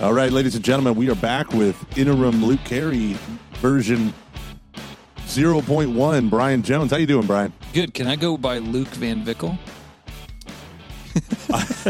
All 0.00 0.12
right, 0.12 0.30
ladies 0.30 0.54
and 0.54 0.64
gentlemen, 0.64 0.94
we 0.94 1.10
are 1.10 1.16
back 1.16 1.50
with 1.52 1.74
interim 1.98 2.44
Luke 2.44 2.60
Carey 2.64 3.16
version 3.54 4.14
0.1 5.26 6.30
Brian 6.30 6.62
Jones. 6.62 6.92
How 6.92 6.98
you 6.98 7.06
doing, 7.06 7.26
Brian? 7.26 7.52
Good. 7.72 7.94
Can 7.94 8.06
I 8.06 8.14
go 8.14 8.36
by 8.38 8.58
Luke 8.58 8.86
Van 8.90 9.24
Vickle? 9.24 9.58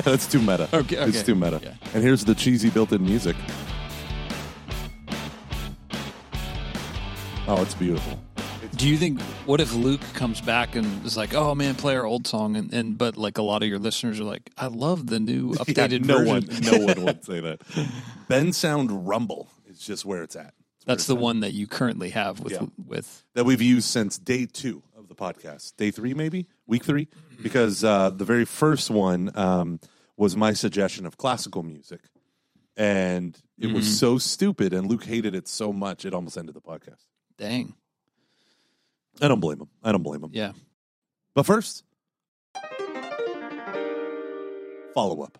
That's 0.02 0.26
too 0.26 0.38
meta. 0.40 0.70
Okay, 0.72 0.96
okay. 0.96 1.04
It's 1.08 1.22
too 1.22 1.34
meta. 1.34 1.60
Yeah. 1.62 1.74
And 1.92 2.02
here's 2.02 2.24
the 2.24 2.34
cheesy 2.34 2.70
built-in 2.70 3.04
music. 3.04 3.36
Oh, 7.46 7.60
it's 7.60 7.74
beautiful. 7.74 8.18
Do 8.78 8.88
you 8.88 8.96
think 8.96 9.20
what 9.44 9.60
if 9.60 9.74
Luke 9.74 10.00
comes 10.14 10.40
back 10.40 10.76
and 10.76 11.04
is 11.04 11.16
like, 11.16 11.34
"Oh 11.34 11.52
man, 11.56 11.74
play 11.74 11.96
our 11.96 12.06
old 12.06 12.28
song," 12.28 12.54
and, 12.54 12.72
and 12.72 12.96
but 12.96 13.16
like 13.16 13.36
a 13.36 13.42
lot 13.42 13.60
of 13.64 13.68
your 13.68 13.80
listeners 13.80 14.20
are 14.20 14.24
like, 14.24 14.52
"I 14.56 14.68
love 14.68 15.08
the 15.08 15.18
new 15.18 15.50
updated 15.54 16.06
yeah, 16.08 16.14
no 16.14 16.18
version." 16.18 16.46
One, 16.46 16.62
no 16.62 16.86
one 16.86 17.04
would 17.04 17.24
say 17.24 17.40
that. 17.40 17.60
Bensound 18.30 18.88
Rumble 19.02 19.48
is 19.66 19.80
just 19.80 20.04
where 20.04 20.22
it's 20.22 20.36
at. 20.36 20.54
It's 20.76 20.84
That's 20.84 21.06
the 21.08 21.16
one 21.16 21.40
that 21.40 21.54
you 21.54 21.66
currently 21.66 22.10
have 22.10 22.38
with 22.38 22.52
yeah. 22.52 22.66
with 22.86 23.24
that 23.34 23.42
we've 23.44 23.60
used 23.60 23.88
since 23.88 24.16
day 24.16 24.46
two 24.46 24.84
of 24.96 25.08
the 25.08 25.16
podcast, 25.16 25.74
day 25.76 25.90
three 25.90 26.14
maybe 26.14 26.46
week 26.68 26.84
three, 26.84 27.08
because 27.42 27.82
uh, 27.82 28.10
the 28.10 28.24
very 28.24 28.44
first 28.44 28.90
one 28.90 29.32
um, 29.36 29.80
was 30.16 30.36
my 30.36 30.52
suggestion 30.52 31.04
of 31.04 31.16
classical 31.16 31.64
music, 31.64 32.02
and 32.76 33.36
it 33.58 33.64
mm-hmm. 33.66 33.74
was 33.74 33.98
so 33.98 34.18
stupid, 34.18 34.72
and 34.72 34.86
Luke 34.88 35.02
hated 35.04 35.34
it 35.34 35.48
so 35.48 35.72
much 35.72 36.04
it 36.04 36.14
almost 36.14 36.38
ended 36.38 36.54
the 36.54 36.60
podcast. 36.60 37.00
Dang. 37.36 37.74
I 39.20 39.28
don't 39.28 39.40
blame 39.40 39.60
him. 39.60 39.68
I 39.82 39.92
don't 39.92 40.02
blame 40.02 40.22
him. 40.22 40.30
Yeah. 40.32 40.52
But 41.34 41.44
first, 41.46 41.84
follow 44.94 45.22
up. 45.22 45.38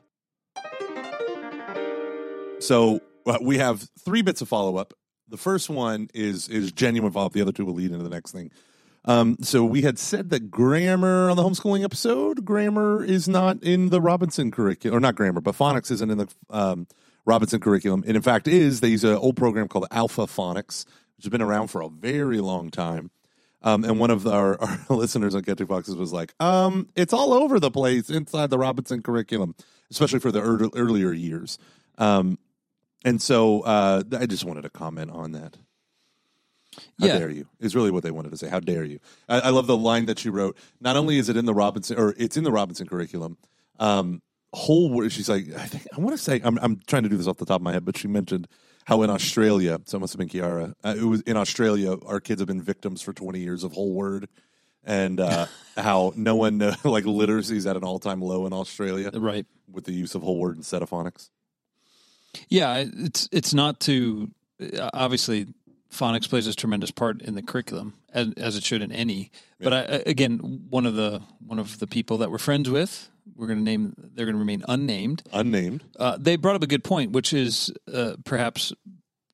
So 2.61 3.01
uh, 3.27 3.39
we 3.41 3.59
have 3.59 3.87
three 4.01 4.23
bits 4.23 4.41
of 4.41 4.49
follow 4.49 4.77
up. 4.77 4.95
The 5.29 5.37
first 5.37 5.69
one 5.71 6.09
is 6.15 6.49
is 6.49 6.73
genuine 6.73 7.13
follow 7.13 7.27
up. 7.27 7.33
The 7.33 7.43
other 7.43 7.53
two 7.53 7.65
will 7.65 7.75
lead 7.75 7.91
into 7.93 8.03
the 8.03 8.11
next 8.11 8.33
thing. 8.33 8.51
Um, 9.05 9.37
so 9.43 9.65
we 9.65 9.83
had 9.83 9.99
said 9.99 10.31
that 10.31 10.51
grammar 10.51 11.31
on 11.31 11.37
the 11.37 11.43
homeschooling 11.43 11.85
episode, 11.85 12.45
grammar 12.45 13.03
is 13.03 13.29
not 13.29 13.63
in 13.63 13.89
the 13.91 14.01
Robinson 14.01 14.51
curriculum, 14.51 14.97
or 14.97 15.01
not 15.01 15.15
grammar, 15.15 15.41
but 15.41 15.55
phonics 15.55 15.91
isn't 15.91 16.11
in 16.11 16.19
the 16.19 16.29
um, 16.51 16.87
Robinson 17.25 17.61
curriculum. 17.61 18.03
It 18.07 18.17
in 18.17 18.23
fact 18.23 18.49
is. 18.49 18.81
They 18.81 18.89
use 18.89 19.05
an 19.05 19.15
old 19.15 19.37
program 19.37 19.69
called 19.69 19.87
Alpha 19.91 20.23
Phonics, 20.23 20.85
which 21.17 21.25
has 21.25 21.31
been 21.31 21.43
around 21.43 21.69
for 21.69 21.81
a 21.81 21.89
very 21.89 22.41
long 22.41 22.71
time. 22.71 23.11
Um, 23.63 23.83
and 23.85 23.99
one 23.99 24.11
of 24.11 24.27
our, 24.27 24.61
our 24.61 24.79
listeners 24.89 25.35
on 25.35 25.43
Catching 25.43 25.67
Foxes 25.67 25.97
was 25.97 26.13
like, 26.13 26.35
um, 26.41 26.89
it's 26.95 27.13
all 27.13 27.33
over 27.33 27.59
the 27.59 27.71
place 27.71 28.09
inside 28.11 28.51
the 28.51 28.59
Robinson 28.59 29.03
curriculum, 29.03 29.55
especially 29.91 30.21
for 30.21 30.31
the 30.31 30.41
er- 30.41 30.71
earlier 30.77 31.13
years. 31.13 31.59
Um, 31.97 32.39
and 33.05 33.21
so 33.21 33.63
uh, 33.63 34.03
I 34.17 34.27
just 34.27 34.45
wanted 34.45 34.63
to 34.63 34.71
comment 34.71 35.11
on 35.11 35.33
that. 35.33 35.57
How 37.01 37.07
yeah. 37.07 37.19
dare 37.19 37.31
you? 37.31 37.49
Is 37.59 37.75
really 37.75 37.91
what 37.91 38.05
they 38.05 38.13
wanted 38.13 38.31
to 38.31 38.37
say. 38.37 38.49
How 38.49 38.61
dare 38.61 38.85
you? 38.85 39.01
I, 39.29 39.41
I, 39.41 39.49
love 39.49 39.67
the 39.67 39.77
line 39.77 40.07
that 40.07 40.19
she 40.21 40.29
wrote. 40.31 40.57
Not 40.81 40.97
only 40.97 41.19
is 41.19 41.29
it 41.29 41.37
in 41.37 41.45
the 41.45 41.55
Robinson, 41.55 41.99
or 41.99 42.15
it's 42.17 42.37
in 42.37 42.45
the 42.45 42.53
Robinson 42.53 42.87
curriculum, 42.87 43.37
um, 43.81 44.23
whole. 44.53 45.09
She's 45.09 45.29
like, 45.29 45.53
I 45.57 45.65
think 45.67 45.89
I 45.97 46.01
want 46.01 46.17
to 46.17 46.23
say 46.23 46.41
I'm, 46.45 46.57
I'm 46.63 46.81
trying 46.87 47.03
to 47.03 47.09
do 47.09 47.17
this 47.17 47.27
off 47.27 47.39
the 47.39 47.47
top 47.47 47.57
of 47.57 47.63
my 47.63 47.73
head, 47.73 47.85
but 47.85 47.97
she 47.99 48.07
mentioned 48.07 48.47
how 48.89 49.03
in 49.03 49.11
Australia, 49.11 49.79
so 49.85 49.99
it 49.99 50.01
must 50.01 50.15
have 50.15 50.19
been 50.19 50.31
Kiara. 50.31 50.73
Uh, 50.83 50.95
it 50.97 51.05
was 51.05 51.21
in 51.23 51.37
Australia, 51.37 51.97
our 52.07 52.21
kids 52.21 52.41
have 52.41 52.49
been 52.49 52.63
victims 52.63 53.03
for 53.03 53.13
20 53.13 53.39
years 53.39 53.63
of 53.63 53.73
whole 53.73 53.93
word 53.93 54.31
and 54.83 55.21
uh, 55.21 55.45
how 55.77 56.15
no 56.17 56.37
one 56.37 56.57
know, 56.57 56.73
like 56.85 57.05
literacy 57.05 57.59
is 57.59 57.67
at 57.67 57.77
an 57.77 57.85
all 57.85 57.99
time 57.99 58.23
low 58.23 58.47
in 58.47 58.55
Australia, 58.55 59.11
right? 59.13 59.45
With 59.71 59.85
the 59.85 59.93
use 59.93 60.15
of 60.15 60.23
whole 60.23 60.39
word 60.41 60.57
instead 60.57 60.81
of 60.81 60.89
phonics. 60.89 61.29
Yeah, 62.49 62.83
it's 62.97 63.29
it's 63.31 63.53
not 63.53 63.79
to 63.81 64.31
uh, 64.81 64.89
obviously 64.95 65.49
phonics 65.93 66.29
plays 66.29 66.47
a 66.47 66.55
tremendous 66.55 66.91
part 66.91 67.23
in 67.23 67.35
the 67.35 67.43
curriculum, 67.43 67.95
as, 68.13 68.29
as 68.37 68.57
it 68.57 68.65
should 68.65 68.83
in 68.83 68.93
any. 68.93 69.31
Yeah. 69.59 69.65
But 69.71 69.73
I, 69.73 69.81
again, 70.07 70.67
one 70.69 70.87
of 70.87 70.95
the 70.95 71.23
one 71.45 71.59
of 71.59 71.79
the 71.79 71.87
people 71.87 72.19
that 72.19 72.31
we're 72.31 72.39
friends 72.39 72.69
with, 72.71 73.09
we're 73.35 73.47
going 73.47 73.59
to 73.59 73.65
name. 73.65 73.95
They're 73.97 74.27
going 74.27 74.35
to 74.35 74.39
remain 74.39 74.65
unnamed. 74.69 75.23
Unnamed. 75.33 75.85
Uh, 75.99 76.17
they 76.21 76.37
brought 76.37 76.57
up 76.57 76.63
a 76.63 76.67
good 76.67 76.85
point, 76.85 77.13
which 77.13 77.33
is 77.33 77.73
uh, 77.93 78.17
perhaps 78.25 78.73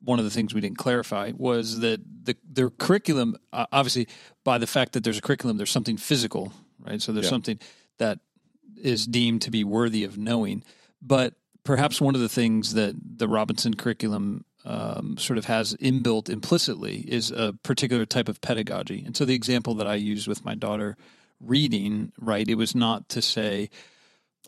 one 0.03 0.19
of 0.19 0.25
the 0.25 0.31
things 0.31 0.53
we 0.55 0.61
didn't 0.61 0.77
clarify 0.79 1.33
was 1.37 1.81
that 1.81 2.01
the 2.25 2.37
their 2.49 2.71
curriculum, 2.71 3.37
uh, 3.53 3.67
obviously, 3.73 4.07
by 4.45 4.59
the 4.59 4.67
fact 4.67 4.93
that 4.93 5.03
there's 5.05 5.19
a 5.19 5.23
curriculum, 5.23 5.57
there's 5.57 5.71
something 5.73 5.97
physical, 5.97 6.53
right? 6.79 7.01
So 7.03 7.13
there's 7.13 7.27
yeah. 7.27 7.31
something 7.31 7.59
that 7.99 8.21
is 8.81 9.07
deemed 9.07 9.43
to 9.43 9.51
be 9.51 9.65
worthy 9.65 10.05
of 10.05 10.19
knowing, 10.19 10.63
but 11.01 11.35
perhaps 11.65 12.01
one 12.01 12.15
of 12.15 12.21
the 12.21 12.29
things 12.29 12.75
that 12.75 12.95
the 13.19 13.27
Robinson 13.27 13.73
curriculum 13.75 14.45
um, 14.65 15.17
sort 15.19 15.39
of 15.39 15.45
has 15.45 15.75
inbuilt 15.75 16.29
implicitly 16.31 16.97
is 17.07 17.31
a 17.31 17.53
particular 17.63 18.07
type 18.07 18.29
of 18.29 18.41
pedagogy. 18.41 19.03
And 19.05 19.17
so 19.17 19.25
the 19.25 19.35
example 19.35 19.75
that 19.75 19.87
I 19.87 19.95
used 19.95 20.27
with 20.27 20.45
my 20.45 20.55
daughter 20.55 20.97
reading, 21.41 22.13
right, 22.19 22.47
it 22.49 22.55
was 22.55 22.75
not 22.75 23.09
to 23.11 23.23
say 23.23 23.69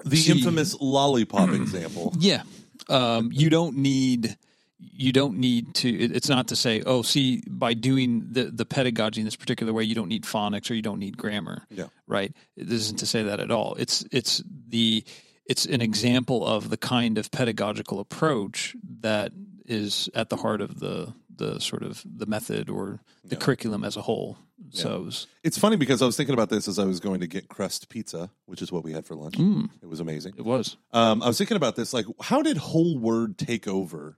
the 0.04 0.24
infamous 0.30 0.74
lollipop 0.80 1.50
example. 1.50 2.14
Yeah, 2.18 2.42
um, 2.88 3.30
you 3.32 3.50
don't 3.50 3.76
need 3.78 4.36
you 4.78 5.10
don't 5.10 5.38
need 5.38 5.74
to 5.74 5.88
it's 5.88 6.28
not 6.28 6.48
to 6.48 6.54
say 6.56 6.82
oh 6.84 7.00
see 7.00 7.42
by 7.48 7.72
doing 7.72 8.26
the, 8.32 8.44
the 8.44 8.66
pedagogy 8.66 9.22
in 9.22 9.24
this 9.24 9.34
particular 9.34 9.72
way 9.72 9.82
you 9.82 9.94
don't 9.94 10.08
need 10.08 10.24
phonics 10.24 10.70
or 10.70 10.74
you 10.74 10.82
don't 10.82 10.98
need 10.98 11.16
grammar 11.16 11.62
yeah. 11.70 11.86
right 12.06 12.34
this 12.58 12.82
isn't 12.82 12.98
to 12.98 13.06
say 13.06 13.22
that 13.22 13.40
at 13.40 13.50
all 13.50 13.74
it's 13.78 14.04
it's 14.12 14.42
the 14.68 15.02
it's 15.46 15.64
an 15.64 15.80
example 15.80 16.46
of 16.46 16.68
the 16.68 16.76
kind 16.76 17.16
of 17.16 17.30
pedagogical 17.30 18.00
approach 18.00 18.76
that 19.00 19.32
is 19.68 20.08
at 20.14 20.28
the 20.30 20.36
heart 20.36 20.60
of 20.60 20.78
the 20.80 21.12
the 21.34 21.58
sort 21.60 21.82
of 21.82 22.02
the 22.04 22.24
method 22.24 22.70
or 22.70 22.98
the 23.24 23.36
yeah. 23.36 23.40
curriculum 23.40 23.84
as 23.84 23.96
a 23.96 24.00
whole. 24.00 24.38
Yeah. 24.70 24.82
So 24.82 24.96
it 24.96 25.04
was, 25.04 25.26
it's 25.44 25.58
funny 25.58 25.76
because 25.76 26.00
I 26.00 26.06
was 26.06 26.16
thinking 26.16 26.32
about 26.32 26.48
this 26.48 26.66
as 26.66 26.78
I 26.78 26.84
was 26.84 26.98
going 26.98 27.20
to 27.20 27.26
get 27.26 27.46
crust 27.48 27.90
pizza, 27.90 28.30
which 28.46 28.62
is 28.62 28.72
what 28.72 28.84
we 28.84 28.92
had 28.94 29.04
for 29.04 29.14
lunch. 29.14 29.34
Mm, 29.34 29.68
it 29.82 29.86
was 29.86 30.00
amazing. 30.00 30.32
It 30.38 30.46
was. 30.46 30.78
Um, 30.94 31.22
I 31.22 31.26
was 31.26 31.36
thinking 31.36 31.58
about 31.58 31.76
this, 31.76 31.92
like 31.92 32.06
how 32.22 32.40
did 32.40 32.56
whole 32.56 32.98
word 32.98 33.36
take 33.36 33.68
over 33.68 34.16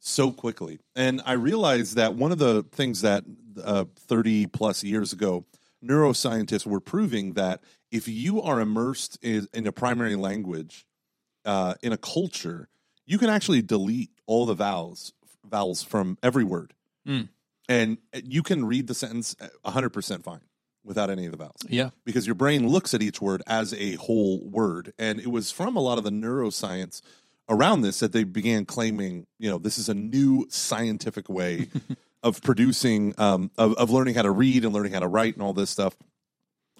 so 0.00 0.32
quickly? 0.32 0.80
And 0.96 1.22
I 1.24 1.34
realized 1.34 1.94
that 1.94 2.14
one 2.16 2.32
of 2.32 2.38
the 2.38 2.64
things 2.64 3.02
that 3.02 3.22
uh, 3.62 3.84
thirty 3.96 4.46
plus 4.46 4.82
years 4.82 5.12
ago 5.12 5.44
neuroscientists 5.84 6.66
were 6.66 6.80
proving 6.80 7.34
that 7.34 7.62
if 7.92 8.08
you 8.08 8.40
are 8.40 8.58
immersed 8.58 9.18
in, 9.22 9.46
in 9.52 9.66
a 9.66 9.72
primary 9.72 10.16
language 10.16 10.86
uh, 11.44 11.74
in 11.82 11.92
a 11.92 11.98
culture, 11.98 12.68
you 13.04 13.18
can 13.18 13.28
actually 13.28 13.60
delete 13.60 14.08
all 14.26 14.46
the 14.46 14.54
vowels 14.54 15.12
vowels 15.48 15.82
from 15.82 16.16
every 16.22 16.44
word. 16.44 16.72
Mm. 17.06 17.28
And 17.68 17.98
you 18.24 18.42
can 18.42 18.64
read 18.64 18.86
the 18.86 18.94
sentence 18.94 19.36
100% 19.64 20.22
fine 20.22 20.40
without 20.84 21.10
any 21.10 21.26
of 21.26 21.32
the 21.32 21.38
vowels. 21.38 21.56
Yeah. 21.68 21.90
Because 22.04 22.26
your 22.26 22.34
brain 22.34 22.68
looks 22.68 22.94
at 22.94 23.02
each 23.02 23.20
word 23.20 23.42
as 23.46 23.72
a 23.74 23.92
whole 23.94 24.42
word. 24.48 24.92
And 24.98 25.18
it 25.20 25.30
was 25.30 25.50
from 25.50 25.76
a 25.76 25.80
lot 25.80 25.96
of 25.98 26.04
the 26.04 26.10
neuroscience 26.10 27.00
around 27.48 27.82
this 27.82 28.00
that 28.00 28.12
they 28.12 28.24
began 28.24 28.64
claiming, 28.64 29.26
you 29.38 29.50
know, 29.50 29.58
this 29.58 29.78
is 29.78 29.88
a 29.88 29.94
new 29.94 30.46
scientific 30.50 31.28
way 31.28 31.68
of 32.22 32.42
producing, 32.42 33.14
um, 33.18 33.50
of, 33.58 33.74
of 33.74 33.90
learning 33.90 34.14
how 34.14 34.22
to 34.22 34.30
read 34.30 34.64
and 34.64 34.72
learning 34.74 34.92
how 34.92 35.00
to 35.00 35.08
write 35.08 35.34
and 35.34 35.42
all 35.42 35.52
this 35.52 35.70
stuff. 35.70 35.94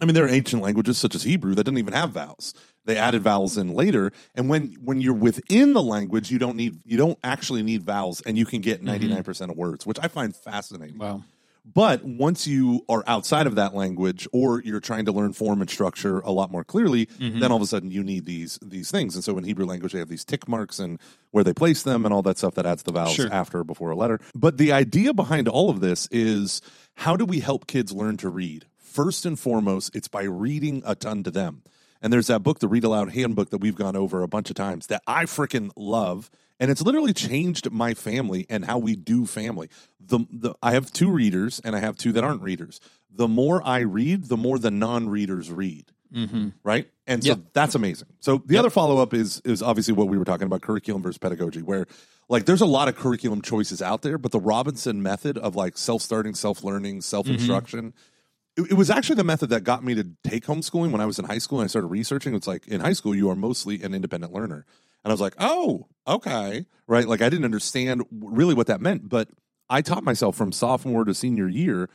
I 0.01 0.07
mean, 0.07 0.15
there 0.15 0.25
are 0.25 0.29
ancient 0.31 0.63
languages 0.63 0.99
such 0.99 1.15
as 1.15 1.23
Hebrew 1.23 1.55
that 1.55 1.65
didn't 1.65 1.79
even 1.79 1.95
have 1.95 2.11
vowels. 2.11 2.55
They 2.85 2.97
added 2.97 3.23
vowels 3.23 3.57
in 3.57 3.73
later, 3.75 4.13
and 4.35 4.49
when 4.49 4.73
when 4.83 5.01
you're 5.01 5.15
within 5.15 5.73
the 5.73 5.83
language, 5.83 6.31
you 6.31 6.39
don't 6.39 6.57
need 6.57 6.81
you 6.85 6.97
don't 6.99 7.19
actually 7.25 7.63
need 7.63 7.83
vowels, 7.83 8.21
and 8.21 8.37
you 8.37 8.45
can 8.45 8.61
get 8.61 8.79
mm-hmm. 8.79 8.87
ninety 8.87 9.09
nine 9.09 9.23
percent 9.25 9.51
of 9.51 9.57
words, 9.57 9.87
which 9.87 9.99
I 10.03 10.09
find 10.09 10.35
fascinating. 10.35 10.99
Wow. 10.99 11.23
But 11.67 12.05
once 12.05 12.47
you 12.47 12.85
are 12.91 13.03
outside 13.07 13.47
of 13.47 13.55
that 13.55 13.73
language, 13.75 14.29
or 14.35 14.61
you're 14.61 14.81
trying 14.81 15.07
to 15.07 15.13
learn 15.13 15.33
form 15.33 15.63
and 15.63 15.71
structure 15.71 16.19
a 16.21 16.31
lot 16.31 16.53
more 16.53 16.63
clearly, 16.63 17.07
mm-hmm. 17.07 17.41
then 17.41 17.51
all 17.51 17.57
of 17.57 17.63
a 17.63 17.67
sudden 17.67 17.91
you 17.91 18.05
need 18.05 18.27
these 18.27 18.59
these 18.61 18.91
things. 18.91 19.15
And 19.15 19.25
so 19.25 19.39
in 19.39 19.45
Hebrew 19.45 19.65
language, 19.65 19.95
they 19.95 19.99
have 20.01 20.11
these 20.11 20.27
tick 20.27 20.47
marks 20.47 20.79
and 20.79 21.01
where 21.31 21.43
they 21.43 21.55
place 21.55 21.83
them 21.83 22.05
and 22.05 22.13
all 22.13 22.21
that 22.23 22.37
stuff 22.37 22.55
that 22.57 22.67
adds 22.67 22.83
the 22.83 22.93
vowels 22.93 23.15
sure. 23.15 23.33
after 23.33 23.61
or 23.61 23.65
before 23.65 23.91
a 23.93 23.97
letter. 23.97 24.21
But 24.35 24.59
the 24.59 24.73
idea 24.73 25.15
behind 25.15 25.49
all 25.49 25.71
of 25.71 25.81
this 25.81 26.07
is 26.11 26.61
how 26.97 27.17
do 27.17 27.25
we 27.25 27.41
help 27.41 27.67
kids 27.67 27.93
learn 27.93 28.19
to 28.19 28.29
read? 28.29 28.67
First 28.77 29.25
and 29.25 29.41
foremost, 29.41 29.97
it's 29.97 30.07
by 30.07 30.25
reading 30.25 30.83
a 30.85 30.95
ton 30.95 31.23
to 31.23 31.31
them. 31.31 31.63
And 32.05 32.13
there's 32.13 32.27
that 32.27 32.43
book, 32.43 32.59
the 32.59 32.69
Read 32.69 32.85
Aloud 32.85 33.13
Handbook, 33.13 33.49
that 33.49 33.59
we've 33.63 33.75
gone 33.75 33.97
over 33.97 34.23
a 34.23 34.29
bunch 34.29 34.51
of 34.51 34.57
times 34.57 34.89
that 34.89 35.03
I 35.07 35.25
freaking 35.25 35.71
love. 35.75 36.31
And 36.61 36.71
it's 36.71 36.83
literally 36.83 37.15
changed 37.15 37.71
my 37.71 37.95
family 37.95 38.45
and 38.51 38.63
how 38.67 38.77
we 38.77 38.95
do 38.95 39.25
family. 39.25 39.71
The, 39.99 40.21
the 40.31 40.55
I 40.63 40.73
have 40.73 40.93
two 40.93 41.11
readers 41.11 41.63
and 41.65 41.75
I 41.75 41.79
have 41.81 41.97
two 41.97 42.13
that 42.13 42.23
aren't 42.23 42.43
readers. 42.43 42.79
The 43.11 43.27
more 43.27 43.67
I 43.67 43.81
read, 43.81 44.25
the 44.25 44.37
more 44.37 44.59
the 44.59 44.71
non 44.71 45.09
readers 45.09 45.51
read. 45.51 45.87
Mm-hmm. 46.15 46.51
Right. 46.63 46.89
And 47.07 47.23
so 47.25 47.31
yep. 47.31 47.41
that's 47.55 47.75
amazing. 47.75 48.09
So 48.21 48.37
the 48.45 48.55
yep. 48.55 48.61
other 48.61 48.71
follow 48.71 48.99
up 48.99 49.15
is 49.15 49.41
is 49.47 49.63
obviously 49.63 49.95
what 49.95 50.09
we 50.09 50.19
were 50.19 50.25
talking 50.27 50.47
about 50.47 50.61
curriculum 50.61 51.01
versus 51.03 51.17
pedagogy, 51.17 51.63
where 51.63 51.87
like 52.29 52.45
there's 52.45 52.61
a 52.61 52.67
lot 52.67 52.89
of 52.89 52.97
curriculum 52.97 53.41
choices 53.41 53.81
out 53.81 54.03
there, 54.03 54.19
but 54.19 54.31
the 54.31 54.39
Robinson 54.39 55.03
method 55.03 55.39
of 55.39 55.57
like 55.57 55.79
self 55.79 56.03
starting, 56.03 56.35
self 56.35 56.63
learning, 56.65 57.01
self 57.01 57.27
instruction. 57.29 57.93
Mm-hmm 57.93 58.09
it, 58.57 58.73
it 58.73 58.75
was 58.75 58.91
actually 58.91 59.17
the 59.17 59.25
method 59.25 59.51
that 59.51 59.65
got 59.65 59.85
me 59.85 59.95
to 59.95 60.07
take 60.23 60.45
homeschooling 60.47 60.91
when 60.91 61.01
I 61.01 61.07
was 61.07 61.19
in 61.19 61.25
high 61.25 61.39
school 61.39 61.61
and 61.61 61.65
I 61.65 61.69
started 61.69 61.89
researching. 61.89 62.35
It's 62.35 62.47
like 62.47 62.67
in 62.69 62.81
high 62.81 62.93
school, 62.93 63.15
you 63.15 63.31
are 63.31 63.37
mostly 63.37 63.83
an 63.83 63.95
independent 63.95 64.33
learner. 64.33 64.65
And 65.05 65.11
I 65.11 65.11
was 65.15 65.21
like, 65.21 65.35
oh, 65.39 65.87
okay. 66.07 66.67
Right. 66.87 67.07
Like 67.07 67.21
I 67.23 67.29
didn't 67.29 67.45
understand 67.45 68.05
really 68.11 68.55
what 68.55 68.67
that 68.69 68.81
meant, 68.81 69.09
but 69.09 69.29
I 69.69 69.83
taught 69.83 70.05
myself 70.05 70.37
from 70.37 70.53
sophomore 70.53 71.05
to 71.05 71.15
senior 71.15 71.49
year 71.49 71.89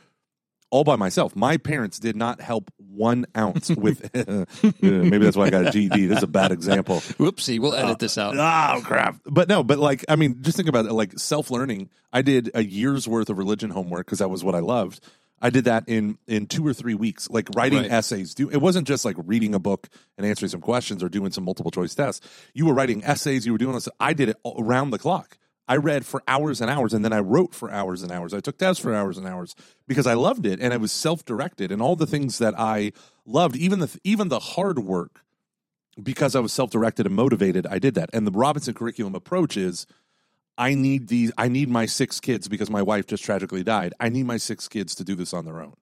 all 0.72 0.84
by 0.84 0.94
myself. 0.94 1.34
My 1.34 1.56
parents 1.56 1.98
did 1.98 2.14
not 2.14 2.40
help 2.40 2.70
one 2.76 3.26
ounce 3.36 3.70
with. 3.70 4.10
maybe 4.82 5.18
that's 5.18 5.36
why 5.36 5.46
I 5.46 5.50
got 5.50 5.66
a 5.68 5.70
GED. 5.72 6.06
This 6.06 6.18
is 6.18 6.22
a 6.24 6.28
bad 6.28 6.52
example. 6.52 6.96
Whoopsie, 7.18 7.58
we'll 7.58 7.74
edit 7.74 7.90
uh, 7.92 7.96
this 7.98 8.18
out. 8.18 8.36
Uh, 8.38 8.74
oh 8.76 8.80
crap! 8.80 9.18
But 9.24 9.48
no, 9.48 9.64
but 9.64 9.78
like 9.80 10.04
I 10.08 10.14
mean, 10.16 10.38
just 10.42 10.56
think 10.56 10.68
about 10.68 10.86
it. 10.86 10.92
Like 10.92 11.18
self 11.18 11.50
learning, 11.50 11.90
I 12.12 12.22
did 12.22 12.50
a 12.54 12.62
year's 12.62 13.08
worth 13.08 13.30
of 13.30 13.38
religion 13.38 13.70
homework 13.70 14.06
because 14.06 14.20
that 14.20 14.30
was 14.30 14.44
what 14.44 14.54
I 14.54 14.60
loved, 14.60 15.00
I 15.42 15.50
did 15.50 15.64
that 15.64 15.84
in 15.88 16.18
in 16.26 16.46
two 16.46 16.66
or 16.66 16.74
three 16.74 16.94
weeks, 16.94 17.28
like 17.30 17.48
writing 17.54 17.78
right. 17.82 17.90
essays. 17.90 18.34
It 18.38 18.60
wasn't 18.60 18.86
just 18.86 19.04
like 19.04 19.16
reading 19.24 19.54
a 19.54 19.58
book 19.58 19.88
and 20.18 20.26
answering 20.26 20.50
some 20.50 20.60
questions 20.60 21.02
or 21.02 21.08
doing 21.08 21.32
some 21.32 21.44
multiple 21.44 21.70
choice 21.70 21.94
tests. 21.94 22.26
You 22.52 22.66
were 22.66 22.74
writing 22.74 23.02
essays. 23.04 23.46
You 23.46 23.52
were 23.52 23.58
doing 23.58 23.72
this. 23.74 23.88
I 23.98 24.12
did 24.12 24.28
it 24.28 24.36
around 24.44 24.90
the 24.90 24.98
clock. 24.98 25.38
I 25.66 25.76
read 25.76 26.04
for 26.04 26.22
hours 26.26 26.60
and 26.60 26.68
hours, 26.68 26.92
and 26.92 27.04
then 27.04 27.12
I 27.12 27.20
wrote 27.20 27.54
for 27.54 27.70
hours 27.70 28.02
and 28.02 28.10
hours. 28.10 28.34
I 28.34 28.40
took 28.40 28.58
tests 28.58 28.82
for 28.82 28.92
hours 28.92 29.16
and 29.18 29.26
hours 29.26 29.54
because 29.86 30.06
I 30.06 30.14
loved 30.14 30.44
it, 30.44 30.60
and 30.60 30.74
I 30.74 30.76
was 30.78 30.92
self 30.92 31.24
directed, 31.24 31.72
and 31.72 31.80
all 31.80 31.96
the 31.96 32.06
things 32.08 32.38
that 32.38 32.58
I 32.58 32.92
loved, 33.24 33.56
even 33.56 33.78
the 33.78 34.00
even 34.04 34.28
the 34.28 34.40
hard 34.40 34.80
work, 34.80 35.22
because 36.00 36.36
I 36.36 36.40
was 36.40 36.52
self 36.52 36.70
directed 36.70 37.06
and 37.06 37.14
motivated. 37.14 37.66
I 37.66 37.78
did 37.78 37.94
that, 37.94 38.10
and 38.12 38.26
the 38.26 38.32
Robinson 38.32 38.74
curriculum 38.74 39.14
approach 39.14 39.56
is 39.56 39.86
I 40.60 40.74
need 40.74 41.08
these. 41.08 41.32
I 41.38 41.48
need 41.48 41.70
my 41.70 41.86
six 41.86 42.20
kids 42.20 42.46
because 42.46 42.68
my 42.68 42.82
wife 42.82 43.06
just 43.06 43.24
tragically 43.24 43.64
died. 43.64 43.94
I 43.98 44.10
need 44.10 44.24
my 44.26 44.36
six 44.36 44.68
kids 44.68 44.94
to 44.96 45.04
do 45.04 45.14
this 45.14 45.32
on 45.32 45.46
their 45.46 45.58
own. 45.62 45.72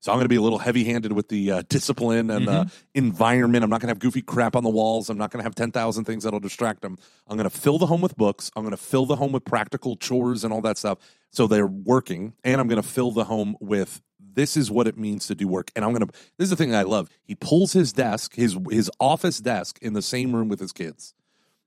So 0.00 0.12
I'm 0.12 0.16
going 0.18 0.26
to 0.26 0.30
be 0.30 0.36
a 0.36 0.42
little 0.42 0.58
heavy-handed 0.58 1.12
with 1.12 1.28
the 1.28 1.50
uh, 1.52 1.62
discipline 1.68 2.30
and 2.30 2.46
the 2.46 2.50
uh, 2.52 2.64
mm-hmm. 2.64 2.76
environment. 2.94 3.64
I'm 3.64 3.70
not 3.70 3.80
going 3.80 3.88
to 3.88 3.92
have 3.92 3.98
goofy 3.98 4.22
crap 4.22 4.56
on 4.56 4.62
the 4.64 4.70
walls. 4.70 5.08
I'm 5.10 5.18
not 5.18 5.30
going 5.30 5.40
to 5.40 5.44
have 5.44 5.54
10,000 5.54 6.04
things 6.04 6.24
that'll 6.24 6.40
distract 6.40 6.80
them. 6.82 6.98
I'm 7.26 7.36
going 7.36 7.48
to 7.48 7.54
fill 7.54 7.78
the 7.78 7.86
home 7.86 8.00
with 8.00 8.16
books. 8.16 8.50
I'm 8.56 8.62
going 8.62 8.70
to 8.76 8.82
fill 8.82 9.04
the 9.04 9.16
home 9.16 9.32
with 9.32 9.44
practical 9.44 9.96
chores 9.96 10.42
and 10.44 10.52
all 10.52 10.62
that 10.62 10.78
stuff. 10.78 10.98
So 11.32 11.46
they're 11.46 11.66
working, 11.66 12.32
and 12.44 12.60
I'm 12.60 12.68
going 12.68 12.80
to 12.80 12.86
fill 12.86 13.10
the 13.10 13.24
home 13.24 13.56
with 13.60 14.00
this 14.18 14.56
is 14.56 14.70
what 14.70 14.86
it 14.86 14.96
means 14.96 15.26
to 15.26 15.34
do 15.34 15.46
work. 15.48 15.70
And 15.76 15.84
I'm 15.84 15.92
going 15.92 16.06
to 16.06 16.12
this 16.38 16.44
is 16.44 16.50
the 16.50 16.56
thing 16.56 16.74
I 16.74 16.82
love. 16.82 17.08
He 17.22 17.34
pulls 17.34 17.72
his 17.72 17.92
desk, 17.94 18.34
his 18.34 18.56
his 18.70 18.90
office 19.00 19.38
desk 19.38 19.78
in 19.82 19.92
the 19.94 20.02
same 20.02 20.34
room 20.36 20.48
with 20.48 20.60
his 20.60 20.72
kids. 20.72 21.14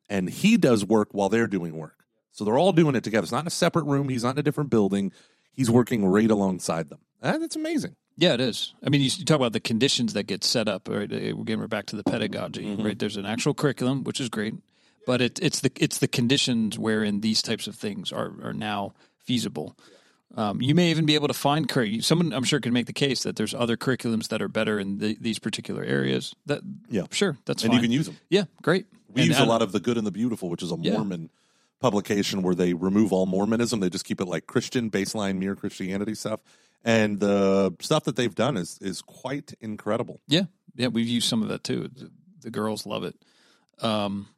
And 0.09 0.29
he 0.29 0.57
does 0.57 0.85
work 0.85 1.09
while 1.13 1.29
they're 1.29 1.47
doing 1.47 1.75
work. 1.77 2.02
So 2.33 2.43
they're 2.43 2.57
all 2.57 2.73
doing 2.73 2.95
it 2.95 3.03
together. 3.03 3.23
It's 3.23 3.31
not 3.31 3.41
in 3.41 3.47
a 3.47 3.51
separate 3.51 3.83
room. 3.85 4.09
He's 4.09 4.23
not 4.23 4.31
in 4.35 4.39
a 4.39 4.43
different 4.43 4.69
building. 4.69 5.13
He's 5.53 5.69
working 5.69 6.05
right 6.05 6.29
alongside 6.29 6.89
them. 6.89 6.99
Uh, 7.21 7.37
that's 7.37 7.55
amazing. 7.55 7.95
Yeah, 8.17 8.33
it 8.33 8.41
is. 8.41 8.73
I 8.85 8.89
mean, 8.89 9.01
you, 9.01 9.09
talk 9.23 9.35
about 9.35 9.53
the 9.53 9.59
conditions 9.59 10.13
that 10.13 10.23
get 10.23 10.43
set 10.43 10.67
up. 10.67 10.89
Right, 10.89 11.03
again, 11.11 11.57
uh, 11.57 11.61
we're 11.61 11.67
back 11.67 11.85
to 11.87 11.95
the 11.95 12.03
pedagogy. 12.03 12.65
Mm-hmm. 12.65 12.83
Right, 12.83 12.99
there's 12.99 13.17
an 13.17 13.25
actual 13.25 13.53
curriculum, 13.53 14.03
which 14.03 14.19
is 14.19 14.29
great, 14.29 14.55
but 15.07 15.21
it, 15.21 15.39
it's 15.41 15.61
the 15.61 15.71
it's 15.79 15.97
the 15.99 16.07
conditions 16.07 16.77
wherein 16.77 17.21
these 17.21 17.41
types 17.41 17.65
of 17.65 17.75
things 17.75 18.11
are 18.11 18.33
are 18.43 18.53
now 18.53 18.93
feasible. 19.23 19.75
Um, 20.35 20.61
you 20.61 20.75
may 20.75 20.89
even 20.91 21.05
be 21.07 21.15
able 21.15 21.27
to 21.27 21.33
find 21.33 21.67
curriculum. 21.67 22.01
Someone, 22.01 22.33
I'm 22.33 22.43
sure, 22.43 22.59
can 22.59 22.73
make 22.73 22.87
the 22.87 22.93
case 22.93 23.23
that 23.23 23.35
there's 23.35 23.53
other 23.55 23.77
curriculums 23.77 24.27
that 24.29 24.41
are 24.41 24.47
better 24.47 24.79
in 24.79 24.97
the, 24.97 25.15
these 25.19 25.39
particular 25.39 25.83
areas. 25.83 26.35
That 26.45 26.61
yeah, 26.89 27.03
sure, 27.09 27.37
that's 27.45 27.63
and 27.63 27.73
fine. 27.73 27.81
can 27.81 27.91
use 27.91 28.05
them. 28.07 28.17
Yeah, 28.29 28.43
great. 28.61 28.85
We 29.11 29.21
and 29.21 29.29
use 29.29 29.39
a 29.39 29.45
lot 29.45 29.63
of 29.63 29.71
the 29.71 29.79
good 29.79 29.97
and 29.97 30.05
the 30.05 30.11
beautiful, 30.11 30.49
which 30.49 30.61
is 30.61 30.71
a 30.71 30.77
Mormon. 30.77 31.21
Yeah 31.21 31.27
publication 31.83 32.41
where 32.41 32.55
they 32.55 32.73
remove 32.73 33.11
all 33.11 33.25
Mormonism. 33.25 33.81
They 33.81 33.89
just 33.89 34.05
keep 34.05 34.21
it 34.21 34.25
like 34.27 34.47
Christian 34.47 34.89
baseline, 34.89 35.37
mere 35.37 35.53
Christianity 35.53 36.15
stuff. 36.15 36.39
And 36.85 37.19
the 37.19 37.75
stuff 37.81 38.05
that 38.05 38.15
they've 38.15 38.33
done 38.33 38.55
is 38.55 38.79
is 38.81 39.01
quite 39.01 39.53
incredible. 39.59 40.21
Yeah, 40.27 40.45
yeah, 40.75 40.87
we've 40.87 41.07
used 41.07 41.27
some 41.27 41.43
of 41.43 41.49
that 41.49 41.63
too. 41.63 41.89
The, 41.93 42.09
the 42.41 42.51
girls 42.51 42.85
love 42.85 43.03
it. 43.03 43.15
Um, 43.81 44.29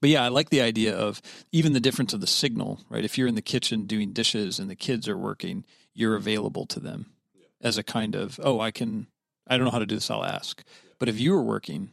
but 0.00 0.08
yeah, 0.08 0.24
I 0.24 0.28
like 0.28 0.48
the 0.48 0.62
idea 0.62 0.96
of 0.96 1.20
even 1.52 1.74
the 1.74 1.80
difference 1.80 2.14
of 2.14 2.22
the 2.22 2.26
signal, 2.26 2.80
right? 2.88 3.04
If 3.04 3.16
you're 3.18 3.28
in 3.28 3.34
the 3.36 3.42
kitchen 3.54 3.84
doing 3.86 4.12
dishes 4.14 4.58
and 4.58 4.70
the 4.70 4.76
kids 4.76 5.06
are 5.08 5.16
working, 5.16 5.64
you're 5.94 6.16
available 6.16 6.64
to 6.66 6.80
them 6.80 7.06
yeah. 7.34 7.46
as 7.68 7.76
a 7.78 7.82
kind 7.82 8.14
of, 8.14 8.38
oh, 8.42 8.60
I 8.60 8.70
can, 8.70 9.06
I 9.46 9.56
don't 9.56 9.64
know 9.66 9.70
how 9.70 9.78
to 9.78 9.86
do 9.86 9.94
this, 9.94 10.10
I'll 10.10 10.24
ask. 10.24 10.62
Yeah. 10.88 10.94
But 10.98 11.08
if 11.08 11.18
you 11.20 11.34
are 11.34 11.42
working, 11.42 11.90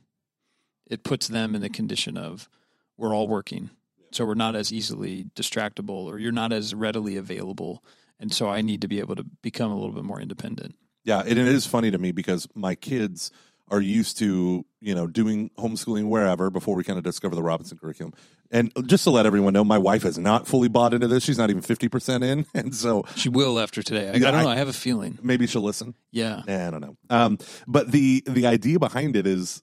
it 0.89 1.03
puts 1.03 1.27
them 1.29 1.55
in 1.55 1.61
the 1.61 1.69
condition 1.69 2.17
of, 2.17 2.49
we're 2.97 3.15
all 3.15 3.27
working 3.29 3.69
so 4.11 4.25
we're 4.25 4.33
not 4.33 4.55
as 4.55 4.71
easily 4.71 5.25
distractible 5.35 6.05
or 6.05 6.19
you're 6.19 6.31
not 6.31 6.53
as 6.53 6.73
readily 6.75 7.17
available 7.17 7.83
and 8.19 8.33
so 8.33 8.47
i 8.49 8.61
need 8.61 8.81
to 8.81 8.87
be 8.87 8.99
able 8.99 9.15
to 9.15 9.23
become 9.41 9.71
a 9.71 9.75
little 9.75 9.93
bit 9.95 10.03
more 10.03 10.21
independent 10.21 10.75
yeah 11.03 11.23
it 11.25 11.37
is 11.37 11.65
funny 11.65 11.89
to 11.91 11.97
me 11.97 12.11
because 12.11 12.47
my 12.53 12.75
kids 12.75 13.31
are 13.69 13.79
used 13.81 14.17
to 14.17 14.65
you 14.81 14.93
know 14.93 15.07
doing 15.07 15.49
homeschooling 15.57 16.09
wherever 16.09 16.49
before 16.49 16.75
we 16.75 16.83
kind 16.83 16.97
of 16.97 17.03
discover 17.03 17.35
the 17.35 17.43
robinson 17.43 17.77
curriculum 17.77 18.13
and 18.53 18.69
just 18.85 19.05
to 19.05 19.11
let 19.11 19.25
everyone 19.25 19.53
know 19.53 19.63
my 19.63 19.77
wife 19.77 20.03
is 20.03 20.17
not 20.17 20.45
fully 20.45 20.67
bought 20.67 20.93
into 20.93 21.07
this 21.07 21.23
she's 21.23 21.37
not 21.37 21.49
even 21.49 21.61
50% 21.61 22.23
in 22.23 22.45
and 22.53 22.75
so 22.75 23.05
she 23.15 23.29
will 23.29 23.59
after 23.59 23.81
today 23.81 24.09
i, 24.09 24.13
I 24.13 24.19
don't 24.19 24.43
know 24.43 24.49
i 24.49 24.57
have 24.57 24.67
a 24.69 24.73
feeling 24.73 25.17
maybe 25.21 25.47
she'll 25.47 25.61
listen 25.61 25.95
yeah 26.11 26.41
i 26.47 26.69
don't 26.69 26.81
know 26.81 26.97
um, 27.09 27.37
but 27.67 27.91
the 27.91 28.23
the 28.27 28.45
idea 28.47 28.77
behind 28.77 29.15
it 29.15 29.25
is 29.25 29.61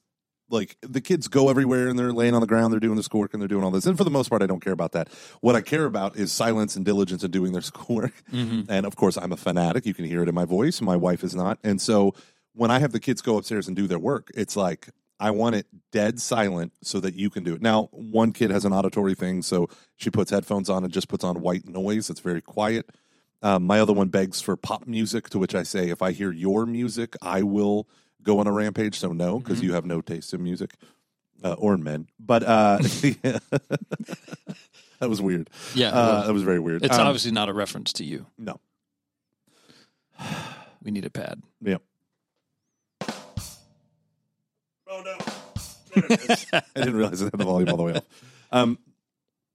like 0.49 0.75
the 0.81 1.01
kids 1.01 1.27
go 1.27 1.49
everywhere 1.49 1.87
and 1.87 1.97
they're 1.97 2.11
laying 2.13 2.33
on 2.33 2.41
the 2.41 2.47
ground, 2.47 2.73
they're 2.73 2.79
doing 2.79 2.95
the 2.95 3.03
schoolwork 3.03 3.33
and 3.33 3.41
they're 3.41 3.47
doing 3.47 3.63
all 3.63 3.71
this. 3.71 3.85
And 3.85 3.97
for 3.97 4.03
the 4.03 4.09
most 4.09 4.29
part, 4.29 4.41
I 4.41 4.45
don't 4.47 4.61
care 4.63 4.73
about 4.73 4.91
that. 4.93 5.07
What 5.41 5.55
I 5.55 5.61
care 5.61 5.85
about 5.85 6.15
is 6.15 6.31
silence 6.31 6.75
and 6.75 6.83
diligence 6.83 7.23
and 7.23 7.31
doing 7.31 7.51
their 7.51 7.61
schoolwork. 7.61 8.13
Mm-hmm. 8.31 8.71
And 8.71 8.85
of 8.85 8.95
course, 8.95 9.17
I'm 9.17 9.31
a 9.31 9.37
fanatic. 9.37 9.85
You 9.85 9.93
can 9.93 10.05
hear 10.05 10.23
it 10.23 10.29
in 10.29 10.35
my 10.35 10.45
voice. 10.45 10.81
My 10.81 10.95
wife 10.95 11.23
is 11.23 11.35
not. 11.35 11.59
And 11.63 11.81
so 11.81 12.13
when 12.53 12.71
I 12.71 12.79
have 12.79 12.91
the 12.91 12.99
kids 12.99 13.21
go 13.21 13.37
upstairs 13.37 13.67
and 13.67 13.75
do 13.75 13.87
their 13.87 13.99
work, 13.99 14.31
it's 14.35 14.55
like 14.55 14.89
I 15.19 15.31
want 15.31 15.55
it 15.55 15.67
dead 15.91 16.19
silent 16.19 16.73
so 16.81 16.99
that 16.99 17.13
you 17.13 17.29
can 17.29 17.43
do 17.43 17.53
it. 17.55 17.61
Now, 17.61 17.89
one 17.91 18.31
kid 18.31 18.51
has 18.51 18.65
an 18.65 18.73
auditory 18.73 19.15
thing, 19.15 19.41
so 19.41 19.69
she 19.95 20.09
puts 20.09 20.31
headphones 20.31 20.69
on 20.69 20.83
and 20.83 20.91
just 20.91 21.09
puts 21.09 21.23
on 21.23 21.41
white 21.41 21.67
noise. 21.67 22.09
It's 22.09 22.21
very 22.21 22.41
quiet. 22.41 22.89
Um, 23.41 23.65
my 23.67 23.79
other 23.79 23.93
one 23.93 24.09
begs 24.09 24.41
for 24.41 24.57
pop 24.57 24.87
music, 24.87 25.29
to 25.29 25.39
which 25.39 25.55
I 25.55 25.63
say, 25.63 25.89
if 25.89 26.01
I 26.01 26.11
hear 26.11 26.31
your 26.31 26.65
music, 26.65 27.15
I 27.21 27.41
will 27.43 27.87
go 28.23 28.39
on 28.39 28.47
a 28.47 28.51
rampage. 28.51 28.97
So 28.97 29.11
no, 29.11 29.39
because 29.39 29.57
mm-hmm. 29.57 29.67
you 29.67 29.73
have 29.73 29.85
no 29.85 30.01
taste 30.01 30.33
in 30.33 30.43
music 30.43 30.75
uh, 31.43 31.53
or 31.53 31.73
in 31.73 31.83
men. 31.83 32.07
But 32.19 32.43
uh, 32.43 32.77
that 32.77 33.49
was 35.01 35.21
weird. 35.21 35.49
Yeah, 35.73 35.89
uh, 35.89 36.25
that 36.27 36.33
was 36.33 36.43
very 36.43 36.59
weird. 36.59 36.83
It's 36.83 36.97
um, 36.97 37.07
obviously 37.07 37.31
not 37.31 37.49
a 37.49 37.53
reference 37.53 37.93
to 37.93 38.03
you. 38.03 38.25
No. 38.37 38.59
we 40.83 40.91
need 40.91 41.05
a 41.05 41.09
pad. 41.09 41.41
Yep. 41.61 41.81
Oh 44.91 45.03
no! 45.03 46.01
I 46.53 46.61
didn't 46.75 46.95
realize 46.95 47.21
I 47.21 47.25
had 47.25 47.33
the 47.33 47.43
volume 47.45 47.69
all 47.69 47.77
the 47.77 47.83
way 47.83 47.93
up. 47.93 48.05
Um, 48.51 48.79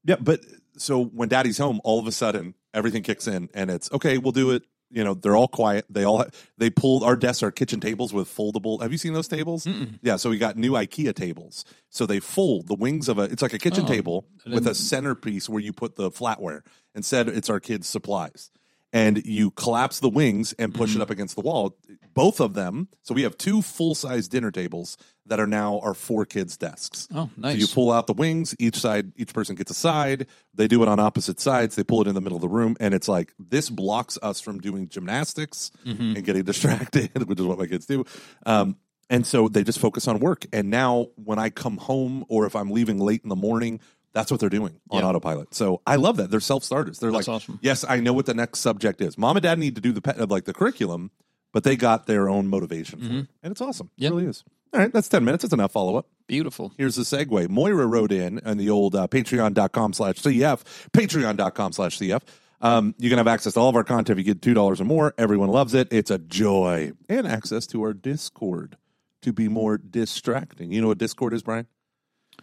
yeah, 0.05 0.15
but 0.21 0.41
so 0.79 1.03
when 1.05 1.29
Daddy's 1.29 1.59
home, 1.59 1.81
all 1.83 1.99
of 1.99 2.07
a 2.07 2.13
sudden 2.13 2.55
everything 2.73 3.03
kicks 3.03 3.27
in, 3.27 3.49
and 3.53 3.69
it's 3.69 3.91
okay. 3.91 4.17
We'll 4.19 4.31
do 4.31 4.53
it 4.53 4.63
you 4.95 5.03
know 5.05 5.13
they're 5.15 5.37
all 5.37 5.49
quiet 5.49 5.85
they 5.91 6.05
all 6.05 6.25
they 6.57 6.71
pulled 6.71 7.03
our 7.03 7.17
desks 7.17 7.43
our 7.43 7.51
kitchen 7.51 7.81
tables 7.81 8.13
with 8.15 8.29
foldable 8.29 8.81
have 8.81 8.93
you 8.93 8.99
seen 8.99 9.13
those 9.13 9.29
tables 9.29 9.67
Mm-mm. 9.67 9.99
yeah 10.03 10.17
so 10.17 10.31
we 10.31 10.39
got 10.39 10.57
new 10.57 10.73
ikea 10.73 11.15
tables 11.15 11.65
so 11.91 12.07
they 12.07 12.21
fold 12.21 12.69
the 12.69 12.75
wings 12.75 13.09
of 13.09 13.19
a 13.19 13.23
it's 13.23 13.43
like 13.43 13.53
a 13.53 13.59
kitchen 13.59 13.85
oh, 13.85 13.89
table 13.89 14.27
with 14.51 14.67
a 14.67 14.75
centerpiece 14.75 15.49
where 15.49 15.61
you 15.61 15.73
put 15.73 15.97
the 15.97 16.11
flatware 16.11 16.61
Instead, 16.97 17.27
it's 17.27 17.51
our 17.51 17.59
kids 17.59 17.89
supplies 17.89 18.53
and 18.95 19.27
you 19.27 19.51
collapse 19.51 19.99
the 19.99 20.09
wings 20.09 20.53
and 20.55 20.73
push 20.73 20.91
mm-hmm. 20.91 21.01
it 21.01 21.03
up 21.03 21.11
against 21.11 21.35
the 21.35 21.41
wall. 21.43 21.77
Both 22.15 22.39
of 22.39 22.55
them. 22.55 22.87
So 23.03 23.13
we 23.13 23.25
have 23.25 23.37
two 23.37 23.61
full 23.61 23.97
size 23.97 24.29
dinner 24.29 24.53
tables 24.53 24.97
that 25.27 25.41
are 25.41 25.49
now 25.49 25.81
our 25.81 25.95
four 25.95 26.25
kids' 26.25 26.57
desks. 26.57 27.09
Oh, 27.13 27.29
nice. 27.37 27.55
So 27.55 27.59
you 27.59 27.67
pull 27.67 27.91
out 27.91 28.07
the 28.07 28.13
wings, 28.13 28.55
each 28.61 28.77
side, 28.77 29.11
each 29.17 29.33
person 29.35 29.57
gets 29.57 29.73
a 29.73 29.75
side. 29.75 30.29
They 30.55 30.69
do 30.69 30.81
it 30.85 30.89
on 30.89 31.01
opposite 31.01 31.41
sides. 31.41 31.75
They 31.75 31.83
pull 31.83 32.03
it 32.03 32.07
in 32.07 32.15
the 32.15 32.21
middle 32.21 32.37
of 32.37 32.43
the 32.43 32.49
room, 32.49 32.77
and 32.79 32.95
it's 32.95 33.09
like 33.09 33.35
this 33.37 33.69
blocks 33.69 34.17
us 34.23 34.41
from 34.41 34.61
doing 34.61 34.89
gymnastics 34.89 35.73
mm-hmm. 35.85 36.15
and 36.15 36.25
getting 36.25 36.45
distracted, 36.45 37.11
which 37.29 37.41
is 37.41 37.47
what 37.47 37.59
my 37.59 37.67
kids 37.67 37.87
do. 37.87 38.05
Um, 38.47 38.77
and 39.11 39.27
so 39.27 39.49
they 39.49 39.65
just 39.65 39.81
focus 39.81 40.07
on 40.07 40.21
work. 40.21 40.47
And 40.53 40.71
now, 40.71 41.09
when 41.17 41.41
I 41.41 41.51
come 41.51 41.79
home 41.79 42.25
or 42.29 42.47
if 42.47 42.55
I'm 42.55 42.71
leaving 42.71 43.01
late 43.01 43.23
in 43.25 43.29
the 43.29 43.37
morning 43.37 43.81
that's 44.15 44.31
what 44.31 44.39
they're 44.41 44.49
doing 44.49 44.81
on 44.91 45.01
yeah. 45.01 45.07
autopilot. 45.09 45.55
So 45.55 45.83
I 45.87 45.97
love 45.97 46.17
that. 46.19 46.31
They're 46.31 46.39
self-starters. 46.39 47.01
They're 47.01 47.11
That's 47.11 47.27
like, 47.27 47.35
awesome. 47.35 47.59
yes, 47.61 47.85
I 47.87 47.99
know 47.99 48.13
what 48.13 48.27
the 48.27 48.35
next 48.35 48.61
subject 48.61 49.01
is. 49.01 49.19
Mom 49.19 49.37
and 49.37 49.43
dad 49.43 49.59
need 49.59 49.75
to 49.75 49.81
do 49.81 49.93
the 49.93 50.23
uh, 50.23 50.27
like 50.27 50.45
the 50.45 50.53
curriculum, 50.55 51.11
but 51.53 51.65
they 51.65 51.75
got 51.77 52.07
their 52.07 52.29
own 52.29 52.47
motivation. 52.47 53.01
Mm-hmm. 53.01 53.19
It. 53.19 53.27
And 53.43 53.51
it's 53.51 53.61
awesome. 53.61 53.91
Yep. 53.97 54.13
It 54.13 54.15
really 54.15 54.29
is. 54.31 54.45
All 54.73 54.81
right, 54.81 54.93
that's 54.93 55.09
10 55.09 55.25
minutes. 55.25 55.43
That's 55.43 55.53
enough 55.55 55.73
follow 55.73 55.97
up. 55.97 56.07
Beautiful. 56.29 56.73
Here's 56.79 56.95
the 56.95 57.03
segue. 57.03 57.49
Moira 57.49 57.87
wrote 57.87 58.13
in 58.13 58.41
on 58.45 58.57
the 58.57 58.71
old 58.71 58.95
uh, 58.95 59.09
patreon.com 59.09 59.93
slash 59.93 60.17
CF, 60.17 60.89
patreon.com 60.93 61.73
slash 61.73 61.99
CF. 61.99 62.23
Um, 62.61 62.95
you 62.99 63.09
can 63.09 63.19
have 63.19 63.29
access 63.29 63.55
to 63.55 63.61
all 63.61 63.69
of 63.69 63.77
our 63.77 63.85
content 63.85 64.11
if 64.11 64.19
you 64.27 64.35
get 64.35 64.41
$2 64.41 64.81
or 64.81 64.85
more. 64.85 65.13
Everyone 65.19 65.49
loves 65.49 65.75
it. 65.75 65.89
It's 65.93 66.11
a 66.11 66.19
joy. 66.19 66.93
And 67.09 67.27
access 67.27 67.67
to 67.69 67.83
our 67.83 67.93
Discord 67.93 68.77
to 69.23 69.33
be 69.33 69.49
more 69.49 69.77
distracting. 69.77 70.73
You 70.73 70.81
know 70.83 70.89
what 70.89 70.99
Discord 70.99 71.35
is, 71.35 71.43
Brian? 71.43 71.67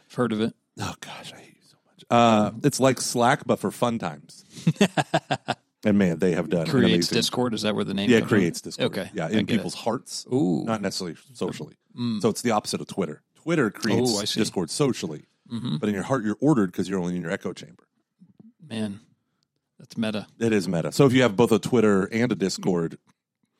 I've 0.07 0.13
heard 0.13 0.31
of 0.31 0.39
it. 0.41 0.53
Oh, 0.79 0.93
gosh, 1.01 1.33
I 1.33 1.37
hate 1.37 1.55
uh, 2.11 2.51
it's 2.63 2.79
like 2.79 2.99
Slack, 2.99 3.47
but 3.47 3.57
for 3.57 3.71
fun 3.71 3.97
times. 3.97 4.43
and 5.85 5.97
man, 5.97 6.19
they 6.19 6.33
have 6.33 6.49
done 6.49 6.67
creates 6.67 6.93
amazing, 7.07 7.15
Discord. 7.15 7.53
Is 7.53 7.61
that 7.61 7.73
where 7.73 7.85
the 7.85 7.93
name? 7.93 8.09
Yeah, 8.09 8.17
it 8.17 8.25
creates 8.25 8.59
from? 8.59 8.67
Discord. 8.69 8.91
Okay, 8.97 9.09
yeah, 9.13 9.29
in 9.29 9.45
people's 9.47 9.73
it. 9.75 9.79
hearts. 9.79 10.27
Ooh, 10.31 10.65
not 10.65 10.81
necessarily 10.81 11.15
socially. 11.33 11.77
Mm. 11.97 12.21
So 12.21 12.27
it's 12.27 12.41
the 12.41 12.51
opposite 12.51 12.81
of 12.81 12.87
Twitter. 12.87 13.21
Twitter 13.43 13.71
creates 13.71 14.35
Discord 14.35 14.69
socially, 14.69 15.23
mm-hmm. 15.51 15.77
but 15.77 15.87
in 15.87 15.95
your 15.95 16.03
heart, 16.03 16.25
you're 16.25 16.35
ordered 16.41 16.73
because 16.73 16.89
you're 16.89 16.99
only 16.99 17.15
in 17.15 17.21
your 17.21 17.31
echo 17.31 17.53
chamber. 17.53 17.87
Man, 18.69 18.99
that's 19.79 19.97
meta. 19.97 20.27
It 20.37 20.51
is 20.51 20.67
meta. 20.67 20.91
So 20.91 21.05
if 21.05 21.13
you 21.13 21.21
have 21.21 21.37
both 21.37 21.53
a 21.53 21.59
Twitter 21.59 22.05
and 22.11 22.29
a 22.29 22.35
Discord, 22.35 22.97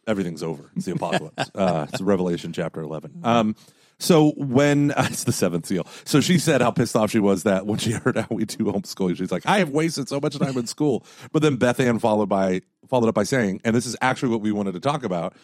everything's 0.06 0.44
over. 0.44 0.72
It's 0.76 0.86
the 0.86 0.92
apocalypse. 0.92 1.50
uh, 1.56 1.88
it's 1.94 2.02
Revelation 2.02 2.52
chapter 2.52 2.82
eleven. 2.82 3.22
Um, 3.24 3.56
so 4.02 4.32
when 4.32 4.92
uh, 4.92 5.06
it's 5.10 5.24
the 5.24 5.32
seventh 5.32 5.68
seal, 5.68 5.86
so 6.06 6.20
she 6.22 6.40
said 6.40 6.62
how 6.62 6.72
pissed 6.72 6.96
off 6.96 7.12
she 7.12 7.20
was 7.20 7.44
that 7.44 7.66
when 7.66 7.78
she 7.80 7.92
heard 7.92 8.18
how 8.18 8.28
we 8.32 8.46
do 8.46 8.66
homeschooling, 8.66 9.16
she's 9.16 9.32
like, 9.32 9.46
I 9.46 9.60
have 9.60 9.70
wasted 9.70 10.10
so 10.10 10.20
much 10.20 10.38
time 10.38 10.58
in 10.58 10.68
school. 10.68 11.06
But 11.32 11.42
then 11.44 11.56
Beth 11.56 11.80
Ann 11.80 12.00
followed 12.00 12.28
by 12.30 12.62
followed 12.90 13.08
up 13.10 13.16
by 13.16 13.24
saying, 13.24 13.62
and 13.64 13.74
this 13.76 13.86
is 13.86 13.96
actually 14.02 14.30
what 14.30 14.42
we 14.42 14.52
wanted 14.52 14.74
to 14.74 14.80
talk 14.80 15.04
about. 15.04 15.36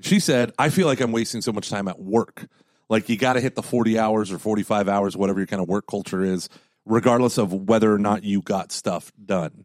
She 0.00 0.20
said, 0.20 0.52
I 0.58 0.68
feel 0.68 0.86
like 0.86 1.00
I'm 1.00 1.12
wasting 1.12 1.40
so 1.40 1.52
much 1.52 1.70
time 1.70 1.88
at 1.88 1.98
work. 1.98 2.46
Like 2.90 3.08
you 3.08 3.16
got 3.16 3.34
to 3.34 3.40
hit 3.40 3.54
the 3.54 3.62
40 3.62 3.98
hours 3.98 4.30
or 4.30 4.38
45 4.38 4.88
hours, 4.88 5.16
whatever 5.16 5.38
your 5.40 5.46
kind 5.46 5.62
of 5.62 5.68
work 5.68 5.86
culture 5.86 6.22
is, 6.22 6.48
regardless 6.84 7.38
of 7.38 7.52
whether 7.52 7.92
or 7.92 7.98
not 7.98 8.22
you 8.24 8.42
got 8.42 8.72
stuff 8.72 9.10
done. 9.24 9.64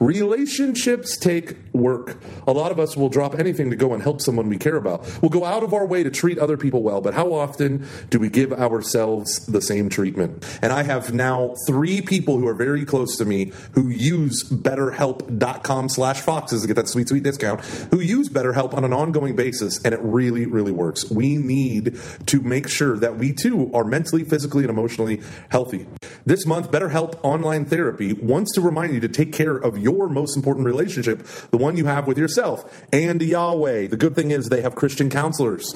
Relationships 0.00 1.16
take 1.16 1.56
work. 1.72 2.16
A 2.46 2.52
lot 2.52 2.70
of 2.70 2.78
us 2.78 2.96
will 2.96 3.08
drop 3.08 3.38
anything 3.38 3.70
to 3.70 3.76
go 3.76 3.92
and 3.94 4.02
help 4.02 4.20
someone 4.20 4.48
we 4.48 4.56
care 4.58 4.76
about. 4.76 5.06
We'll 5.22 5.30
go 5.30 5.44
out 5.44 5.62
of 5.62 5.72
our 5.74 5.86
way 5.86 6.02
to 6.02 6.10
treat 6.10 6.38
other 6.38 6.56
people 6.56 6.82
well, 6.82 7.00
but 7.00 7.14
how 7.14 7.32
often 7.32 7.86
do 8.10 8.18
we 8.18 8.28
give 8.28 8.52
ourselves 8.52 9.44
the 9.46 9.60
same 9.60 9.88
treatment? 9.88 10.44
And 10.62 10.72
I 10.72 10.82
have 10.82 11.12
now 11.12 11.54
three 11.66 12.02
people 12.02 12.38
who 12.38 12.46
are 12.48 12.54
very 12.54 12.84
close 12.84 13.16
to 13.16 13.24
me 13.24 13.52
who 13.72 13.88
use 13.88 14.44
betterhelp.com 14.44 15.88
slash 15.88 16.20
foxes 16.20 16.62
to 16.62 16.66
get 16.68 16.76
that 16.76 16.88
sweet, 16.88 17.08
sweet 17.08 17.22
discount, 17.22 17.60
who 17.90 18.00
use 18.00 18.28
BetterHelp 18.28 18.74
on 18.74 18.84
an 18.84 18.92
ongoing 18.92 19.36
basis, 19.36 19.82
and 19.84 19.92
it 19.94 20.00
really, 20.02 20.46
really 20.46 20.72
works. 20.72 21.10
We 21.10 21.36
need 21.36 21.98
to 22.26 22.40
make 22.40 22.68
sure 22.68 22.96
that 22.98 23.16
we 23.16 23.32
too 23.32 23.70
are 23.74 23.84
mentally, 23.84 24.24
physically, 24.24 24.62
and 24.64 24.70
emotionally 24.70 25.20
healthy. 25.48 25.86
This 26.24 26.44
month, 26.46 26.70
BetterHelp 26.70 27.18
Online 27.22 27.64
Therapy 27.64 28.12
wants 28.14 28.52
to 28.54 28.60
remind 28.60 28.92
you 28.94 29.00
to 29.00 29.08
take 29.08 29.32
care 29.32 29.56
of 29.56 29.76
your 29.86 30.08
most 30.08 30.36
important 30.36 30.66
relationship, 30.66 31.24
the 31.52 31.56
one 31.56 31.76
you 31.76 31.84
have 31.86 32.08
with 32.08 32.18
yourself 32.18 32.64
and 32.92 33.22
Yahweh. 33.22 33.86
The 33.86 33.96
good 33.96 34.16
thing 34.16 34.32
is 34.32 34.48
they 34.48 34.60
have 34.62 34.74
Christian 34.74 35.08
counselors. 35.08 35.72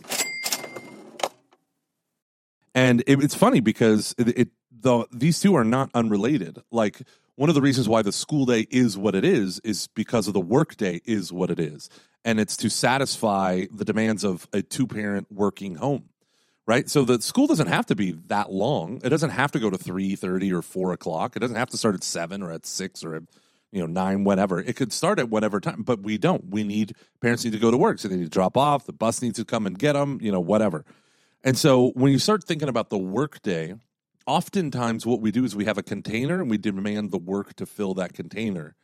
and 2.79 3.03
it, 3.09 3.21
it's 3.23 3.35
funny 3.35 3.59
because 3.61 4.15
it, 4.19 4.29
it 4.39 4.49
the 4.71 5.05
these 5.13 5.41
two 5.41 5.55
are 5.57 5.65
not 5.65 5.91
unrelated. 5.95 6.59
Like 6.71 7.01
one 7.35 7.49
of 7.49 7.55
the 7.57 7.61
reasons 7.61 7.89
why 7.89 8.03
the 8.03 8.13
school 8.13 8.47
day 8.47 8.67
is 8.71 8.97
what 8.97 9.15
it 9.17 9.25
is 9.25 9.59
is 9.65 9.89
because 9.95 10.29
of 10.29 10.33
the 10.35 10.41
work 10.41 10.77
day 10.77 11.01
is 11.05 11.33
what 11.33 11.51
it 11.51 11.59
is, 11.59 11.91
and 12.25 12.39
it's 12.39 12.57
to 12.59 12.71
satisfy 12.71 13.65
the 13.75 13.85
demands 13.85 14.23
of 14.25 14.47
a 14.53 14.63
two 14.63 14.87
parent 14.87 15.27
working 15.31 15.75
home. 15.77 16.09
Right, 16.69 16.89
so 16.91 17.03
the 17.07 17.21
school 17.23 17.47
doesn't 17.47 17.69
have 17.69 17.87
to 17.87 17.95
be 17.97 18.13
that 18.27 18.53
long. 18.53 19.01
It 19.03 19.09
doesn't 19.09 19.31
have 19.31 19.51
to 19.53 19.59
go 19.59 19.71
to 19.71 19.79
three 19.79 20.15
thirty 20.17 20.53
or 20.53 20.61
four 20.61 20.93
o'clock. 20.93 21.35
It 21.35 21.39
doesn't 21.41 21.57
have 21.57 21.71
to 21.71 21.79
start 21.79 21.95
at 21.95 22.05
seven 22.05 22.43
or 22.43 22.53
at 22.53 22.67
six 22.67 23.03
or 23.03 23.15
at 23.15 23.23
you 23.73 23.81
know 23.81 23.87
nine 23.87 24.23
whatever 24.23 24.61
it 24.61 24.77
could 24.77 24.93
start 24.95 25.19
at 25.19 25.29
whatever 25.29 25.61
time 25.61 25.83
but 25.83 26.01
we 26.03 26.17
don't 26.17 26.49
we 26.51 26.65
need 26.65 26.95
parents 27.21 27.45
need 27.45 27.53
to 27.53 27.59
go 27.59 27.71
to 27.71 27.77
work 27.77 27.99
so 27.99 28.09
they 28.09 28.17
need 28.17 28.25
to 28.25 28.31
drop 28.31 28.57
off 28.57 28.87
the 28.87 28.95
bus 28.95 29.21
needs 29.21 29.37
to 29.39 29.45
come 29.45 29.67
and 29.67 29.79
get 29.79 29.93
them 29.93 30.19
you 30.23 30.33
know 30.33 30.41
whatever 30.41 30.87
and 31.45 31.57
so 31.57 31.91
when 31.95 32.13
you 32.13 32.19
start 32.19 32.45
thinking 32.45 32.69
about 32.69 32.91
the 32.91 32.99
workday, 32.99 33.75
oftentimes 34.27 35.07
what 35.07 35.21
we 35.21 35.31
do 35.31 35.45
is 35.45 35.55
we 35.55 35.65
have 35.67 35.79
a 35.79 35.83
container 35.83 36.41
and 36.41 36.51
we 36.51 36.59
demand 36.59 37.11
the 37.11 37.19
work 37.19 37.55
to 37.57 37.67
fill 37.67 37.95
that 37.95 38.13
container, 38.13 38.75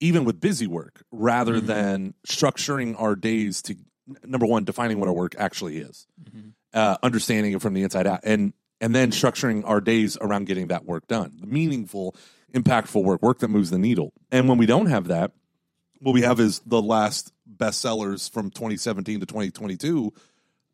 even 0.00 0.24
with 0.24 0.40
busy 0.40 0.66
work, 0.66 1.02
rather 1.10 1.56
mm-hmm. 1.56 1.66
than 1.66 2.14
structuring 2.26 3.00
our 3.00 3.16
days 3.16 3.62
to 3.62 3.76
number 4.24 4.46
one, 4.46 4.64
defining 4.64 4.98
what 4.98 5.08
our 5.08 5.14
work 5.14 5.34
actually 5.38 5.78
is, 5.78 6.06
mm-hmm. 6.22 6.48
uh, 6.74 6.96
understanding 7.02 7.52
it 7.52 7.62
from 7.62 7.72
the 7.72 7.82
inside 7.82 8.06
out, 8.06 8.20
and 8.24 8.52
and 8.80 8.94
then 8.94 9.12
structuring 9.12 9.62
our 9.64 9.80
days 9.80 10.18
around 10.20 10.46
getting 10.46 10.66
that 10.66 10.84
work 10.84 11.06
done, 11.06 11.38
the 11.40 11.46
meaningful, 11.46 12.16
impactful 12.52 13.02
work, 13.04 13.22
work 13.22 13.38
that 13.38 13.48
moves 13.48 13.70
the 13.70 13.78
needle. 13.78 14.12
And 14.32 14.48
when 14.48 14.58
we 14.58 14.66
don't 14.66 14.86
have 14.86 15.06
that, 15.06 15.30
what 16.00 16.12
we 16.12 16.22
have 16.22 16.40
is 16.40 16.58
the 16.66 16.82
last 16.82 17.32
bestsellers 17.48 18.28
from 18.28 18.50
2017 18.50 19.20
to 19.20 19.26
2022 19.26 20.12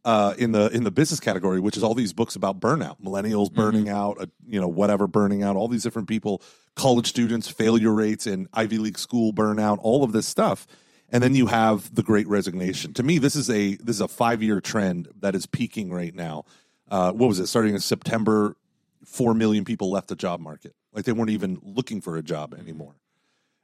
uh, 0.05 0.35
in 0.39 0.53
the 0.53 0.69
in 0.69 0.85
the 0.85 0.91
business 0.91 1.21
category, 1.21 1.61
which 1.61 1.77
is 1.77 1.83
all 1.83 1.95
these 1.95 2.13
books 2.13 2.37
about 2.37 2.61
burnout, 2.61 3.01
millennials 3.01 3.47
mm-hmm. 3.47 3.57
burning 3.61 3.85
mm-hmm. 3.87 3.95
out, 3.97 4.21
uh, 4.21 4.27
you 4.47 4.61
know, 4.61 4.69
whatever 4.69 5.07
burning 5.07 5.43
out, 5.43 5.57
all 5.57 5.69
these 5.69 5.83
different 5.83 6.09
people, 6.09 6.43
college 6.77 7.07
students, 7.07 7.49
failure 7.49 7.93
rates, 7.93 8.27
and 8.27 8.49
Ivy 8.53 8.79
League 8.79 8.99
school 8.99 9.33
burnout, 9.33 9.79
all 9.83 10.05
of 10.05 10.13
this 10.13 10.27
stuff. 10.27 10.67
And 11.11 11.23
then 11.23 11.35
you 11.35 11.47
have 11.47 11.95
the 11.95 12.03
Great 12.03 12.29
Resignation. 12.29 12.93
To 12.95 13.03
me, 13.03 13.19
this 13.19 13.35
is 13.35 13.51
a 13.51 13.77
this 13.77 13.97
is 13.97 14.01
a 14.03 14.09
five 14.09 14.43
year 14.43 14.61
trend 14.61 15.09
that 15.21 15.35
is 15.35 15.47
peaking 15.47 15.91
right 15.93 16.15
now. 16.15 16.45
Uh, 16.91 17.13
what 17.13 17.27
was 17.29 17.41
it? 17.41 17.47
Starting 17.49 17.75
in 17.75 17.81
September, 17.81 18.57
four 19.05 19.35
million 19.35 19.65
people 19.65 19.91
left 19.91 20.09
the 20.09 20.17
job 20.17 20.39
market. 20.41 20.75
Like 20.93 21.05
they 21.07 21.13
weren't 21.13 21.31
even 21.31 21.59
looking 21.63 22.01
for 22.01 22.17
a 22.17 22.23
job 22.23 22.51
mm-hmm. 22.53 22.63
anymore. 22.63 22.95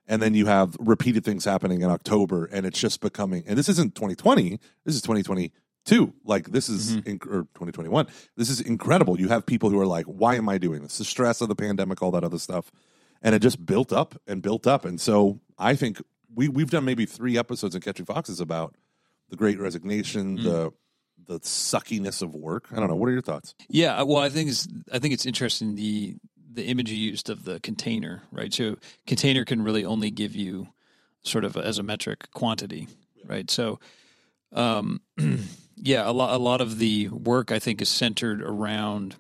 And 0.07 0.21
then 0.21 0.35
you 0.35 0.45
have 0.45 0.77
repeated 0.79 1.25
things 1.25 1.47
happening 1.47 1.81
in 1.81 1.89
October, 1.91 2.45
and 2.47 2.67
it's 2.67 2.79
just 2.79 3.01
becoming. 3.01 3.43
And 3.47 3.57
this 3.57 3.71
isn't 3.71 3.95
2020. 3.95 4.61
This 4.85 4.95
is 4.97 5.01
2020 5.01 5.51
Two, 5.85 6.15
like 6.25 6.51
this 6.51 6.71
is 6.71 6.93
mm-hmm. 6.97 7.01
inc- 7.11 7.27
or 7.27 7.43
2021. 7.53 8.07
This 8.37 8.49
is 8.49 8.61
incredible. 8.61 9.21
You 9.21 9.29
have 9.29 9.45
people 9.45 9.69
who 9.69 9.79
are 9.79 9.87
like, 9.87 10.07
"Why 10.07 10.37
am 10.37 10.49
I 10.49 10.57
doing 10.57 10.83
this?" 10.83 10.97
The 10.97 11.05
stress 11.05 11.43
of 11.43 11.49
the 11.49 11.55
pandemic, 11.55 12.01
all 12.01 12.11
that 12.13 12.25
other 12.25 12.39
stuff, 12.39 12.73
and 13.21 13.35
it 13.35 13.41
just 13.43 13.67
built 13.67 13.93
up 13.93 14.19
and 14.27 14.41
built 14.41 14.67
up. 14.67 14.87
And 14.87 14.99
so 14.99 15.41
I 15.59 15.75
think 15.75 16.01
we 16.35 16.49
we've 16.49 16.71
done 16.71 16.87
maybe 16.87 17.05
three 17.05 17.37
episodes 17.37 17.75
of 17.75 17.83
Catching 17.83 18.07
Foxes 18.07 18.41
about 18.41 18.75
the 19.29 19.37
Great 19.37 19.59
Resignation, 19.59 20.39
mm-hmm. 20.39 20.45
the 20.49 20.73
the 21.27 21.41
suckiness 21.41 22.23
of 22.23 22.35
work. 22.35 22.69
I 22.73 22.77
don't 22.77 22.89
know. 22.89 22.97
What 22.97 23.11
are 23.11 23.13
your 23.13 23.21
thoughts? 23.21 23.55
Yeah, 23.69 23.97
uh, 23.97 24.05
well, 24.07 24.19
I 24.23 24.31
think 24.31 24.49
it's 24.49 24.67
I 24.91 24.99
think 25.01 25.13
it's 25.13 25.27
interesting 25.27 25.75
the 25.75 26.17
the 26.51 26.65
image 26.65 26.91
you 26.91 26.97
used 26.97 27.29
of 27.29 27.45
the 27.45 27.61
container, 27.61 28.23
right? 28.33 28.55
So 28.55 28.79
container 29.07 29.45
can 29.45 29.61
really 29.61 29.85
only 29.85 30.11
give 30.11 30.35
you 30.35 30.69
sort 31.25 31.45
of 31.45 31.59
as 31.59 31.79
a 31.79 31.83
metric 31.83 32.31
quantity, 32.33 32.89
right? 33.27 33.51
So 33.51 33.81
um, 34.53 35.03
yeah, 35.77 36.09
a 36.09 36.13
lot 36.13 36.35
a 36.35 36.39
lot 36.43 36.61
of 36.61 36.79
the 36.79 37.09
work 37.09 37.51
I 37.51 37.59
think 37.59 37.83
is 37.83 37.89
centered 37.89 38.43
around. 38.43 39.17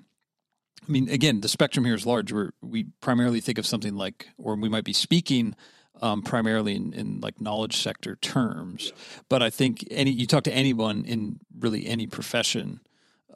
I 0.87 0.91
mean, 0.93 1.09
again, 1.09 1.41
the 1.41 1.49
spectrum 1.49 1.85
here 1.85 1.95
is 1.95 2.07
large. 2.07 2.33
we 2.33 2.49
we 2.63 2.85
primarily 3.01 3.41
think 3.41 3.59
of 3.59 3.67
something 3.67 3.95
like, 3.97 4.29
or 4.37 4.55
we 4.57 4.69
might 4.69 4.85
be 4.85 4.93
speaking 4.93 5.55
um, 6.03 6.21
primarily 6.23 6.75
in, 6.77 6.93
in, 6.93 7.21
like 7.21 7.41
knowledge 7.41 7.79
sector 7.79 8.17
terms. 8.17 8.87
Yeah. 8.95 9.23
But 9.31 9.43
I 9.43 9.49
think 9.51 9.87
any 9.91 10.11
you 10.11 10.27
talk 10.27 10.45
to 10.45 10.53
anyone 10.53 11.05
in 11.07 11.41
really 11.59 11.87
any 11.87 12.07
profession, 12.07 12.81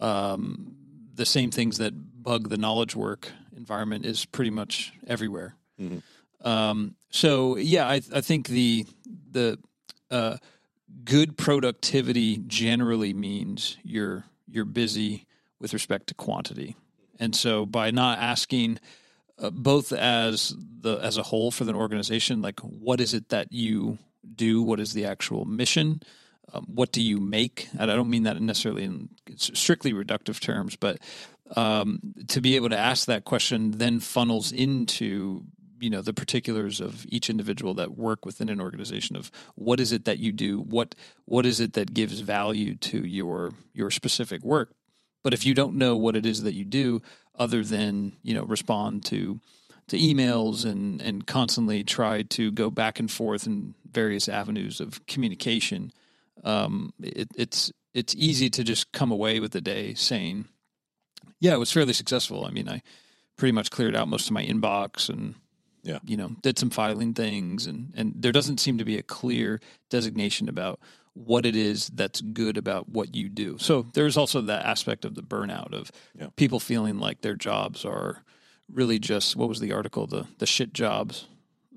um, 0.00 0.74
the 1.14 1.26
same 1.26 1.50
things 1.50 1.78
that 1.78 2.22
bug 2.22 2.50
the 2.50 2.58
knowledge 2.58 2.94
work 2.94 3.30
environment 3.56 4.04
is 4.04 4.24
pretty 4.26 4.50
much 4.50 4.92
everywhere. 5.06 5.54
Mm-hmm. 5.80 6.46
Um, 6.48 6.94
so 7.10 7.56
yeah, 7.56 7.88
I, 7.88 8.00
I, 8.14 8.20
think 8.20 8.48
the 8.48 8.86
the 9.30 9.58
uh, 10.10 10.36
good 11.04 11.36
productivity 11.36 12.38
generally 12.38 13.12
means 13.14 13.76
you're 13.82 14.24
you're 14.46 14.64
busy 14.64 15.26
with 15.60 15.72
respect 15.72 16.06
to 16.08 16.14
quantity. 16.14 16.76
And 17.20 17.34
so 17.36 17.66
by 17.66 17.90
not 17.90 18.18
asking 18.18 18.78
uh, 19.38 19.50
both 19.50 19.92
as 19.92 20.54
the 20.80 20.94
as 20.96 21.16
a 21.16 21.22
whole 21.22 21.50
for 21.50 21.64
the 21.64 21.74
organization 21.74 22.42
like 22.42 22.58
what 22.60 23.00
is 23.00 23.14
it 23.14 23.28
that 23.28 23.52
you 23.52 23.98
do 24.34 24.62
what 24.62 24.80
is 24.80 24.92
the 24.94 25.04
actual 25.04 25.44
mission 25.44 26.02
um, 26.52 26.64
what 26.74 26.90
do 26.90 27.00
you 27.00 27.18
make 27.20 27.68
and 27.78 27.88
i 27.88 27.94
don't 27.94 28.10
mean 28.10 28.24
that 28.24 28.40
necessarily 28.42 28.82
in 28.82 29.08
strictly 29.36 29.92
reductive 29.92 30.40
terms 30.40 30.74
but 30.74 30.98
um, 31.54 32.00
to 32.26 32.40
be 32.40 32.56
able 32.56 32.68
to 32.68 32.76
ask 32.76 33.06
that 33.06 33.24
question 33.24 33.70
then 33.78 34.00
funnels 34.00 34.50
into 34.50 35.44
you 35.80 35.90
know 35.90 36.02
the 36.02 36.12
particulars 36.12 36.80
of 36.80 37.06
each 37.08 37.30
individual 37.30 37.74
that 37.74 37.96
work 37.96 38.24
within 38.24 38.48
an 38.48 38.60
organization 38.60 39.16
of 39.16 39.30
what 39.54 39.80
is 39.80 39.92
it 39.92 40.04
that 40.04 40.18
you 40.18 40.32
do 40.32 40.60
what 40.60 40.94
what 41.24 41.46
is 41.46 41.60
it 41.60 41.74
that 41.74 41.94
gives 41.94 42.20
value 42.20 42.74
to 42.74 43.06
your 43.06 43.52
your 43.72 43.90
specific 43.90 44.42
work 44.42 44.72
but 45.22 45.34
if 45.34 45.44
you 45.46 45.54
don't 45.54 45.74
know 45.74 45.96
what 45.96 46.16
it 46.16 46.26
is 46.26 46.42
that 46.42 46.54
you 46.54 46.64
do 46.64 47.00
other 47.38 47.62
than 47.64 48.12
you 48.22 48.34
know 48.34 48.44
respond 48.44 49.04
to 49.04 49.40
to 49.86 49.98
emails 49.98 50.64
and 50.64 51.00
and 51.00 51.26
constantly 51.26 51.82
try 51.84 52.22
to 52.22 52.50
go 52.50 52.70
back 52.70 52.98
and 52.98 53.10
forth 53.10 53.46
in 53.46 53.74
various 53.90 54.28
avenues 54.28 54.80
of 54.80 55.04
communication 55.06 55.92
um, 56.44 56.92
it, 57.00 57.28
it's 57.34 57.72
it's 57.94 58.14
easy 58.14 58.50
to 58.50 58.62
just 58.62 58.92
come 58.92 59.10
away 59.10 59.40
with 59.40 59.52
the 59.52 59.60
day 59.60 59.94
saying 59.94 60.46
yeah 61.40 61.52
it 61.54 61.58
was 61.58 61.72
fairly 61.72 61.92
successful 61.92 62.44
i 62.44 62.50
mean 62.50 62.68
i 62.68 62.82
pretty 63.36 63.50
much 63.52 63.70
cleared 63.70 63.94
out 63.94 64.08
most 64.08 64.26
of 64.26 64.32
my 64.32 64.44
inbox 64.44 65.08
and 65.08 65.36
yeah. 65.88 65.98
you 66.04 66.16
know, 66.16 66.28
did 66.42 66.58
some 66.58 66.70
filing 66.70 67.14
things 67.14 67.66
and 67.66 67.92
and 67.96 68.12
there 68.14 68.32
doesn't 68.32 68.58
seem 68.60 68.78
to 68.78 68.84
be 68.84 68.98
a 68.98 69.02
clear 69.02 69.60
designation 69.88 70.48
about 70.48 70.78
what 71.14 71.46
it 71.46 71.56
is 71.56 71.88
that's 71.94 72.20
good 72.20 72.56
about 72.56 72.88
what 72.90 73.16
you 73.16 73.28
do. 73.28 73.56
So 73.58 73.82
there's 73.94 74.16
also 74.16 74.42
that 74.42 74.64
aspect 74.64 75.04
of 75.04 75.14
the 75.16 75.22
burnout 75.22 75.72
of 75.72 75.90
yeah. 76.16 76.28
people 76.36 76.60
feeling 76.60 76.98
like 77.00 77.22
their 77.22 77.34
jobs 77.34 77.84
are 77.84 78.22
really 78.70 78.98
just 78.98 79.34
what 79.34 79.48
was 79.48 79.60
the 79.60 79.72
article 79.72 80.06
the 80.06 80.26
the 80.38 80.46
shit 80.46 80.74
jobs 80.74 81.26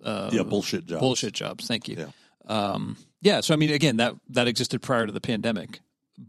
uh, 0.03 0.29
yeah 0.33 0.43
bullshit 0.43 0.85
jobs 0.85 0.99
bullshit 0.99 1.33
jobs 1.33 1.65
thank 1.67 1.87
you 1.87 1.95
yeah. 1.97 2.07
Um, 2.53 2.97
yeah 3.21 3.39
so 3.39 3.53
I 3.53 3.57
mean 3.57 3.69
again 3.69 3.95
that 3.97 4.15
that 4.31 4.47
existed 4.49 4.81
prior 4.81 5.05
to 5.05 5.11
the 5.13 5.21
pandemic 5.21 5.79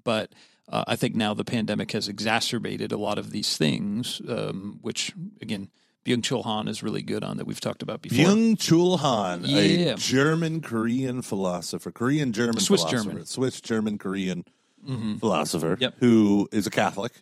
but 0.05 0.33
uh, 0.69 0.85
I 0.87 0.95
think 0.95 1.17
now 1.17 1.35
the 1.35 1.45
pandemic 1.45 1.91
has 1.91 2.07
exacerbated 2.07 2.93
a 2.93 2.97
lot 2.97 3.19
of 3.19 3.33
these 3.33 3.57
things 3.57 4.23
um, 4.29 4.79
which 4.83 5.13
again 5.41 5.69
Byung 6.05 6.23
Chul 6.23 6.43
Han 6.45 6.69
is 6.69 6.83
really 6.83 7.03
good 7.03 7.23
on 7.23 7.37
that 7.37 7.47
we've 7.47 7.61
talked 7.61 7.83
about 7.83 8.03
before. 8.03 8.19
Byung 8.27 8.57
Chul 8.59 8.99
Han, 8.99 9.45
yeah. 9.45 9.59
a 9.59 9.95
German 9.97 10.61
Korean 10.61 11.23
philosopher, 11.23 11.91
Korean 11.93 12.33
German 12.33 12.59
Swiss 12.59 12.85
German, 12.85 13.25
Swiss 13.27 13.61
German 13.61 13.99
Korean 13.99 14.45
mm-hmm. 14.87 15.17
philosopher, 15.17 15.77
yep. 15.81 15.95
who 16.01 16.49
is 16.51 16.67
a 16.67 16.71
Catholic, 16.71 17.13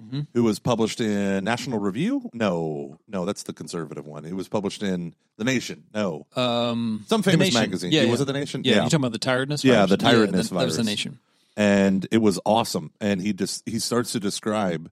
mm-hmm. 0.00 0.20
who 0.34 0.42
was 0.42 0.58
published 0.58 1.00
in 1.00 1.44
National 1.44 1.78
Review. 1.78 2.28
No, 2.34 2.98
no, 3.08 3.24
that's 3.24 3.44
the 3.44 3.54
conservative 3.54 4.06
one. 4.06 4.26
It 4.26 4.34
was 4.36 4.48
published 4.48 4.82
in 4.82 5.14
The 5.38 5.44
Nation. 5.44 5.84
No, 5.94 6.26
um, 6.36 7.04
some 7.08 7.22
famous 7.22 7.54
magazine. 7.54 7.90
Yeah, 7.92 8.02
yeah, 8.02 8.10
was 8.10 8.20
it 8.20 8.26
The 8.26 8.34
Nation? 8.34 8.62
Yeah, 8.64 8.70
yeah. 8.70 8.76
you 8.84 8.90
talking 8.90 9.00
about 9.02 9.12
the 9.12 9.18
tiredness? 9.18 9.62
Virus? 9.62 9.76
Yeah, 9.78 9.86
the 9.86 9.96
tiredness 9.96 10.46
yeah, 10.46 10.48
the, 10.50 10.54
virus. 10.56 10.60
That 10.76 10.80
was 10.80 10.84
The 10.84 10.84
Nation, 10.84 11.18
and 11.56 12.06
it 12.10 12.18
was 12.18 12.38
awesome. 12.44 12.92
And 13.00 13.22
he 13.22 13.32
just 13.32 13.62
he 13.66 13.78
starts 13.78 14.12
to 14.12 14.20
describe 14.20 14.90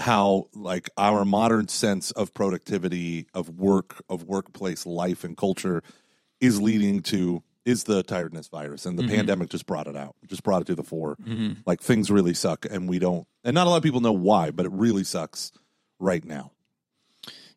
how 0.00 0.48
like 0.54 0.88
our 0.96 1.24
modern 1.24 1.68
sense 1.68 2.10
of 2.12 2.32
productivity 2.34 3.26
of 3.34 3.50
work 3.58 4.02
of 4.08 4.24
workplace 4.24 4.86
life 4.86 5.24
and 5.24 5.36
culture 5.36 5.82
is 6.40 6.60
leading 6.60 7.00
to 7.02 7.42
is 7.66 7.84
the 7.84 8.02
tiredness 8.02 8.48
virus 8.48 8.86
and 8.86 8.98
the 8.98 9.02
mm-hmm. 9.02 9.16
pandemic 9.16 9.50
just 9.50 9.66
brought 9.66 9.86
it 9.86 9.94
out 9.96 10.16
just 10.26 10.42
brought 10.42 10.62
it 10.62 10.66
to 10.66 10.74
the 10.74 10.82
fore 10.82 11.16
mm-hmm. 11.16 11.52
like 11.66 11.80
things 11.82 12.10
really 12.10 12.32
suck 12.34 12.66
and 12.70 12.88
we 12.88 12.98
don't 12.98 13.26
and 13.44 13.54
not 13.54 13.66
a 13.66 13.70
lot 13.70 13.76
of 13.76 13.82
people 13.82 14.00
know 14.00 14.12
why 14.12 14.50
but 14.50 14.64
it 14.66 14.72
really 14.72 15.04
sucks 15.04 15.52
right 15.98 16.24
now 16.24 16.50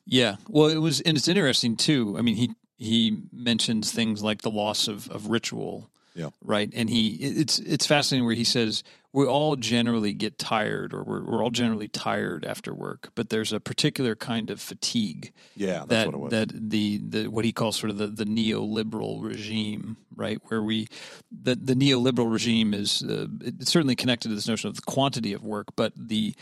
yeah 0.06 0.36
well 0.50 0.68
it 0.68 0.78
was 0.80 1.00
and 1.02 1.16
it's 1.18 1.28
interesting 1.30 1.76
too 1.78 2.16
i 2.18 2.22
mean 2.22 2.36
he 2.36 2.52
he 2.76 3.18
mentions 3.32 3.92
things 3.94 4.22
like 4.22 4.42
the 4.42 4.52
loss 4.52 4.88
of 4.90 5.10
of 5.12 5.28
ritual 5.28 5.90
yeah. 6.16 6.30
Right. 6.44 6.72
And 6.76 6.90
he, 6.90 7.14
it's, 7.16 7.60
it's 7.60 7.88
fascinating 7.88 8.26
where 8.26 8.36
he 8.36 8.44
says, 8.44 8.84
we 9.14 9.26
all 9.26 9.56
generally 9.56 10.14
get 10.14 10.40
tired 10.40 10.94
or 10.94 11.04
we're, 11.04 11.24
we're 11.24 11.44
all 11.44 11.50
generally 11.52 11.88
tired 11.88 12.46
after 12.46 12.74
work, 12.74 13.10
but 13.16 13.30
there's 13.30 13.54
a 13.54 13.60
particular 13.60 14.16
kind 14.16 14.50
of 14.50 14.60
fatigue. 14.62 15.32
Yeah. 15.56 15.86
that, 15.88 16.12
That 16.30 16.50
the, 16.52 17.00
the, 17.04 17.28
what 17.28 17.46
he 17.46 17.52
calls 17.52 17.78
sort 17.78 17.90
of 17.90 17.98
the, 17.98 18.08
the 18.08 18.26
neoliberal 18.26 19.24
regime, 19.24 19.98
right? 20.16 20.40
Where 20.48 20.62
we, 20.64 20.88
the, 21.32 21.56
the 21.56 21.74
neoliberal 21.74 22.32
regime 22.32 22.74
is, 22.74 23.04
uh, 23.04 23.28
it's 23.42 23.72
certainly 23.72 23.96
connected 23.96 24.30
to 24.30 24.36
this 24.36 24.48
notion 24.48 24.70
of 24.70 24.76
the 24.76 24.82
quantity 24.84 25.34
of 25.34 25.44
work, 25.44 25.68
but 25.76 25.94
the, 25.96 26.34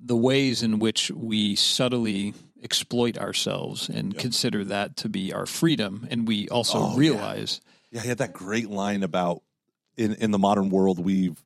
the 0.00 0.16
ways 0.16 0.62
in 0.62 0.78
which 0.78 1.10
we 1.12 1.56
subtly 1.56 2.34
exploit 2.62 3.18
ourselves 3.18 3.88
and 3.88 4.12
yep. 4.14 4.20
consider 4.22 4.64
that 4.64 4.94
to 4.98 5.08
be 5.08 5.32
our 5.32 5.46
freedom 5.46 6.06
and 6.10 6.28
we 6.28 6.46
also 6.50 6.76
oh, 6.78 6.94
realize 6.96 7.58
yeah, 7.90 8.02
he 8.02 8.08
had 8.08 8.18
that 8.18 8.32
great 8.32 8.70
line 8.70 9.02
about 9.02 9.42
in 9.96 10.14
in 10.14 10.30
the 10.30 10.38
modern 10.38 10.70
world 10.70 10.98
we've 11.04 11.42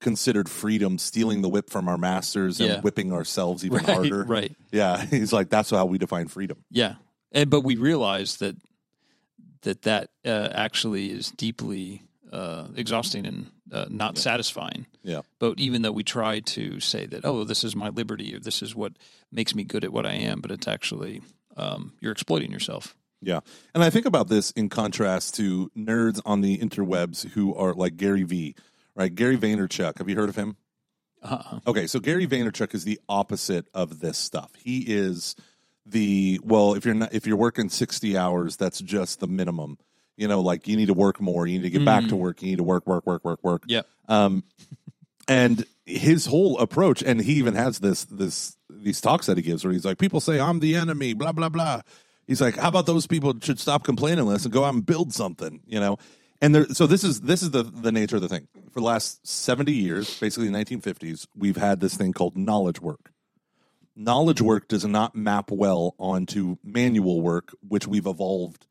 considered 0.00 0.48
freedom 0.48 0.96
stealing 0.98 1.42
the 1.42 1.48
whip 1.48 1.70
from 1.70 1.88
our 1.88 1.98
masters 1.98 2.60
and 2.60 2.68
Yeah. 2.70 2.80
whipping 2.82 3.12
ourselves 3.12 3.64
even 3.64 3.78
Right, 3.78 3.86
harder. 3.88 4.22
right. 4.26 4.52
Yeah, 4.70 5.04
he's 5.06 5.32
like 5.32 5.48
that's 5.50 5.70
how 5.70 5.86
we 5.86 5.98
define 5.98 6.28
freedom. 6.28 6.64
Yeah, 6.70 6.94
and 7.32 7.50
but 7.50 7.62
we 7.62 7.76
realize 7.76 8.36
that 8.36 8.56
that 9.62 9.82
that 9.82 10.10
uh, 10.24 10.48
actually 10.52 11.10
is 11.10 11.30
deeply 11.32 12.02
uh, 12.32 12.68
exhausting 12.76 13.26
and 13.26 13.50
uh, 13.72 13.86
not 13.90 14.16
satisfying. 14.18 14.86
Yeah. 15.02 15.22
But 15.40 15.58
even 15.58 15.82
though 15.82 15.92
we 15.92 16.04
try 16.04 16.40
to 16.40 16.78
say 16.78 17.06
that, 17.06 17.24
oh, 17.24 17.42
this 17.44 17.64
is 17.64 17.74
my 17.74 17.88
liberty, 17.88 18.34
or 18.36 18.38
this 18.40 18.62
is 18.62 18.74
what 18.76 18.92
makes 19.32 19.54
me 19.54 19.64
good 19.64 19.82
at 19.82 19.92
what 19.92 20.06
I 20.06 20.12
am, 20.12 20.40
but 20.40 20.50
it's 20.52 20.68
actually 20.68 21.22
um, 21.56 21.94
you're 22.00 22.12
exploiting 22.12 22.52
yourself. 22.52 22.94
Yeah. 23.20 23.40
And 23.74 23.82
I 23.82 23.90
think 23.90 24.06
about 24.06 24.28
this 24.28 24.50
in 24.52 24.68
contrast 24.68 25.34
to 25.36 25.70
nerds 25.76 26.20
on 26.24 26.40
the 26.40 26.58
interwebs 26.58 27.28
who 27.30 27.54
are 27.54 27.72
like 27.72 27.96
Gary 27.96 28.22
Vee, 28.22 28.54
right? 28.94 29.12
Gary 29.12 29.36
Vaynerchuk. 29.36 29.98
Have 29.98 30.08
you 30.08 30.14
heard 30.16 30.28
of 30.28 30.36
him? 30.36 30.56
Uh-uh. 31.22 31.60
Okay. 31.66 31.86
So 31.86 31.98
Gary 31.98 32.26
Vaynerchuk 32.26 32.74
is 32.74 32.84
the 32.84 33.00
opposite 33.08 33.66
of 33.74 33.98
this 34.00 34.18
stuff. 34.18 34.52
He 34.56 34.78
is 34.80 35.34
the, 35.84 36.38
well, 36.44 36.74
if 36.74 36.84
you're 36.84 36.94
not, 36.94 37.12
if 37.12 37.26
you're 37.26 37.36
working 37.36 37.68
60 37.68 38.16
hours, 38.16 38.56
that's 38.56 38.80
just 38.80 39.20
the 39.20 39.26
minimum. 39.26 39.78
You 40.16 40.26
know, 40.28 40.40
like 40.40 40.66
you 40.68 40.76
need 40.76 40.86
to 40.86 40.94
work 40.94 41.20
more. 41.20 41.46
You 41.46 41.58
need 41.58 41.64
to 41.64 41.70
get 41.70 41.82
mm. 41.82 41.86
back 41.86 42.02
to 42.04 42.10
mm. 42.14 42.18
work. 42.18 42.42
You 42.42 42.48
need 42.50 42.58
to 42.58 42.64
work, 42.64 42.86
work, 42.86 43.06
work, 43.06 43.24
work, 43.24 43.42
work. 43.42 43.62
Yeah. 43.66 43.82
Um, 44.08 44.44
and 45.28 45.64
his 45.84 46.26
whole 46.26 46.58
approach, 46.58 47.02
and 47.02 47.20
he 47.20 47.34
even 47.34 47.54
has 47.54 47.78
this, 47.80 48.04
this, 48.04 48.56
these 48.70 49.00
talks 49.00 49.26
that 49.26 49.36
he 49.36 49.42
gives 49.42 49.64
where 49.64 49.72
he's 49.72 49.84
like, 49.84 49.98
people 49.98 50.20
say 50.20 50.40
I'm 50.40 50.60
the 50.60 50.74
enemy, 50.76 51.14
blah, 51.14 51.32
blah, 51.32 51.48
blah 51.48 51.82
He's 52.28 52.42
like, 52.42 52.56
how 52.56 52.68
about 52.68 52.84
those 52.84 53.06
people 53.06 53.34
should 53.42 53.58
stop 53.58 53.82
complaining 53.84 54.26
less 54.26 54.44
and 54.44 54.52
go 54.52 54.62
out 54.62 54.74
and 54.74 54.84
build 54.84 55.14
something, 55.14 55.62
you 55.66 55.80
know? 55.80 55.96
And 56.42 56.54
there, 56.54 56.66
so 56.66 56.86
this 56.86 57.02
is 57.02 57.22
this 57.22 57.42
is 57.42 57.50
the 57.50 57.64
the 57.64 57.90
nature 57.90 58.16
of 58.16 58.22
the 58.22 58.28
thing. 58.28 58.46
For 58.70 58.78
the 58.80 58.86
last 58.86 59.26
seventy 59.26 59.72
years, 59.72 60.20
basically 60.20 60.48
nineteen 60.50 60.80
fifties, 60.80 61.26
we've 61.34 61.56
had 61.56 61.80
this 61.80 61.96
thing 61.96 62.12
called 62.12 62.36
knowledge 62.36 62.80
work. 62.80 63.10
Knowledge 63.96 64.40
work 64.42 64.68
does 64.68 64.84
not 64.84 65.16
map 65.16 65.50
well 65.50 65.94
onto 65.98 66.56
manual 66.62 67.22
work, 67.22 67.56
which 67.66 67.88
we've 67.88 68.06
evolved 68.06 68.66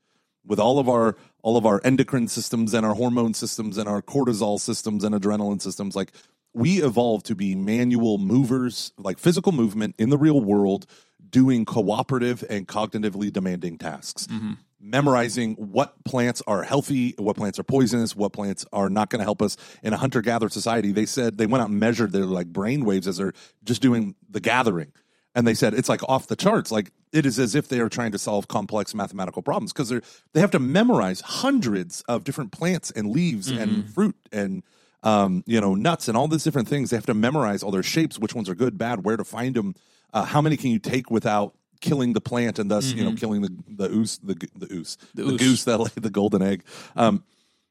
with 0.46 0.60
all 0.62 0.78
of 0.80 0.88
our 0.88 1.17
all 1.41 1.58
of 1.58 1.65
our 1.65 1.82
endocrine 1.84 2.28
systems 2.30 2.74
and 2.76 2.86
our 2.86 2.93
hormone 2.96 3.34
systems 3.34 3.78
and 3.80 3.89
our 3.89 4.02
cortisol 4.04 4.58
systems 4.60 5.04
and 5.04 5.13
adrenaline 5.13 5.62
systems. 5.62 5.93
Like 5.96 6.13
we 6.54 6.82
evolved 6.82 7.26
to 7.26 7.36
be 7.36 7.54
manual 7.56 8.17
movers, 8.20 8.93
like 8.98 9.17
physical 9.20 9.52
movement 9.52 9.96
in 9.98 10.10
the 10.10 10.17
real 10.17 10.39
world 10.39 10.86
doing 11.32 11.66
cooperative 11.66 12.44
and 12.50 12.68
cognitively 12.68 13.32
demanding 13.32 13.78
tasks. 13.78 14.28
Mm-hmm. 14.28 14.54
Memorizing 14.80 15.56
what 15.56 16.02
plants 16.06 16.42
are 16.48 16.63
healthy, 16.63 17.16
what 17.18 17.36
plants 17.36 17.58
are 17.58 17.63
poisonous, 17.63 18.16
what 18.16 18.32
plants 18.32 18.66
are 18.72 18.90
not 18.90 19.10
going 19.10 19.18
to 19.20 19.24
help 19.26 19.42
us 19.42 19.58
in 19.82 19.92
a 19.92 19.98
hunter 19.98 20.22
gatherer 20.22 20.50
society. 20.50 20.92
They 20.92 21.08
said 21.08 21.38
they 21.38 21.48
went 21.48 21.63
out 21.63 21.70
and 21.70 21.80
measured 21.80 22.12
their 22.12 22.26
like 22.26 22.48
brain 22.48 22.86
waves 22.86 23.08
as 23.08 23.18
they're 23.18 23.34
just 23.63 23.82
doing 23.82 24.16
the 24.30 24.40
gathering. 24.40 24.92
And 25.34 25.48
they 25.48 25.56
said 25.56 25.74
it's 25.74 25.90
like 25.90 26.08
off 26.08 26.28
the 26.28 26.36
charts. 26.36 26.72
Like 26.72 26.92
it 27.12 27.26
is 27.26 27.40
as 27.40 27.56
if 27.56 27.68
they 27.68 27.80
are 27.80 27.90
trying 27.90 28.12
to 28.12 28.20
solve 28.20 28.48
complex 28.48 28.94
mathematical 28.94 29.42
problems 29.42 29.74
because 29.74 29.90
they're 29.90 30.02
they 30.34 30.40
have 30.40 30.52
to 30.52 30.60
memorize 30.60 31.22
hundreds 31.22 32.02
of 32.08 32.24
different 32.24 32.52
plants 32.52 32.92
and 32.92 33.10
leaves 33.10 33.52
mm-hmm. 33.52 33.62
and 33.62 33.90
fruit 33.94 34.16
and 34.32 34.63
um, 35.04 35.44
you 35.48 35.60
know 35.60 35.74
nuts 35.74 36.08
and 36.08 36.16
all 36.16 36.28
these 36.28 36.44
different 36.44 36.68
things. 36.68 36.92
They 36.92 36.98
have 36.98 37.06
to 37.08 37.13
memorize 37.16 37.63
all 37.63 37.72
their 37.72 37.84
shapes, 37.84 38.20
which 38.20 38.36
ones 38.36 38.48
are 38.48 38.56
good, 38.56 38.78
bad, 38.78 39.04
where 39.04 39.18
to 39.18 39.24
find 39.24 39.56
them 39.56 39.76
uh, 40.13 40.24
how 40.24 40.41
many 40.41 40.58
can 40.58 40.72
you 40.72 40.80
take 40.80 41.12
without 41.12 41.56
killing 41.82 42.13
the 42.13 42.22
plant 42.22 42.60
and 42.60 42.72
thus 42.72 42.88
mm-hmm. 42.88 42.98
you 42.98 43.04
know 43.04 43.10
mm-hmm. 43.12 43.17
killing 43.20 43.41
the 43.41 43.56
the 43.67 43.89
ooze 43.93 44.17
the 44.24 44.34
the 44.56 44.65
the, 45.13 45.24
the 45.24 45.38
goose 45.38 45.63
that 45.65 45.78
laid 45.78 45.91
the 45.96 46.10
golden 46.10 46.41
egg. 46.41 46.63
Um, 46.96 47.24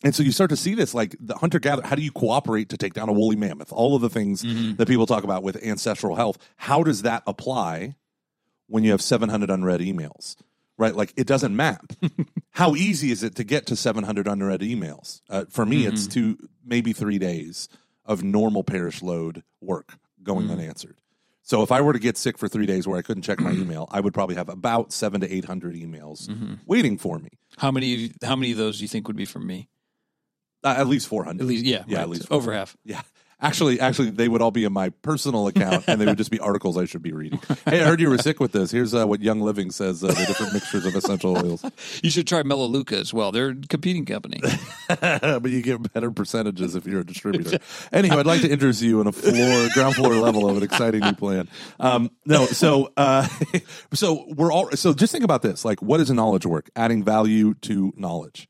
and 0.04 0.14
so 0.14 0.22
you 0.22 0.30
start 0.30 0.50
to 0.50 0.56
see 0.56 0.74
this 0.74 0.94
like 0.94 1.16
the 1.18 1.34
hunter 1.36 1.58
gatherer. 1.58 1.86
How 1.86 1.96
do 1.96 2.02
you 2.02 2.12
cooperate 2.12 2.68
to 2.68 2.76
take 2.76 2.92
down 2.94 3.08
a 3.08 3.12
woolly 3.12 3.34
mammoth? 3.36 3.72
All 3.72 3.96
of 3.96 4.02
the 4.02 4.10
things 4.10 4.42
mm-hmm. 4.44 4.76
that 4.76 4.86
people 4.86 5.06
talk 5.06 5.24
about 5.24 5.42
with 5.42 5.56
ancestral 5.64 6.14
health. 6.14 6.38
How 6.56 6.82
does 6.82 7.02
that 7.02 7.22
apply 7.26 7.96
when 8.68 8.84
you 8.84 8.90
have 8.90 9.00
700 9.00 9.48
unread 9.50 9.80
emails? 9.80 10.36
Right, 10.78 10.94
like 10.94 11.14
it 11.16 11.26
doesn't 11.26 11.56
map. 11.56 11.94
how 12.50 12.74
easy 12.74 13.10
is 13.10 13.22
it 13.22 13.34
to 13.36 13.44
get 13.44 13.64
to 13.68 13.76
700 13.76 14.28
unread 14.28 14.60
emails? 14.60 15.22
Uh, 15.30 15.46
for 15.48 15.64
me, 15.64 15.84
mm-hmm. 15.84 15.94
it's 15.94 16.06
two, 16.06 16.36
maybe 16.66 16.92
three 16.92 17.18
days 17.18 17.70
of 18.04 18.22
normal 18.22 18.62
parish 18.62 19.00
load 19.00 19.42
work 19.62 19.96
going 20.22 20.44
mm-hmm. 20.48 20.58
unanswered. 20.60 20.98
So 21.46 21.62
if 21.62 21.70
I 21.70 21.80
were 21.80 21.92
to 21.92 22.00
get 22.00 22.16
sick 22.16 22.38
for 22.38 22.48
three 22.48 22.66
days 22.66 22.88
where 22.88 22.98
I 22.98 23.02
couldn't 23.02 23.22
check 23.22 23.38
my 23.40 23.52
email, 23.52 23.86
I 23.92 24.00
would 24.00 24.12
probably 24.12 24.34
have 24.34 24.48
about 24.48 24.90
seven 24.92 25.20
to 25.20 25.32
eight 25.32 25.44
hundred 25.44 25.76
emails 25.76 26.26
mm-hmm. 26.26 26.54
waiting 26.66 26.98
for 26.98 27.20
me. 27.20 27.28
How 27.56 27.70
many? 27.70 28.10
How 28.24 28.34
many 28.34 28.50
of 28.50 28.58
those 28.58 28.78
do 28.78 28.82
you 28.82 28.88
think 28.88 29.06
would 29.06 29.16
be 29.16 29.24
from 29.26 29.46
me? 29.46 29.68
Uh, 30.64 30.74
at 30.76 30.88
least 30.88 31.06
four 31.06 31.22
hundred. 31.22 31.42
At 31.42 31.46
least, 31.46 31.64
yeah, 31.64 31.84
yeah, 31.86 31.98
right. 31.98 32.02
at 32.02 32.08
least 32.08 32.26
over 32.32 32.52
half. 32.52 32.76
Yeah, 32.84 33.00
Actually, 33.38 33.78
actually, 33.80 34.08
they 34.08 34.28
would 34.28 34.40
all 34.40 34.50
be 34.50 34.64
in 34.64 34.72
my 34.72 34.88
personal 34.88 35.46
account, 35.46 35.84
and 35.86 36.00
they 36.00 36.06
would 36.06 36.16
just 36.16 36.30
be 36.30 36.40
articles 36.40 36.78
I 36.78 36.86
should 36.86 37.02
be 37.02 37.12
reading. 37.12 37.38
Hey, 37.66 37.82
I 37.82 37.84
heard 37.84 38.00
you 38.00 38.08
were 38.08 38.16
sick 38.16 38.40
with 38.40 38.52
this. 38.52 38.70
Here's 38.70 38.94
uh, 38.94 39.04
what 39.06 39.20
Young 39.20 39.42
Living 39.42 39.70
says: 39.70 40.02
uh, 40.02 40.06
the 40.06 40.14
different 40.24 40.54
mixtures 40.54 40.86
of 40.86 40.94
essential 40.94 41.36
oils. 41.36 41.62
You 42.02 42.10
should 42.10 42.26
try 42.26 42.42
Melaleuca 42.42 42.94
as 42.96 43.12
well. 43.12 43.32
They're 43.32 43.50
a 43.50 43.54
competing 43.54 44.04
company, 44.06 44.40
but 44.88 45.48
you 45.50 45.60
get 45.60 45.92
better 45.92 46.10
percentages 46.10 46.74
if 46.74 46.86
you're 46.86 47.00
a 47.00 47.06
distributor. 47.06 47.58
anyway, 47.92 48.16
I'd 48.18 48.26
like 48.26 48.40
to 48.42 48.50
introduce 48.50 48.80
you 48.82 49.00
in 49.02 49.06
a 49.06 49.12
floor, 49.12 49.68
ground 49.74 49.94
floor 49.96 50.14
level 50.14 50.48
of 50.48 50.56
an 50.56 50.62
exciting 50.62 51.00
new 51.00 51.12
plan. 51.14 51.48
Um, 51.80 52.10
no, 52.24 52.46
so 52.46 52.92
uh, 52.96 53.26
so 53.92 54.24
we're 54.36 54.50
all 54.52 54.70
so 54.72 54.94
just 54.94 55.12
think 55.12 55.24
about 55.24 55.42
this: 55.42 55.62
like, 55.64 55.82
what 55.82 56.00
is 56.00 56.10
knowledge 56.10 56.46
work? 56.46 56.70
Adding 56.76 57.02
value 57.04 57.52
to 57.62 57.92
knowledge. 57.96 58.48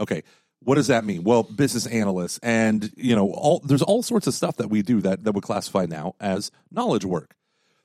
Okay, 0.00 0.22
what 0.60 0.74
does 0.74 0.88
that 0.88 1.04
mean? 1.04 1.22
Well, 1.22 1.42
business 1.44 1.86
analysts, 1.86 2.38
and 2.42 2.90
you 2.96 3.14
know, 3.14 3.30
all 3.30 3.60
there's 3.60 3.82
all 3.82 4.02
sorts 4.02 4.26
of 4.26 4.34
stuff 4.34 4.56
that 4.56 4.68
we 4.68 4.82
do 4.82 5.00
that 5.02 5.24
that 5.24 5.32
would 5.32 5.44
classify 5.44 5.86
now 5.86 6.14
as 6.20 6.50
knowledge 6.70 7.04
work. 7.04 7.34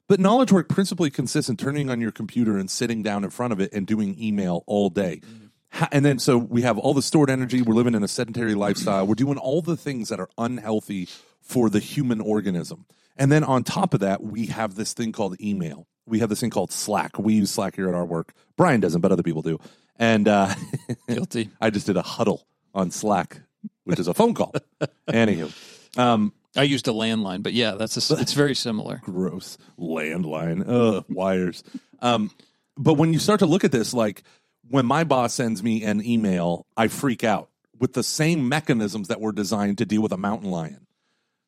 But 0.10 0.20
knowledge 0.20 0.52
work 0.52 0.70
principally 0.70 1.10
consists 1.10 1.50
in 1.50 1.58
turning 1.58 1.90
on 1.90 2.02
your 2.02 2.12
computer 2.12 2.58
and 2.58 2.70
sitting 2.70 3.04
down 3.04 3.24
in 3.24 3.30
front 3.30 3.54
of 3.54 3.60
it 3.62 3.72
and 3.74 3.88
doing 3.88 4.22
email 4.22 4.64
all 4.68 4.90
day. 4.90 5.22
Mm-hmm. 5.24 5.84
And 5.92 6.04
then 6.06 6.20
so 6.20 6.38
we 6.38 6.64
have 6.64 6.78
all 6.78 6.94
the 6.94 7.02
stored 7.02 7.30
energy. 7.30 7.62
We're 7.62 7.74
living 7.74 7.96
in 7.96 8.04
a 8.04 8.08
sedentary 8.08 8.54
lifestyle. 8.54 9.08
We're 9.08 9.16
doing 9.16 9.38
all 9.38 9.62
the 9.62 9.78
things 9.78 10.10
that 10.10 10.20
are 10.20 10.30
unhealthy 10.38 11.08
for 11.42 11.70
the 11.70 11.80
human 11.80 12.22
organism. 12.22 12.86
And 13.18 13.32
then 13.32 13.44
on 13.44 13.64
top 13.64 13.94
of 13.94 14.02
that, 14.02 14.22
we 14.22 14.48
have 14.48 14.76
this 14.76 14.94
thing 14.94 15.14
called 15.14 15.40
email. 15.40 15.88
We 16.06 16.20
have 16.20 16.30
this 16.30 16.42
thing 16.42 16.50
called 16.50 16.72
Slack. 16.72 17.18
We 17.18 17.36
use 17.36 17.50
Slack 17.50 17.76
here 17.76 17.88
at 17.88 17.96
our 17.96 18.06
work. 18.06 18.34
Brian 18.58 18.82
doesn't, 18.82 19.02
but 19.02 19.12
other 19.12 19.24
people 19.24 19.42
do. 19.42 19.60
And 19.96 20.28
uh, 20.28 20.54
guilty. 21.08 21.50
I 21.62 21.70
just 21.70 21.88
did 21.88 21.96
a 21.98 22.02
huddle 22.04 22.46
on 22.74 22.92
Slack, 22.92 23.42
which 23.84 24.00
is 24.00 24.08
a 24.08 24.14
phone 24.14 24.34
call. 24.34 24.54
Anywho, 25.08 25.98
um, 25.98 26.34
I 26.56 26.64
used 26.64 26.88
a 26.88 26.92
landline, 26.92 27.44
but 27.44 27.54
yeah, 27.54 27.74
that's 27.76 28.10
a, 28.12 28.14
it's 28.20 28.34
very 28.34 28.56
similar. 28.56 28.98
Gross 29.04 29.58
landline, 29.80 30.68
uh, 30.68 31.02
wires. 31.10 31.64
Um, 32.02 32.32
but 32.78 32.96
when 32.96 33.14
you 33.14 33.20
start 33.20 33.40
to 33.40 33.46
look 33.46 33.64
at 33.64 33.72
this, 33.72 33.94
like 33.94 34.24
when 34.70 34.86
my 34.86 35.04
boss 35.04 35.34
sends 35.34 35.64
me 35.64 35.84
an 35.84 36.04
email, 36.06 36.66
I 36.76 36.88
freak 36.88 37.24
out 37.24 37.50
with 37.80 37.94
the 37.94 38.04
same 38.04 38.50
mechanisms 38.50 39.08
that 39.10 39.22
were 39.22 39.32
designed 39.32 39.78
to 39.80 39.86
deal 39.86 40.02
with 40.02 40.12
a 40.12 40.18
mountain 40.18 40.50
lion, 40.50 40.88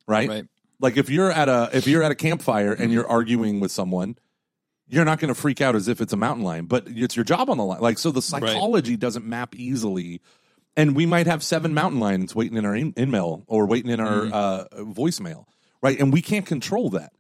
right? 0.08 0.30
Right. 0.30 0.46
Like 0.80 0.98
if 0.98 1.10
you're 1.10 1.32
at 1.32 1.48
a 1.48 1.70
if 1.72 1.88
you're 1.88 2.04
at 2.04 2.12
a 2.12 2.16
campfire 2.16 2.74
and 2.74 2.92
you're 2.92 3.08
arguing 3.08 3.62
with 3.62 3.72
someone, 3.72 4.18
you're 4.90 5.06
not 5.06 5.20
going 5.22 5.34
to 5.34 5.40
freak 5.40 5.62
out 5.62 5.74
as 5.74 5.88
if 5.88 6.02
it's 6.02 6.12
a 6.12 6.18
mountain 6.18 6.44
lion, 6.44 6.66
but 6.66 6.84
it's 6.88 7.16
your 7.16 7.24
job 7.24 7.50
on 7.50 7.58
the 7.58 7.64
line. 7.64 7.80
Like 7.80 7.98
so, 7.98 8.12
the 8.12 8.22
psychology 8.22 8.92
right. 8.92 9.00
doesn't 9.00 9.26
map 9.26 9.56
easily 9.56 10.20
and 10.78 10.96
we 10.96 11.06
might 11.06 11.28
have 11.28 11.44
seven 11.44 11.74
mountain 11.74 12.00
lions 12.00 12.36
waiting 12.36 12.58
in 12.58 12.66
our 12.66 12.76
email 12.76 13.44
or 13.48 13.66
waiting 13.66 13.92
in 13.92 14.00
our 14.00 14.22
mm. 14.24 14.32
uh, 14.34 14.66
voicemail, 14.84 15.46
right? 15.82 16.00
And 16.00 16.12
we 16.12 16.22
can't 16.22 16.46
control 16.46 16.90
that. 16.92 17.14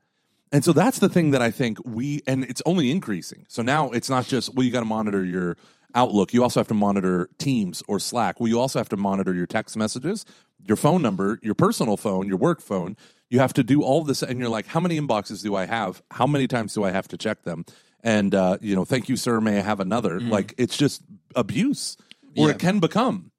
And 0.51 0.63
so 0.63 0.73
that's 0.73 0.99
the 0.99 1.09
thing 1.09 1.31
that 1.31 1.41
I 1.41 1.51
think 1.51 1.79
we 1.85 2.21
and 2.27 2.43
it's 2.43 2.61
only 2.65 2.91
increasing. 2.91 3.45
So 3.47 3.61
now 3.61 3.89
it's 3.91 4.09
not 4.09 4.25
just 4.25 4.53
well, 4.53 4.65
you 4.65 4.71
got 4.71 4.79
to 4.81 4.85
monitor 4.85 5.23
your 5.23 5.57
Outlook. 5.97 6.33
You 6.33 6.43
also 6.43 6.59
have 6.59 6.67
to 6.67 6.73
monitor 6.73 7.29
Teams 7.37 7.81
or 7.87 7.99
Slack. 8.01 8.41
Well, 8.41 8.49
you 8.49 8.59
also 8.59 8.79
have 8.79 8.89
to 8.89 8.97
monitor 8.97 9.33
your 9.33 9.45
text 9.45 9.77
messages, 9.77 10.25
your 10.65 10.75
phone 10.75 11.01
number, 11.01 11.39
your 11.41 11.55
personal 11.55 11.95
phone, 11.95 12.27
your 12.27 12.35
work 12.35 12.61
phone. 12.61 12.97
You 13.29 13.39
have 13.39 13.53
to 13.53 13.63
do 13.63 13.81
all 13.81 14.03
this, 14.03 14.21
and 14.21 14.37
you're 14.37 14.49
like, 14.49 14.67
how 14.67 14.81
many 14.81 14.99
inboxes 14.99 15.41
do 15.41 15.55
I 15.55 15.65
have? 15.65 16.01
How 16.11 16.27
many 16.27 16.47
times 16.49 16.73
do 16.73 16.83
I 16.83 16.91
have 16.91 17.07
to 17.09 17.17
check 17.17 17.43
them? 17.43 17.63
And 18.03 18.35
uh, 18.35 18.57
you 18.59 18.75
know, 18.75 18.83
thank 18.83 19.07
you, 19.07 19.15
sir. 19.15 19.39
May 19.39 19.57
I 19.57 19.61
have 19.61 19.79
another? 19.79 20.19
Mm. 20.19 20.31
Like, 20.31 20.53
it's 20.57 20.75
just 20.75 21.01
abuse, 21.33 21.95
or 22.35 22.47
yeah. 22.49 22.55
it 22.55 22.59
can 22.59 22.81
become. 22.81 23.31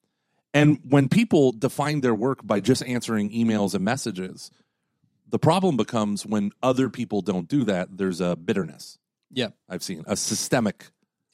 And 0.56 0.78
when 0.88 1.10
people 1.10 1.52
define 1.52 2.00
their 2.00 2.14
work 2.14 2.38
by 2.42 2.60
just 2.60 2.82
answering 2.84 3.28
emails 3.28 3.74
and 3.74 3.84
messages, 3.84 4.50
the 5.28 5.38
problem 5.38 5.76
becomes 5.76 6.24
when 6.24 6.50
other 6.62 6.88
people 6.88 7.20
don't 7.20 7.46
do 7.46 7.62
that, 7.64 7.94
there's 7.98 8.22
a 8.22 8.36
bitterness. 8.36 8.96
Yeah. 9.30 9.48
I've 9.68 9.82
seen 9.82 10.02
a 10.06 10.16
systemic. 10.16 10.86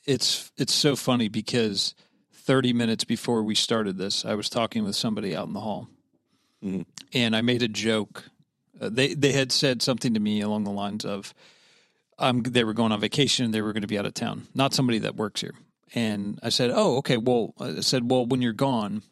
It's 0.08 0.50
it's 0.56 0.74
so 0.74 0.96
funny 0.96 1.28
because 1.28 1.94
30 2.32 2.72
minutes 2.72 3.04
before 3.04 3.44
we 3.44 3.54
started 3.54 3.96
this, 3.96 4.24
I 4.24 4.34
was 4.34 4.48
talking 4.48 4.82
with 4.82 4.96
somebody 4.96 5.36
out 5.36 5.46
in 5.46 5.52
the 5.52 5.60
hall. 5.60 5.88
Mm-hmm. 6.64 6.82
And 7.14 7.36
I 7.36 7.42
made 7.42 7.62
a 7.62 7.68
joke. 7.68 8.24
Uh, 8.80 8.88
they 8.92 9.14
they 9.14 9.30
had 9.30 9.52
said 9.52 9.82
something 9.82 10.14
to 10.14 10.20
me 10.20 10.40
along 10.40 10.64
the 10.64 10.72
lines 10.72 11.04
of 11.04 11.32
um, 12.18 12.42
they 12.42 12.64
were 12.64 12.74
going 12.74 12.90
on 12.90 12.98
vacation 12.98 13.44
and 13.44 13.54
they 13.54 13.62
were 13.62 13.72
going 13.72 13.82
to 13.82 13.86
be 13.88 13.98
out 14.00 14.04
of 14.06 14.14
town. 14.14 14.48
Not 14.52 14.74
somebody 14.74 14.98
that 14.98 15.14
works 15.14 15.40
here. 15.40 15.54
And 15.94 16.40
I 16.42 16.48
said, 16.48 16.72
"Oh, 16.74 16.96
okay. 16.96 17.18
Well, 17.18 17.52
I 17.60 17.80
said, 17.80 18.10
well, 18.10 18.24
when 18.26 18.40
you're 18.40 18.54
gone, 18.54 19.02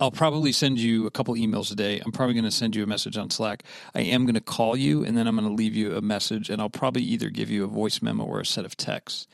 I'll 0.00 0.10
probably 0.10 0.52
send 0.52 0.78
you 0.78 1.06
a 1.06 1.10
couple 1.10 1.34
emails 1.34 1.72
a 1.72 1.74
day. 1.74 2.00
I'm 2.00 2.12
probably 2.12 2.34
going 2.34 2.44
to 2.44 2.50
send 2.50 2.76
you 2.76 2.82
a 2.82 2.86
message 2.86 3.16
on 3.16 3.30
Slack. 3.30 3.62
I 3.94 4.00
am 4.02 4.24
going 4.24 4.34
to 4.34 4.40
call 4.40 4.76
you 4.76 5.04
and 5.04 5.16
then 5.16 5.26
I'm 5.26 5.36
going 5.36 5.48
to 5.48 5.54
leave 5.54 5.74
you 5.74 5.96
a 5.96 6.00
message 6.00 6.50
and 6.50 6.60
I'll 6.60 6.70
probably 6.70 7.02
either 7.02 7.30
give 7.30 7.50
you 7.50 7.64
a 7.64 7.68
voice 7.68 8.02
memo 8.02 8.24
or 8.24 8.40
a 8.40 8.46
set 8.46 8.64
of 8.64 8.76
texts. 8.76 9.26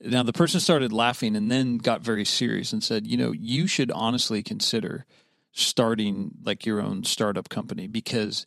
Now, 0.00 0.22
the 0.22 0.32
person 0.32 0.60
started 0.60 0.92
laughing 0.92 1.34
and 1.34 1.50
then 1.50 1.78
got 1.78 2.02
very 2.02 2.24
serious 2.24 2.72
and 2.72 2.84
said, 2.84 3.06
You 3.06 3.16
know, 3.16 3.32
you 3.32 3.66
should 3.66 3.90
honestly 3.90 4.42
consider 4.42 5.04
starting 5.52 6.32
like 6.44 6.64
your 6.64 6.80
own 6.80 7.02
startup 7.04 7.48
company 7.48 7.88
because 7.88 8.46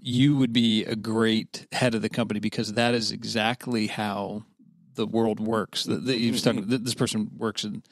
you 0.00 0.36
would 0.36 0.52
be 0.52 0.84
a 0.84 0.96
great 0.96 1.66
head 1.72 1.94
of 1.94 2.00
the 2.00 2.08
company 2.08 2.40
because 2.40 2.72
that 2.72 2.94
is 2.94 3.12
exactly 3.12 3.88
how 3.88 4.44
the 4.94 5.06
world 5.06 5.40
works. 5.40 5.84
The, 5.84 5.96
the, 5.96 6.14
mm-hmm. 6.32 6.36
talking, 6.60 6.64
this 6.84 6.94
person 6.94 7.32
works 7.36 7.64
in 7.64 7.82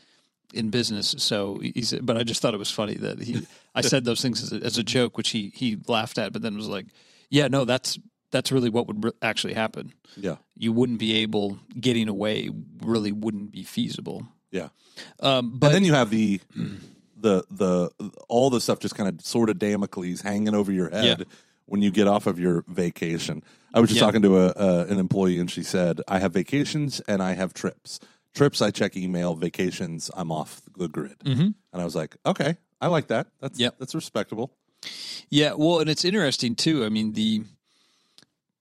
in 0.53 0.71
business. 0.71 1.15
So 1.19 1.59
he's, 1.61 1.93
but 1.93 2.17
I 2.17 2.23
just 2.23 2.41
thought 2.43 2.55
it 2.55 2.59
was 2.59 2.71
funny 2.71 2.95
that 2.95 3.21
he, 3.21 3.47
I 3.75 3.81
said 3.81 4.05
those 4.05 4.21
things 4.21 4.43
as 4.43 4.53
a, 4.53 4.65
as 4.65 4.79
a, 4.79 4.83
joke, 4.83 5.17
which 5.17 5.31
he, 5.31 5.53
he 5.55 5.77
laughed 5.87 6.19
at, 6.19 6.33
but 6.33 6.43
then 6.43 6.57
was 6.57 6.69
like, 6.69 6.87
yeah, 7.31 7.49
no, 7.49 7.65
that's, 7.65 7.99
that's 8.31 8.53
really 8.53 8.71
what 8.71 8.87
would 8.87 9.05
re- 9.05 9.13
actually 9.23 9.55
happen. 9.55 9.93
Yeah. 10.17 10.37
You 10.55 10.73
wouldn't 10.73 10.99
be 10.99 11.19
able, 11.19 11.59
getting 11.79 12.09
away 12.09 12.51
really 12.83 13.13
wouldn't 13.13 13.53
be 13.53 13.63
feasible. 13.63 14.27
Yeah. 14.51 14.69
Um, 15.21 15.59
but 15.59 15.69
and 15.69 15.77
then 15.77 15.85
you 15.85 15.95
have 15.95 16.11
the, 16.11 16.41
the, 17.17 17.45
the, 17.51 17.91
all 18.29 18.51
the 18.51 18.61
stuff 18.61 18.79
just 18.81 18.95
kind 18.95 19.09
of 19.09 19.25
sort 19.25 19.51
of 19.51 19.59
Damocles 19.59 20.21
hanging 20.23 20.55
over 20.55 20.73
your 20.73 20.91
head. 20.91 21.19
Yeah. 21.21 21.25
When 21.69 21.83
you 21.83 21.91
get 21.91 22.07
off 22.07 22.29
of 22.29 22.39
your 22.39 22.63
vacation, 22.69 23.43
I 23.75 23.81
was 23.81 23.91
just 23.91 24.01
yeah. 24.01 24.07
talking 24.07 24.23
to 24.23 24.39
a, 24.39 24.47
uh, 24.51 24.87
an 24.89 25.01
employee 25.01 25.41
and 25.41 25.51
she 25.51 25.65
said, 25.65 26.01
I 26.07 26.21
have 26.21 26.33
vacations 26.33 27.01
and 27.01 27.21
I 27.21 27.33
have 27.33 27.55
trips 27.55 27.99
trips 28.37 28.63
I 28.63 28.71
check 28.71 28.97
email, 28.97 29.35
vacations 29.35 30.11
I'm 30.15 30.31
off 30.31 30.61
the 30.77 30.87
grid. 30.89 31.19
Mm-hmm. 31.25 31.41
And 31.43 31.55
I 31.73 31.85
was 31.85 31.97
like, 31.97 32.17
okay, 32.25 32.57
I 32.81 32.87
like 32.87 33.09
that. 33.09 33.27
That's 33.41 33.59
yep. 33.59 33.77
that's 33.79 33.95
respectable. 33.95 34.53
Yeah, 35.31 35.55
well, 35.55 35.81
and 35.81 35.91
it's 35.91 36.05
interesting 36.05 36.55
too. 36.55 36.85
I 36.85 36.91
mean, 36.91 37.15
the 37.15 37.43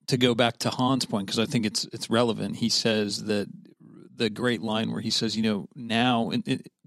to 0.07 0.17
go 0.17 0.33
back 0.33 0.57
to 0.59 0.69
Han's 0.69 1.05
point 1.05 1.27
because 1.27 1.39
I 1.39 1.45
think 1.45 1.65
it's 1.65 1.83
it's 1.91 2.09
relevant. 2.09 2.55
He 2.55 2.69
says 2.69 3.25
that 3.25 3.47
the 4.17 4.29
great 4.29 4.61
line 4.61 4.91
where 4.93 5.01
he 5.01 5.09
says, 5.09 5.35
you 5.35 5.43
know, 5.43 5.67
now 5.75 6.31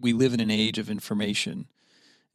we 0.00 0.14
live 0.14 0.32
in 0.32 0.40
an 0.40 0.50
age 0.50 0.78
of 0.78 0.88
information, 0.88 1.66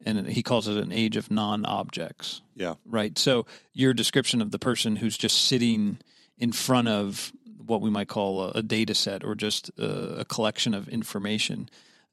and 0.06 0.26
he 0.28 0.44
calls 0.44 0.68
it 0.68 0.76
an 0.76 0.92
age 0.92 1.16
of 1.16 1.32
non-objects. 1.32 2.42
Yeah, 2.54 2.74
right. 2.86 3.18
So 3.18 3.46
your 3.72 3.92
description 3.92 4.40
of 4.40 4.52
the 4.52 4.58
person 4.60 4.94
who's 4.96 5.18
just 5.18 5.46
sitting 5.46 5.98
in 6.38 6.52
front 6.52 6.88
of 6.88 7.32
what 7.58 7.80
we 7.80 7.90
might 7.90 8.08
call 8.08 8.42
a, 8.44 8.48
a 8.56 8.62
data 8.62 8.94
set 8.94 9.24
or 9.24 9.34
just 9.34 9.70
a, 9.78 9.84
uh, 9.84 10.20
a 10.20 10.24
collection 10.24 10.74
of 10.74 10.88
information. 10.88 11.68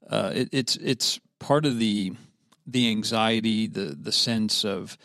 Uh, 0.10 0.32
it, 0.36 0.50
it's 0.52 0.76
it's 0.78 1.20
part 1.40 1.66
of 1.66 1.80
the 1.80 2.14
the 2.66 2.90
anxiety, 2.90 3.68
the 3.68 3.98
the 4.00 4.12
sense 4.12 4.64
of 4.64 4.98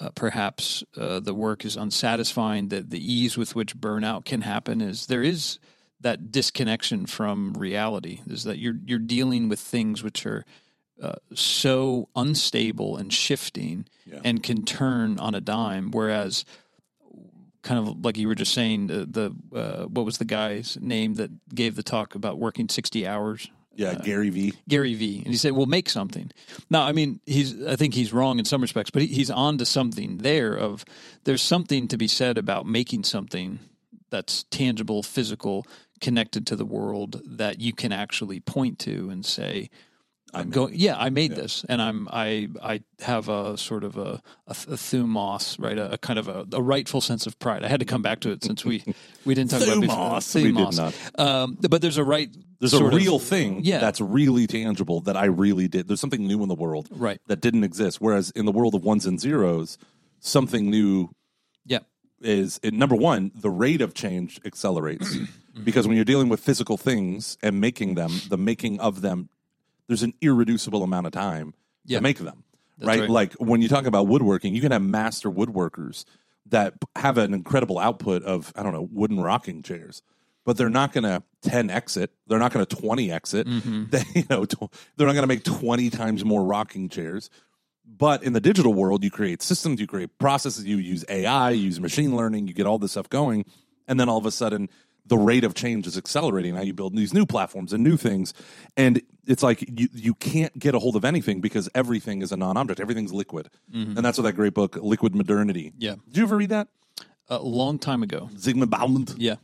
uh, 0.00 0.10
perhaps 0.14 0.82
uh, 0.96 1.20
the 1.20 1.34
work 1.34 1.64
is 1.64 1.76
unsatisfying, 1.76 2.68
that 2.68 2.90
the 2.90 3.12
ease 3.12 3.36
with 3.36 3.54
which 3.54 3.76
burnout 3.76 4.24
can 4.24 4.40
happen 4.42 4.80
is 4.80 5.06
there 5.06 5.22
is 5.22 5.58
that 6.00 6.32
disconnection 6.32 7.06
from 7.06 7.52
reality. 7.54 8.20
Is 8.26 8.44
that 8.44 8.58
you're 8.58 8.78
you're 8.84 8.98
dealing 8.98 9.48
with 9.48 9.60
things 9.60 10.02
which 10.02 10.26
are 10.26 10.44
uh, 11.00 11.14
so 11.34 12.08
unstable 12.14 12.96
and 12.96 13.12
shifting 13.12 13.86
yeah. 14.06 14.20
and 14.24 14.42
can 14.42 14.64
turn 14.64 15.18
on 15.18 15.34
a 15.34 15.40
dime, 15.40 15.90
whereas 15.90 16.44
kind 17.62 17.78
of 17.88 18.04
like 18.04 18.18
you 18.18 18.28
were 18.28 18.34
just 18.34 18.52
saying 18.52 18.88
the, 18.88 19.06
the 19.54 19.58
uh, 19.58 19.84
what 19.86 20.04
was 20.04 20.18
the 20.18 20.24
guy's 20.24 20.76
name 20.80 21.14
that 21.14 21.30
gave 21.54 21.76
the 21.76 21.82
talk 21.82 22.14
about 22.14 22.38
working 22.38 22.68
60 22.68 23.06
hours 23.06 23.50
yeah 23.74 23.90
uh, 23.90 23.94
gary 24.02 24.30
v 24.30 24.52
gary 24.68 24.94
v 24.94 25.18
and 25.18 25.28
he 25.28 25.36
said 25.36 25.52
well 25.52 25.66
make 25.66 25.88
something 25.88 26.30
now 26.68 26.82
i 26.84 26.92
mean 26.92 27.20
he's 27.24 27.64
i 27.66 27.76
think 27.76 27.94
he's 27.94 28.12
wrong 28.12 28.38
in 28.38 28.44
some 28.44 28.60
respects 28.60 28.90
but 28.90 29.02
he, 29.02 29.08
he's 29.08 29.30
on 29.30 29.56
to 29.58 29.64
something 29.64 30.18
there 30.18 30.54
of 30.56 30.84
there's 31.24 31.42
something 31.42 31.86
to 31.88 31.96
be 31.96 32.08
said 32.08 32.36
about 32.36 32.66
making 32.66 33.04
something 33.04 33.60
that's 34.10 34.42
tangible 34.44 35.02
physical 35.02 35.64
connected 36.00 36.46
to 36.46 36.56
the 36.56 36.64
world 36.66 37.22
that 37.24 37.60
you 37.60 37.72
can 37.72 37.92
actually 37.92 38.40
point 38.40 38.78
to 38.78 39.08
and 39.08 39.24
say 39.24 39.70
I'm 40.34 40.48
going. 40.48 40.72
Yeah, 40.74 40.96
I 40.98 41.10
made 41.10 41.32
yeah. 41.32 41.36
this, 41.38 41.64
and 41.68 41.82
I'm 41.82 42.08
I 42.10 42.48
I 42.62 42.80
have 43.00 43.28
a 43.28 43.58
sort 43.58 43.84
of 43.84 43.98
a 43.98 44.22
a, 44.46 44.48
a 44.48 44.52
thumos, 44.54 45.62
right? 45.62 45.76
A, 45.76 45.92
a 45.92 45.98
kind 45.98 46.18
of 46.18 46.26
a, 46.28 46.46
a, 46.54 46.62
rightful 46.62 47.02
sense 47.02 47.26
of 47.26 47.38
pride. 47.38 47.62
I 47.64 47.68
had 47.68 47.80
to 47.80 47.86
come 47.86 48.00
back 48.00 48.20
to 48.20 48.30
it 48.30 48.42
since 48.42 48.64
we 48.64 48.82
we 49.26 49.34
didn't 49.34 49.50
talk 49.50 49.60
thumos. 49.60 49.84
about 49.84 50.12
thumos. 50.22 50.34
We 50.34 50.52
did 50.52 50.76
not. 50.76 51.20
Um, 51.20 51.58
but 51.68 51.82
there's 51.82 51.98
a 51.98 52.04
right. 52.04 52.34
There's 52.60 52.72
a 52.72 52.82
real 52.82 53.16
of, 53.16 53.22
thing 53.22 53.60
yeah. 53.64 53.78
that's 53.78 54.00
really 54.00 54.46
tangible 54.46 55.00
that 55.02 55.16
I 55.16 55.26
really 55.26 55.68
did. 55.68 55.88
There's 55.88 56.00
something 56.00 56.26
new 56.26 56.42
in 56.42 56.48
the 56.48 56.54
world, 56.54 56.88
right? 56.92 57.20
That 57.26 57.42
didn't 57.42 57.64
exist. 57.64 58.00
Whereas 58.00 58.30
in 58.30 58.46
the 58.46 58.52
world 58.52 58.74
of 58.74 58.82
ones 58.82 59.04
and 59.04 59.20
zeros, 59.20 59.76
something 60.20 60.70
new, 60.70 61.10
yeah, 61.66 61.80
is 62.22 62.58
it, 62.62 62.72
number 62.72 62.94
one. 62.94 63.32
The 63.34 63.50
rate 63.50 63.82
of 63.82 63.92
change 63.92 64.40
accelerates. 64.46 65.14
because 65.62 65.86
when 65.86 65.96
you're 65.96 66.06
dealing 66.06 66.30
with 66.30 66.40
physical 66.40 66.78
things 66.78 67.36
and 67.42 67.60
making 67.60 67.96
them, 67.96 68.12
the 68.30 68.38
making 68.38 68.80
of 68.80 69.02
them 69.02 69.28
there's 69.88 70.02
an 70.02 70.14
irreducible 70.20 70.82
amount 70.82 71.06
of 71.06 71.12
time 71.12 71.54
yeah. 71.84 71.98
to 71.98 72.02
make 72.02 72.18
them. 72.18 72.44
Right? 72.80 73.00
right? 73.00 73.10
Like 73.10 73.32
when 73.34 73.62
you 73.62 73.68
talk 73.68 73.86
about 73.86 74.06
woodworking, 74.06 74.54
you 74.54 74.60
can 74.60 74.72
have 74.72 74.82
master 74.82 75.30
woodworkers 75.30 76.04
that 76.46 76.74
have 76.96 77.18
an 77.18 77.34
incredible 77.34 77.78
output 77.78 78.22
of 78.24 78.52
I 78.56 78.62
don't 78.62 78.72
know 78.72 78.88
wooden 78.90 79.20
rocking 79.20 79.62
chairs, 79.62 80.02
but 80.44 80.56
they're 80.56 80.70
not 80.70 80.92
going 80.92 81.04
to 81.04 81.22
ten 81.42 81.70
exit. 81.70 82.10
They're 82.26 82.38
not 82.38 82.52
going 82.52 82.64
to 82.66 82.76
twenty 82.82 83.10
exit. 83.12 83.46
Mm-hmm. 83.46 83.84
They 83.90 84.02
you 84.14 84.24
know 84.28 84.44
tw- 84.44 84.72
they're 84.96 85.06
not 85.06 85.12
going 85.14 85.22
to 85.24 85.28
make 85.28 85.44
twenty 85.44 85.90
times 85.90 86.24
more 86.24 86.44
rocking 86.44 86.88
chairs. 86.88 87.30
But 87.84 88.22
in 88.22 88.32
the 88.32 88.40
digital 88.40 88.72
world, 88.72 89.04
you 89.04 89.10
create 89.10 89.42
systems, 89.42 89.80
you 89.80 89.86
create 89.86 90.16
processes, 90.16 90.64
you 90.64 90.78
use 90.78 91.04
AI, 91.08 91.50
you 91.50 91.64
use 91.64 91.80
machine 91.80 92.16
learning, 92.16 92.46
you 92.48 92.54
get 92.54 92.64
all 92.64 92.78
this 92.78 92.92
stuff 92.92 93.10
going, 93.10 93.44
and 93.88 93.98
then 93.98 94.08
all 94.08 94.16
of 94.16 94.24
a 94.24 94.30
sudden 94.30 94.70
the 95.06 95.16
rate 95.16 95.44
of 95.44 95.54
change 95.54 95.86
is 95.86 95.96
accelerating. 95.96 96.54
How 96.54 96.62
you 96.62 96.72
build 96.74 96.94
these 96.96 97.12
new 97.14 97.26
platforms 97.26 97.72
and 97.72 97.82
new 97.82 97.96
things, 97.96 98.32
and 98.76 99.02
it's 99.26 99.42
like 99.42 99.62
you 99.68 99.88
you 99.92 100.14
can't 100.14 100.56
get 100.58 100.74
a 100.74 100.78
hold 100.78 100.96
of 100.96 101.04
anything 101.04 101.40
because 101.40 101.68
everything 101.74 102.22
is 102.22 102.32
a 102.32 102.36
non-object. 102.36 102.80
Everything's 102.80 103.12
liquid, 103.12 103.48
mm-hmm. 103.72 103.96
and 103.96 104.04
that's 104.04 104.18
what 104.18 104.24
that 104.24 104.34
great 104.34 104.54
book, 104.54 104.76
Liquid 104.80 105.14
Modernity. 105.14 105.72
Yeah, 105.78 105.96
did 106.06 106.16
you 106.18 106.22
ever 106.24 106.36
read 106.36 106.50
that? 106.50 106.68
A 107.28 107.38
long 107.38 107.78
time 107.78 108.02
ago, 108.02 108.28
Zygmunt 108.34 108.70
Bauman. 108.70 109.06
Yeah, 109.16 109.36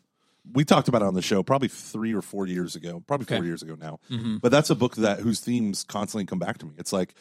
we 0.53 0.65
talked 0.65 0.89
about 0.89 1.03
it 1.03 1.07
on 1.07 1.15
the 1.15 1.23
show 1.23 1.43
probably 1.43 1.69
three 1.69 2.15
or 2.15 2.23
four 2.23 2.47
years 2.47 2.77
ago, 2.77 3.03
probably 3.07 3.27
four 3.27 3.45
years 3.45 3.63
ago 3.63 3.77
now. 3.79 3.99
Mm-hmm. 4.11 4.37
But 4.39 4.51
that's 4.53 4.71
a 4.71 4.75
book 4.75 4.97
that 4.97 5.21
whose 5.21 5.41
themes 5.41 5.85
constantly 5.85 6.27
come 6.27 6.39
back 6.39 6.59
to 6.59 6.67
me. 6.67 6.73
It's 6.77 6.93
like 6.93 7.15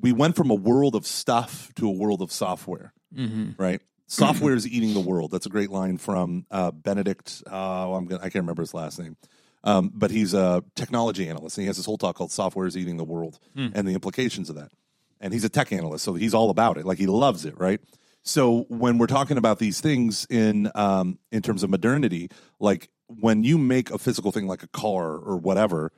we 0.00 0.12
went 0.12 0.36
from 0.36 0.50
a 0.50 0.54
world 0.54 0.94
of 0.94 1.06
stuff 1.06 1.72
to 1.76 1.86
a 1.86 1.92
world 1.92 2.22
of 2.22 2.32
software, 2.32 2.92
mm-hmm. 3.14 3.60
right? 3.62 3.80
Software 4.10 4.54
is 4.54 4.66
eating 4.66 4.92
the 4.92 4.98
world. 5.00 5.30
That's 5.30 5.46
a 5.46 5.50
great 5.50 5.70
line 5.70 5.96
from 5.96 6.44
uh, 6.50 6.72
Benedict. 6.72 7.44
Uh, 7.50 7.94
I'm 7.94 8.06
gonna, 8.06 8.18
I 8.20 8.24
can't 8.24 8.42
remember 8.42 8.62
his 8.62 8.74
last 8.74 8.98
name, 8.98 9.16
um, 9.62 9.88
but 9.94 10.10
he's 10.10 10.34
a 10.34 10.64
technology 10.74 11.28
analyst, 11.28 11.56
and 11.58 11.62
he 11.62 11.68
has 11.68 11.76
this 11.76 11.86
whole 11.86 11.96
talk 11.96 12.16
called 12.16 12.32
"Software 12.32 12.66
is 12.66 12.76
Eating 12.76 12.96
the 12.96 13.04
World" 13.04 13.38
hmm. 13.54 13.68
and 13.72 13.86
the 13.86 13.94
implications 13.94 14.50
of 14.50 14.56
that. 14.56 14.72
And 15.20 15.32
he's 15.32 15.44
a 15.44 15.48
tech 15.48 15.70
analyst, 15.72 16.04
so 16.04 16.14
he's 16.14 16.34
all 16.34 16.50
about 16.50 16.76
it. 16.76 16.84
Like 16.86 16.98
he 16.98 17.06
loves 17.06 17.44
it, 17.44 17.56
right? 17.56 17.78
So 18.24 18.64
when 18.68 18.98
we're 18.98 19.06
talking 19.06 19.38
about 19.38 19.60
these 19.60 19.80
things 19.80 20.26
in 20.28 20.72
um, 20.74 21.20
in 21.30 21.40
terms 21.40 21.62
of 21.62 21.70
modernity, 21.70 22.32
like 22.58 22.88
when 23.06 23.44
you 23.44 23.58
make 23.58 23.92
a 23.92 23.98
physical 23.98 24.32
thing 24.32 24.48
like 24.48 24.64
a 24.64 24.68
car 24.68 25.06
or 25.18 25.36
whatever, 25.36 25.92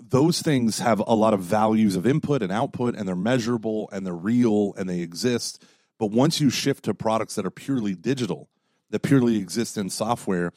those 0.00 0.42
things 0.42 0.80
have 0.80 0.98
a 0.98 1.14
lot 1.14 1.32
of 1.32 1.42
values 1.42 1.94
of 1.94 2.08
input 2.08 2.42
and 2.42 2.50
output 2.50 2.96
and 2.96 3.06
they're 3.06 3.14
measurable 3.14 3.88
and 3.92 4.04
they're 4.04 4.12
real 4.12 4.74
and 4.76 4.90
they 4.90 4.98
exist 4.98 5.64
but 5.98 6.08
once 6.10 6.40
you 6.40 6.50
shift 6.50 6.84
to 6.84 6.94
products 6.94 7.34
that 7.36 7.46
are 7.46 7.50
purely 7.50 7.94
digital, 7.94 8.48
that 8.90 9.00
purely 9.00 9.36
exist 9.38 9.76
in 9.78 9.90
software, 9.90 10.52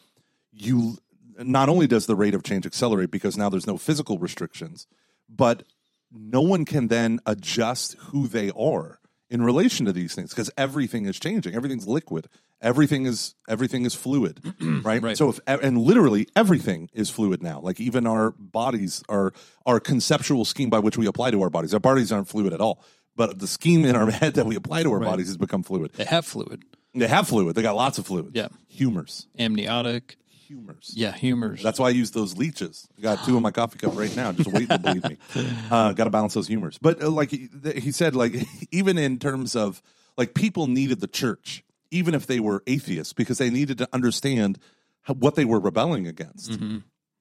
you 0.52 0.98
not 1.40 1.70
only 1.70 1.88
does 1.88 2.06
the 2.08 2.16
rate 2.16 2.34
of 2.34 2.44
change 2.44 2.66
accelerate 2.66 3.12
because 3.12 3.38
now 3.38 3.50
there's 3.50 3.68
no 3.68 3.78
physical 3.78 4.18
restrictions, 4.18 4.88
but 5.30 5.64
no 6.12 6.42
one 6.42 6.66
can 6.66 6.88
then 6.88 7.20
adjust 7.26 7.94
who 8.00 8.28
they 8.28 8.50
are 8.58 9.00
in 9.30 9.42
relation 9.44 9.86
to 9.86 9.92
these 9.92 10.16
things 10.16 10.30
because 10.30 10.50
everything 10.58 11.06
is 11.06 11.20
changing 11.20 11.54
everything's 11.54 11.86
liquid 11.86 12.30
everything 12.62 13.06
is 13.06 13.36
everything 13.50 13.86
is 13.86 13.94
fluid 13.94 14.40
right? 14.86 15.02
right? 15.02 15.18
so 15.18 15.28
if 15.28 15.38
and 15.46 15.78
literally 15.80 16.26
everything 16.34 16.90
is 16.94 17.10
fluid 17.10 17.44
now 17.44 17.60
like 17.60 17.78
even 17.78 18.08
our 18.08 18.32
bodies 18.40 19.04
are 19.10 19.34
our 19.66 19.82
conceptual 19.82 20.46
scheme 20.46 20.70
by 20.70 20.80
which 20.80 20.98
we 20.98 21.06
apply 21.08 21.30
to 21.30 21.42
our 21.42 21.50
bodies 21.50 21.74
our 21.74 21.80
bodies 21.82 22.10
aren't 22.10 22.30
fluid 22.30 22.54
at 22.54 22.62
all 22.62 22.82
but 23.18 23.38
the 23.40 23.48
scheme 23.48 23.84
in 23.84 23.98
our 23.98 24.10
head 24.12 24.36
that 24.36 24.46
we 24.46 24.56
apply 24.56 24.84
to 24.84 24.92
our 24.94 25.00
right. 25.00 25.10
bodies 25.10 25.28
has 25.28 25.36
become 25.38 25.64
fluid. 25.64 25.92
They 25.94 26.06
have 26.06 26.26
fluid. 26.26 26.64
They 26.94 27.08
have 27.08 27.28
fluid. 27.28 27.56
They 27.56 27.62
got 27.64 27.76
lots 27.76 27.98
of 27.98 28.06
fluid. 28.06 28.32
Yeah. 28.34 28.48
Humors. 28.70 29.28
Amniotic. 29.38 30.16
Humors. 30.48 30.94
Yeah, 30.96 31.12
humors. 31.12 31.62
That's 31.62 31.78
why 31.78 31.88
I 31.88 31.92
use 31.92 32.12
those 32.12 32.38
leeches. 32.38 32.88
I 32.98 33.02
got 33.02 33.26
two 33.26 33.36
in 33.36 33.44
my 33.44 33.52
coffee 33.52 33.78
cup 33.78 33.98
right 33.98 34.16
now. 34.16 34.32
Just 34.32 34.50
wait 34.50 34.70
to 34.70 34.80
believe 34.80 35.04
me. 35.04 35.18
Uh, 35.70 35.92
got 35.92 36.06
to 36.06 36.10
balance 36.10 36.34
those 36.34 36.48
humors. 36.48 36.78
But 36.82 37.04
uh, 37.04 37.10
like 37.10 37.30
he, 37.32 37.50
he 37.76 37.92
said, 37.92 38.16
like 38.16 38.34
even 38.72 38.98
in 38.98 39.20
terms 39.20 39.58
of 39.58 39.82
like 40.18 40.34
people 40.34 40.68
needed 40.68 41.02
the 41.02 41.08
church, 41.08 41.66
even 41.92 42.14
if 42.16 42.28
they 42.28 42.40
were 42.40 42.64
atheists, 42.66 43.12
because 43.12 43.38
they 43.38 43.50
needed 43.50 43.78
to 43.80 43.90
understand 43.92 44.58
how, 45.02 45.16
what 45.16 45.36
they 45.36 45.44
were 45.44 45.60
rebelling 45.60 46.08
against. 46.08 46.52
Mm-hmm. 46.52 46.78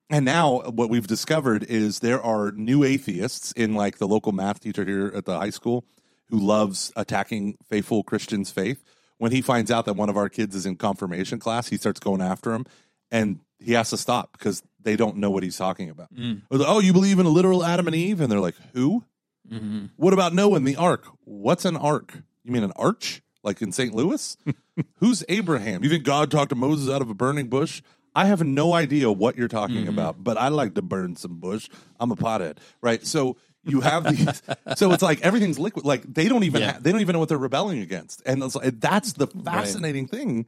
And 0.09 0.25
now 0.25 0.59
uh, 0.59 0.71
what 0.71 0.90
we've 0.90 1.07
discovered 1.07 1.64
is 1.64 2.01
there 2.01 2.23
are 2.23 2.53
new 2.53 2.85
atheists 2.85 3.53
in 3.53 3.75
like 3.75 3.99
the 3.99 4.07
local 4.09 4.33
math 4.33 4.61
teacher 4.61 4.85
here 4.85 5.12
at 5.14 5.25
the 5.25 5.38
high 5.38 5.51
school 5.51 5.85
who 6.29 6.38
loves 6.38 6.92
attacking 6.97 7.57
faithful 7.69 8.03
Christians' 8.03 8.51
faith. 8.51 8.83
When 9.19 9.33
he 9.33 9.40
finds 9.40 9.71
out 9.71 9.87
that 9.87 9.95
one 9.95 10.11
of 10.11 10.16
our 10.16 10.29
kids 10.29 10.55
is 10.55 10.66
in 10.66 10.77
confirmation 10.77 11.38
class, 11.38 11.69
he 11.69 11.77
starts 11.77 12.01
going 12.01 12.21
after 12.21 12.53
him 12.53 12.66
and 13.11 13.40
he 13.59 13.73
has 13.73 13.90
to 13.90 13.97
stop 13.97 14.33
because 14.33 14.62
they 14.81 14.95
don't 14.97 15.16
know 15.16 15.31
what 15.31 15.42
he's 15.42 15.57
talking 15.57 15.88
about. 15.88 16.12
Mm. 16.14 16.42
Like, 16.51 16.69
oh, 16.69 16.81
you 16.81 16.92
believe 16.92 17.19
in 17.19 17.27
a 17.27 17.31
literal 17.31 17.64
Adam 17.64 17.87
and 17.87 17.97
Eve? 17.97 18.21
And 18.21 18.31
they're 18.31 18.40
like, 18.40 18.57
who? 18.75 19.05
Mm-hmm. 19.51 19.87
What 19.97 20.12
about 20.12 20.35
Noah 20.35 20.57
and 20.57 20.66
the 20.66 20.77
ark? 20.77 21.07
What's 21.25 21.64
an 21.64 21.77
ark? 21.77 22.14
You 22.45 22.53
mean 22.53 22.62
an 22.62 22.73
arch? 22.77 23.23
Like 23.42 23.62
in 23.62 23.73
St. 23.73 23.95
Louis? 23.95 24.37
Who's 24.99 25.25
Abraham? 25.29 25.83
You 25.83 25.88
think 25.88 26.05
God 26.05 26.31
talked 26.31 26.51
to 26.51 26.57
Moses 26.57 26.92
out 26.92 27.01
of 27.01 27.09
a 27.09 27.14
burning 27.14 27.49
bush? 27.49 27.81
I 28.17 28.25
have 28.25 28.43
no 28.45 28.73
idea 28.73 29.13
what 29.13 29.37
you're 29.37 29.47
talking 29.47 29.77
mm-hmm. 29.83 29.91
about, 29.91 30.25
but 30.25 30.39
I 30.39 30.49
like 30.49 30.75
to 30.77 30.83
burn 30.83 31.17
some 31.17 31.37
bush. 31.39 31.69
I'm 32.01 32.11
a 32.11 32.17
pothead, 32.17 32.57
right? 32.81 33.07
So 33.07 33.37
you 33.63 33.83
have 33.83 34.05
these, 34.05 34.43
so 34.77 34.93
it's 34.93 35.03
like 35.03 35.21
everything's 35.21 35.59
liquid. 35.59 35.85
Like 35.85 36.03
they 36.13 36.27
don't 36.27 36.43
even 36.45 36.63
yeah. 36.63 36.73
ha- 36.73 36.79
they 36.81 36.93
don't 36.93 37.03
even 37.03 37.13
know 37.13 37.19
what 37.21 37.29
they're 37.29 37.37
rebelling 37.37 37.81
against, 37.81 38.23
and 38.25 38.41
like, 38.55 38.81
that's 38.81 39.13
the 39.13 39.27
fascinating 39.27 40.05
right. 40.05 40.11
thing. 40.11 40.47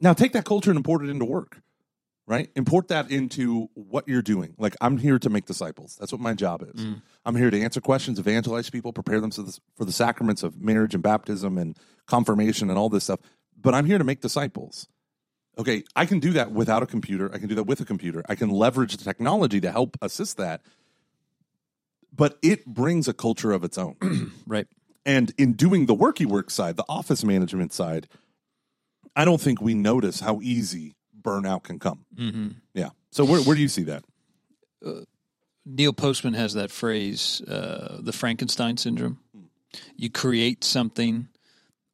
Now 0.00 0.14
take 0.14 0.32
that 0.32 0.44
culture 0.44 0.68
and 0.68 0.76
import 0.76 1.04
it 1.04 1.08
into 1.08 1.24
work, 1.24 1.60
right? 2.26 2.50
Import 2.56 2.88
that 2.88 3.08
into 3.08 3.70
what 3.74 4.08
you're 4.08 4.20
doing. 4.20 4.54
Like 4.58 4.74
I'm 4.80 4.96
here 4.98 5.20
to 5.20 5.30
make 5.30 5.44
disciples. 5.46 5.96
That's 6.00 6.10
what 6.10 6.20
my 6.20 6.34
job 6.34 6.62
is. 6.64 6.80
Mm. 6.84 7.02
I'm 7.24 7.36
here 7.36 7.50
to 7.50 7.62
answer 7.62 7.80
questions, 7.80 8.18
evangelize 8.18 8.68
people, 8.68 8.92
prepare 8.92 9.20
them 9.20 9.30
for 9.30 9.84
the 9.84 9.92
sacraments 9.92 10.42
of 10.42 10.60
marriage 10.60 10.92
and 10.92 11.04
baptism 11.04 11.56
and 11.56 11.78
confirmation 12.08 12.68
and 12.68 12.76
all 12.76 12.88
this 12.88 13.04
stuff. 13.04 13.20
But 13.56 13.74
I'm 13.74 13.86
here 13.86 13.96
to 13.98 14.04
make 14.04 14.22
disciples. 14.22 14.88
Okay, 15.58 15.84
I 15.94 16.04
can 16.04 16.20
do 16.20 16.32
that 16.32 16.52
without 16.52 16.82
a 16.82 16.86
computer. 16.86 17.32
I 17.32 17.38
can 17.38 17.48
do 17.48 17.54
that 17.54 17.64
with 17.64 17.80
a 17.80 17.84
computer. 17.84 18.22
I 18.28 18.34
can 18.34 18.50
leverage 18.50 18.96
the 18.96 19.04
technology 19.04 19.60
to 19.62 19.72
help 19.72 19.96
assist 20.02 20.36
that. 20.36 20.60
But 22.14 22.38
it 22.42 22.66
brings 22.66 23.08
a 23.08 23.14
culture 23.14 23.52
of 23.52 23.64
its 23.64 23.78
own. 23.78 24.32
right. 24.46 24.66
And 25.06 25.32
in 25.38 25.54
doing 25.54 25.86
the 25.86 25.94
worky 25.94 26.26
work 26.26 26.50
side, 26.50 26.76
the 26.76 26.84
office 26.88 27.24
management 27.24 27.72
side, 27.72 28.06
I 29.14 29.24
don't 29.24 29.40
think 29.40 29.60
we 29.62 29.72
notice 29.72 30.20
how 30.20 30.40
easy 30.42 30.94
burnout 31.20 31.62
can 31.62 31.78
come. 31.78 32.04
Mm-hmm. 32.14 32.48
Yeah. 32.74 32.90
So 33.12 33.24
where, 33.24 33.40
where 33.40 33.54
do 33.56 33.62
you 33.62 33.68
see 33.68 33.84
that? 33.84 34.04
Uh, 34.84 35.00
Neil 35.64 35.92
Postman 35.92 36.34
has 36.34 36.52
that 36.54 36.70
phrase, 36.70 37.40
uh, 37.42 37.98
the 38.02 38.12
Frankenstein 38.12 38.76
syndrome. 38.76 39.20
Hmm. 39.34 39.44
You 39.96 40.10
create 40.10 40.64
something 40.64 41.28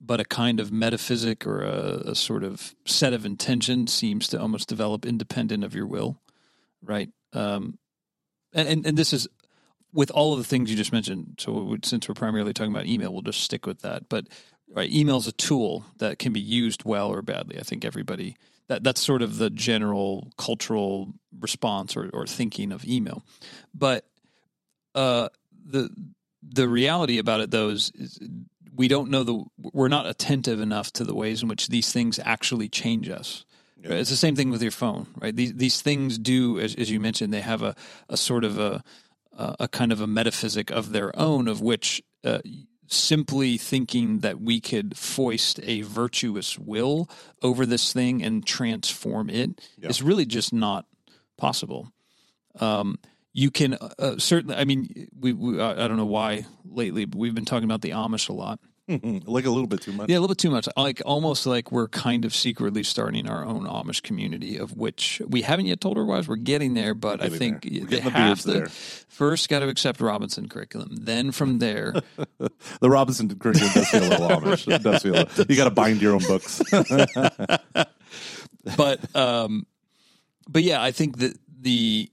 but 0.05 0.21
a 0.21 0.25
kind 0.25 0.59
of 0.59 0.73
metaphysic 0.73 1.47
or 1.47 1.63
a, 1.63 2.11
a, 2.11 2.15
sort 2.15 2.43
of 2.43 2.75
set 2.85 3.13
of 3.13 3.25
intention 3.25 3.87
seems 3.87 4.27
to 4.29 4.41
almost 4.41 4.69
develop 4.69 5.07
independent 5.07 5.63
of 5.63 5.75
your 5.77 5.87
will, 5.87 6.21
right? 6.85 7.09
Um, 7.33 7.79
and, 8.53 8.69
and, 8.69 8.87
and 8.89 8.99
this 8.99 9.13
is 9.13 9.29
with 9.93 10.11
all 10.11 10.33
of 10.33 10.39
the 10.39 10.45
things 10.45 10.71
you 10.71 10.77
just 10.77 10.93
mentioned. 10.93 11.37
So 11.39 11.53
we 11.53 11.79
since 11.85 12.09
we're 12.09 12.15
primarily 12.17 12.53
talking 12.53 12.73
about 12.73 12.87
email, 12.87 13.13
we'll 13.13 13.23
just 13.23 13.41
stick 13.43 13.65
with 13.65 13.83
that. 13.83 14.09
But 14.09 14.27
right, 14.75 14.91
email 14.91 15.19
is 15.19 15.29
a 15.29 15.33
tool 15.33 15.85
that 15.99 16.19
can 16.19 16.33
be 16.33 16.41
used 16.41 16.85
well 16.85 17.09
or 17.09 17.23
badly. 17.23 17.59
I 17.61 17.63
think 17.63 17.85
everybody 17.85 18.37
that 18.67 18.83
that's 18.83 19.01
sort 19.01 19.23
of 19.23 19.39
the 19.39 19.51
general 19.51 20.33
cultural 20.37 21.13
response 21.39 21.97
or, 21.97 22.11
or 22.13 22.27
thinking 22.27 22.73
of 22.73 22.85
email. 22.85 23.23
But 23.73 24.05
uh, 24.97 25.29
the 25.65 25.91
the 26.43 26.69
reality 26.69 27.19
about 27.19 27.41
it 27.41 27.51
though 27.53 27.69
is, 27.69 27.93
is 27.95 28.19
we 28.75 28.89
don't 28.89 29.11
know 29.11 29.23
the 29.23 29.45
we're 29.73 29.89
not 29.89 30.07
attentive 30.07 30.61
enough 30.61 30.93
to 30.95 31.05
the 31.05 31.15
ways 31.15 31.43
in 31.43 31.49
which 31.49 31.69
these 31.69 31.93
things 31.93 32.19
actually 32.25 32.69
change 32.69 33.09
us. 33.09 33.45
Yeah. 33.81 33.93
It's 33.95 34.11
the 34.11 34.17
same 34.17 34.37
thing 34.37 34.51
with 34.51 34.63
your 34.63 34.71
phone, 34.71 35.07
right? 35.21 35.35
These 35.35 35.55
these 35.55 35.81
things 35.83 36.19
do, 36.19 36.59
as, 36.59 36.75
as 36.77 36.91
you 36.91 37.01
mentioned, 37.01 37.33
they 37.33 37.41
have 37.41 37.63
a, 37.63 37.75
a 38.09 38.17
sort 38.17 38.45
of 38.45 38.59
a 38.59 38.83
a 39.37 39.67
kind 39.67 39.93
of 39.93 40.01
a 40.01 40.07
metaphysic 40.07 40.71
of 40.71 40.93
their 40.93 41.17
own, 41.19 41.49
of 41.49 41.61
which 41.63 42.03
uh, 42.23 42.41
simply 42.87 43.57
thinking 43.57 44.19
that 44.19 44.41
we 44.43 44.61
could 44.61 44.95
foist 44.97 45.59
a 45.63 45.81
virtuous 45.81 46.59
will 46.59 47.09
over 47.43 47.65
this 47.65 47.95
thing 47.95 48.23
and 48.23 48.47
transform 48.47 49.31
it 49.31 49.59
yeah. 49.79 49.89
is 49.89 50.03
really 50.03 50.27
just 50.27 50.53
not 50.53 50.85
possible. 51.39 51.91
Um, 52.61 52.99
you 53.33 53.51
can 53.51 53.75
uh, 53.75 53.89
uh, 53.99 54.17
certainly. 54.19 54.57
I 54.57 54.65
mean, 54.65 55.09
we, 55.19 55.33
we, 55.33 55.61
I 55.61 55.87
don't 55.89 55.97
know 55.97 56.05
why 56.07 56.47
lately, 56.65 57.05
but 57.05 57.19
we've 57.19 57.35
been 57.35 57.45
talking 57.45 57.65
about 57.65 57.81
the 57.81 57.91
Amish 57.91 58.29
a 58.29 58.33
lot. 58.33 58.59
like 58.89 59.45
a 59.47 59.51
little 59.51 59.69
bit 59.69 59.81
too 59.81 59.93
much. 59.93 60.09
Yeah, 60.11 60.17
a 60.19 60.21
little 60.21 60.35
bit 60.35 60.39
too 60.39 60.51
much. 60.51 60.69
Like 60.77 61.01
almost 61.07 61.47
like 61.47 61.71
we're 61.71 61.87
kind 61.89 62.25
of 62.25 62.35
secretly 62.35 62.83
starting 62.83 63.29
our 63.31 63.45
own 63.45 63.61
Amish 63.65 64.03
community, 64.03 64.57
of 64.59 64.77
which 64.77 65.23
we 65.27 65.43
haven't 65.43 65.67
yet 65.67 65.81
told 65.81 65.97
our 65.99 66.05
wives. 66.05 66.27
We're 66.29 66.35
getting 66.37 66.75
there, 66.75 66.93
but 66.93 67.21
getting 67.21 67.35
I 67.35 67.39
think 67.39 67.63
the 67.63 68.69
first 69.09 69.49
got 69.49 69.61
to 69.61 69.69
accept 69.69 70.01
Robinson 70.01 70.49
curriculum. 70.49 70.97
Then 70.97 71.31
from 71.31 71.59
there, 71.61 71.95
the 72.81 72.91
Robinson 72.91 73.35
curriculum 73.39 73.73
does 73.73 73.89
feel 73.89 74.01
a 74.03 74.09
little 74.11 74.29
Amish. 74.29 74.71
It 74.75 74.83
does 74.83 75.03
feel 75.05 75.47
you 75.49 75.57
got 75.57 75.65
to 75.65 75.71
bind 75.71 76.03
your 76.03 76.15
own 76.15 76.25
books. 76.25 76.61
but 78.77 79.17
um, 79.17 79.65
but 80.49 80.65
yeah, 80.65 80.83
I 80.83 80.91
think 80.91 81.19
that 81.19 81.39
the 81.61 82.11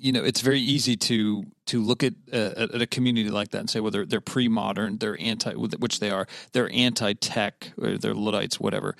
you 0.00 0.12
know 0.12 0.24
it's 0.24 0.40
very 0.40 0.60
easy 0.60 0.96
to 0.96 1.44
to 1.66 1.82
look 1.82 2.02
at 2.02 2.14
uh, 2.32 2.38
a, 2.56 2.62
at 2.74 2.82
a 2.82 2.86
community 2.86 3.28
like 3.30 3.50
that 3.50 3.58
and 3.58 3.70
say 3.70 3.80
well 3.80 3.90
they're 3.90 4.06
they're 4.06 4.20
pre-modern 4.20 4.96
they're 4.98 5.18
anti 5.20 5.52
which 5.54 6.00
they 6.00 6.10
are 6.10 6.26
they're 6.52 6.70
anti-tech 6.72 7.72
or 7.76 7.96
they're 7.98 8.14
luddites 8.14 8.58
whatever 8.58 8.96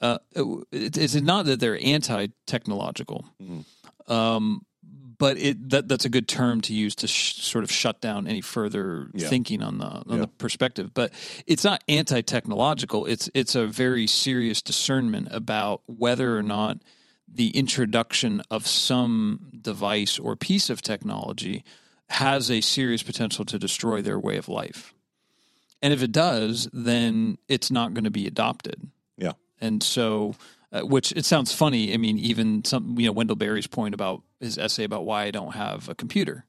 uh, 0.00 0.18
it, 0.32 0.96
it's 0.96 1.14
not 1.16 1.46
that 1.46 1.60
they're 1.60 1.78
anti-technological 1.82 3.24
mm-hmm. 3.42 4.12
um, 4.12 4.64
but 5.18 5.36
it 5.36 5.68
that 5.70 5.88
that's 5.88 6.04
a 6.04 6.08
good 6.10 6.26
term 6.28 6.60
to 6.60 6.72
use 6.72 6.94
to 6.94 7.06
sh- 7.06 7.34
sort 7.34 7.62
of 7.64 7.70
shut 7.70 8.00
down 8.00 8.26
any 8.26 8.40
further 8.40 9.10
yeah. 9.14 9.28
thinking 9.28 9.62
on 9.62 9.78
the 9.78 9.84
on 9.86 10.04
yeah. 10.08 10.16
the 10.18 10.26
perspective 10.28 10.94
but 10.94 11.12
it's 11.46 11.64
not 11.64 11.82
anti-technological 11.88 13.06
it's 13.06 13.28
it's 13.34 13.54
a 13.54 13.66
very 13.66 14.06
serious 14.06 14.62
discernment 14.62 15.28
about 15.30 15.82
whether 15.86 16.36
or 16.36 16.42
not 16.42 16.78
the 17.32 17.50
introduction 17.50 18.42
of 18.50 18.66
some 18.66 19.50
device 19.60 20.18
or 20.18 20.36
piece 20.36 20.70
of 20.70 20.82
technology 20.82 21.62
has 22.10 22.50
a 22.50 22.60
serious 22.60 23.02
potential 23.02 23.44
to 23.44 23.58
destroy 23.58 24.00
their 24.00 24.18
way 24.18 24.36
of 24.36 24.48
life. 24.48 24.94
And 25.82 25.92
if 25.92 26.02
it 26.02 26.10
does, 26.10 26.68
then 26.72 27.36
it's 27.48 27.70
not 27.70 27.94
going 27.94 28.04
to 28.04 28.10
be 28.10 28.26
adopted. 28.26 28.88
Yeah. 29.16 29.32
And 29.60 29.82
so, 29.82 30.34
uh, 30.72 30.80
which 30.80 31.12
it 31.12 31.24
sounds 31.24 31.52
funny. 31.54 31.92
I 31.92 31.98
mean, 31.98 32.18
even 32.18 32.64
some, 32.64 32.98
you 32.98 33.06
know, 33.06 33.12
Wendell 33.12 33.36
Berry's 33.36 33.66
point 33.66 33.94
about 33.94 34.22
his 34.40 34.58
essay 34.58 34.84
about 34.84 35.04
why 35.04 35.24
I 35.24 35.30
don't 35.30 35.54
have 35.54 35.88
a 35.88 35.94
computer. 35.94 36.44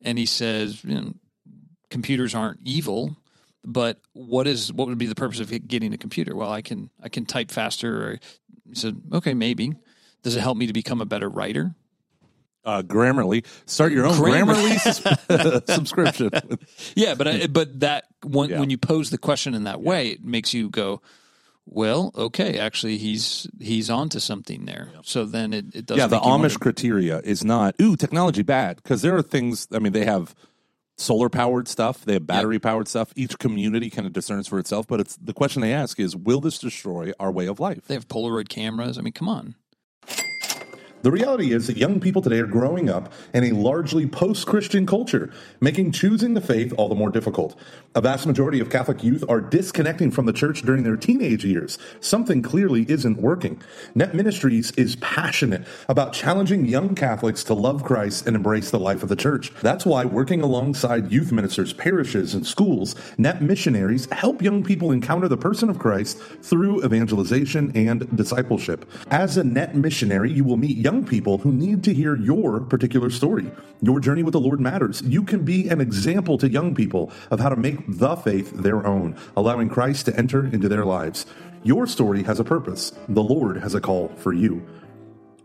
And 0.00 0.16
he 0.16 0.26
says, 0.26 0.82
you 0.84 0.94
know, 0.94 1.14
computers 1.90 2.34
aren't 2.34 2.60
evil 2.64 3.16
but 3.66 3.98
what 4.12 4.46
is 4.46 4.70
what 4.74 4.88
would 4.88 4.98
be 4.98 5.06
the 5.06 5.14
purpose 5.14 5.40
of 5.40 5.50
getting 5.66 5.94
a 5.94 5.96
computer? 5.96 6.36
Well, 6.36 6.52
I 6.52 6.60
can 6.60 6.90
I 7.02 7.08
can 7.08 7.24
type 7.24 7.50
faster. 7.50 8.18
he 8.68 8.74
said, 8.74 9.00
okay, 9.10 9.32
maybe, 9.32 9.72
does 10.24 10.34
it 10.36 10.40
help 10.40 10.56
me 10.56 10.66
to 10.66 10.72
become 10.72 11.00
a 11.00 11.04
better 11.04 11.28
writer? 11.28 11.74
Uh, 12.64 12.80
Grammarly, 12.80 13.44
start 13.66 13.92
your 13.92 14.06
own 14.06 14.14
Grammarly, 14.14 14.74
Grammarly 15.28 15.70
subscription. 15.74 16.30
yeah, 16.96 17.14
but 17.14 17.28
I, 17.28 17.38
hmm. 17.40 17.52
but 17.52 17.78
that 17.80 18.04
when, 18.24 18.48
yeah. 18.48 18.58
when 18.58 18.70
you 18.70 18.78
pose 18.78 19.10
the 19.10 19.18
question 19.18 19.54
in 19.54 19.64
that 19.64 19.82
way, 19.82 20.08
it 20.08 20.24
makes 20.24 20.54
you 20.54 20.70
go, 20.70 21.02
well, 21.66 22.10
okay, 22.16 22.58
actually, 22.58 22.96
he's 22.96 23.46
he's 23.60 23.90
onto 23.90 24.18
something 24.18 24.64
there. 24.64 24.88
Yeah. 24.94 25.00
So 25.04 25.26
then 25.26 25.52
it, 25.52 25.74
it 25.74 25.86
does. 25.86 25.98
Yeah, 25.98 26.06
the 26.06 26.18
Amish 26.18 26.22
wonder. 26.40 26.58
criteria 26.58 27.18
is 27.18 27.44
not 27.44 27.74
ooh 27.82 27.96
technology 27.96 28.42
bad 28.42 28.76
because 28.76 29.02
there 29.02 29.14
are 29.14 29.22
things. 29.22 29.68
I 29.70 29.78
mean, 29.78 29.92
they 29.92 30.06
have 30.06 30.34
solar 30.96 31.28
powered 31.28 31.66
stuff, 31.68 32.04
they 32.06 32.14
have 32.14 32.26
battery 32.26 32.58
powered 32.60 32.88
stuff. 32.88 33.12
Each 33.14 33.38
community 33.38 33.90
kind 33.90 34.06
of 34.06 34.14
discerns 34.14 34.48
for 34.48 34.58
itself, 34.58 34.86
but 34.86 35.00
it's 35.00 35.16
the 35.18 35.34
question 35.34 35.60
they 35.60 35.72
ask 35.74 35.98
is, 36.00 36.16
will 36.16 36.40
this 36.40 36.56
destroy 36.58 37.12
our 37.20 37.30
way 37.32 37.46
of 37.46 37.58
life? 37.60 37.86
They 37.88 37.94
have 37.94 38.06
Polaroid 38.08 38.48
cameras. 38.48 38.96
I 38.96 39.00
mean, 39.02 39.12
come 39.12 39.28
on. 39.28 39.56
The 41.04 41.10
reality 41.12 41.52
is 41.52 41.66
that 41.66 41.76
young 41.76 42.00
people 42.00 42.22
today 42.22 42.38
are 42.38 42.46
growing 42.46 42.88
up 42.88 43.12
in 43.34 43.44
a 43.44 43.50
largely 43.52 44.06
post 44.06 44.46
Christian 44.46 44.86
culture, 44.86 45.30
making 45.60 45.92
choosing 45.92 46.32
the 46.32 46.40
faith 46.40 46.72
all 46.78 46.88
the 46.88 46.94
more 46.94 47.10
difficult. 47.10 47.58
A 47.94 48.00
vast 48.00 48.26
majority 48.26 48.58
of 48.58 48.70
Catholic 48.70 49.04
youth 49.04 49.22
are 49.28 49.38
disconnecting 49.42 50.10
from 50.10 50.24
the 50.24 50.32
church 50.32 50.62
during 50.62 50.82
their 50.82 50.96
teenage 50.96 51.44
years. 51.44 51.76
Something 52.00 52.40
clearly 52.40 52.86
isn't 52.90 53.18
working. 53.18 53.60
Net 53.94 54.14
Ministries 54.14 54.70
is 54.78 54.96
passionate 54.96 55.66
about 55.90 56.14
challenging 56.14 56.64
young 56.64 56.94
Catholics 56.94 57.44
to 57.44 57.52
love 57.54 57.84
Christ 57.84 58.26
and 58.26 58.34
embrace 58.34 58.70
the 58.70 58.80
life 58.80 59.02
of 59.02 59.10
the 59.10 59.14
church. 59.14 59.52
That's 59.60 59.84
why 59.84 60.06
working 60.06 60.40
alongside 60.40 61.12
youth 61.12 61.30
ministers, 61.32 61.74
parishes, 61.74 62.32
and 62.34 62.46
schools, 62.46 62.96
net 63.18 63.42
missionaries 63.42 64.10
help 64.10 64.40
young 64.40 64.64
people 64.64 64.90
encounter 64.90 65.28
the 65.28 65.36
person 65.36 65.68
of 65.68 65.78
Christ 65.78 66.16
through 66.40 66.82
evangelization 66.82 67.72
and 67.76 68.08
discipleship. 68.16 68.88
As 69.10 69.36
a 69.36 69.44
net 69.44 69.76
missionary, 69.76 70.32
you 70.32 70.44
will 70.44 70.56
meet 70.56 70.78
young 70.78 70.93
young 70.94 71.04
people 71.04 71.38
who 71.38 71.50
need 71.50 71.82
to 71.82 71.92
hear 71.92 72.14
your 72.14 72.60
particular 72.60 73.10
story. 73.10 73.50
Your 73.82 73.98
journey 73.98 74.22
with 74.22 74.30
the 74.32 74.38
Lord 74.46 74.60
matters. 74.60 75.02
You 75.02 75.24
can 75.24 75.42
be 75.44 75.66
an 75.68 75.80
example 75.80 76.38
to 76.38 76.48
young 76.48 76.72
people 76.72 77.10
of 77.32 77.40
how 77.40 77.48
to 77.48 77.56
make 77.56 77.78
the 77.88 78.14
faith 78.14 78.52
their 78.52 78.86
own, 78.86 79.16
allowing 79.36 79.68
Christ 79.68 80.06
to 80.06 80.16
enter 80.16 80.46
into 80.46 80.68
their 80.68 80.84
lives. 80.84 81.26
Your 81.64 81.88
story 81.88 82.22
has 82.22 82.38
a 82.38 82.44
purpose. 82.44 82.92
The 83.08 83.24
Lord 83.24 83.56
has 83.56 83.74
a 83.74 83.80
call 83.80 84.10
for 84.18 84.32
you. 84.32 84.62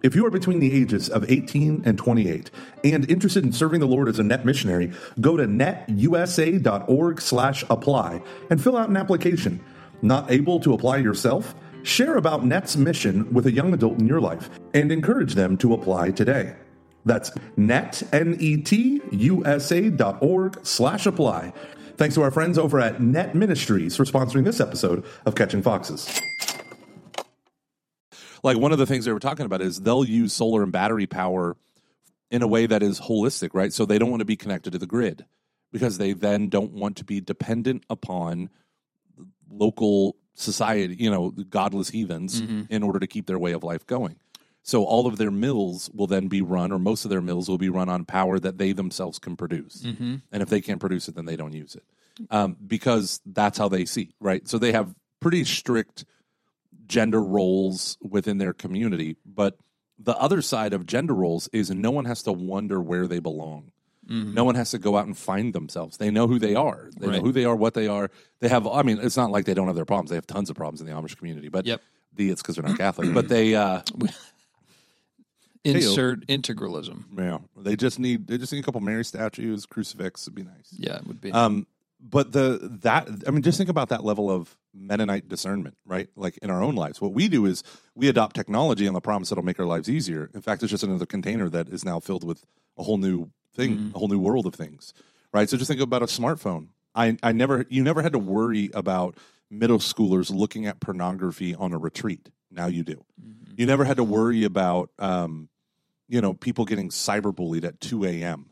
If 0.03 0.13
you 0.15 0.23
are 0.27 0.31
between 0.31 0.59
the 0.59 0.71
ages 0.71 1.09
of 1.09 1.25
18 1.27 1.81
and 1.83 1.97
28 1.97 2.51
and 2.83 3.09
interested 3.09 3.43
in 3.43 3.51
serving 3.51 3.79
the 3.79 3.87
Lord 3.87 4.07
as 4.07 4.19
a 4.19 4.23
net 4.23 4.45
missionary, 4.45 4.91
go 5.19 5.35
to 5.35 5.45
netusa.org/apply 5.47 8.21
and 8.51 8.61
fill 8.63 8.77
out 8.77 8.89
an 8.89 8.97
application. 8.97 9.59
Not 10.03 10.29
able 10.29 10.59
to 10.59 10.73
apply 10.77 10.97
yourself? 10.97 11.55
Share 11.89 12.17
about 12.17 12.45
NET's 12.45 12.77
mission 12.77 13.33
with 13.33 13.47
a 13.47 13.51
young 13.51 13.73
adult 13.73 13.97
in 13.97 14.05
your 14.07 14.21
life 14.21 14.47
and 14.75 14.91
encourage 14.91 15.33
them 15.33 15.57
to 15.57 15.73
apply 15.73 16.11
today. 16.11 16.55
That's 17.03 17.31
net, 17.57 18.03
N-E-T-U-S-A 18.13 19.89
dot 19.89 20.21
org 20.21 20.59
slash 20.63 21.07
apply. 21.07 21.51
Thanks 21.97 22.13
to 22.13 22.21
our 22.21 22.29
friends 22.29 22.59
over 22.59 22.79
at 22.79 23.01
Net 23.01 23.33
Ministries 23.33 23.95
for 23.95 24.03
sponsoring 24.05 24.43
this 24.45 24.59
episode 24.59 25.03
of 25.25 25.33
Catching 25.33 25.63
Foxes. 25.63 26.07
Like 28.43 28.57
one 28.59 28.71
of 28.71 28.77
the 28.77 28.85
things 28.85 29.05
they 29.05 29.11
were 29.11 29.17
talking 29.19 29.47
about 29.47 29.59
is 29.63 29.81
they'll 29.81 30.05
use 30.05 30.31
solar 30.31 30.61
and 30.61 30.71
battery 30.71 31.07
power 31.07 31.57
in 32.29 32.43
a 32.43 32.47
way 32.47 32.67
that 32.67 32.83
is 32.83 33.01
holistic, 33.01 33.49
right? 33.55 33.73
So 33.73 33.87
they 33.87 33.97
don't 33.97 34.11
want 34.11 34.21
to 34.21 34.25
be 34.25 34.35
connected 34.37 34.73
to 34.73 34.77
the 34.77 34.85
grid 34.85 35.25
because 35.71 35.97
they 35.97 36.13
then 36.13 36.49
don't 36.49 36.71
want 36.73 36.97
to 36.97 37.03
be 37.03 37.19
dependent 37.19 37.83
upon 37.89 38.51
local 39.49 40.15
society, 40.39 40.95
you 40.97 41.11
know, 41.11 41.29
godless 41.31 41.89
heathens 41.89 42.41
mm-hmm. 42.41 42.61
in 42.73 42.81
order 42.83 42.99
to 42.99 43.07
keep 43.07 43.27
their 43.27 43.37
way 43.39 43.51
of 43.51 43.63
life 43.63 43.85
going. 43.85 44.15
So 44.63 44.83
all 44.83 45.07
of 45.07 45.17
their 45.17 45.31
mills 45.31 45.89
will 45.93 46.07
then 46.07 46.27
be 46.27 46.41
run, 46.41 46.71
or 46.71 46.79
most 46.79 47.03
of 47.05 47.09
their 47.11 47.21
mills 47.21 47.49
will 47.49 47.57
be 47.57 47.69
run 47.69 47.89
on 47.89 48.05
power 48.05 48.39
that 48.39 48.57
they 48.57 48.71
themselves 48.71 49.17
can 49.19 49.35
produce. 49.35 49.81
Mm-hmm. 49.83 50.15
And 50.31 50.43
if 50.43 50.49
they 50.49 50.61
can't 50.61 50.79
produce 50.79 51.07
it, 51.07 51.15
then 51.15 51.25
they 51.25 51.35
don't 51.35 51.53
use 51.53 51.75
it 51.75 51.83
um, 52.29 52.55
because 52.65 53.21
that's 53.25 53.57
how 53.57 53.69
they 53.69 53.85
see, 53.85 54.13
right? 54.19 54.47
So 54.47 54.57
they 54.57 54.71
have 54.73 54.93
pretty 55.19 55.43
strict 55.45 56.05
gender 56.87 57.21
roles 57.21 57.97
within 58.01 58.37
their 58.37 58.53
community. 58.53 59.15
But 59.25 59.57
the 59.97 60.15
other 60.17 60.41
side 60.41 60.73
of 60.73 60.85
gender 60.85 61.13
roles 61.13 61.47
is 61.53 61.69
no 61.71 61.91
one 61.91 62.05
has 62.05 62.23
to 62.23 62.31
wonder 62.31 62.81
where 62.81 63.07
they 63.07 63.19
belong. 63.19 63.71
Mm-hmm. 64.09 64.33
No 64.33 64.43
one 64.43 64.55
has 64.55 64.71
to 64.71 64.79
go 64.79 64.97
out 64.97 65.05
and 65.05 65.15
find 65.15 65.53
themselves. 65.53 65.97
They 65.97 66.09
know 66.09 66.27
who 66.27 66.39
they 66.39 66.55
are. 66.55 66.89
They 66.99 67.07
right. 67.07 67.17
know 67.17 67.21
who 67.21 67.31
they 67.31 67.45
are, 67.45 67.55
what 67.55 67.75
they 67.75 67.87
are. 67.87 68.09
They 68.39 68.49
have. 68.49 68.65
I 68.65 68.81
mean, 68.81 68.99
it's 69.01 69.17
not 69.17 69.29
like 69.29 69.45
they 69.45 69.53
don't 69.53 69.67
have 69.67 69.75
their 69.75 69.85
problems. 69.85 70.09
They 70.09 70.15
have 70.15 70.25
tons 70.27 70.49
of 70.49 70.55
problems 70.55 70.81
in 70.81 70.87
the 70.87 70.93
Amish 70.93 71.15
community. 71.15 71.49
But 71.49 71.67
yep. 71.67 71.81
the 72.13 72.31
it's 72.31 72.41
because 72.41 72.55
they're 72.55 72.65
not 72.67 72.77
Catholic. 72.77 73.13
but 73.13 73.29
they 73.29 73.53
uh, 73.53 73.81
insert 75.63 76.23
hey, 76.27 76.37
integralism. 76.37 77.03
Yeah, 77.15 77.37
they 77.55 77.75
just 77.75 77.99
need 77.99 78.25
they 78.27 78.39
just 78.39 78.51
need 78.51 78.59
a 78.59 78.63
couple 78.63 78.81
Mary 78.81 79.05
statues, 79.05 79.67
crucifix 79.67 80.25
would 80.25 80.33
be 80.35 80.43
nice. 80.43 80.73
Yeah, 80.75 80.97
it 80.97 81.05
would 81.07 81.21
be. 81.21 81.31
Um, 81.31 81.67
but 81.99 82.31
the 82.31 82.57
that 82.81 83.07
I 83.27 83.29
mean, 83.31 83.43
just 83.43 83.59
think 83.59 83.69
about 83.69 83.89
that 83.89 84.03
level 84.03 84.31
of 84.31 84.57
Mennonite 84.73 85.29
discernment, 85.29 85.77
right? 85.85 86.09
Like 86.15 86.37
in 86.39 86.49
our 86.49 86.63
own 86.63 86.73
lives, 86.73 86.99
what 86.99 87.13
we 87.13 87.27
do 87.27 87.45
is 87.45 87.63
we 87.93 88.07
adopt 88.07 88.35
technology 88.35 88.87
on 88.87 88.95
the 88.95 89.01
promise 89.01 89.31
it'll 89.31 89.43
make 89.43 89.59
our 89.59 89.65
lives 89.67 89.87
easier. 89.87 90.31
In 90.33 90.41
fact, 90.41 90.63
it's 90.63 90.71
just 90.71 90.83
another 90.83 91.05
container 91.05 91.47
that 91.49 91.69
is 91.69 91.85
now 91.85 91.99
filled 91.99 92.23
with 92.23 92.43
a 92.75 92.81
whole 92.83 92.97
new 92.97 93.29
thing, 93.59 93.77
mm-hmm. 93.77 93.95
a 93.95 93.99
whole 93.99 94.07
new 94.07 94.19
world 94.19 94.45
of 94.45 94.55
things, 94.55 94.93
right? 95.33 95.49
So 95.49 95.57
just 95.57 95.69
think 95.69 95.81
about 95.81 96.01
a 96.01 96.05
smartphone. 96.07 96.67
I, 96.95 97.17
I 97.21 97.31
never, 97.31 97.65
you 97.69 97.83
never 97.83 98.01
had 98.01 98.13
to 98.13 98.19
worry 98.19 98.69
about 98.73 99.17
middle 99.51 99.77
schoolers 99.79 100.31
looking 100.33 100.65
at 100.65 100.79
pornography 100.79 101.53
on 101.55 101.73
a 101.73 101.77
retreat. 101.77 102.29
Now 102.51 102.67
you 102.67 102.83
do. 102.83 103.03
Mm-hmm. 103.21 103.53
You 103.57 103.65
never 103.65 103.83
had 103.83 103.97
to 103.97 104.03
worry 104.03 104.43
about, 104.43 104.89
um, 104.97 105.49
you 106.07 106.21
know, 106.21 106.33
people 106.33 106.65
getting 106.65 106.89
cyberbullied 106.89 107.63
at 107.65 107.79
2 107.79 108.05
a.m. 108.05 108.49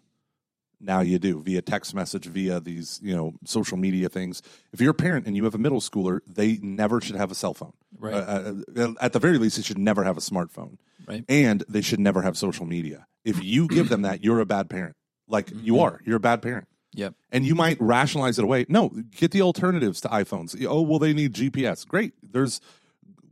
Now 0.80 1.00
you 1.00 1.18
do 1.18 1.42
via 1.42 1.64
text 1.64 1.96
message, 1.96 2.26
via 2.26 2.60
these, 2.60 3.00
you 3.02 3.16
know, 3.16 3.34
social 3.46 3.78
media 3.78 4.10
things. 4.10 4.44
If 4.72 4.80
you're 4.80 4.92
a 4.92 4.96
parent 4.96 5.26
and 5.26 5.36
you 5.36 5.44
have 5.46 5.56
a 5.56 5.58
middle 5.58 5.80
schooler, 5.80 6.20
they 6.28 6.58
never 6.58 7.02
should 7.02 7.16
have 7.16 7.32
a 7.32 7.36
cell 7.36 7.56
phone. 7.56 7.74
Right. 7.98 8.14
Uh, 8.14 8.18
uh, 8.18 8.80
uh 8.82 8.94
at 9.02 9.14
the 9.14 9.20
very 9.20 9.40
least, 9.40 9.56
they 9.58 9.64
should 9.64 9.80
never 9.80 10.04
have 10.04 10.18
a 10.18 10.22
smartphone. 10.22 10.78
Right. 11.08 11.26
And 11.28 11.64
they 11.68 11.82
should 11.82 12.00
never 12.00 12.22
have 12.22 12.38
social 12.38 12.68
media. 12.68 13.08
If 13.26 13.44
you 13.44 13.68
give 13.68 13.90
them 13.90 14.04
that, 14.04 14.24
you're 14.24 14.40
a 14.40 14.46
bad 14.46 14.70
parent. 14.70 14.96
Like 15.28 15.48
mm-hmm. 15.48 15.66
you 15.66 15.80
are. 15.80 16.00
You're 16.06 16.18
a 16.18 16.22
bad 16.22 16.42
parent. 16.42 16.68
Yep. 16.94 17.14
And 17.32 17.46
you 17.46 17.54
might 17.54 17.78
rationalize 17.80 18.40
it 18.40 18.44
away. 18.44 18.66
No, 18.70 18.90
get 19.12 19.32
the 19.32 19.42
alternatives 19.42 20.02
to 20.02 20.08
iPhones. 20.08 20.56
Oh, 20.68 20.82
well, 20.82 21.00
they 21.00 21.14
need 21.14 21.34
GPS. 21.34 21.88
Great. 21.88 22.14
There's 22.24 22.60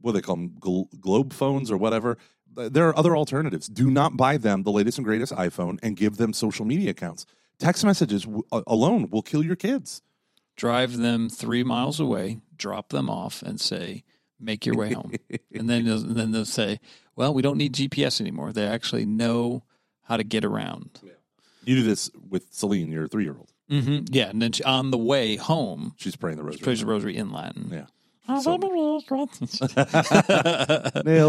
what 0.02 0.12
they 0.12 0.22
call 0.22 0.36
them, 0.36 0.56
glo- 0.60 0.89
globe 1.00 1.34
phones 1.34 1.72
or 1.72 1.78
whatever. 1.78 2.18
There 2.54 2.88
are 2.88 2.98
other 2.98 3.18
alternatives. 3.18 3.68
Do 3.68 3.89
not 3.89 4.16
buy 4.18 4.38
them 4.38 4.64
the 4.64 4.72
latest 4.72 4.98
and 4.98 5.06
greatest 5.06 5.34
iPhone 5.34 5.80
and 5.82 5.96
give 5.98 6.18
them 6.18 6.32
social 6.32 6.64
media 6.66 6.91
accounts. 6.91 7.26
Text 7.58 7.84
messages 7.84 8.24
w- 8.24 8.43
alone 8.68 9.10
will 9.10 9.22
kill 9.24 9.43
your 9.43 9.56
kids. 9.58 10.02
Drive 10.58 10.98
them 10.98 11.28
three 11.28 11.64
miles 11.64 12.00
away, 12.00 12.39
drop 12.56 12.88
them 12.89 13.10
off, 13.10 13.41
and 13.41 13.60
say, 13.60 14.04
make 14.39 14.66
your 14.66 14.76
way 14.78 14.93
home. 14.93 15.12
and 15.56 15.70
then, 15.70 15.86
and 15.88 16.16
then 16.16 16.32
they'll 16.32 16.46
say, 16.46 16.80
well, 17.16 17.34
we 17.34 17.41
don't 17.41 17.58
need 17.58 17.74
GPS 17.74 18.22
anymore. 18.22 18.54
They 18.54 18.66
actually 18.68 19.06
know 19.06 19.64
how 20.04 20.16
to 20.18 20.24
get 20.24 20.46
around. 20.46 21.00
Yeah. 21.04 21.12
You 21.66 21.76
do 21.78 21.84
this 21.84 22.11
with 22.30 22.47
Celine, 22.53 22.91
your 22.91 23.07
three 23.07 23.24
year 23.24 23.36
old. 23.38 23.51
Mm-hmm. 23.70 24.05
Yeah, 24.09 24.30
and 24.30 24.41
then 24.41 24.51
she, 24.51 24.63
on 24.63 24.91
the 24.91 24.97
way 24.97 25.36
home, 25.36 25.93
she's 25.97 26.16
praying 26.16 26.38
the 26.38 26.43
rosary. 26.43 26.61
prays 26.63 26.80
the 26.82 26.86
rosary 26.86 27.18
in 27.18 27.32
Latin. 27.32 27.70
Yeah. 27.72 27.86
So. 28.39 28.55
Nailed 28.57 29.01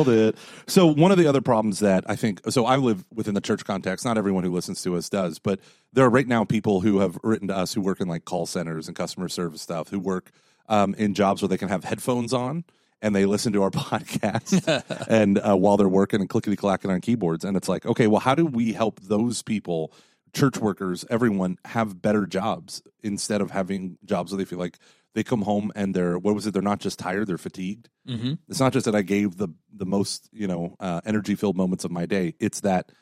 it. 0.08 0.36
So 0.66 0.86
one 0.86 1.10
of 1.12 1.18
the 1.18 1.26
other 1.26 1.42
problems 1.42 1.80
that 1.80 2.04
I 2.08 2.16
think 2.16 2.40
so 2.48 2.64
I 2.64 2.76
live 2.76 3.04
within 3.12 3.34
the 3.34 3.42
church 3.42 3.66
context. 3.66 4.02
Not 4.06 4.16
everyone 4.16 4.44
who 4.44 4.50
listens 4.50 4.82
to 4.84 4.96
us 4.96 5.10
does, 5.10 5.38
but 5.38 5.60
there 5.92 6.06
are 6.06 6.10
right 6.10 6.26
now 6.26 6.44
people 6.44 6.80
who 6.80 7.00
have 7.00 7.18
written 7.22 7.48
to 7.48 7.56
us 7.56 7.74
who 7.74 7.82
work 7.82 8.00
in 8.00 8.08
like 8.08 8.24
call 8.24 8.46
centers 8.46 8.86
and 8.88 8.96
customer 8.96 9.28
service 9.28 9.60
stuff 9.60 9.88
who 9.88 9.98
work 9.98 10.30
um, 10.70 10.94
in 10.94 11.12
jobs 11.12 11.42
where 11.42 11.50
they 11.50 11.58
can 11.58 11.68
have 11.68 11.84
headphones 11.84 12.32
on 12.32 12.64
and 13.02 13.14
they 13.14 13.26
listen 13.26 13.52
to 13.52 13.62
our 13.62 13.70
podcast 13.70 14.82
and 15.08 15.38
uh, 15.38 15.54
while 15.54 15.76
they're 15.76 15.88
working 15.90 16.20
and 16.20 16.30
clickety 16.30 16.56
clacking 16.56 16.90
on 16.90 17.02
keyboards 17.02 17.44
and 17.44 17.58
it's 17.58 17.68
like 17.68 17.84
okay 17.84 18.06
well 18.06 18.20
how 18.20 18.34
do 18.34 18.46
we 18.46 18.72
help 18.72 19.00
those 19.02 19.42
people 19.42 19.92
church 20.36 20.58
workers, 20.58 21.04
everyone 21.10 21.56
have 21.64 22.00
better 22.02 22.26
jobs 22.26 22.82
instead 23.02 23.40
of 23.40 23.50
having 23.50 23.96
jobs 24.04 24.30
where 24.30 24.38
they 24.38 24.44
feel 24.44 24.58
like 24.58 24.78
they 25.14 25.24
come 25.24 25.42
home 25.42 25.72
and 25.74 25.94
they're 25.94 26.18
what 26.18 26.34
was 26.34 26.46
it? 26.46 26.52
They're 26.52 26.62
not 26.62 26.78
just 26.78 26.98
tired, 26.98 27.26
they're 27.26 27.38
fatigued. 27.38 27.88
Mm-hmm. 28.06 28.34
It's 28.48 28.60
not 28.60 28.74
just 28.74 28.84
that 28.84 28.94
I 28.94 29.00
gave 29.02 29.38
the 29.38 29.48
the 29.72 29.86
most 29.86 30.28
you 30.32 30.46
know 30.46 30.76
uh, 30.78 31.00
energy 31.06 31.34
filled 31.34 31.56
moments 31.56 31.84
of 31.84 31.90
my 31.90 32.04
day. 32.04 32.34
It's 32.38 32.60
that 32.60 32.92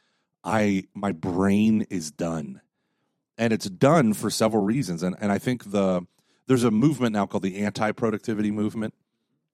I 0.45 0.85
my 0.95 1.11
brain 1.11 1.87
is 1.91 2.13
done, 2.13 2.61
and 3.37 3.53
it's 3.53 3.69
done 3.69 4.15
for 4.15 4.31
several 4.31 4.63
reasons. 4.63 5.03
And 5.03 5.17
and 5.21 5.33
I 5.33 5.39
think 5.39 5.71
the 5.73 6.03
there's 6.47 6.63
a 6.63 6.71
movement 6.71 7.15
now 7.15 7.27
called 7.27 7.43
the 7.43 7.59
anti 7.59 7.91
productivity 7.91 8.53
movement, 8.53 8.95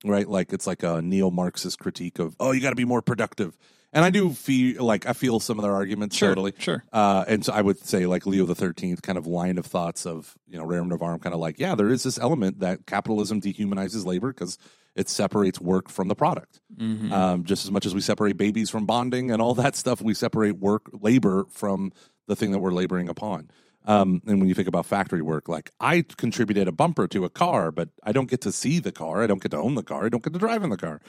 right? 0.05 0.29
Like 0.29 0.53
it's 0.53 0.67
like 0.67 0.83
a 0.83 1.01
neo 1.01 1.31
Marxist 1.31 1.79
critique 1.79 2.19
of 2.19 2.37
oh 2.41 2.53
you 2.53 2.61
got 2.61 2.71
to 2.71 2.77
be 2.77 2.85
more 2.85 3.01
productive 3.01 3.57
and 3.93 4.05
I 4.05 4.11
do 4.11 4.31
feel 4.31 4.85
like 4.85 5.07
I 5.07 5.13
feel 5.13 5.41
some 5.41 5.59
of 5.59 5.63
their 5.63 5.75
arguments 5.75 6.17
sure, 6.17 6.29
totally. 6.31 6.53
Sure. 6.59 6.85
Uh, 6.93 7.25
and 7.27 7.45
so 7.45 7.53
I 7.53 7.61
would 7.61 7.79
say 7.81 8.07
like 8.07 8.25
Leo 8.25 8.47
the 8.47 8.55
Thirteenth 8.55 9.03
kind 9.03 9.19
of 9.19 9.27
line 9.27 9.59
of 9.59 9.67
thoughts 9.67 10.07
of 10.07 10.37
you 10.49 10.59
know 10.59 10.65
Rerum 10.65 10.89
Novarum 10.91 11.21
kind 11.21 11.35
of 11.35 11.41
like 11.41 11.59
yeah 11.59 11.75
there 11.75 11.89
is 11.89 12.03
this 12.03 12.19
element 12.19 12.61
that 12.61 12.87
capitalism 12.87 13.41
dehumanizes 13.41 14.05
labor 14.07 14.29
because 14.29 14.59
it 14.95 15.09
separates 15.09 15.61
work 15.61 15.89
from 15.89 16.09
the 16.09 16.15
product 16.15 16.61
mm-hmm. 16.75 17.13
um, 17.13 17.45
just 17.45 17.65
as 17.65 17.71
much 17.71 17.87
as 17.87 17.95
we 17.95 18.01
separate 18.01 18.37
babies 18.37 18.71
from 18.71 18.87
bonding 18.87 19.31
and 19.31 19.43
all 19.43 19.55
that 19.55 19.75
stuff 19.75 20.01
we 20.01 20.15
separate 20.15 20.59
work 20.59 20.89
labor 20.93 21.47
from 21.51 21.91
the 22.27 22.37
thing 22.37 22.53
that 22.53 22.59
we're 22.59 22.73
laboring 22.73 23.09
upon. 23.09 23.51
Um, 23.87 24.21
and 24.27 24.41
when 24.41 24.49
you 24.51 24.55
think 24.55 24.69
about 24.69 24.85
factory 24.85 25.23
work, 25.23 25.49
like 25.49 25.71
I 25.81 26.03
contributed 26.19 26.69
a 26.69 26.73
bumper 26.73 27.09
to 27.09 27.25
a 27.25 27.31
car, 27.31 27.73
but 27.73 27.89
I 28.05 28.13
don't 28.13 28.29
get 28.29 28.43
to 28.43 28.53
see 28.53 28.79
the 28.79 28.93
car. 28.93 29.23
I 29.23 29.27
don't 29.27 29.41
get 29.41 29.53
to 29.53 29.57
own 29.57 29.75
the 29.75 29.83
car. 29.83 30.05
I 30.05 30.11
don't 30.11 30.23
get 30.23 30.35
to 30.35 30.39
drive 30.39 30.63
in 30.63 30.69
the 30.69 30.77
car. 30.77 31.01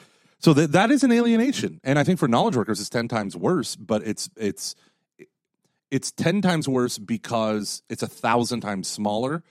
So 0.42 0.54
that 0.54 0.72
that 0.72 0.90
is 0.90 1.04
an 1.04 1.12
alienation, 1.12 1.80
and 1.84 2.00
I 2.00 2.04
think 2.04 2.18
for 2.20 2.28
knowledge 2.28 2.56
workers, 2.56 2.80
it's 2.80 2.90
ten 2.90 3.08
times 3.08 3.38
worse. 3.38 3.76
But 3.76 4.02
it's 4.06 4.28
it's 4.36 4.76
it's 5.92 6.12
ten 6.12 6.42
times 6.42 6.68
worse 6.68 6.98
because 6.98 7.84
it's 7.90 8.02
a 8.02 8.08
thousand 8.08 8.62
times 8.62 8.88
smaller, 8.88 9.44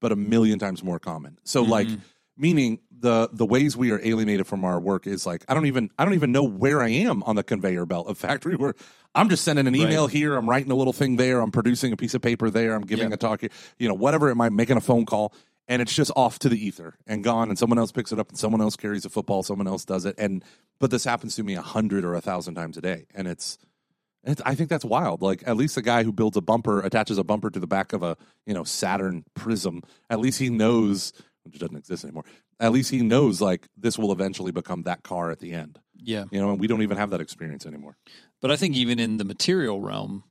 but 0.00 0.10
a 0.10 0.16
million 0.16 0.58
times 0.58 0.82
more 0.82 0.98
common. 0.98 1.38
So 1.44 1.62
mm-hmm. 1.62 1.70
like 1.70 1.88
meaning 2.36 2.80
the 2.90 3.28
the 3.32 3.46
ways 3.46 3.76
we 3.76 3.92
are 3.92 4.00
alienated 4.02 4.48
from 4.48 4.64
our 4.64 4.80
work 4.80 5.06
is 5.06 5.24
like 5.26 5.44
I 5.48 5.54
don't 5.54 5.66
even 5.66 5.90
I 5.96 6.04
don't 6.04 6.14
even 6.14 6.32
know 6.32 6.42
where 6.44 6.82
I 6.82 6.88
am 6.88 7.22
on 7.22 7.36
the 7.36 7.44
conveyor 7.44 7.86
belt 7.86 8.08
of 8.08 8.18
factory 8.18 8.56
work. 8.56 8.78
I'm 9.14 9.28
just 9.28 9.44
sending 9.44 9.68
an 9.68 9.76
email 9.76 10.04
right. 10.04 10.12
here, 10.12 10.34
I'm 10.36 10.48
writing 10.50 10.72
a 10.72 10.74
little 10.74 10.94
thing 10.94 11.16
there, 11.16 11.40
I'm 11.40 11.52
producing 11.52 11.92
a 11.92 11.96
piece 11.98 12.14
of 12.14 12.22
paper 12.22 12.48
there, 12.50 12.74
I'm 12.74 12.80
giving 12.82 13.12
a 13.12 13.16
talk 13.18 13.42
here, 13.42 13.50
you 13.78 13.86
know, 13.86 13.94
whatever 13.94 14.28
it 14.30 14.34
might 14.34 14.50
making 14.52 14.76
a 14.78 14.80
phone 14.80 15.06
call 15.06 15.34
and 15.68 15.80
it's 15.80 15.94
just 15.94 16.10
off 16.16 16.38
to 16.40 16.48
the 16.48 16.64
ether 16.66 16.94
and 17.06 17.22
gone 17.24 17.48
and 17.48 17.58
someone 17.58 17.78
else 17.78 17.92
picks 17.92 18.12
it 18.12 18.18
up 18.18 18.28
and 18.28 18.38
someone 18.38 18.60
else 18.60 18.76
carries 18.76 19.04
a 19.04 19.08
football 19.10 19.42
someone 19.42 19.66
else 19.66 19.84
does 19.84 20.04
it 20.04 20.14
and 20.18 20.44
but 20.78 20.90
this 20.90 21.04
happens 21.04 21.36
to 21.36 21.42
me 21.42 21.54
a 21.54 21.62
hundred 21.62 22.04
or 22.04 22.14
a 22.14 22.20
thousand 22.20 22.54
times 22.54 22.76
a 22.76 22.80
day 22.80 23.06
and 23.14 23.28
it's, 23.28 23.58
it's 24.24 24.42
i 24.44 24.54
think 24.54 24.68
that's 24.68 24.84
wild 24.84 25.22
like 25.22 25.42
at 25.46 25.56
least 25.56 25.74
the 25.74 25.82
guy 25.82 26.02
who 26.02 26.12
builds 26.12 26.36
a 26.36 26.40
bumper 26.40 26.80
attaches 26.80 27.18
a 27.18 27.24
bumper 27.24 27.50
to 27.50 27.60
the 27.60 27.66
back 27.66 27.92
of 27.92 28.02
a 28.02 28.16
you 28.46 28.54
know 28.54 28.64
saturn 28.64 29.24
prism 29.34 29.82
at 30.10 30.18
least 30.20 30.38
he 30.38 30.50
knows 30.50 31.12
which 31.44 31.58
doesn't 31.58 31.76
exist 31.76 32.04
anymore 32.04 32.24
at 32.60 32.72
least 32.72 32.90
he 32.90 33.00
knows 33.02 33.40
like 33.40 33.66
this 33.76 33.98
will 33.98 34.12
eventually 34.12 34.52
become 34.52 34.82
that 34.82 35.02
car 35.02 35.30
at 35.30 35.38
the 35.40 35.52
end 35.52 35.78
yeah 35.96 36.24
you 36.30 36.40
know 36.40 36.50
and 36.50 36.60
we 36.60 36.66
don't 36.66 36.82
even 36.82 36.96
have 36.96 37.10
that 37.10 37.20
experience 37.20 37.66
anymore 37.66 37.96
but 38.40 38.50
i 38.50 38.56
think 38.56 38.74
even 38.74 38.98
in 38.98 39.16
the 39.16 39.24
material 39.24 39.80
realm 39.80 40.24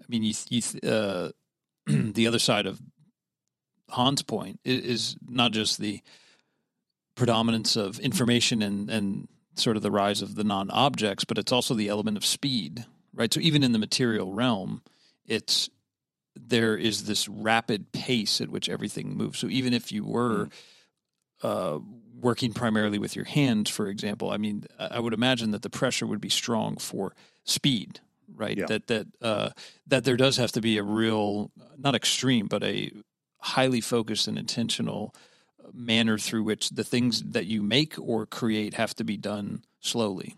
i 0.00 0.04
mean 0.08 0.22
you, 0.22 0.34
you 0.48 0.62
uh, 0.88 1.28
the 1.86 2.26
other 2.26 2.38
side 2.38 2.66
of 2.66 2.80
Han's 3.90 4.22
point 4.22 4.60
is 4.64 5.16
not 5.26 5.52
just 5.52 5.78
the 5.78 6.00
predominance 7.14 7.76
of 7.76 7.98
information 8.00 8.62
and, 8.62 8.90
and 8.90 9.28
sort 9.54 9.76
of 9.76 9.82
the 9.82 9.90
rise 9.90 10.22
of 10.22 10.34
the 10.34 10.44
non 10.44 10.70
objects, 10.70 11.24
but 11.24 11.38
it's 11.38 11.52
also 11.52 11.74
the 11.74 11.88
element 11.88 12.16
of 12.16 12.24
speed, 12.24 12.84
right? 13.14 13.32
So 13.32 13.40
even 13.40 13.62
in 13.62 13.72
the 13.72 13.78
material 13.78 14.32
realm, 14.32 14.82
it's 15.24 15.70
there 16.34 16.76
is 16.76 17.04
this 17.04 17.28
rapid 17.28 17.92
pace 17.92 18.40
at 18.40 18.50
which 18.50 18.68
everything 18.68 19.16
moves. 19.16 19.38
So 19.38 19.48
even 19.48 19.72
if 19.72 19.90
you 19.92 20.04
were 20.04 20.48
hmm. 21.40 21.46
uh, 21.46 21.78
working 22.14 22.52
primarily 22.52 22.98
with 22.98 23.14
your 23.16 23.24
hands, 23.24 23.70
for 23.70 23.86
example, 23.88 24.30
I 24.30 24.36
mean, 24.36 24.64
I 24.78 24.98
would 25.00 25.14
imagine 25.14 25.52
that 25.52 25.62
the 25.62 25.70
pressure 25.70 26.06
would 26.06 26.20
be 26.20 26.28
strong 26.28 26.76
for 26.76 27.14
speed, 27.44 28.00
right? 28.34 28.58
Yeah. 28.58 28.66
That 28.66 28.88
that 28.88 29.06
uh, 29.22 29.50
that 29.86 30.02
there 30.04 30.16
does 30.16 30.38
have 30.38 30.52
to 30.52 30.60
be 30.60 30.76
a 30.76 30.82
real, 30.82 31.50
not 31.78 31.94
extreme, 31.94 32.48
but 32.48 32.62
a 32.64 32.90
highly 33.46 33.80
focused 33.80 34.26
and 34.26 34.36
intentional 34.38 35.14
manner 35.72 36.18
through 36.18 36.42
which 36.42 36.70
the 36.70 36.82
things 36.84 37.22
that 37.22 37.46
you 37.46 37.62
make 37.62 37.94
or 37.98 38.26
create 38.26 38.74
have 38.74 38.94
to 38.94 39.04
be 39.04 39.16
done 39.16 39.64
slowly. 39.80 40.34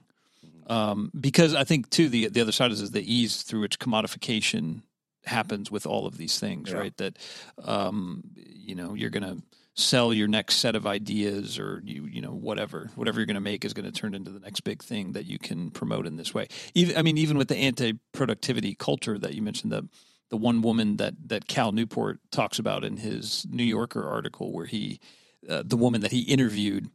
Mm-hmm. 0.46 0.72
Um, 0.72 1.12
because 1.18 1.54
I 1.54 1.64
think 1.64 1.90
too 1.90 2.08
the 2.08 2.28
the 2.28 2.40
other 2.40 2.52
side 2.52 2.70
is, 2.70 2.80
is 2.80 2.90
the 2.90 3.14
ease 3.14 3.42
through 3.42 3.60
which 3.60 3.78
commodification 3.78 4.82
happens 5.24 5.70
with 5.70 5.86
all 5.86 6.06
of 6.06 6.16
these 6.16 6.38
things, 6.38 6.70
yeah. 6.70 6.76
right? 6.78 6.96
That 6.98 7.16
um, 7.62 8.24
you 8.34 8.74
know 8.74 8.94
you're 8.94 9.10
going 9.10 9.22
to 9.24 9.42
sell 9.74 10.12
your 10.12 10.26
next 10.26 10.56
set 10.56 10.74
of 10.74 10.86
ideas 10.86 11.58
or 11.58 11.80
you 11.84 12.04
you 12.04 12.20
know 12.20 12.32
whatever 12.32 12.90
whatever 12.94 13.20
you're 13.20 13.26
going 13.26 13.34
to 13.36 13.40
make 13.40 13.64
is 13.64 13.72
going 13.72 13.86
to 13.90 14.00
turn 14.00 14.14
into 14.14 14.30
the 14.30 14.40
next 14.40 14.60
big 14.60 14.82
thing 14.82 15.12
that 15.12 15.24
you 15.24 15.38
can 15.38 15.70
promote 15.70 16.06
in 16.06 16.16
this 16.16 16.34
way. 16.34 16.48
Even, 16.74 16.96
I 16.96 17.02
mean, 17.02 17.16
even 17.16 17.38
with 17.38 17.48
the 17.48 17.56
anti 17.56 17.94
productivity 18.12 18.74
culture 18.74 19.16
that 19.18 19.34
you 19.34 19.40
mentioned, 19.40 19.72
the 19.72 19.88
the 20.30 20.36
one 20.36 20.62
woman 20.62 20.96
that 20.96 21.14
that 21.28 21.48
Cal 21.48 21.72
Newport 21.72 22.18
talks 22.30 22.58
about 22.58 22.84
in 22.84 22.96
his 22.98 23.46
New 23.50 23.64
Yorker 23.64 24.02
article, 24.06 24.52
where 24.52 24.66
he, 24.66 25.00
uh, 25.48 25.62
the 25.64 25.76
woman 25.76 26.00
that 26.02 26.12
he 26.12 26.20
interviewed, 26.22 26.90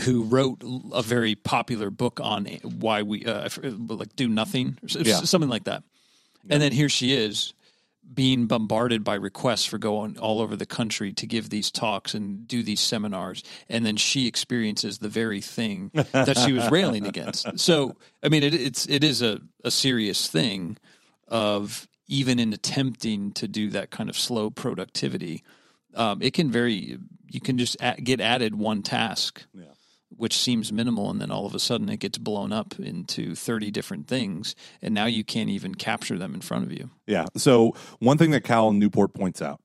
who 0.00 0.22
wrote 0.22 0.62
a 0.92 1.02
very 1.02 1.34
popular 1.34 1.90
book 1.90 2.20
on 2.22 2.44
why 2.62 3.02
we 3.02 3.24
uh, 3.24 3.48
like 3.88 4.14
do 4.16 4.28
nothing, 4.28 4.78
yeah. 4.82 5.18
something 5.22 5.50
like 5.50 5.64
that. 5.64 5.82
Yeah. 6.44 6.54
And 6.54 6.62
then 6.62 6.72
here 6.72 6.88
she 6.88 7.12
is 7.12 7.52
being 8.14 8.46
bombarded 8.46 9.04
by 9.04 9.14
requests 9.14 9.66
for 9.66 9.76
going 9.76 10.16
all 10.18 10.40
over 10.40 10.56
the 10.56 10.64
country 10.64 11.12
to 11.12 11.26
give 11.26 11.50
these 11.50 11.70
talks 11.70 12.14
and 12.14 12.48
do 12.48 12.62
these 12.62 12.80
seminars 12.80 13.44
and 13.68 13.84
then 13.84 13.96
she 13.98 14.26
experiences 14.26 14.96
the 14.96 15.10
very 15.10 15.42
thing 15.42 15.90
that 16.12 16.38
she 16.42 16.52
was 16.54 16.70
railing 16.70 17.04
against 17.06 17.46
so 17.60 17.94
i 18.22 18.30
mean 18.30 18.42
it, 18.42 18.54
it's 18.54 18.88
it 18.88 19.04
is 19.04 19.20
a, 19.20 19.38
a 19.62 19.70
serious 19.70 20.26
thing 20.26 20.74
of 21.26 21.86
even 22.08 22.38
in 22.38 22.52
attempting 22.52 23.30
to 23.32 23.46
do 23.46 23.68
that 23.70 23.90
kind 23.90 24.08
of 24.08 24.18
slow 24.18 24.50
productivity, 24.50 25.44
um, 25.94 26.20
it 26.22 26.32
can 26.32 26.50
vary. 26.50 26.98
You 27.28 27.40
can 27.40 27.58
just 27.58 27.76
at, 27.80 28.02
get 28.02 28.20
added 28.20 28.54
one 28.54 28.82
task, 28.82 29.44
yeah. 29.52 29.66
which 30.08 30.36
seems 30.36 30.72
minimal, 30.72 31.10
and 31.10 31.20
then 31.20 31.30
all 31.30 31.44
of 31.46 31.54
a 31.54 31.58
sudden 31.58 31.88
it 31.90 32.00
gets 32.00 32.16
blown 32.18 32.50
up 32.52 32.78
into 32.80 33.34
30 33.34 33.70
different 33.70 34.08
things, 34.08 34.54
and 34.80 34.94
now 34.94 35.04
you 35.04 35.22
can't 35.22 35.50
even 35.50 35.74
capture 35.74 36.16
them 36.16 36.34
in 36.34 36.40
front 36.40 36.64
of 36.64 36.72
you. 36.72 36.90
Yeah. 37.06 37.26
So, 37.36 37.74
one 37.98 38.16
thing 38.16 38.30
that 38.30 38.42
Cal 38.44 38.72
Newport 38.72 39.12
points 39.12 39.42
out, 39.42 39.60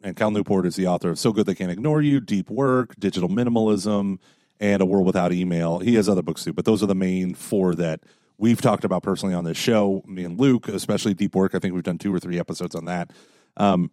and 0.00 0.16
Cal 0.16 0.30
Newport 0.30 0.66
is 0.66 0.76
the 0.76 0.86
author 0.86 1.10
of 1.10 1.18
So 1.18 1.32
Good 1.32 1.46
They 1.46 1.54
Can't 1.56 1.72
Ignore 1.72 2.02
You, 2.02 2.20
Deep 2.20 2.50
Work, 2.50 2.94
Digital 3.00 3.28
Minimalism, 3.28 4.18
and 4.60 4.80
A 4.80 4.86
World 4.86 5.06
Without 5.06 5.32
Email. 5.32 5.80
He 5.80 5.94
has 5.96 6.08
other 6.08 6.22
books 6.22 6.44
too, 6.44 6.52
but 6.52 6.64
those 6.64 6.82
are 6.84 6.86
the 6.86 6.94
main 6.94 7.34
four 7.34 7.74
that 7.74 8.00
we've 8.38 8.60
talked 8.60 8.84
about 8.84 9.02
personally 9.02 9.34
on 9.34 9.44
this 9.44 9.56
show, 9.56 10.02
me 10.06 10.24
and 10.24 10.38
Luke, 10.38 10.68
especially 10.68 11.14
deep 11.14 11.34
work. 11.34 11.54
I 11.54 11.58
think 11.58 11.74
we've 11.74 11.82
done 11.82 11.98
two 11.98 12.14
or 12.14 12.18
three 12.20 12.38
episodes 12.38 12.74
on 12.74 12.86
that. 12.86 13.12
Um, 13.56 13.90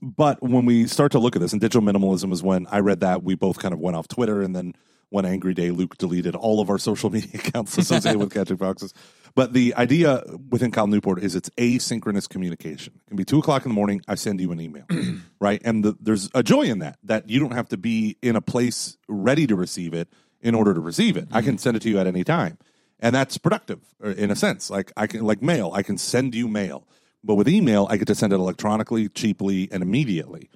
but 0.00 0.42
when 0.42 0.64
we 0.64 0.86
start 0.86 1.12
to 1.12 1.18
look 1.18 1.34
at 1.34 1.42
this, 1.42 1.52
and 1.52 1.60
digital 1.60 1.80
minimalism 1.82 2.32
is 2.32 2.42
when 2.42 2.66
I 2.70 2.80
read 2.80 3.00
that, 3.00 3.22
we 3.24 3.34
both 3.34 3.58
kind 3.58 3.74
of 3.74 3.80
went 3.80 3.96
off 3.96 4.06
Twitter. 4.06 4.42
And 4.42 4.54
then 4.54 4.74
one 5.08 5.24
angry 5.24 5.54
day, 5.54 5.70
Luke 5.70 5.96
deleted 5.98 6.36
all 6.36 6.60
of 6.60 6.70
our 6.70 6.78
social 6.78 7.10
media 7.10 7.30
accounts 7.34 7.76
associated 7.78 8.18
with 8.20 8.32
Catching 8.32 8.56
Foxes. 8.58 8.92
But 9.34 9.52
the 9.52 9.74
idea 9.74 10.22
within 10.50 10.70
Cal 10.70 10.86
Newport 10.86 11.22
is 11.22 11.34
it's 11.34 11.48
asynchronous 11.50 12.28
communication. 12.28 12.94
It 12.96 13.08
can 13.08 13.16
be 13.16 13.24
two 13.24 13.38
o'clock 13.38 13.64
in 13.64 13.70
the 13.70 13.74
morning, 13.74 14.00
I 14.06 14.14
send 14.14 14.40
you 14.40 14.52
an 14.52 14.60
email, 14.60 14.84
right? 15.40 15.60
And 15.64 15.84
the, 15.84 15.96
there's 16.00 16.28
a 16.34 16.42
joy 16.42 16.62
in 16.62 16.78
that, 16.80 16.98
that 17.04 17.28
you 17.28 17.40
don't 17.40 17.52
have 17.52 17.68
to 17.70 17.76
be 17.76 18.16
in 18.22 18.36
a 18.36 18.40
place 18.40 18.96
ready 19.08 19.46
to 19.46 19.56
receive 19.56 19.94
it 19.94 20.08
in 20.40 20.54
order 20.54 20.74
to 20.74 20.80
receive 20.80 21.16
it. 21.16 21.28
I 21.32 21.38
mm-hmm. 21.40 21.50
can 21.50 21.58
send 21.58 21.76
it 21.76 21.80
to 21.82 21.90
you 21.90 21.98
at 21.98 22.06
any 22.06 22.24
time 22.24 22.58
and 23.00 23.14
that's 23.14 23.38
productive 23.38 23.80
uh, 24.02 24.08
in 24.10 24.30
a 24.30 24.36
sense. 24.36 24.70
Like 24.70 24.92
I 24.96 25.06
can 25.06 25.24
like 25.24 25.42
mail, 25.42 25.72
I 25.74 25.82
can 25.82 25.98
send 25.98 26.34
you 26.34 26.48
mail, 26.48 26.86
but 27.22 27.34
with 27.36 27.48
email, 27.48 27.86
I 27.90 27.96
get 27.96 28.06
to 28.08 28.14
send 28.14 28.32
it 28.32 28.36
electronically, 28.36 29.08
cheaply, 29.08 29.68
and 29.72 29.82
immediately. 29.82 30.50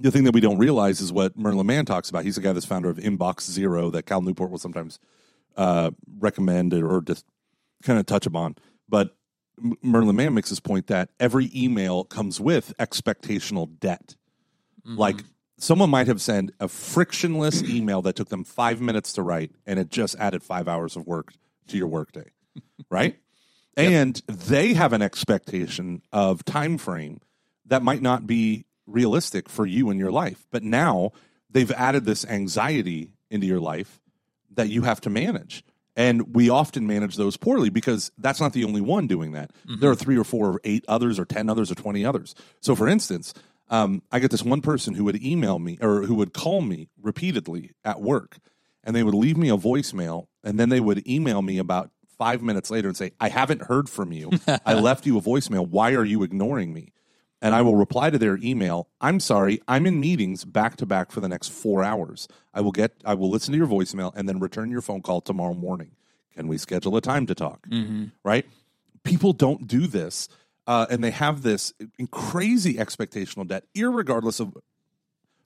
The 0.00 0.10
thing 0.10 0.24
that 0.24 0.32
we 0.34 0.40
don't 0.40 0.58
realize 0.58 1.00
is 1.00 1.12
what 1.12 1.36
Merlin 1.36 1.66
Mann 1.66 1.84
talks 1.84 2.08
about. 2.08 2.24
He's 2.24 2.36
the 2.36 2.40
guy 2.40 2.52
that's 2.52 2.64
founder 2.66 2.88
of 2.88 2.96
Inbox 2.96 3.42
Zero 3.42 3.90
that 3.90 4.04
Cal 4.04 4.22
Newport 4.22 4.50
will 4.50 4.58
sometimes 4.58 4.98
uh, 5.56 5.90
recommend 6.18 6.72
or 6.72 7.02
just 7.02 7.26
kind 7.82 7.98
of 8.00 8.06
touch 8.06 8.24
upon. 8.24 8.56
But 8.88 9.14
Merlin 9.82 10.16
Mann 10.16 10.32
makes 10.34 10.48
this 10.48 10.60
point 10.60 10.86
that 10.86 11.10
every 11.20 11.50
email 11.54 12.04
comes 12.04 12.40
with 12.40 12.72
expectational 12.78 13.78
debt. 13.80 14.16
Mm-hmm. 14.86 14.96
Like 14.98 15.20
someone 15.62 15.88
might 15.90 16.08
have 16.08 16.20
sent 16.20 16.50
a 16.58 16.66
frictionless 16.66 17.62
email 17.62 18.02
that 18.02 18.16
took 18.16 18.28
them 18.28 18.42
five 18.42 18.80
minutes 18.80 19.12
to 19.12 19.22
write 19.22 19.52
and 19.64 19.78
it 19.78 19.88
just 19.90 20.16
added 20.18 20.42
five 20.42 20.66
hours 20.66 20.96
of 20.96 21.06
work 21.06 21.32
to 21.68 21.78
your 21.78 21.86
workday 21.86 22.28
right 22.90 23.16
yep. 23.76 23.90
and 23.92 24.16
they 24.26 24.74
have 24.74 24.92
an 24.92 25.00
expectation 25.00 26.02
of 26.12 26.44
time 26.44 26.76
frame 26.76 27.20
that 27.64 27.80
might 27.82 28.02
not 28.02 28.26
be 28.26 28.64
realistic 28.86 29.48
for 29.48 29.64
you 29.64 29.88
in 29.88 29.98
your 29.98 30.10
life 30.12 30.46
but 30.50 30.62
now 30.64 31.12
they've 31.48 31.70
added 31.72 32.04
this 32.04 32.26
anxiety 32.26 33.14
into 33.30 33.46
your 33.46 33.60
life 33.60 34.00
that 34.52 34.68
you 34.68 34.82
have 34.82 35.00
to 35.00 35.08
manage 35.08 35.64
and 35.94 36.34
we 36.34 36.48
often 36.50 36.86
manage 36.86 37.16
those 37.16 37.36
poorly 37.36 37.68
because 37.68 38.10
that's 38.18 38.40
not 38.40 38.52
the 38.54 38.64
only 38.64 38.80
one 38.80 39.06
doing 39.06 39.30
that 39.32 39.52
mm-hmm. 39.66 39.80
there 39.80 39.90
are 39.90 39.94
three 39.94 40.18
or 40.18 40.24
four 40.24 40.50
or 40.54 40.60
eight 40.64 40.84
others 40.88 41.20
or 41.20 41.24
ten 41.24 41.48
others 41.48 41.70
or 41.70 41.76
20 41.76 42.04
others 42.04 42.34
so 42.60 42.74
for 42.74 42.88
instance 42.88 43.32
um, 43.72 44.02
I 44.12 44.18
get 44.18 44.30
this 44.30 44.42
one 44.44 44.60
person 44.60 44.94
who 44.94 45.04
would 45.04 45.20
email 45.24 45.58
me 45.58 45.78
or 45.80 46.02
who 46.02 46.14
would 46.16 46.34
call 46.34 46.60
me 46.60 46.90
repeatedly 47.00 47.72
at 47.82 48.02
work, 48.02 48.36
and 48.84 48.94
they 48.94 49.02
would 49.02 49.14
leave 49.14 49.38
me 49.38 49.48
a 49.48 49.56
voicemail, 49.56 50.26
and 50.44 50.60
then 50.60 50.68
they 50.68 50.78
would 50.78 51.06
email 51.08 51.40
me 51.40 51.56
about 51.56 51.90
five 52.18 52.42
minutes 52.42 52.70
later 52.70 52.88
and 52.88 52.96
say, 52.96 53.12
"I 53.18 53.30
haven't 53.30 53.62
heard 53.62 53.88
from 53.88 54.12
you. 54.12 54.30
I 54.66 54.74
left 54.74 55.06
you 55.06 55.16
a 55.16 55.22
voicemail. 55.22 55.66
Why 55.66 55.94
are 55.94 56.04
you 56.04 56.22
ignoring 56.22 56.72
me?" 56.72 56.92
and 57.44 57.56
I 57.56 57.62
will 57.62 57.74
reply 57.74 58.08
to 58.08 58.18
their 58.18 58.38
email. 58.40 58.86
I'm 59.00 59.18
sorry, 59.18 59.60
I'm 59.66 59.84
in 59.84 59.98
meetings 59.98 60.44
back 60.44 60.76
to 60.76 60.86
back 60.86 61.10
for 61.10 61.18
the 61.18 61.26
next 61.28 61.50
four 61.50 61.82
hours. 61.82 62.28
I 62.54 62.60
will 62.60 62.70
get, 62.70 62.92
I 63.04 63.14
will 63.14 63.30
listen 63.30 63.50
to 63.50 63.58
your 63.58 63.66
voicemail 63.66 64.12
and 64.14 64.28
then 64.28 64.38
return 64.38 64.70
your 64.70 64.80
phone 64.80 65.02
call 65.02 65.20
tomorrow 65.22 65.52
morning. 65.52 65.96
Can 66.36 66.46
we 66.46 66.56
schedule 66.56 66.96
a 66.96 67.00
time 67.00 67.26
to 67.26 67.34
talk? 67.34 67.66
Mm-hmm. 67.68 68.04
Right? 68.24 68.46
People 69.02 69.32
don't 69.32 69.66
do 69.66 69.88
this 69.88 70.28
uh, 70.66 70.86
and 70.90 71.02
they 71.02 71.10
have 71.10 71.42
this 71.42 71.72
crazy 72.10 72.74
expectational 72.74 73.46
debt, 73.46 73.64
regardless 73.76 74.40
of 74.40 74.54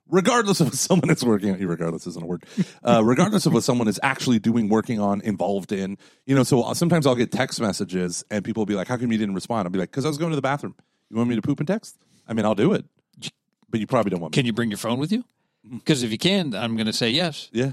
regardless 0.09 0.61
of 0.61 0.69
what 0.69 0.75
someone 0.75 1.11
is 1.11 1.25
working 1.25 1.51
on, 1.51 1.59
regardless 1.67 2.07
isn't 2.07 2.23
a 2.23 2.27
word, 2.27 2.45
uh, 2.85 3.03
regardless 3.05 3.47
of 3.47 3.53
what 3.53 3.65
someone 3.65 3.89
is 3.89 3.99
actually 4.03 4.39
doing, 4.39 4.69
working 4.69 5.01
on, 5.01 5.21
involved 5.23 5.73
in, 5.73 5.99
you 6.27 6.35
know, 6.35 6.45
so 6.45 6.73
sometimes 6.75 7.07
I'll 7.07 7.17
get 7.17 7.33
text 7.33 7.61
messages 7.61 8.23
and 8.31 8.45
people 8.45 8.61
will 8.61 8.67
be 8.67 8.75
like, 8.77 8.87
how 8.87 8.97
come 8.99 9.11
you 9.11 9.19
didn't 9.19 9.35
respond? 9.35 9.67
I'll 9.67 9.71
be 9.73 9.81
like, 9.81 9.91
because 9.91 10.05
I 10.05 10.09
was 10.09 10.17
going 10.19 10.31
to 10.31 10.37
the 10.37 10.43
bathroom. 10.43 10.77
You 11.11 11.17
want 11.17 11.29
me 11.29 11.35
to 11.35 11.43
poop 11.43 11.59
and 11.59 11.67
text? 11.67 11.97
I 12.29 12.35
mean, 12.35 12.45
I'll 12.45 12.55
do 12.55 12.73
it, 12.73 12.85
but 13.69 13.81
you 13.81 13.89
probably 13.89 14.11
don't 14.11 14.21
want 14.21 14.33
me. 14.33 14.37
Can 14.39 14.47
you 14.47 14.53
bring 14.53 14.71
your 14.71 14.79
phone 14.79 15.01
with 15.01 15.11
you? 15.11 15.25
Because 15.69 15.99
mm-hmm. 16.01 16.07
if 16.07 16.13
you 16.13 16.19
can, 16.19 16.55
I'm 16.55 16.77
going 16.77 16.87
to 16.87 16.93
say 16.93 17.11
yes. 17.11 17.49
Yeah. 17.53 17.73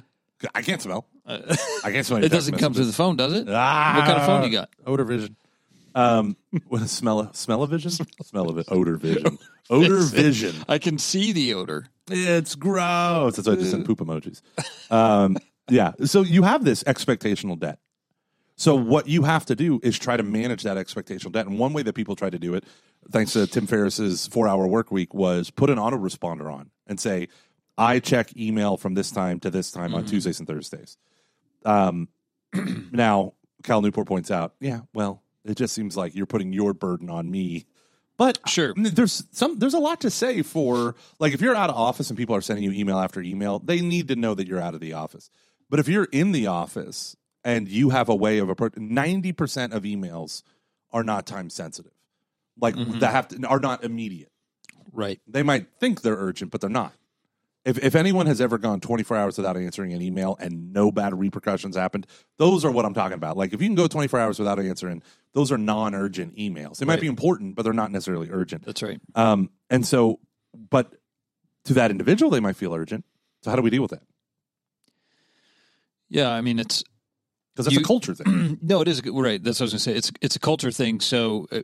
I 0.55 0.63
can't 0.63 0.81
smell. 0.81 1.05
Uh, 1.27 1.55
I 1.83 1.91
can't 1.91 2.05
smell. 2.05 2.23
it 2.23 2.29
doesn't 2.29 2.53
messages. 2.53 2.59
come 2.65 2.73
through 2.73 2.85
the 2.85 2.93
phone, 2.93 3.15
does 3.15 3.33
it? 3.33 3.45
Ah, 3.47 3.93
what 3.95 4.05
kind 4.05 4.17
of 4.17 4.25
phone 4.25 4.43
you 4.43 4.49
got? 4.51 4.69
Odor 4.87 5.03
vision. 5.03 5.35
Um, 5.95 6.37
what 6.67 6.81
a 6.81 6.87
smell, 6.87 7.31
smell 7.33 7.63
of 7.63 7.69
vision, 7.71 7.91
smell 7.91 8.49
of 8.49 8.57
it, 8.57 8.67
odor 8.69 8.95
vision, 8.97 9.37
odor 9.69 9.99
vision. 9.99 10.55
I 10.67 10.77
can 10.77 10.97
see 10.97 11.31
the 11.31 11.53
odor. 11.53 11.85
It's 12.09 12.55
gross. 12.55 13.35
That's 13.35 13.47
why 13.47 13.53
I 13.53 13.57
just 13.57 13.71
sent 13.71 13.85
poop 13.85 13.99
emojis. 13.99 14.41
Um, 14.91 15.37
yeah. 15.69 15.93
So 16.05 16.21
you 16.21 16.43
have 16.43 16.63
this 16.63 16.83
expectational 16.83 17.57
debt. 17.57 17.79
So 18.57 18.75
what 18.75 19.07
you 19.07 19.23
have 19.23 19.45
to 19.47 19.55
do 19.55 19.79
is 19.81 19.97
try 19.97 20.17
to 20.17 20.21
manage 20.23 20.63
that 20.63 20.77
expectational 20.77 21.31
debt. 21.31 21.47
And 21.47 21.57
one 21.57 21.73
way 21.73 21.81
that 21.83 21.93
people 21.93 22.15
try 22.15 22.29
to 22.29 22.37
do 22.37 22.53
it, 22.53 22.63
thanks 23.11 23.33
to 23.33 23.47
Tim 23.47 23.65
Ferriss's 23.65 24.27
four-hour 24.27 24.67
work 24.67 24.91
week, 24.91 25.13
was 25.13 25.49
put 25.49 25.69
an 25.71 25.77
autoresponder 25.79 26.53
on 26.53 26.69
and 26.85 26.99
say, 26.99 27.29
"I 27.77 27.99
check 27.99 28.35
email 28.37 28.77
from 28.77 28.93
this 28.93 29.09
time 29.09 29.39
to 29.39 29.49
this 29.49 29.71
time 29.71 29.95
on 29.95 30.01
mm-hmm. 30.01 30.09
Tuesdays 30.09 30.37
and 30.39 30.47
Thursdays." 30.47 30.97
Um, 31.65 32.09
now, 32.91 33.33
Cal 33.63 33.81
Newport 33.81 34.07
points 34.07 34.29
out, 34.29 34.53
yeah, 34.59 34.81
well, 34.93 35.22
it 35.45 35.57
just 35.57 35.73
seems 35.73 35.97
like 35.97 36.15
you're 36.15 36.25
putting 36.25 36.53
your 36.53 36.73
burden 36.73 37.09
on 37.09 37.29
me. 37.29 37.65
But 38.17 38.39
sure, 38.47 38.73
there's 38.77 39.23
some 39.31 39.57
there's 39.57 39.73
a 39.73 39.79
lot 39.79 40.01
to 40.01 40.11
say 40.11 40.43
for 40.43 40.95
like 41.19 41.33
if 41.33 41.41
you're 41.41 41.55
out 41.55 41.71
of 41.71 41.75
office 41.75 42.09
and 42.09 42.17
people 42.17 42.35
are 42.35 42.41
sending 42.41 42.63
you 42.63 42.71
email 42.71 42.99
after 42.99 43.21
email, 43.21 43.59
they 43.59 43.81
need 43.81 44.07
to 44.09 44.15
know 44.15 44.35
that 44.35 44.47
you're 44.47 44.61
out 44.61 44.75
of 44.75 44.79
the 44.81 44.93
office. 44.93 45.29
But 45.69 45.79
if 45.79 45.87
you're 45.87 46.07
in 46.11 46.31
the 46.31 46.45
office 46.47 47.17
and 47.43 47.67
you 47.67 47.89
have 47.89 48.09
a 48.09 48.15
way 48.15 48.37
of 48.37 48.49
approaching, 48.49 48.93
ninety 48.93 49.31
percent 49.33 49.73
of 49.73 49.81
emails 49.83 50.43
are 50.91 51.03
not 51.03 51.25
time 51.25 51.49
sensitive, 51.49 51.91
like 52.61 52.75
mm-hmm. 52.75 52.99
that 52.99 53.11
have 53.11 53.27
to, 53.29 53.47
are 53.47 53.59
not 53.59 53.83
immediate. 53.83 54.31
Right? 54.91 55.19
They 55.27 55.41
might 55.41 55.67
think 55.79 56.01
they're 56.03 56.15
urgent, 56.15 56.51
but 56.51 56.61
they're 56.61 56.69
not. 56.69 56.93
If, 57.65 57.81
if 57.81 57.95
anyone 57.95 58.25
has 58.25 58.41
ever 58.41 58.57
gone 58.57 58.81
24 58.81 59.15
hours 59.15 59.37
without 59.37 59.55
answering 59.55 59.93
an 59.93 60.01
email 60.01 60.35
and 60.39 60.73
no 60.73 60.91
bad 60.91 61.17
repercussions 61.17 61.77
happened, 61.77 62.07
those 62.37 62.65
are 62.65 62.71
what 62.71 62.83
I'm 62.83 62.93
talking 62.93 63.15
about. 63.15 63.37
Like 63.37 63.53
if 63.53 63.61
you 63.61 63.67
can 63.67 63.75
go 63.75 63.87
24 63.87 64.19
hours 64.19 64.39
without 64.39 64.59
answering, 64.59 65.01
those 65.33 65.51
are 65.51 65.57
non 65.57 65.95
urgent 65.95 66.35
emails. 66.35 66.77
They 66.77 66.85
might 66.85 66.99
be 67.01 67.07
important, 67.07 67.55
but 67.55 67.63
they're 67.63 67.71
not 67.71 67.91
necessarily 67.91 68.29
urgent. 68.29 68.65
That's 68.65 68.83
right. 68.83 68.99
Um, 69.15 69.49
and 69.69 69.85
so, 69.85 70.19
but 70.53 70.93
to 71.65 71.73
that 71.75 71.89
individual, 71.89 72.29
they 72.31 72.41
might 72.41 72.57
feel 72.57 72.73
urgent. 72.73 73.05
So 73.43 73.49
how 73.49 73.55
do 73.55 73.61
we 73.61 73.69
deal 73.69 73.81
with 73.81 73.91
that? 73.91 74.03
Yeah, 76.09 76.29
I 76.29 76.41
mean 76.41 76.59
it's 76.59 76.83
because 77.55 77.65
that's 77.65 77.77
a 77.81 77.83
culture 77.83 78.13
thing. 78.13 78.59
no, 78.61 78.81
it 78.81 78.87
is 78.87 79.01
right. 79.03 79.41
That's 79.41 79.59
what 79.59 79.63
I 79.63 79.65
was 79.65 79.73
going 79.73 79.77
to 79.77 79.79
say. 79.79 79.95
It's 79.95 80.11
it's 80.21 80.35
a 80.35 80.39
culture 80.39 80.69
thing. 80.69 80.99
So 80.99 81.47
uh, 81.51 81.61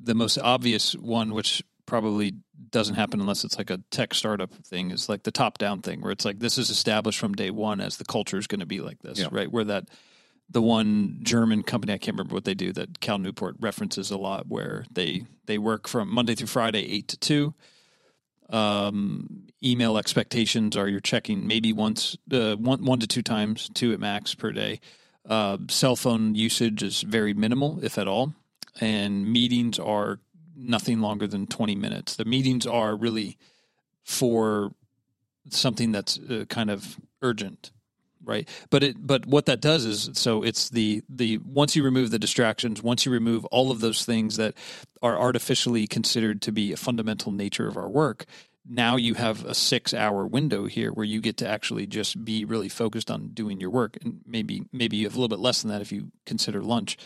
the 0.00 0.14
most 0.14 0.38
obvious 0.38 0.92
one, 0.94 1.34
which 1.34 1.62
probably 1.86 2.34
doesn't 2.70 2.94
happen 2.94 3.20
unless 3.20 3.44
it's 3.44 3.58
like 3.58 3.70
a 3.70 3.78
tech 3.90 4.14
startup 4.14 4.52
thing. 4.66 4.90
It's 4.90 5.08
like 5.08 5.22
the 5.22 5.30
top 5.30 5.58
down 5.58 5.82
thing 5.82 6.00
where 6.00 6.12
it's 6.12 6.24
like 6.24 6.38
this 6.38 6.58
is 6.58 6.70
established 6.70 7.18
from 7.18 7.34
day 7.34 7.50
one 7.50 7.80
as 7.80 7.96
the 7.96 8.04
culture 8.04 8.38
is 8.38 8.46
going 8.46 8.60
to 8.60 8.66
be 8.66 8.80
like 8.80 8.98
this, 9.00 9.18
yeah. 9.20 9.28
right? 9.30 9.50
Where 9.50 9.64
that 9.64 9.88
the 10.50 10.62
one 10.62 11.18
German 11.22 11.62
company 11.62 11.92
I 11.92 11.98
can't 11.98 12.16
remember 12.16 12.34
what 12.34 12.44
they 12.44 12.54
do 12.54 12.72
that 12.74 13.00
Cal 13.00 13.18
Newport 13.18 13.56
references 13.60 14.10
a 14.10 14.16
lot, 14.18 14.46
where 14.48 14.84
they 14.90 15.24
they 15.46 15.58
work 15.58 15.88
from 15.88 16.12
Monday 16.12 16.34
through 16.34 16.46
Friday 16.46 16.80
eight 16.80 17.08
to 17.08 17.18
two. 17.18 17.54
Um, 18.50 19.46
email 19.62 19.96
expectations 19.96 20.76
are 20.76 20.86
you're 20.86 21.00
checking 21.00 21.46
maybe 21.46 21.72
once 21.72 22.16
uh, 22.30 22.54
one 22.56 22.84
one 22.84 23.00
to 23.00 23.06
two 23.06 23.22
times, 23.22 23.70
two 23.74 23.92
at 23.92 24.00
max 24.00 24.34
per 24.34 24.52
day. 24.52 24.80
Uh, 25.28 25.56
cell 25.70 25.96
phone 25.96 26.34
usage 26.34 26.82
is 26.82 27.00
very 27.00 27.32
minimal, 27.32 27.80
if 27.82 27.96
at 27.98 28.06
all, 28.06 28.34
and 28.80 29.26
meetings 29.32 29.78
are 29.78 30.20
nothing 30.56 31.00
longer 31.00 31.26
than 31.26 31.46
20 31.46 31.74
minutes. 31.74 32.16
The 32.16 32.24
meetings 32.24 32.66
are 32.66 32.94
really 32.96 33.38
for 34.02 34.72
something 35.50 35.92
that's 35.92 36.18
uh, 36.18 36.44
kind 36.48 36.70
of 36.70 36.96
urgent, 37.22 37.70
right? 38.22 38.48
But 38.70 38.82
it 38.82 39.06
but 39.06 39.26
what 39.26 39.46
that 39.46 39.60
does 39.60 39.84
is 39.84 40.10
so 40.14 40.42
it's 40.42 40.70
the 40.70 41.02
the 41.08 41.38
once 41.38 41.76
you 41.76 41.82
remove 41.82 42.10
the 42.10 42.18
distractions, 42.18 42.82
once 42.82 43.04
you 43.04 43.12
remove 43.12 43.44
all 43.46 43.70
of 43.70 43.80
those 43.80 44.04
things 44.04 44.36
that 44.36 44.54
are 45.02 45.18
artificially 45.18 45.86
considered 45.86 46.42
to 46.42 46.52
be 46.52 46.72
a 46.72 46.76
fundamental 46.76 47.32
nature 47.32 47.66
of 47.68 47.76
our 47.76 47.88
work, 47.88 48.24
now 48.66 48.96
you 48.96 49.14
have 49.14 49.44
a 49.44 49.50
6-hour 49.50 50.26
window 50.26 50.64
here 50.64 50.90
where 50.90 51.04
you 51.04 51.20
get 51.20 51.36
to 51.38 51.46
actually 51.48 51.86
just 51.86 52.24
be 52.24 52.46
really 52.46 52.70
focused 52.70 53.10
on 53.10 53.28
doing 53.28 53.60
your 53.60 53.68
work 53.70 53.98
and 54.02 54.20
maybe 54.26 54.62
maybe 54.72 54.96
you 54.96 55.06
have 55.06 55.14
a 55.14 55.18
little 55.18 55.34
bit 55.34 55.42
less 55.42 55.62
than 55.62 55.70
that 55.70 55.82
if 55.82 55.92
you 55.92 56.10
consider 56.24 56.62
lunch. 56.62 56.96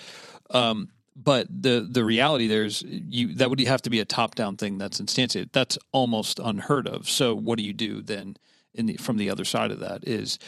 Um, 0.51 0.89
but 1.23 1.47
the 1.51 1.87
the 1.91 2.05
reality 2.05 2.47
there's 2.47 2.83
you 2.87 3.35
that 3.35 3.51
would 3.51 3.59
have 3.61 3.83
to 3.83 3.91
be 3.91 3.99
a 4.01 4.05
top 4.05 4.35
down 4.37 4.57
thing 4.57 4.79
that's 4.79 5.01
instantiated. 5.01 5.51
That's 5.53 5.77
almost 5.93 6.39
unheard 6.39 6.87
of. 6.87 7.09
So 7.11 7.35
what 7.35 7.59
do 7.59 7.65
you 7.65 7.73
do 7.73 8.01
then? 8.01 8.37
In 8.75 8.87
the, 8.87 8.97
from 8.99 9.17
the 9.17 9.29
other 9.31 9.45
side 9.45 9.73
of 9.73 9.81
that 9.81 10.07
is, 10.07 10.39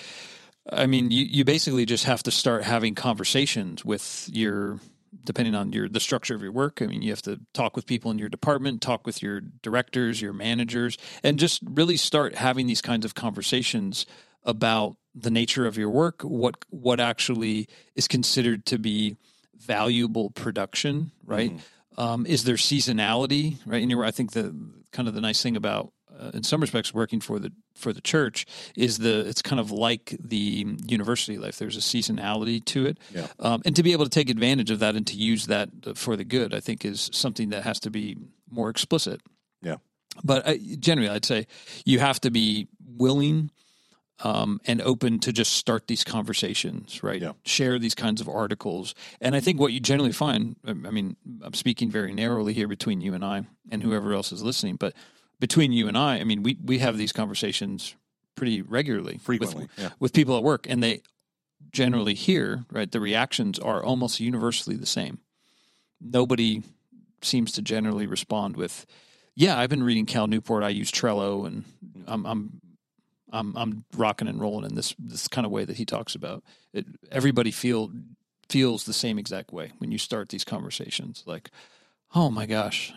I 0.70 0.86
mean, 0.86 1.10
you 1.10 1.24
you 1.24 1.44
basically 1.44 1.84
just 1.86 2.04
have 2.04 2.22
to 2.24 2.30
start 2.30 2.62
having 2.62 2.94
conversations 2.94 3.84
with 3.84 4.28
your 4.32 4.78
depending 5.24 5.56
on 5.56 5.72
your 5.72 5.88
the 5.88 5.98
structure 5.98 6.36
of 6.36 6.42
your 6.42 6.52
work. 6.52 6.80
I 6.80 6.86
mean, 6.86 7.02
you 7.02 7.10
have 7.10 7.22
to 7.22 7.40
talk 7.54 7.74
with 7.74 7.86
people 7.86 8.10
in 8.12 8.18
your 8.18 8.28
department, 8.28 8.82
talk 8.82 9.04
with 9.04 9.20
your 9.22 9.40
directors, 9.40 10.20
your 10.22 10.32
managers, 10.34 10.96
and 11.24 11.40
just 11.40 11.62
really 11.68 11.96
start 11.96 12.36
having 12.36 12.68
these 12.68 12.82
kinds 12.82 13.04
of 13.04 13.16
conversations 13.16 14.06
about 14.44 14.96
the 15.12 15.30
nature 15.30 15.66
of 15.66 15.76
your 15.76 15.90
work, 15.90 16.22
what 16.22 16.56
what 16.68 17.00
actually 17.00 17.68
is 17.96 18.06
considered 18.06 18.64
to 18.66 18.78
be 18.78 19.16
valuable 19.60 20.30
production, 20.30 21.12
right? 21.24 21.52
Mm-hmm. 21.52 22.00
Um, 22.00 22.26
is 22.26 22.44
there 22.44 22.56
seasonality, 22.56 23.58
right? 23.66 23.82
And 23.82 24.02
I 24.04 24.10
think 24.10 24.32
the 24.32 24.54
kind 24.92 25.06
of 25.06 25.14
the 25.14 25.20
nice 25.20 25.42
thing 25.42 25.56
about, 25.56 25.92
uh, 26.18 26.30
in 26.34 26.42
some 26.42 26.60
respects, 26.60 26.92
working 26.94 27.20
for 27.20 27.38
the 27.38 27.52
for 27.74 27.92
the 27.92 28.00
church 28.00 28.46
is 28.76 28.98
the 28.98 29.20
it's 29.20 29.42
kind 29.42 29.60
of 29.60 29.70
like 29.70 30.16
the 30.18 30.66
university 30.86 31.36
life. 31.38 31.58
There's 31.58 31.76
a 31.76 31.80
seasonality 31.80 32.64
to 32.66 32.86
it, 32.86 32.98
yeah. 33.14 33.26
um, 33.38 33.62
and 33.64 33.74
to 33.76 33.82
be 33.82 33.92
able 33.92 34.04
to 34.04 34.10
take 34.10 34.28
advantage 34.30 34.70
of 34.70 34.78
that 34.80 34.96
and 34.96 35.06
to 35.06 35.16
use 35.16 35.46
that 35.46 35.68
uh, 35.86 35.94
for 35.94 36.16
the 36.16 36.24
good, 36.24 36.52
I 36.54 36.60
think, 36.60 36.84
is 36.84 37.10
something 37.12 37.50
that 37.50 37.62
has 37.64 37.80
to 37.80 37.90
be 37.90 38.16
more 38.50 38.70
explicit. 38.70 39.20
Yeah. 39.62 39.76
But 40.24 40.46
I, 40.46 40.52
uh, 40.52 40.76
generally, 40.78 41.08
I'd 41.08 41.24
say 41.24 41.46
you 41.84 41.98
have 42.00 42.20
to 42.22 42.30
be 42.30 42.68
willing 42.86 43.50
um, 44.22 44.60
and 44.66 44.82
open 44.82 45.18
to 45.20 45.32
just 45.32 45.54
start 45.54 45.86
these 45.86 46.04
conversations, 46.04 47.02
right? 47.02 47.20
Yeah. 47.22 47.32
Share 47.44 47.78
these 47.78 47.94
kinds 47.94 48.20
of 48.20 48.28
articles. 48.28 48.94
And 49.20 49.34
I 49.34 49.40
think 49.40 49.58
what 49.58 49.72
you 49.72 49.80
generally 49.80 50.12
find, 50.12 50.56
I 50.66 50.72
mean, 50.72 51.16
I'm 51.42 51.54
speaking 51.54 51.90
very 51.90 52.12
narrowly 52.12 52.52
here 52.52 52.68
between 52.68 53.00
you 53.00 53.14
and 53.14 53.24
I 53.24 53.44
and 53.70 53.82
whoever 53.82 54.12
else 54.12 54.32
is 54.32 54.42
listening, 54.42 54.76
but 54.76 54.92
between 55.38 55.72
you 55.72 55.88
and 55.88 55.96
I, 55.96 56.18
I 56.18 56.24
mean, 56.24 56.42
we, 56.42 56.58
we 56.62 56.78
have 56.80 56.98
these 56.98 57.12
conversations 57.12 57.94
pretty 58.34 58.60
regularly 58.62 59.18
frequently 59.18 59.62
with, 59.64 59.78
yeah. 59.78 59.90
with 59.98 60.12
people 60.12 60.36
at 60.36 60.42
work 60.42 60.66
and 60.68 60.82
they 60.82 61.00
generally 61.72 62.14
hear, 62.14 62.64
right? 62.70 62.90
The 62.90 63.00
reactions 63.00 63.58
are 63.58 63.82
almost 63.82 64.20
universally 64.20 64.76
the 64.76 64.86
same. 64.86 65.18
Nobody 66.00 66.62
seems 67.22 67.52
to 67.52 67.62
generally 67.62 68.06
respond 68.06 68.56
with, 68.56 68.84
yeah, 69.34 69.58
I've 69.58 69.70
been 69.70 69.82
reading 69.82 70.04
Cal 70.04 70.26
Newport. 70.26 70.62
I 70.62 70.70
use 70.70 70.90
Trello 70.92 71.46
and 71.46 71.64
I'm, 72.06 72.26
I'm 72.26 72.60
I'm 73.32 73.56
I'm 73.56 73.84
rocking 73.96 74.28
and 74.28 74.40
rolling 74.40 74.64
in 74.64 74.74
this 74.74 74.94
this 74.98 75.28
kind 75.28 75.44
of 75.46 75.50
way 75.50 75.64
that 75.64 75.76
he 75.76 75.84
talks 75.84 76.14
about. 76.14 76.42
It, 76.72 76.86
everybody 77.10 77.50
feel 77.50 77.92
feels 78.48 78.84
the 78.84 78.92
same 78.92 79.18
exact 79.18 79.52
way 79.52 79.72
when 79.78 79.92
you 79.92 79.98
start 79.98 80.28
these 80.28 80.44
conversations. 80.44 81.22
Like, 81.26 81.50
oh 82.14 82.30
my 82.30 82.46
gosh, 82.46 82.92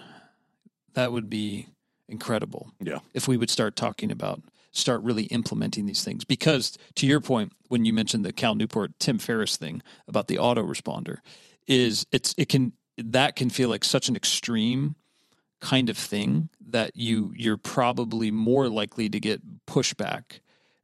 that 0.93 1.11
would 1.11 1.29
be 1.29 1.67
incredible. 2.07 2.71
Yeah, 2.81 2.99
if 3.13 3.27
we 3.27 3.38
would 3.38 3.49
start 3.49 3.75
talking 3.75 4.11
about 4.11 4.41
start 4.75 5.03
really 5.03 5.23
implementing 5.25 5.86
these 5.86 6.03
things 6.03 6.23
because 6.25 6.75
to 6.95 7.05
your 7.05 7.21
point 7.21 7.53
when 7.67 7.86
you 7.86 7.93
mentioned 7.93 8.25
the 8.25 8.34
Cal 8.34 8.55
Newport 8.55 8.97
Tim 8.99 9.19
Ferriss 9.19 9.55
thing 9.55 9.84
about 10.07 10.27
the 10.27 10.38
autoresponder 10.38 11.17
is 11.67 12.05
it's 12.11 12.34
it 12.38 12.49
can 12.49 12.73
that 12.97 13.36
can 13.36 13.49
feel 13.49 13.69
like 13.69 13.84
such 13.84 14.09
an 14.09 14.15
extreme 14.15 14.95
kind 15.64 15.89
of 15.89 15.97
thing 15.97 16.49
that 16.70 16.91
you 16.93 17.28
mm-hmm. 17.28 17.34
you're 17.38 17.57
probably 17.57 18.32
more 18.32 18.68
likely 18.68 19.07
to 19.09 19.18
get 19.20 19.66
pushback 19.66 20.39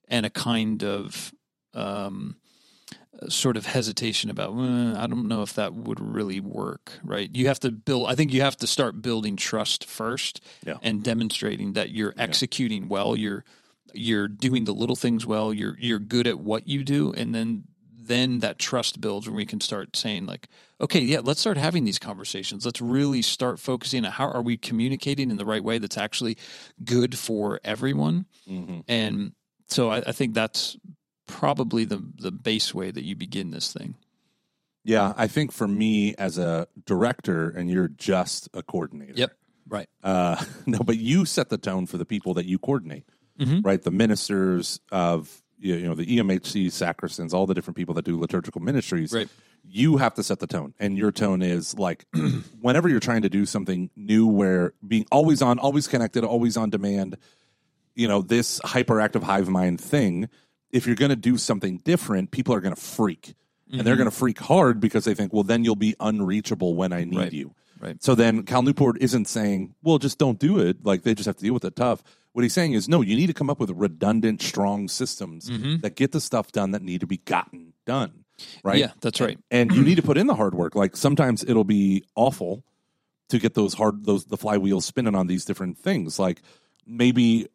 and 0.07 0.25
a 0.25 0.29
kind 0.29 0.83
of 0.85 1.33
um, 1.73 2.37
sort 3.27 3.57
of 3.57 3.65
hesitation 3.65 4.29
about 4.29 4.51
I 4.53 5.05
don't 5.05 5.27
know 5.27 5.41
if 5.41 5.53
that 5.55 5.73
would 5.75 5.99
really 5.99 6.39
work, 6.39 6.93
right? 7.03 7.29
You 7.31 7.47
have 7.47 7.59
to 7.59 7.71
build. 7.71 8.07
I 8.09 8.15
think 8.15 8.31
you 8.33 8.41
have 8.41 8.55
to 8.57 8.67
start 8.67 9.01
building 9.01 9.35
trust 9.35 9.83
first 9.85 10.41
yeah. 10.65 10.75
and 10.81 11.03
demonstrating 11.03 11.73
that 11.73 11.89
you're 11.91 12.13
executing 12.17 12.83
yeah. 12.83 12.87
well. 12.89 13.15
You're 13.17 13.43
you're 13.93 14.27
doing 14.29 14.63
the 14.63 14.73
little 14.73 14.95
things 14.95 15.25
well. 15.25 15.53
You're 15.53 15.75
you're 15.77 15.99
good 15.99 16.25
at 16.25 16.39
what 16.39 16.67
you 16.69 16.85
do, 16.85 17.11
and 17.13 17.35
then 17.35 17.65
then 18.09 18.39
that 18.39 18.57
trust 18.59 18.99
builds 18.99 19.27
when 19.27 19.35
we 19.37 19.45
can 19.45 19.61
start 19.61 19.95
saying 19.95 20.25
like 20.25 20.49
okay 20.81 20.99
yeah 20.99 21.19
let's 21.23 21.39
start 21.39 21.55
having 21.55 21.85
these 21.85 21.99
conversations 21.99 22.65
let's 22.65 22.81
really 22.81 23.21
start 23.21 23.57
focusing 23.57 24.03
on 24.03 24.11
how 24.11 24.29
are 24.29 24.41
we 24.41 24.57
communicating 24.57 25.31
in 25.31 25.37
the 25.37 25.45
right 25.45 25.63
way 25.63 25.77
that's 25.77 25.97
actually 25.97 26.35
good 26.83 27.17
for 27.17 27.61
everyone 27.63 28.25
mm-hmm. 28.49 28.79
and 28.89 29.31
so 29.67 29.87
I, 29.89 29.97
I, 29.99 30.11
think 30.11 30.33
that's 30.33 30.75
probably 31.27 31.85
the 31.85 32.03
the 32.17 32.31
base 32.31 32.73
way 32.73 32.91
that 32.91 33.03
you 33.05 33.15
begin 33.15 33.51
this 33.51 33.71
thing 33.71 33.95
yeah 34.83 35.13
i 35.15 35.27
think 35.27 35.51
for 35.53 35.67
me 35.67 36.15
as 36.15 36.37
a 36.39 36.67
director 36.85 37.49
and 37.49 37.69
you're 37.69 37.87
just 37.87 38.49
a 38.55 38.63
coordinator 38.63 39.13
yep 39.15 39.31
right 39.67 39.87
uh 40.03 40.43
no 40.65 40.79
but 40.79 40.97
you 40.97 41.23
set 41.25 41.49
the 41.49 41.57
tone 41.59 41.85
for 41.85 41.97
the 41.99 42.05
people 42.05 42.33
that 42.33 42.47
you 42.47 42.57
coordinate 42.57 43.05
mm-hmm. 43.39 43.59
right 43.61 43.83
the 43.83 43.91
ministers 43.91 44.79
of 44.91 45.43
you 45.59 45.81
know 45.87 45.93
the 45.95 46.05
EMHC, 46.05 46.71
sacristans, 46.71 47.33
all 47.33 47.45
the 47.45 47.53
different 47.53 47.77
people 47.77 47.93
that 47.95 48.05
do 48.05 48.19
liturgical 48.19 48.61
ministries. 48.61 49.13
Right. 49.13 49.27
You 49.71 49.97
have 49.97 50.15
to 50.15 50.23
set 50.23 50.39
the 50.39 50.47
tone, 50.47 50.73
and 50.79 50.97
your 50.97 51.11
tone 51.11 51.41
is 51.41 51.77
like 51.77 52.05
whenever 52.61 52.89
you're 52.89 52.99
trying 52.99 53.23
to 53.23 53.29
do 53.29 53.45
something 53.45 53.89
new, 53.95 54.25
where 54.27 54.73
being 54.85 55.05
always 55.11 55.41
on, 55.41 55.59
always 55.59 55.87
connected, 55.87 56.23
always 56.23 56.57
on 56.57 56.69
demand. 56.69 57.17
You 57.95 58.07
know 58.07 58.21
this 58.21 58.59
hyperactive 58.61 59.23
hive 59.23 59.49
mind 59.49 59.81
thing. 59.81 60.29
If 60.71 60.85
you're 60.87 60.95
going 60.95 61.09
to 61.09 61.15
do 61.17 61.35
something 61.37 61.77
different, 61.79 62.31
people 62.31 62.53
are 62.53 62.61
going 62.61 62.75
to 62.75 62.79
freak, 62.81 63.33
mm-hmm. 63.69 63.79
and 63.79 63.81
they're 63.87 63.95
mm-hmm. 63.95 64.03
going 64.03 64.11
to 64.11 64.15
freak 64.15 64.39
hard 64.39 64.79
because 64.79 65.03
they 65.05 65.13
think, 65.15 65.33
well, 65.33 65.43
then 65.43 65.63
you'll 65.65 65.75
be 65.75 65.95
unreachable 65.99 66.75
when 66.75 66.93
I 66.93 67.03
need 67.03 67.17
right. 67.17 67.33
you. 67.33 67.55
Right. 67.79 68.01
So 68.03 68.13
then 68.15 68.43
Cal 68.43 68.61
Newport 68.61 68.97
isn't 69.01 69.25
saying, 69.27 69.73
well, 69.81 69.97
just 69.97 70.17
don't 70.17 70.37
do 70.37 70.59
it. 70.59 70.85
Like 70.85 71.03
they 71.03 71.13
just 71.15 71.27
have 71.27 71.37
to 71.37 71.43
deal 71.43 71.53
with 71.53 71.65
it 71.65 71.75
tough. 71.75 72.03
What 72.33 72.43
he's 72.43 72.53
saying 72.53 72.73
is, 72.73 72.87
no, 72.87 73.01
you 73.01 73.15
need 73.15 73.27
to 73.27 73.33
come 73.33 73.49
up 73.49 73.59
with 73.59 73.71
redundant, 73.71 74.41
strong 74.41 74.87
systems 74.87 75.49
mm-hmm. 75.49 75.77
that 75.77 75.95
get 75.95 76.11
the 76.11 76.21
stuff 76.21 76.51
done 76.51 76.71
that 76.71 76.81
need 76.81 77.01
to 77.01 77.07
be 77.07 77.17
gotten 77.17 77.73
done. 77.85 78.25
Right. 78.63 78.77
Yeah, 78.77 78.91
that's 79.01 79.19
right. 79.19 79.37
And, 79.51 79.71
you 79.73 79.81
need 79.81 79.95
to 79.95 80.01
put 80.01 80.17
in 80.17 80.27
the 80.27 80.35
hard 80.35 80.53
work. 80.55 80.75
Like 80.75 80.95
sometimes 80.95 81.43
it'll 81.43 81.63
be 81.63 82.03
awful 82.15 82.63
to 83.29 83.39
get 83.39 83.53
those 83.53 83.73
hard, 83.73 84.05
those, 84.05 84.25
the 84.25 84.37
flywheels 84.37 84.83
spinning 84.83 85.15
on 85.15 85.27
these 85.27 85.45
different 85.45 85.77
things. 85.77 86.19
Like 86.19 86.41
maybe, 86.85 87.47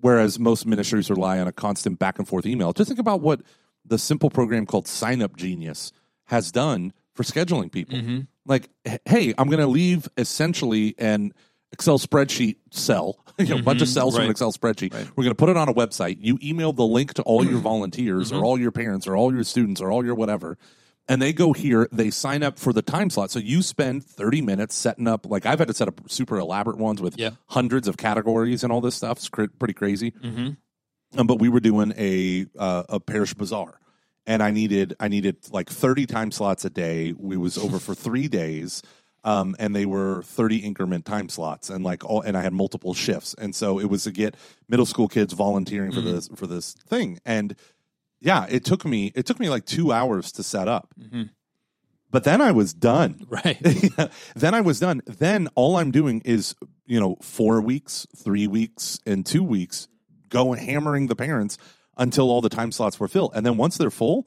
whereas 0.00 0.38
most 0.38 0.66
ministries 0.66 1.10
rely 1.10 1.38
on 1.38 1.46
a 1.48 1.52
constant 1.52 1.98
back 1.98 2.18
and 2.18 2.26
forth 2.26 2.46
email, 2.46 2.72
just 2.72 2.88
think 2.88 3.00
about 3.00 3.20
what 3.20 3.40
the 3.84 3.98
simple 3.98 4.30
program 4.30 4.66
called 4.66 4.86
Sign 4.88 5.22
Up 5.22 5.36
Genius 5.36 5.92
has 6.24 6.50
done 6.50 6.92
for 7.14 7.22
scheduling 7.22 7.70
people. 7.70 7.98
Mm-hmm 7.98 8.20
like 8.46 8.70
hey 9.04 9.34
i'm 9.36 9.48
going 9.48 9.60
to 9.60 9.66
leave 9.66 10.08
essentially 10.16 10.94
an 10.98 11.32
excel 11.72 11.98
spreadsheet 11.98 12.56
cell 12.70 13.18
you 13.38 13.44
know, 13.46 13.50
mm-hmm, 13.56 13.60
a 13.60 13.64
bunch 13.64 13.82
of 13.82 13.88
mm-hmm. 13.88 13.94
cells 13.94 14.14
right. 14.14 14.20
from 14.20 14.24
an 14.26 14.30
excel 14.30 14.52
spreadsheet 14.52 14.94
right. 14.94 15.10
we're 15.16 15.24
going 15.24 15.30
to 15.32 15.34
put 15.34 15.48
it 15.48 15.56
on 15.56 15.68
a 15.68 15.74
website 15.74 16.16
you 16.20 16.38
email 16.42 16.72
the 16.72 16.84
link 16.86 17.12
to 17.14 17.22
all 17.22 17.44
your 17.44 17.58
volunteers 17.60 18.28
mm-hmm. 18.30 18.40
or 18.40 18.44
all 18.44 18.58
your 18.58 18.70
parents 18.72 19.06
or 19.06 19.16
all 19.16 19.34
your 19.34 19.44
students 19.44 19.80
or 19.80 19.90
all 19.90 20.04
your 20.04 20.14
whatever 20.14 20.56
and 21.08 21.20
they 21.20 21.32
go 21.32 21.52
here 21.52 21.88
they 21.92 22.08
sign 22.10 22.42
up 22.42 22.58
for 22.58 22.72
the 22.72 22.82
time 22.82 23.10
slot 23.10 23.30
so 23.30 23.38
you 23.38 23.62
spend 23.62 24.04
30 24.04 24.42
minutes 24.42 24.74
setting 24.74 25.06
up 25.08 25.26
like 25.26 25.44
i've 25.44 25.58
had 25.58 25.68
to 25.68 25.74
set 25.74 25.88
up 25.88 26.00
super 26.08 26.38
elaborate 26.38 26.78
ones 26.78 27.00
with 27.02 27.18
yeah. 27.18 27.30
hundreds 27.48 27.88
of 27.88 27.96
categories 27.96 28.62
and 28.62 28.72
all 28.72 28.80
this 28.80 28.94
stuff 28.94 29.18
it's 29.18 29.28
pretty 29.28 29.74
crazy 29.74 30.12
mm-hmm. 30.12 30.50
um, 31.18 31.26
but 31.26 31.38
we 31.38 31.48
were 31.48 31.60
doing 31.60 31.92
a 31.98 32.46
uh, 32.58 32.84
a 32.88 33.00
parish 33.00 33.34
bazaar 33.34 33.78
and 34.26 34.42
I 34.42 34.50
needed 34.50 34.94
I 34.98 35.08
needed 35.08 35.36
like 35.50 35.68
30 35.68 36.06
time 36.06 36.30
slots 36.30 36.64
a 36.64 36.70
day. 36.70 37.14
We 37.16 37.36
was 37.36 37.56
over 37.56 37.78
for 37.78 37.94
three 37.94 38.28
days. 38.28 38.82
Um, 39.24 39.56
and 39.58 39.74
they 39.74 39.86
were 39.86 40.22
30 40.22 40.58
increment 40.58 41.04
time 41.04 41.28
slots 41.28 41.68
and 41.68 41.84
like 41.84 42.04
all 42.04 42.20
and 42.22 42.36
I 42.36 42.42
had 42.42 42.52
multiple 42.52 42.94
shifts. 42.94 43.34
And 43.36 43.54
so 43.54 43.80
it 43.80 43.86
was 43.90 44.04
to 44.04 44.12
get 44.12 44.36
middle 44.68 44.86
school 44.86 45.08
kids 45.08 45.32
volunteering 45.32 45.90
for 45.90 46.00
mm-hmm. 46.00 46.12
this 46.12 46.28
for 46.36 46.46
this 46.46 46.74
thing. 46.74 47.18
And 47.24 47.56
yeah, 48.20 48.46
it 48.48 48.64
took 48.64 48.84
me 48.84 49.12
it 49.16 49.26
took 49.26 49.40
me 49.40 49.48
like 49.48 49.64
two 49.64 49.90
hours 49.92 50.30
to 50.32 50.42
set 50.42 50.68
up. 50.68 50.94
Mm-hmm. 51.00 51.22
But 52.10 52.22
then 52.22 52.40
I 52.40 52.52
was 52.52 52.72
done. 52.72 53.26
Right. 53.28 53.58
Then 54.36 54.54
I 54.54 54.60
was 54.60 54.78
done. 54.78 55.02
Then 55.06 55.48
all 55.56 55.76
I'm 55.76 55.90
doing 55.90 56.22
is, 56.24 56.54
you 56.86 57.00
know, 57.00 57.16
four 57.20 57.60
weeks, 57.60 58.06
three 58.16 58.46
weeks, 58.46 59.00
and 59.06 59.26
two 59.26 59.42
weeks, 59.42 59.88
go 60.28 60.52
hammering 60.52 61.08
the 61.08 61.16
parents 61.16 61.58
until 61.96 62.30
all 62.30 62.40
the 62.40 62.48
time 62.48 62.72
slots 62.72 63.00
were 63.00 63.08
filled. 63.08 63.32
And 63.34 63.44
then 63.44 63.56
once 63.56 63.76
they're 63.78 63.90
full, 63.90 64.26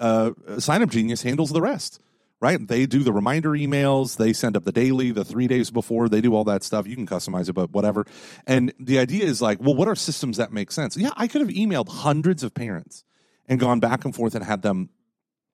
uh, 0.00 0.32
Sign 0.58 0.82
Up 0.82 0.90
Genius 0.90 1.22
handles 1.22 1.50
the 1.50 1.60
rest. 1.60 2.00
Right? 2.40 2.58
They 2.68 2.84
do 2.84 3.02
the 3.02 3.12
reminder 3.12 3.50
emails. 3.52 4.18
They 4.18 4.34
send 4.34 4.54
up 4.54 4.64
the 4.64 4.72
daily, 4.72 5.12
the 5.12 5.24
three 5.24 5.46
days 5.46 5.70
before. 5.70 6.10
They 6.10 6.20
do 6.20 6.34
all 6.34 6.44
that 6.44 6.62
stuff. 6.62 6.86
You 6.86 6.94
can 6.94 7.06
customize 7.06 7.48
it, 7.48 7.54
but 7.54 7.70
whatever. 7.70 8.06
And 8.46 8.74
the 8.78 8.98
idea 8.98 9.24
is 9.24 9.40
like, 9.40 9.62
well, 9.62 9.74
what 9.74 9.88
are 9.88 9.94
systems 9.94 10.36
that 10.36 10.52
make 10.52 10.70
sense? 10.70 10.94
Yeah, 10.94 11.08
I 11.16 11.26
could 11.26 11.40
have 11.40 11.48
emailed 11.48 11.88
hundreds 11.88 12.42
of 12.42 12.52
parents 12.52 13.02
and 13.48 13.58
gone 13.58 13.80
back 13.80 14.04
and 14.04 14.14
forth 14.14 14.34
and 14.34 14.44
had 14.44 14.60
them 14.60 14.90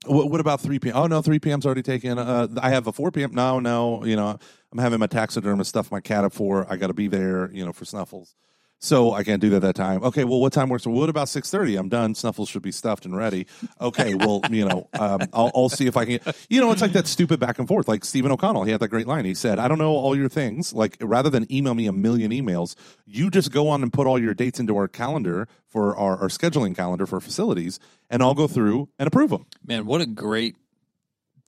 what, 0.07 0.41
about 0.41 0.63
3 0.63 0.79
p.m.? 0.81 0.97
Oh, 0.97 1.07
no, 1.07 1.21
3 1.23 1.39
p.m.'s 1.41 1.67
already 1.67 1.83
taken. 1.83 2.19
Uh, 2.19 2.49
I 2.63 2.71
have 2.71 2.87
a 2.89 2.93
4 2.93 3.13
p.m. 3.13 3.33
No, 3.35 3.61
no, 3.61 4.03
you 4.07 4.17
know, 4.17 4.37
I'm 4.73 4.79
having 4.79 4.99
my 4.99 5.07
taxidermist 5.07 5.69
stuff 5.69 5.93
my 5.93 6.01
cat 6.01 6.25
up 6.25 6.33
for. 6.33 6.67
I 6.71 6.77
got 6.79 6.87
to 6.89 6.95
be 6.95 7.07
there, 7.07 7.51
you 7.53 7.65
know, 7.67 7.73
for 7.75 7.85
snuffles. 7.85 8.35
So 8.83 9.13
I 9.13 9.25
can't 9.25 9.43
do 9.43 9.51
that 9.51 9.61
that 9.61 9.75
time. 9.75 10.03
Okay, 10.03 10.25
well, 10.25 10.41
what 10.41 10.55
time 10.55 10.71
works? 10.71 10.87
Well, 10.87 10.97
what 10.99 11.11
about 11.11 11.29
six 11.29 11.51
thirty? 11.51 11.77
I'm 11.77 11.91
done. 11.91 12.15
Snuffles 12.15 12.49
should 12.49 12.63
be 12.63 12.73
stuffed 12.73 13.05
and 13.05 13.15
ready. 13.15 13.47
Okay, 13.79 14.15
well, 14.15 14.41
you 14.51 14.65
know, 14.67 14.89
um, 14.95 15.21
I'll, 15.35 15.51
I'll, 15.55 15.69
see 15.69 15.87
if 15.87 15.99
I 15.99 16.07
can. 16.07 16.35
You 16.49 16.63
know, 16.63 16.73
it's 16.73 16.81
like 16.81 16.93
that 16.93 17.07
stupid 17.07 17.39
back 17.39 17.59
and 17.59 17.69
forth. 17.69 17.89
Like 17.89 18.07
Stephen 18.07 18.33
O'Connell, 18.33 18.65
he 18.65 18.71
had 18.73 18.81
that 18.81 18.89
great 18.89 19.07
line. 19.07 19.27
He 19.27 19.35
said, 19.35 19.59
"I 19.59 19.69
don't 19.69 19.77
know 19.77 19.91
all 19.93 20.17
your 20.17 20.31
things. 20.31 20.73
Like 20.73 20.97
rather 21.03 21.29
than 21.29 21.51
email 21.53 21.75
me 21.75 21.87
a 21.89 21.93
million 21.93 22.31
emails, 22.31 22.75
you 23.05 23.29
just 23.31 23.53
go 23.53 23.69
on 23.69 23.83
and 23.83 23.93
put 23.93 24.07
all 24.07 24.19
your 24.19 24.33
dates 24.33 24.59
into 24.59 24.75
our 24.79 24.89
calendar 24.89 25.47
for 25.69 25.95
our, 25.95 26.17
our 26.17 26.29
scheduling 26.29 26.75
calendar 26.75 27.05
for 27.07 27.21
facilities, 27.21 27.79
and 28.09 28.23
I'll 28.23 28.35
go 28.35 28.49
through 28.49 28.89
and 28.99 29.07
approve 29.07 29.29
them." 29.29 29.45
Man, 29.63 29.85
what 29.85 30.01
a 30.01 30.07
great 30.07 30.57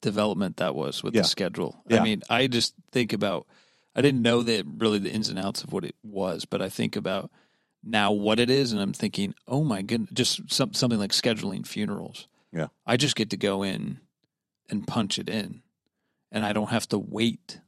development 0.03 0.59
that 0.59 0.74
was 0.74 1.03
with 1.03 1.14
yeah. 1.14 1.22
the 1.22 1.28
schedule. 1.28 1.80
Yeah. 1.89 2.01
I 2.01 2.05
mean, 2.05 2.22
I 2.28 2.47
just 2.47 2.74
think 2.91 3.14
about 3.14 3.47
I 3.95 4.01
didn't 4.03 4.22
know 4.22 4.43
that 4.43 4.64
really 4.78 4.99
the 4.99 5.11
ins 5.12 5.28
and 5.28 5.38
outs 5.38 5.62
of 5.62 5.72
what 5.72 5.84
it 5.84 5.95
was, 6.03 6.45
but 6.45 6.62
I 6.62 6.68
think 6.68 6.97
about 6.97 7.30
now 7.84 8.12
what 8.12 8.40
it 8.40 8.49
is, 8.49 8.72
and 8.72 8.80
I'm 8.80 8.93
thinking, 8.93 9.34
oh 9.47 9.64
my 9.64 9.82
goodness, 9.82 10.11
just 10.12 10.53
some, 10.53 10.72
something 10.72 10.99
like 10.99 11.11
scheduling 11.11 11.66
funerals. 11.66 12.28
Yeah, 12.53 12.68
I 12.86 12.97
just 12.97 13.16
get 13.16 13.30
to 13.30 13.36
go 13.36 13.62
in 13.62 13.99
and 14.70 14.86
punch 14.86 15.18
it 15.18 15.28
in, 15.28 15.62
and 16.30 16.45
I 16.47 16.53
don't 16.53 16.70
have 16.70 16.88
to 16.88 16.99
wait 16.99 17.61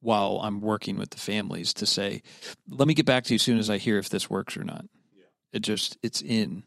while 0.00 0.40
I'm 0.42 0.60
working 0.60 0.96
with 0.96 1.10
the 1.10 1.18
families 1.18 1.72
to 1.74 1.86
say, 1.86 2.22
let 2.68 2.86
me 2.86 2.94
get 2.94 3.06
back 3.06 3.24
to 3.24 3.34
you 3.34 3.36
as 3.36 3.42
soon 3.42 3.58
as 3.58 3.70
I 3.70 3.78
hear 3.78 3.98
if 3.98 4.08
this 4.08 4.30
works 4.30 4.56
or 4.56 4.62
not. 4.64 4.84
Yeah. 5.16 5.24
It 5.52 5.60
just 5.60 5.96
it's 6.02 6.20
in, 6.20 6.64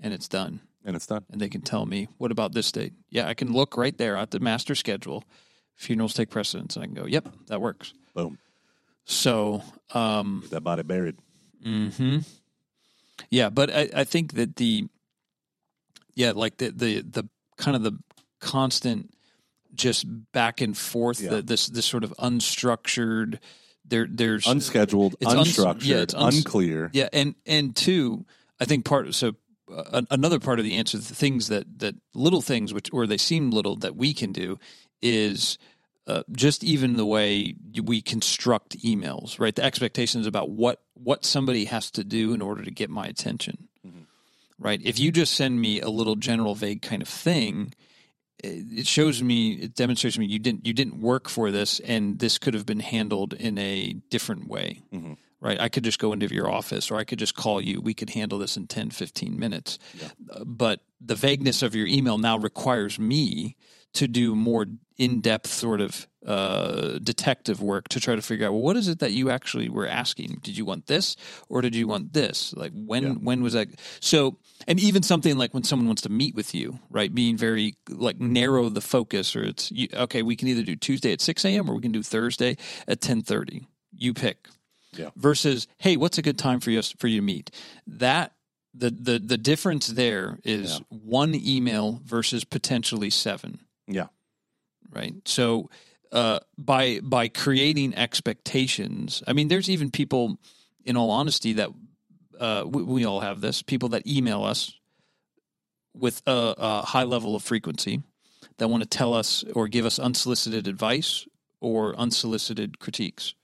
and 0.00 0.14
it's 0.14 0.28
done, 0.28 0.60
and 0.84 0.96
it's 0.96 1.06
done, 1.06 1.24
and 1.30 1.40
they 1.40 1.48
can 1.50 1.60
tell 1.60 1.84
me 1.84 2.08
what 2.18 2.30
about 2.32 2.52
this 2.52 2.72
date? 2.72 2.94
Yeah, 3.10 3.28
I 3.28 3.34
can 3.34 3.52
look 3.52 3.76
right 3.76 3.96
there 3.98 4.16
at 4.16 4.30
the 4.30 4.40
master 4.40 4.74
schedule 4.74 5.24
funerals 5.76 6.14
take 6.14 6.30
precedence. 6.30 6.74
And 6.74 6.82
I 6.82 6.86
can 6.86 6.94
go, 6.94 7.06
yep, 7.06 7.28
that 7.48 7.60
works. 7.60 7.94
Boom. 8.14 8.38
So, 9.04 9.62
um, 9.94 10.40
Get 10.42 10.50
that 10.52 10.60
body 10.62 10.82
buried. 10.82 11.16
Hmm. 11.62 12.18
Yeah, 13.30 13.50
but 13.50 13.74
I, 13.74 13.88
I 13.94 14.04
think 14.04 14.34
that 14.34 14.56
the 14.56 14.86
yeah, 16.14 16.32
like 16.34 16.58
the 16.58 16.70
the 16.70 17.00
the 17.00 17.28
kind 17.56 17.74
of 17.76 17.82
the 17.82 17.98
constant 18.40 19.12
just 19.74 20.04
back 20.32 20.60
and 20.60 20.76
forth, 20.78 21.20
yeah. 21.20 21.30
the, 21.30 21.42
this 21.42 21.66
this 21.68 21.86
sort 21.86 22.04
of 22.04 22.12
unstructured. 22.20 23.38
There, 23.88 24.06
there's 24.10 24.46
unscheduled, 24.48 25.14
it's 25.20 25.32
unstructured, 25.32 25.86
yeah, 25.86 25.96
it's 25.98 26.12
unclear. 26.16 26.90
Yeah, 26.92 27.08
and 27.12 27.34
and 27.46 27.74
two, 27.74 28.26
I 28.60 28.64
think 28.64 28.84
part 28.84 29.12
so 29.14 29.32
uh, 29.74 30.02
another 30.10 30.38
part 30.40 30.58
of 30.60 30.64
the 30.64 30.76
answer 30.76 30.98
the 30.98 31.04
things 31.14 31.48
that 31.48 31.78
that 31.80 31.94
little 32.14 32.42
things 32.42 32.72
which 32.74 32.92
or 32.92 33.06
they 33.08 33.16
seem 33.16 33.50
little 33.52 33.76
that 33.76 33.94
we 33.96 34.12
can 34.14 34.30
do 34.32 34.58
is 35.02 35.58
uh, 36.06 36.22
just 36.32 36.62
even 36.64 36.96
the 36.96 37.06
way 37.06 37.54
we 37.82 38.00
construct 38.00 38.78
emails, 38.78 39.38
right? 39.40 39.54
The 39.54 39.64
expectations 39.64 40.26
about 40.26 40.50
what 40.50 40.82
what 40.94 41.24
somebody 41.24 41.66
has 41.66 41.90
to 41.92 42.04
do 42.04 42.32
in 42.32 42.40
order 42.40 42.62
to 42.62 42.70
get 42.70 42.88
my 42.90 43.06
attention, 43.06 43.68
mm-hmm. 43.86 44.02
right? 44.58 44.80
If 44.82 44.98
you 44.98 45.12
just 45.12 45.34
send 45.34 45.60
me 45.60 45.80
a 45.80 45.88
little 45.90 46.16
general, 46.16 46.54
vague 46.54 46.80
kind 46.82 47.02
of 47.02 47.08
thing, 47.08 47.74
it 48.42 48.86
shows 48.86 49.22
me, 49.22 49.54
it 49.54 49.74
demonstrates 49.74 50.14
to 50.14 50.20
me 50.20 50.26
you 50.26 50.38
didn't 50.38 50.66
you 50.66 50.72
didn't 50.72 51.00
work 51.00 51.28
for 51.28 51.50
this, 51.50 51.80
and 51.80 52.18
this 52.18 52.38
could 52.38 52.54
have 52.54 52.66
been 52.66 52.80
handled 52.80 53.32
in 53.34 53.58
a 53.58 53.94
different 54.10 54.48
way, 54.48 54.82
mm-hmm. 54.92 55.14
right? 55.40 55.60
I 55.60 55.68
could 55.68 55.82
just 55.84 55.98
go 55.98 56.12
into 56.12 56.26
your 56.32 56.48
office, 56.48 56.90
or 56.90 56.96
I 56.96 57.04
could 57.04 57.18
just 57.18 57.34
call 57.34 57.60
you. 57.60 57.80
We 57.80 57.94
could 57.94 58.10
handle 58.10 58.38
this 58.38 58.56
in 58.56 58.68
10, 58.68 58.90
15 58.90 59.38
minutes. 59.38 59.78
Yeah. 60.00 60.08
But 60.44 60.80
the 61.00 61.16
vagueness 61.16 61.62
of 61.62 61.74
your 61.74 61.86
email 61.88 62.16
now 62.18 62.38
requires 62.38 62.98
me 62.98 63.56
to 63.96 64.06
do 64.06 64.34
more 64.34 64.66
in-depth 64.98 65.46
sort 65.46 65.80
of 65.80 66.06
uh, 66.26 66.98
detective 66.98 67.62
work 67.62 67.88
to 67.88 68.00
try 68.00 68.14
to 68.14 68.20
figure 68.22 68.46
out 68.46 68.52
well 68.52 68.60
what 68.60 68.76
is 68.76 68.88
it 68.88 68.98
that 68.98 69.12
you 69.12 69.30
actually 69.30 69.68
were 69.68 69.86
asking 69.86 70.38
did 70.42 70.56
you 70.56 70.64
want 70.64 70.86
this 70.86 71.14
or 71.48 71.60
did 71.62 71.74
you 71.74 71.86
want 71.86 72.12
this 72.14 72.52
like 72.56 72.72
when 72.74 73.02
yeah. 73.04 73.10
when 73.12 73.42
was 73.42 73.52
that 73.52 73.68
so 74.00 74.36
and 74.66 74.80
even 74.80 75.02
something 75.04 75.38
like 75.38 75.54
when 75.54 75.62
someone 75.62 75.86
wants 75.86 76.02
to 76.02 76.08
meet 76.08 76.34
with 76.34 76.54
you 76.54 76.78
right 76.90 77.14
being 77.14 77.36
very 77.36 77.76
like 77.88 78.18
narrow 78.20 78.68
the 78.68 78.80
focus 78.80 79.36
or 79.36 79.44
it's 79.44 79.70
you, 79.70 79.86
okay 79.94 80.22
we 80.22 80.34
can 80.34 80.48
either 80.48 80.62
do 80.62 80.74
tuesday 80.74 81.12
at 81.12 81.20
6 81.20 81.44
a.m 81.44 81.70
or 81.70 81.74
we 81.74 81.80
can 81.82 81.92
do 81.92 82.02
thursday 82.02 82.56
at 82.88 83.00
10.30 83.00 83.64
you 83.94 84.12
pick 84.12 84.48
yeah. 84.94 85.10
versus 85.14 85.68
hey 85.78 85.96
what's 85.96 86.18
a 86.18 86.22
good 86.22 86.38
time 86.38 86.58
for 86.58 86.70
you 86.70 86.82
for 86.82 87.06
you 87.06 87.18
to 87.18 87.22
meet 87.24 87.50
that 87.86 88.32
the 88.74 88.90
the, 88.90 89.20
the 89.20 89.38
difference 89.38 89.86
there 89.86 90.40
is 90.42 90.72
yeah. 90.72 90.78
one 90.90 91.34
email 91.36 92.00
versus 92.04 92.42
potentially 92.42 93.10
seven 93.10 93.60
yeah. 93.86 94.06
Right. 94.90 95.14
So 95.26 95.70
uh, 96.12 96.40
by 96.58 97.00
by 97.02 97.28
creating 97.28 97.94
expectations, 97.94 99.22
I 99.26 99.32
mean, 99.32 99.48
there's 99.48 99.70
even 99.70 99.90
people, 99.90 100.38
in 100.84 100.96
all 100.96 101.10
honesty, 101.10 101.54
that 101.54 101.70
uh, 102.38 102.64
we, 102.66 102.82
we, 102.82 103.04
all 103.06 103.20
have 103.20 103.40
this. 103.40 103.62
People 103.62 103.90
that 103.90 104.06
email 104.06 104.44
us 104.44 104.72
with 105.94 106.22
a, 106.26 106.54
a 106.58 106.82
high 106.82 107.02
level 107.04 107.34
of 107.34 107.42
frequency 107.42 108.02
that 108.58 108.68
want 108.68 108.82
to 108.82 108.88
tell 108.88 109.14
us 109.14 109.42
or 109.54 109.68
give 109.68 109.86
us 109.86 109.98
unsolicited 109.98 110.68
advice 110.68 111.26
or 111.60 111.94
unsolicited 111.96 112.78
critiques, 112.78 113.34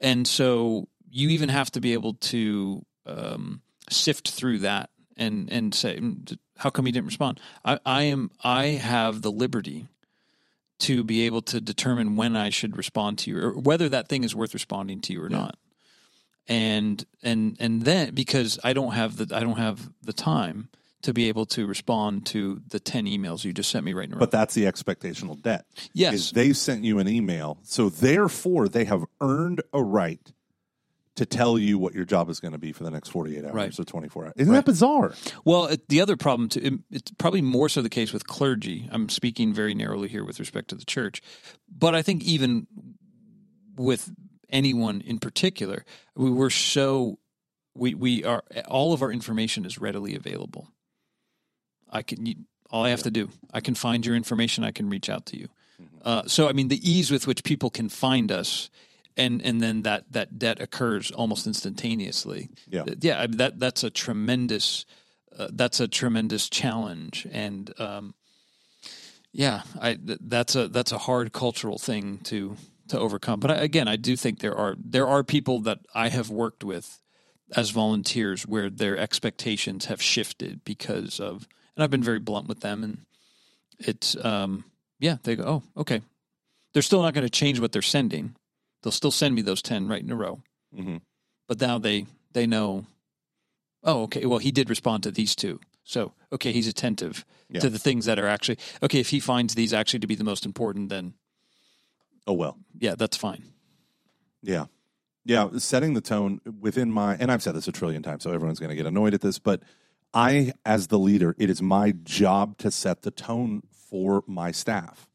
and 0.00 0.26
so 0.26 0.88
you 1.10 1.30
even 1.30 1.48
have 1.48 1.70
to 1.72 1.80
be 1.80 1.94
able 1.94 2.14
to 2.14 2.84
um, 3.06 3.62
sift 3.90 4.30
through 4.30 4.58
that 4.58 4.90
and 5.18 5.50
and 5.52 5.74
say, 5.74 5.98
mm, 5.98 6.38
"How 6.56 6.70
come 6.70 6.86
you 6.86 6.92
didn't 6.92 7.06
respond?" 7.08 7.40
I, 7.64 7.78
I 7.84 8.02
am 8.04 8.30
I 8.42 8.66
have 8.68 9.20
the 9.22 9.32
liberty 9.32 9.88
to 10.80 11.02
be 11.02 11.26
able 11.26 11.42
to 11.42 11.60
determine 11.60 12.16
when 12.16 12.36
I 12.36 12.50
should 12.50 12.76
respond 12.76 13.18
to 13.18 13.30
you 13.30 13.38
or 13.40 13.52
whether 13.58 13.88
that 13.88 14.08
thing 14.08 14.22
is 14.24 14.34
worth 14.34 14.54
responding 14.54 15.00
to 15.02 15.12
you 15.12 15.20
or 15.22 15.28
yeah. 15.30 15.36
not. 15.38 15.56
And 16.46 17.04
and 17.22 17.56
and 17.58 17.82
then 17.82 18.14
because 18.14 18.58
I 18.64 18.72
don't 18.72 18.92
have 18.92 19.16
the 19.16 19.36
I 19.36 19.40
don't 19.40 19.58
have 19.58 19.90
the 20.02 20.12
time 20.12 20.70
to 21.02 21.12
be 21.12 21.28
able 21.28 21.46
to 21.46 21.64
respond 21.64 22.26
to 22.26 22.60
the 22.68 22.80
10 22.80 23.06
emails 23.06 23.44
you 23.44 23.52
just 23.52 23.70
sent 23.70 23.84
me 23.84 23.92
right 23.92 24.10
now. 24.10 24.18
But 24.18 24.32
that's 24.32 24.54
the 24.54 24.64
expectational 24.64 25.40
debt. 25.40 25.64
Yes. 25.92 26.14
Is 26.14 26.30
they've 26.32 26.56
sent 26.56 26.82
you 26.82 26.98
an 26.98 27.06
email. 27.06 27.58
So 27.62 27.88
therefore 27.88 28.68
they 28.68 28.84
have 28.86 29.04
earned 29.20 29.62
a 29.72 29.82
right 29.82 30.32
to 31.18 31.26
tell 31.26 31.58
you 31.58 31.78
what 31.78 31.94
your 31.94 32.04
job 32.04 32.30
is 32.30 32.38
going 32.38 32.52
to 32.52 32.58
be 32.58 32.70
for 32.72 32.84
the 32.84 32.90
next 32.92 33.08
48 33.08 33.44
hours 33.44 33.52
right. 33.52 33.78
or 33.78 33.84
24 33.84 34.24
hours. 34.26 34.32
Isn't 34.36 34.52
right. 34.54 34.58
that 34.58 34.66
bizarre? 34.70 35.12
Well, 35.44 35.66
it, 35.66 35.88
the 35.88 36.00
other 36.00 36.16
problem, 36.16 36.48
to, 36.50 36.64
it, 36.64 36.74
it's 36.92 37.10
probably 37.18 37.42
more 37.42 37.68
so 37.68 37.82
the 37.82 37.88
case 37.88 38.12
with 38.12 38.26
clergy. 38.28 38.88
I'm 38.92 39.08
speaking 39.08 39.52
very 39.52 39.74
narrowly 39.74 40.06
here 40.08 40.24
with 40.24 40.38
respect 40.38 40.68
to 40.68 40.76
the 40.76 40.84
church, 40.84 41.20
but 41.68 41.92
I 41.94 42.02
think 42.02 42.22
even 42.22 42.68
with 43.76 44.12
anyone 44.48 45.00
in 45.00 45.18
particular, 45.18 45.84
we 46.14 46.30
were 46.30 46.50
so 46.50 47.18
we 47.74 47.94
we 47.94 48.24
are 48.24 48.42
all 48.68 48.92
of 48.92 49.02
our 49.02 49.12
information 49.12 49.64
is 49.64 49.78
readily 49.78 50.14
available. 50.14 50.68
I 51.90 52.02
can 52.02 52.26
you, 52.26 52.34
all 52.70 52.84
I 52.84 52.90
have 52.90 53.00
yeah. 53.00 53.04
to 53.04 53.10
do 53.10 53.28
I 53.52 53.60
can 53.60 53.74
find 53.74 54.06
your 54.06 54.14
information. 54.14 54.62
I 54.64 54.70
can 54.72 54.88
reach 54.88 55.10
out 55.10 55.26
to 55.26 55.36
you. 55.38 55.48
Mm-hmm. 55.82 55.96
Uh, 56.04 56.22
so 56.26 56.48
I 56.48 56.52
mean, 56.52 56.68
the 56.68 56.88
ease 56.88 57.10
with 57.10 57.26
which 57.26 57.42
people 57.42 57.70
can 57.70 57.88
find 57.88 58.30
us 58.30 58.70
and 59.18 59.42
and 59.44 59.60
then 59.60 59.82
that 59.82 60.04
that 60.12 60.38
debt 60.38 60.62
occurs 60.62 61.10
almost 61.10 61.46
instantaneously. 61.46 62.48
Yeah, 62.68 62.84
yeah. 63.00 63.26
That 63.28 63.58
that's 63.58 63.82
a 63.84 63.90
tremendous 63.90 64.86
uh, 65.36 65.48
that's 65.52 65.80
a 65.80 65.88
tremendous 65.88 66.48
challenge, 66.48 67.26
and 67.30 67.78
um, 67.80 68.14
yeah, 69.32 69.62
I 69.78 69.94
th- 69.94 70.20
that's 70.22 70.54
a 70.54 70.68
that's 70.68 70.92
a 70.92 70.98
hard 70.98 71.32
cultural 71.32 71.78
thing 71.78 72.18
to 72.24 72.56
to 72.88 72.98
overcome. 72.98 73.40
But 73.40 73.50
I, 73.50 73.54
again, 73.56 73.88
I 73.88 73.96
do 73.96 74.16
think 74.16 74.38
there 74.38 74.56
are 74.56 74.76
there 74.82 75.08
are 75.08 75.24
people 75.24 75.60
that 75.62 75.80
I 75.94 76.08
have 76.08 76.30
worked 76.30 76.62
with 76.62 77.00
as 77.56 77.70
volunteers 77.70 78.46
where 78.46 78.70
their 78.70 78.96
expectations 78.96 79.86
have 79.86 80.00
shifted 80.02 80.60
because 80.64 81.18
of, 81.18 81.48
and 81.74 81.82
I've 81.82 81.90
been 81.90 82.02
very 82.02 82.18
blunt 82.20 82.46
with 82.46 82.60
them, 82.60 82.84
and 82.84 82.98
it's 83.80 84.16
um, 84.24 84.64
yeah, 85.00 85.16
they 85.24 85.34
go, 85.34 85.64
oh, 85.76 85.80
okay, 85.80 86.02
they're 86.72 86.82
still 86.82 87.02
not 87.02 87.14
going 87.14 87.26
to 87.26 87.30
change 87.30 87.58
what 87.58 87.72
they're 87.72 87.82
sending 87.82 88.36
They'll 88.82 88.92
still 88.92 89.10
send 89.10 89.34
me 89.34 89.42
those 89.42 89.62
10 89.62 89.88
right 89.88 90.02
in 90.02 90.10
a 90.10 90.16
row. 90.16 90.42
Mm-hmm. 90.76 90.98
But 91.46 91.60
now 91.60 91.78
they, 91.78 92.06
they 92.32 92.46
know, 92.46 92.86
oh, 93.82 94.02
okay, 94.02 94.26
well, 94.26 94.38
he 94.38 94.50
did 94.52 94.70
respond 94.70 95.02
to 95.04 95.10
these 95.10 95.34
two. 95.34 95.60
So, 95.82 96.12
okay, 96.32 96.52
he's 96.52 96.68
attentive 96.68 97.24
yeah. 97.48 97.60
to 97.60 97.70
the 97.70 97.78
things 97.78 98.04
that 98.04 98.18
are 98.18 98.26
actually, 98.26 98.58
okay, 98.82 99.00
if 99.00 99.08
he 99.10 99.20
finds 99.20 99.54
these 99.54 99.72
actually 99.72 100.00
to 100.00 100.06
be 100.06 100.14
the 100.14 100.24
most 100.24 100.44
important, 100.44 100.90
then. 100.90 101.14
Oh, 102.26 102.34
well. 102.34 102.58
Yeah, 102.78 102.94
that's 102.94 103.16
fine. 103.16 103.42
Yeah. 104.42 104.66
Yeah. 105.24 105.48
Setting 105.56 105.94
the 105.94 106.02
tone 106.02 106.40
within 106.60 106.92
my, 106.92 107.14
and 107.16 107.32
I've 107.32 107.42
said 107.42 107.54
this 107.56 107.68
a 107.68 107.72
trillion 107.72 108.02
times, 108.02 108.22
so 108.22 108.32
everyone's 108.32 108.60
going 108.60 108.70
to 108.70 108.76
get 108.76 108.86
annoyed 108.86 109.14
at 109.14 109.22
this, 109.22 109.38
but 109.38 109.62
I, 110.12 110.52
as 110.64 110.88
the 110.88 110.98
leader, 110.98 111.34
it 111.38 111.48
is 111.48 111.62
my 111.62 111.92
job 112.04 112.58
to 112.58 112.70
set 112.70 113.02
the 113.02 113.10
tone 113.10 113.62
for 113.72 114.22
my 114.26 114.52
staff 114.52 115.07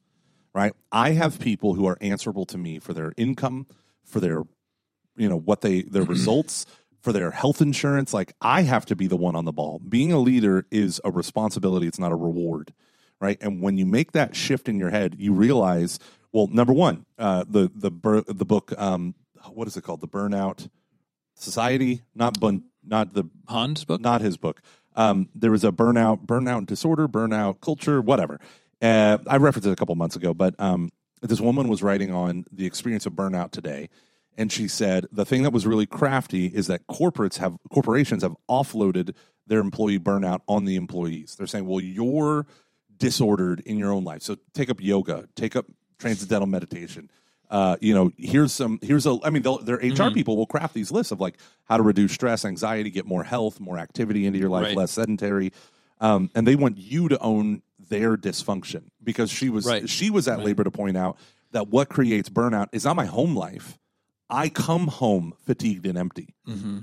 right? 0.53 0.73
I 0.91 1.11
have 1.11 1.39
people 1.39 1.73
who 1.73 1.85
are 1.87 1.97
answerable 2.01 2.45
to 2.47 2.57
me 2.57 2.79
for 2.79 2.93
their 2.93 3.11
income, 3.17 3.67
for 4.03 4.19
their 4.19 4.43
you 5.15 5.29
know 5.29 5.37
what 5.37 5.61
they 5.61 5.81
their 5.83 6.03
results, 6.03 6.65
for 7.01 7.11
their 7.11 7.31
health 7.31 7.61
insurance. 7.61 8.13
Like 8.13 8.33
I 8.41 8.61
have 8.61 8.85
to 8.87 8.95
be 8.95 9.07
the 9.07 9.17
one 9.17 9.35
on 9.35 9.45
the 9.45 9.51
ball. 9.51 9.79
Being 9.87 10.11
a 10.11 10.19
leader 10.19 10.65
is 10.71 11.01
a 11.03 11.11
responsibility, 11.11 11.87
it's 11.87 11.99
not 11.99 12.11
a 12.11 12.15
reward, 12.15 12.73
right? 13.19 13.37
And 13.41 13.61
when 13.61 13.77
you 13.77 13.85
make 13.85 14.11
that 14.13 14.35
shift 14.35 14.69
in 14.69 14.79
your 14.79 14.91
head, 14.91 15.15
you 15.19 15.33
realize, 15.33 15.99
well, 16.31 16.47
number 16.47 16.73
one, 16.73 17.05
uh, 17.17 17.45
the 17.47 17.71
the 17.73 17.91
bur- 17.91 18.21
the 18.25 18.45
book 18.45 18.73
um, 18.77 19.15
what 19.51 19.67
is 19.67 19.75
it 19.75 19.83
called? 19.83 20.01
The 20.01 20.07
Burnout 20.07 20.69
Society, 21.35 22.03
not 22.15 22.39
bun- 22.39 22.63
not 22.85 23.13
the 23.13 23.25
Hans 23.47 23.85
book, 23.85 24.01
not 24.01 24.21
his 24.21 24.37
book. 24.37 24.61
Um, 24.95 25.29
there 25.33 25.49
was 25.49 25.63
a 25.63 25.71
burnout 25.71 26.27
burnout 26.27 26.67
disorder, 26.67 27.07
burnout 27.07 27.61
culture, 27.61 27.99
whatever 27.99 28.39
uh, 28.81 29.17
I 29.27 29.37
referenced 29.37 29.67
it 29.67 29.71
a 29.71 29.75
couple 29.75 29.95
months 29.95 30.15
ago, 30.15 30.33
but 30.33 30.59
um, 30.59 30.91
this 31.21 31.39
woman 31.39 31.67
was 31.67 31.83
writing 31.83 32.11
on 32.11 32.45
the 32.51 32.65
experience 32.65 33.05
of 33.05 33.13
burnout 33.13 33.51
today, 33.51 33.89
and 34.37 34.51
she 34.51 34.67
said 34.67 35.05
the 35.11 35.25
thing 35.25 35.43
that 35.43 35.53
was 35.53 35.65
really 35.67 35.85
crafty 35.85 36.47
is 36.47 36.67
that 36.67 36.85
corporates 36.87 37.37
have 37.37 37.57
corporations 37.71 38.23
have 38.23 38.35
offloaded 38.49 39.13
their 39.47 39.59
employee 39.59 39.99
burnout 39.99 40.41
on 40.47 40.65
the 40.65 40.75
employees. 40.75 41.35
They're 41.37 41.47
saying, 41.47 41.65
"Well, 41.65 41.79
you're 41.79 42.45
disordered 42.97 43.61
in 43.61 43.77
your 43.77 43.91
own 43.91 44.03
life, 44.03 44.21
so 44.21 44.37
take 44.53 44.69
up 44.69 44.81
yoga, 44.81 45.27
take 45.35 45.55
up 45.55 45.65
transcendental 45.99 46.47
meditation." 46.47 47.09
Uh, 47.49 47.75
you 47.79 47.93
know, 47.93 48.09
here's 48.17 48.51
some, 48.51 48.79
here's 48.81 49.05
a, 49.05 49.15
I 49.23 49.29
mean, 49.29 49.43
their 49.43 49.75
HR 49.75 49.79
mm-hmm. 49.79 50.13
people 50.15 50.35
will 50.37 50.47
craft 50.47 50.73
these 50.73 50.91
lists 50.91 51.11
of 51.11 51.19
like 51.19 51.35
how 51.65 51.77
to 51.77 51.83
reduce 51.83 52.13
stress, 52.13 52.45
anxiety, 52.45 52.89
get 52.89 53.05
more 53.05 53.23
health, 53.23 53.59
more 53.59 53.77
activity 53.77 54.25
into 54.25 54.39
your 54.39 54.49
life, 54.49 54.65
right. 54.67 54.75
less 54.75 54.89
sedentary. 54.89 55.51
Um, 56.01 56.31
and 56.33 56.47
they 56.47 56.55
want 56.55 56.79
you 56.79 57.09
to 57.09 57.19
own 57.19 57.61
their 57.89 58.17
dysfunction 58.17 58.83
because 59.03 59.29
she 59.29 59.49
was 59.49 59.65
right. 59.65 59.87
she 59.89 60.09
was 60.09 60.27
at 60.27 60.37
right. 60.37 60.45
labor 60.47 60.63
to 60.63 60.71
point 60.71 60.97
out 60.97 61.17
that 61.51 61.67
what 61.69 61.89
creates 61.89 62.29
burnout 62.29 62.67
is 62.71 62.85
not 62.85 62.95
my 62.95 63.05
home 63.05 63.35
life. 63.35 63.77
I 64.29 64.49
come 64.49 64.87
home 64.87 65.33
fatigued 65.45 65.85
and 65.85 65.97
empty. 65.97 66.33
Mm-hmm. 66.47 66.79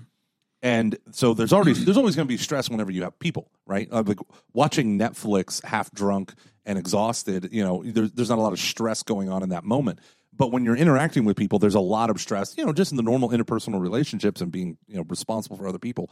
And 0.62 0.96
so 1.12 1.34
there's 1.34 1.52
already 1.52 1.72
there's 1.72 1.96
always 1.96 2.16
going 2.16 2.26
to 2.28 2.32
be 2.32 2.36
stress 2.36 2.68
whenever 2.68 2.90
you 2.90 3.02
have 3.02 3.18
people, 3.18 3.50
right? 3.66 3.88
Uh, 3.90 4.02
like 4.06 4.18
watching 4.52 4.98
Netflix 4.98 5.64
half 5.64 5.90
drunk 5.92 6.34
and 6.66 6.78
exhausted, 6.78 7.48
you 7.50 7.64
know, 7.64 7.82
there's, 7.84 8.12
there's 8.12 8.28
not 8.28 8.38
a 8.38 8.42
lot 8.42 8.52
of 8.52 8.58
stress 8.58 9.02
going 9.02 9.30
on 9.30 9.42
in 9.42 9.48
that 9.50 9.64
moment. 9.64 9.98
But 10.34 10.52
when 10.52 10.64
you're 10.64 10.76
interacting 10.76 11.24
with 11.24 11.36
people, 11.36 11.58
there's 11.58 11.74
a 11.74 11.80
lot 11.80 12.08
of 12.10 12.20
stress, 12.20 12.56
you 12.56 12.64
know, 12.64 12.72
just 12.72 12.92
in 12.92 12.96
the 12.96 13.02
normal 13.02 13.30
interpersonal 13.30 13.80
relationships 13.80 14.40
and 14.42 14.52
being, 14.52 14.76
you 14.86 14.96
know, 14.96 15.04
responsible 15.08 15.56
for 15.56 15.66
other 15.66 15.78
people. 15.78 16.10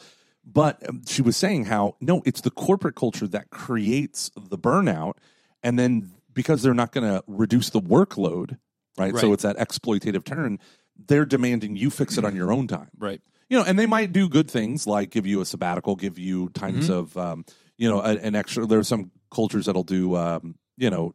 But 0.53 0.89
um, 0.89 1.03
she 1.07 1.21
was 1.21 1.37
saying 1.37 1.67
how, 1.67 1.97
no, 2.01 2.23
it's 2.25 2.41
the 2.41 2.51
corporate 2.51 2.95
culture 2.97 3.27
that 3.29 3.51
creates 3.51 4.31
the 4.35 4.57
burnout. 4.57 5.15
And 5.63 5.79
then 5.79 6.11
because 6.33 6.63
they're 6.63 6.75
not 6.75 6.91
going 6.93 7.07
to 7.09 7.23
reduce 7.27 7.69
the 7.71 7.81
workload, 7.83 8.57
right? 8.97 9.13
right? 9.13 9.21
So 9.21 9.33
it's 9.35 9.43
that 9.43 9.57
exploitative 9.59 10.25
turn. 10.25 10.59
They're 10.97 11.27
demanding 11.27 11.77
you 11.77 11.91
fix 11.91 12.17
it 12.17 12.25
on 12.25 12.35
your 12.35 12.51
own 12.51 12.67
time. 12.67 12.89
Right. 12.99 13.21
You 13.51 13.59
know, 13.59 13.65
and 13.65 13.79
they 13.79 13.87
might 13.87 14.13
do 14.13 14.29
good 14.29 14.51
things 14.51 14.87
like 14.87 15.11
give 15.11 15.27
you 15.27 15.41
a 15.43 15.45
sabbatical, 15.45 15.97
give 15.97 16.19
you 16.19 16.49
times 16.51 16.85
mm-hmm. 16.89 16.99
of, 16.99 17.17
um, 17.19 17.45
you 17.77 17.91
know, 17.91 18.01
an 18.01 18.35
extra. 18.35 18.65
There 18.67 18.79
are 18.79 18.83
some 18.85 19.11
cultures 19.31 19.67
that'll 19.67 19.83
do, 19.85 20.17
um, 20.17 20.55
you 20.79 20.89
know, 20.91 21.15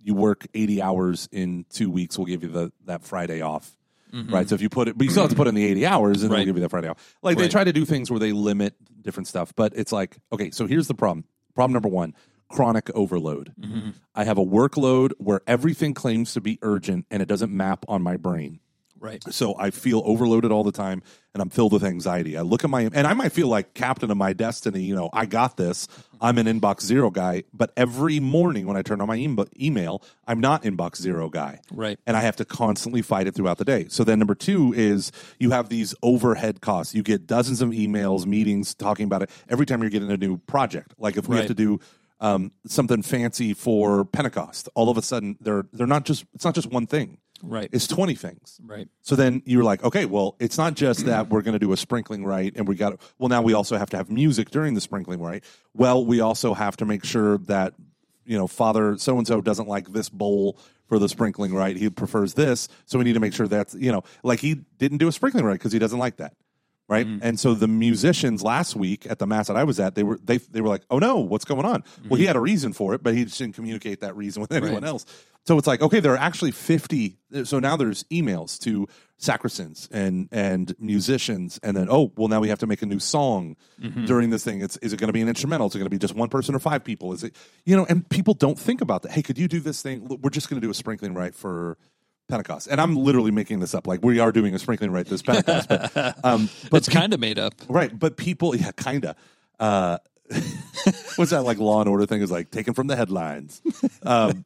you 0.00 0.14
work 0.14 0.46
80 0.54 0.82
hours 0.82 1.28
in 1.32 1.64
two 1.70 1.90
weeks, 1.90 2.16
we'll 2.18 2.26
give 2.26 2.42
you 2.44 2.48
the, 2.50 2.72
that 2.84 3.02
Friday 3.02 3.40
off 3.40 3.74
Mm-hmm. 4.12 4.32
right? 4.32 4.48
So 4.48 4.54
if 4.54 4.62
you 4.62 4.68
put 4.68 4.88
it, 4.88 4.96
but 4.96 5.04
you 5.04 5.10
still 5.10 5.24
have 5.24 5.30
to 5.30 5.36
put 5.36 5.46
in 5.48 5.54
the 5.54 5.64
80 5.64 5.86
hours 5.86 6.22
and 6.22 6.30
right. 6.30 6.38
they'll 6.38 6.46
give 6.46 6.56
you 6.56 6.62
that 6.62 6.68
Friday 6.70 6.88
off. 6.88 7.16
Like 7.22 7.38
they 7.38 7.48
try 7.48 7.64
to 7.64 7.72
do 7.72 7.84
things 7.84 8.10
where 8.10 8.20
they 8.20 8.32
limit 8.32 8.74
different 9.02 9.26
stuff, 9.26 9.52
but 9.56 9.72
it's 9.76 9.92
like, 9.92 10.16
okay, 10.32 10.50
so 10.50 10.66
here's 10.66 10.88
the 10.88 10.94
problem. 10.94 11.24
Problem 11.54 11.72
number 11.72 11.88
one 11.88 12.14
chronic 12.48 12.88
overload. 12.94 13.52
Mm-hmm. 13.60 13.90
I 14.14 14.22
have 14.22 14.38
a 14.38 14.44
workload 14.44 15.10
where 15.18 15.40
everything 15.48 15.94
claims 15.94 16.32
to 16.34 16.40
be 16.40 16.60
urgent 16.62 17.04
and 17.10 17.20
it 17.20 17.26
doesn't 17.26 17.50
map 17.50 17.84
on 17.88 18.02
my 18.02 18.16
brain. 18.16 18.60
Right. 18.98 19.22
So 19.32 19.54
I 19.58 19.70
feel 19.70 20.02
overloaded 20.04 20.50
all 20.50 20.64
the 20.64 20.72
time 20.72 21.02
and 21.34 21.42
I'm 21.42 21.50
filled 21.50 21.72
with 21.72 21.84
anxiety. 21.84 22.36
I 22.36 22.40
look 22.40 22.64
at 22.64 22.70
my, 22.70 22.82
and 22.92 23.06
I 23.06 23.12
might 23.12 23.30
feel 23.32 23.48
like 23.48 23.74
captain 23.74 24.10
of 24.10 24.16
my 24.16 24.32
destiny. 24.32 24.82
You 24.82 24.94
know, 24.94 25.10
I 25.12 25.26
got 25.26 25.56
this. 25.58 25.86
Mm-hmm. 25.86 26.16
I'm 26.22 26.38
an 26.38 26.46
inbox 26.46 26.80
zero 26.82 27.10
guy. 27.10 27.44
But 27.52 27.72
every 27.76 28.20
morning 28.20 28.66
when 28.66 28.76
I 28.76 28.82
turn 28.82 29.00
on 29.02 29.06
my 29.08 29.44
email, 29.58 30.02
I'm 30.26 30.40
not 30.40 30.62
inbox 30.62 30.96
zero 30.96 31.28
guy. 31.28 31.60
Right. 31.70 31.98
And 32.06 32.16
I 32.16 32.20
have 32.20 32.36
to 32.36 32.44
constantly 32.46 33.02
fight 33.02 33.26
it 33.26 33.34
throughout 33.34 33.58
the 33.58 33.64
day. 33.66 33.86
So 33.88 34.02
then 34.02 34.18
number 34.18 34.34
two 34.34 34.72
is 34.74 35.12
you 35.38 35.50
have 35.50 35.68
these 35.68 35.94
overhead 36.02 36.60
costs. 36.62 36.94
You 36.94 37.02
get 37.02 37.26
dozens 37.26 37.60
of 37.60 37.70
emails, 37.70 38.24
meetings 38.24 38.74
talking 38.74 39.04
about 39.04 39.22
it 39.22 39.30
every 39.50 39.66
time 39.66 39.82
you're 39.82 39.90
getting 39.90 40.10
a 40.10 40.16
new 40.16 40.38
project. 40.38 40.94
Like 40.98 41.16
if 41.18 41.28
we 41.28 41.36
right. 41.36 41.42
have 41.42 41.48
to 41.48 41.54
do, 41.54 41.80
um, 42.18 42.52
something 42.66 43.02
fancy 43.02 43.52
for 43.52 44.02
Pentecost. 44.06 44.70
All 44.74 44.88
of 44.88 44.96
a 44.96 45.02
sudden, 45.02 45.36
they're 45.38 45.66
they're 45.74 45.86
not 45.86 46.06
just 46.06 46.24
it's 46.32 46.46
not 46.46 46.54
just 46.54 46.66
one 46.70 46.86
thing. 46.86 47.18
Right. 47.42 47.68
It's 47.72 47.86
20 47.86 48.14
things. 48.14 48.60
Right. 48.64 48.88
So 49.02 49.16
then 49.16 49.42
you're 49.44 49.64
like, 49.64 49.82
okay, 49.84 50.06
well, 50.06 50.36
it's 50.38 50.58
not 50.58 50.74
just 50.74 51.06
that 51.06 51.28
we're 51.28 51.42
going 51.42 51.52
to 51.54 51.58
do 51.58 51.72
a 51.72 51.76
sprinkling 51.76 52.24
rite 52.24 52.54
and 52.56 52.66
we 52.66 52.74
got 52.74 53.00
well 53.18 53.28
now 53.28 53.42
we 53.42 53.52
also 53.52 53.76
have 53.76 53.90
to 53.90 53.96
have 53.96 54.10
music 54.10 54.50
during 54.50 54.74
the 54.74 54.80
sprinkling 54.80 55.20
right. 55.20 55.42
Well, 55.74 56.04
we 56.04 56.20
also 56.20 56.54
have 56.54 56.76
to 56.78 56.86
make 56.86 57.04
sure 57.04 57.38
that 57.38 57.74
you 58.24 58.36
know, 58.36 58.48
father 58.48 58.98
so 58.98 59.18
and 59.18 59.26
so 59.26 59.40
doesn't 59.40 59.68
like 59.68 59.92
this 59.92 60.08
bowl 60.08 60.58
for 60.88 60.98
the 60.98 61.08
sprinkling 61.08 61.54
right. 61.54 61.76
He 61.76 61.88
prefers 61.90 62.34
this, 62.34 62.68
so 62.84 62.98
we 62.98 63.04
need 63.04 63.12
to 63.12 63.20
make 63.20 63.32
sure 63.32 63.46
that's, 63.46 63.72
you 63.74 63.92
know, 63.92 64.02
like 64.24 64.40
he 64.40 64.54
didn't 64.78 64.98
do 64.98 65.06
a 65.06 65.12
sprinkling 65.12 65.44
rite 65.44 65.54
because 65.54 65.70
he 65.72 65.78
doesn't 65.78 65.98
like 65.98 66.16
that. 66.16 66.34
Right? 66.88 67.04
Mm-hmm. 67.06 67.18
And 67.24 67.38
so 67.40 67.54
the 67.54 67.66
musicians 67.66 68.44
last 68.44 68.76
week 68.76 69.06
at 69.10 69.18
the 69.18 69.26
mass 69.26 69.48
that 69.48 69.56
I 69.56 69.64
was 69.64 69.78
at, 69.78 69.94
they 69.94 70.02
were 70.02 70.18
they 70.24 70.38
they 70.38 70.60
were 70.60 70.68
like, 70.68 70.82
"Oh 70.90 70.98
no, 70.98 71.16
what's 71.18 71.44
going 71.44 71.64
on?" 71.66 71.82
Mm-hmm. 71.82 72.08
Well, 72.08 72.16
he 72.16 72.24
mm-hmm. 72.24 72.28
had 72.28 72.36
a 72.36 72.40
reason 72.40 72.72
for 72.72 72.94
it, 72.94 73.02
but 73.02 73.14
he 73.14 73.24
just 73.24 73.38
didn't 73.38 73.54
communicate 73.56 74.00
that 74.00 74.16
reason 74.16 74.40
with 74.40 74.50
anyone 74.52 74.82
right. 74.82 74.84
else. 74.84 75.04
So 75.46 75.56
it's 75.58 75.66
like, 75.68 75.80
okay, 75.80 76.00
there 76.00 76.12
are 76.12 76.16
actually 76.18 76.50
50. 76.50 77.16
So 77.44 77.60
now 77.60 77.76
there's 77.76 78.04
emails 78.04 78.58
to 78.60 78.86
sacristans 79.18 79.88
and 79.92 80.28
and 80.32 80.74
musicians, 80.80 81.58
and 81.62 81.76
then 81.76 81.86
oh, 81.88 82.12
well, 82.16 82.28
now 82.28 82.40
we 82.40 82.48
have 82.48 82.58
to 82.58 82.66
make 82.66 82.82
a 82.82 82.86
new 82.86 82.98
song 82.98 83.56
mm-hmm. 83.80 84.06
during 84.06 84.30
this 84.30 84.42
thing. 84.42 84.60
It's 84.60 84.76
is 84.78 84.92
it 84.92 84.98
going 84.98 85.06
to 85.06 85.12
be 85.12 85.20
an 85.22 85.28
instrumental? 85.28 85.68
Is 85.68 85.76
it 85.76 85.78
going 85.78 85.86
to 85.86 85.90
be 85.90 85.98
just 85.98 86.16
one 86.16 86.28
person 86.28 86.54
or 86.54 86.58
five 86.58 86.82
people? 86.82 87.12
Is 87.12 87.22
it 87.22 87.36
you 87.64 87.76
know? 87.76 87.86
And 87.88 88.08
people 88.08 88.34
don't 88.34 88.58
think 88.58 88.80
about 88.80 89.02
that. 89.02 89.12
Hey, 89.12 89.22
could 89.22 89.38
you 89.38 89.46
do 89.46 89.60
this 89.60 89.80
thing? 89.82 90.18
We're 90.20 90.30
just 90.30 90.50
going 90.50 90.60
to 90.60 90.66
do 90.66 90.70
a 90.70 90.74
sprinkling 90.74 91.14
rite 91.14 91.34
for 91.34 91.78
Pentecost, 92.28 92.66
and 92.66 92.80
I'm 92.80 92.96
literally 92.96 93.30
making 93.30 93.60
this 93.60 93.72
up. 93.72 93.86
Like 93.86 94.04
we 94.04 94.18
are 94.18 94.32
doing 94.32 94.52
a 94.52 94.58
sprinkling 94.58 94.90
rite 94.90 95.06
this 95.06 95.22
Pentecost, 95.22 95.68
but, 95.68 95.92
um, 96.24 96.50
but 96.72 96.78
it's 96.78 96.88
pe- 96.88 96.94
kind 96.94 97.14
of 97.14 97.20
made 97.20 97.38
up, 97.38 97.54
right? 97.68 97.96
But 97.96 98.16
people, 98.16 98.56
yeah, 98.56 98.72
kind 98.72 99.04
of. 99.04 99.16
Uh, 99.60 99.98
what's 101.14 101.30
that 101.30 101.44
like 101.44 101.58
Law 101.58 101.80
and 101.80 101.88
Order 101.88 102.04
thing? 102.06 102.20
Is 102.20 102.32
like 102.32 102.50
taken 102.50 102.74
from 102.74 102.88
the 102.88 102.96
headlines. 102.96 103.62
Um, 104.02 104.44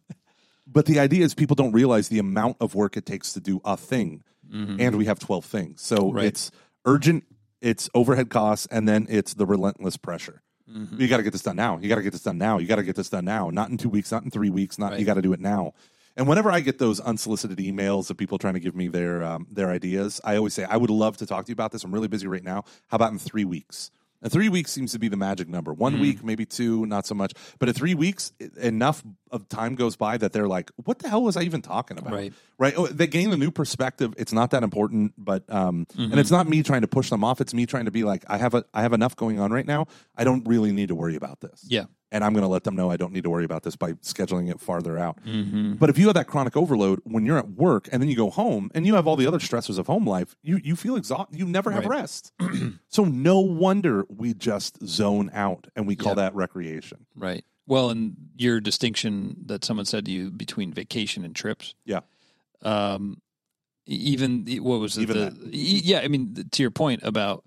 but 0.73 0.87
the 0.87 1.01
idea 1.01 1.25
is 1.25 1.35
people 1.35 1.57
don't 1.57 1.73
realize 1.73 2.09
the 2.09 2.19
amount 2.21 2.59
of 2.61 2.75
work 2.75 2.97
it 2.97 3.05
takes 3.05 3.33
to 3.33 3.41
do 3.41 3.61
a 3.65 3.77
thing. 3.77 4.23
Mm-hmm. 4.49 4.81
And 4.81 4.97
we 4.97 5.05
have 5.07 5.19
12 5.19 5.45
things. 5.45 5.81
So 5.83 6.13
right. 6.13 6.27
it's 6.27 6.51
urgent, 6.85 7.25
it's 7.61 7.91
overhead 7.95 8.31
costs, 8.31 8.67
and 8.71 8.89
then 8.89 9.07
it's 9.11 9.35
the 9.35 9.47
relentless 9.47 9.97
pressure. 9.97 10.43
Mm-hmm. 10.71 11.01
You 11.01 11.09
got 11.09 11.17
to 11.17 11.23
get 11.25 11.33
this 11.33 11.43
done 11.43 11.57
now. 11.57 11.79
You 11.79 11.89
got 11.89 11.97
to 11.97 12.03
get 12.03 12.13
this 12.13 12.23
done 12.23 12.39
now. 12.39 12.59
You 12.59 12.67
got 12.69 12.77
to 12.77 12.83
get 12.85 12.95
this 12.97 13.11
done 13.11 13.25
now. 13.25 13.51
Not 13.51 13.71
in 13.71 13.77
two 13.79 13.89
weeks, 13.89 14.13
not 14.13 14.23
in 14.23 14.31
three 14.31 14.51
weeks, 14.51 14.79
not 14.79 14.93
right. 14.93 15.01
you 15.01 15.07
got 15.07 15.15
to 15.15 15.23
do 15.23 15.33
it 15.33 15.41
now. 15.41 15.73
And 16.17 16.29
whenever 16.29 16.51
I 16.51 16.61
get 16.61 16.79
those 16.79 17.01
unsolicited 17.01 17.59
emails 17.59 18.11
of 18.11 18.17
people 18.17 18.39
trying 18.39 18.55
to 18.55 18.61
give 18.61 18.75
me 18.77 18.89
their 18.89 19.23
um, 19.23 19.47
their 19.51 19.71
ideas, 19.71 20.21
I 20.25 20.37
always 20.37 20.53
say, 20.55 20.65
"I 20.65 20.77
would 20.77 20.91
love 20.91 21.17
to 21.19 21.27
talk 21.27 21.47
to 21.47 21.51
you 21.51 21.55
about 21.55 21.71
this. 21.73 21.83
I'm 21.85 21.93
really 21.93 22.09
busy 22.09 22.27
right 22.27 22.43
now. 22.43 22.65
How 22.89 22.97
about 22.97 23.13
in 23.13 23.19
three 23.19 23.45
weeks?" 23.45 23.91
And 24.23 24.31
three 24.31 24.49
weeks 24.49 24.71
seems 24.71 24.93
to 24.93 24.99
be 24.99 25.09
the 25.09 25.17
magic 25.17 25.49
number. 25.49 25.73
One 25.73 25.95
mm-hmm. 25.95 26.03
week, 26.03 26.25
maybe 26.25 26.45
two, 26.45 26.85
not 26.87 27.07
so 27.07 27.15
much. 27.15 27.33
But 27.59 27.69
at 27.69 27.75
three 27.75 27.95
weeks, 27.95 28.33
enough 28.61 29.03
of 29.31 29.49
time 29.49 29.75
goes 29.77 29.97
by 29.97 30.19
that 30.19 30.33
they're 30.33 30.49
like, 30.49 30.71
"What 30.77 30.99
the 30.99 31.09
hell 31.09 31.23
was 31.23 31.37
I 31.37 31.43
even 31.43 31.63
talking 31.63 31.99
about?" 31.99 32.13
Right? 32.13 32.33
Right? 32.59 32.75
Oh, 32.77 32.87
they 32.87 33.07
gain 33.07 33.33
a 33.33 33.37
new 33.37 33.51
perspective. 33.51 34.13
It's 34.19 34.33
not 34.33 34.51
that 34.51 34.63
important, 34.63 35.15
but 35.17 35.51
um, 35.53 35.87
mm-hmm. 35.95 36.11
and 36.13 36.21
it's 36.21 36.31
not 36.31 36.49
me 36.49 36.63
trying 36.63 36.83
to 36.83 36.89
push 36.89 37.09
them 37.09 37.25
off. 37.25 37.41
It's 37.41 37.55
me 37.55 37.65
trying 37.65 37.87
to 37.87 37.91
be 37.91 38.05
like, 38.05 38.25
"I 38.29 38.37
have 38.37 38.55
a, 38.55 38.65
I 38.75 38.83
have 38.83 38.93
enough 38.93 39.17
going 39.17 39.41
on 39.41 39.53
right 39.53 39.67
now. 39.67 39.87
I 40.17 40.25
don't 40.25 40.47
really 40.47 40.73
need 40.73 40.89
to 40.89 40.95
worry 40.95 41.17
about 41.17 41.41
this." 41.41 41.65
Yeah 41.67 41.85
and 42.13 42.25
I'm 42.25 42.33
going 42.33 42.43
to 42.43 42.49
let 42.49 42.65
them 42.65 42.75
know 42.75 42.91
I 42.91 42.97
don't 42.97 43.13
need 43.13 43.25
to 43.25 43.31
worry 43.31 43.45
about 43.45 43.63
this 43.63 43.77
by 43.77 43.93
scheduling 43.95 44.51
it 44.51 44.61
farther 44.61 44.99
out. 44.99 45.25
Mm-hmm. 45.25 45.75
But 45.75 45.91
if 45.91 45.99
you 45.99 46.07
have 46.07 46.15
that 46.15 46.27
chronic 46.27 46.57
overload 46.57 47.01
when 47.05 47.25
you're 47.25 47.39
at 47.39 47.49
work 47.51 47.89
and 47.93 48.03
then 48.03 48.09
you 48.09 48.17
go 48.17 48.31
home 48.31 48.71
and 48.75 48.87
you 48.87 48.95
have 48.97 49.07
all 49.07 49.17
the 49.17 49.27
other 49.27 49.39
stressors 49.39 49.79
of 49.79 49.87
home 49.87 50.07
life, 50.09 50.37
you 50.43 50.61
you 50.63 50.77
feel 50.77 50.97
exhausted. 50.97 51.39
You 51.39 51.47
never 51.47 51.71
have 51.71 51.87
right. 51.87 52.01
rest. 52.01 52.33
so 52.89 53.05
no 53.05 53.41
wonder 53.41 54.05
we 54.09 54.35
just 54.35 54.85
zone 54.87 55.31
out 55.33 55.67
and 55.77 55.87
we 55.87 55.97
call 55.97 56.11
yep. 56.11 56.17
that 56.17 56.35
recreation. 56.35 57.07
Right. 57.15 57.45
Well, 57.67 57.91
and 57.91 58.15
your 58.37 58.61
distinction 58.61 59.37
that 59.47 59.65
someone 59.65 59.87
said 59.87 60.05
to 60.07 60.11
you 60.11 60.31
between 60.31 60.73
vacation 60.73 61.25
and 61.25 61.37
trips. 61.37 61.75
Yeah. 61.85 62.01
Um, 62.63 63.23
even 63.87 64.47
what 64.63 64.81
was 64.81 64.99
it? 64.99 65.03
Even 65.03 65.17
the, 65.17 65.51
yeah, 65.57 66.01
I 66.01 66.09
mean, 66.09 66.49
to 66.51 66.63
your 66.63 66.71
point 66.71 67.03
about 67.05 67.45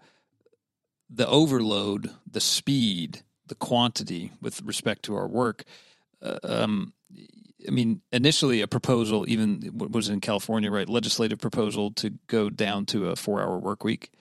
the 1.10 1.28
overload, 1.28 2.10
the 2.30 2.40
speed 2.42 3.22
the 3.48 3.56
quantity 3.56 4.32
with 4.42 4.62
respect 4.62 5.04
to 5.04 5.16
our 5.16 5.28
work. 5.28 5.64
Uh, 6.22 6.40
um, 6.44 6.94
I 7.68 7.72
mean, 7.72 8.02
initially 8.12 8.62
a 8.62 8.68
proposal, 8.68 9.26
even 9.28 9.62
what 9.74 9.92
was 9.92 10.10
in 10.10 10.22
California, 10.22 10.72
right? 10.72 10.88
Legislative 10.88 11.40
proposal 11.40 11.92
to 11.92 12.12
go 12.28 12.50
down 12.50 12.86
to 12.88 13.10
a 13.10 13.16
four-hour 13.16 13.58
work 13.60 13.84
week, 13.84 14.12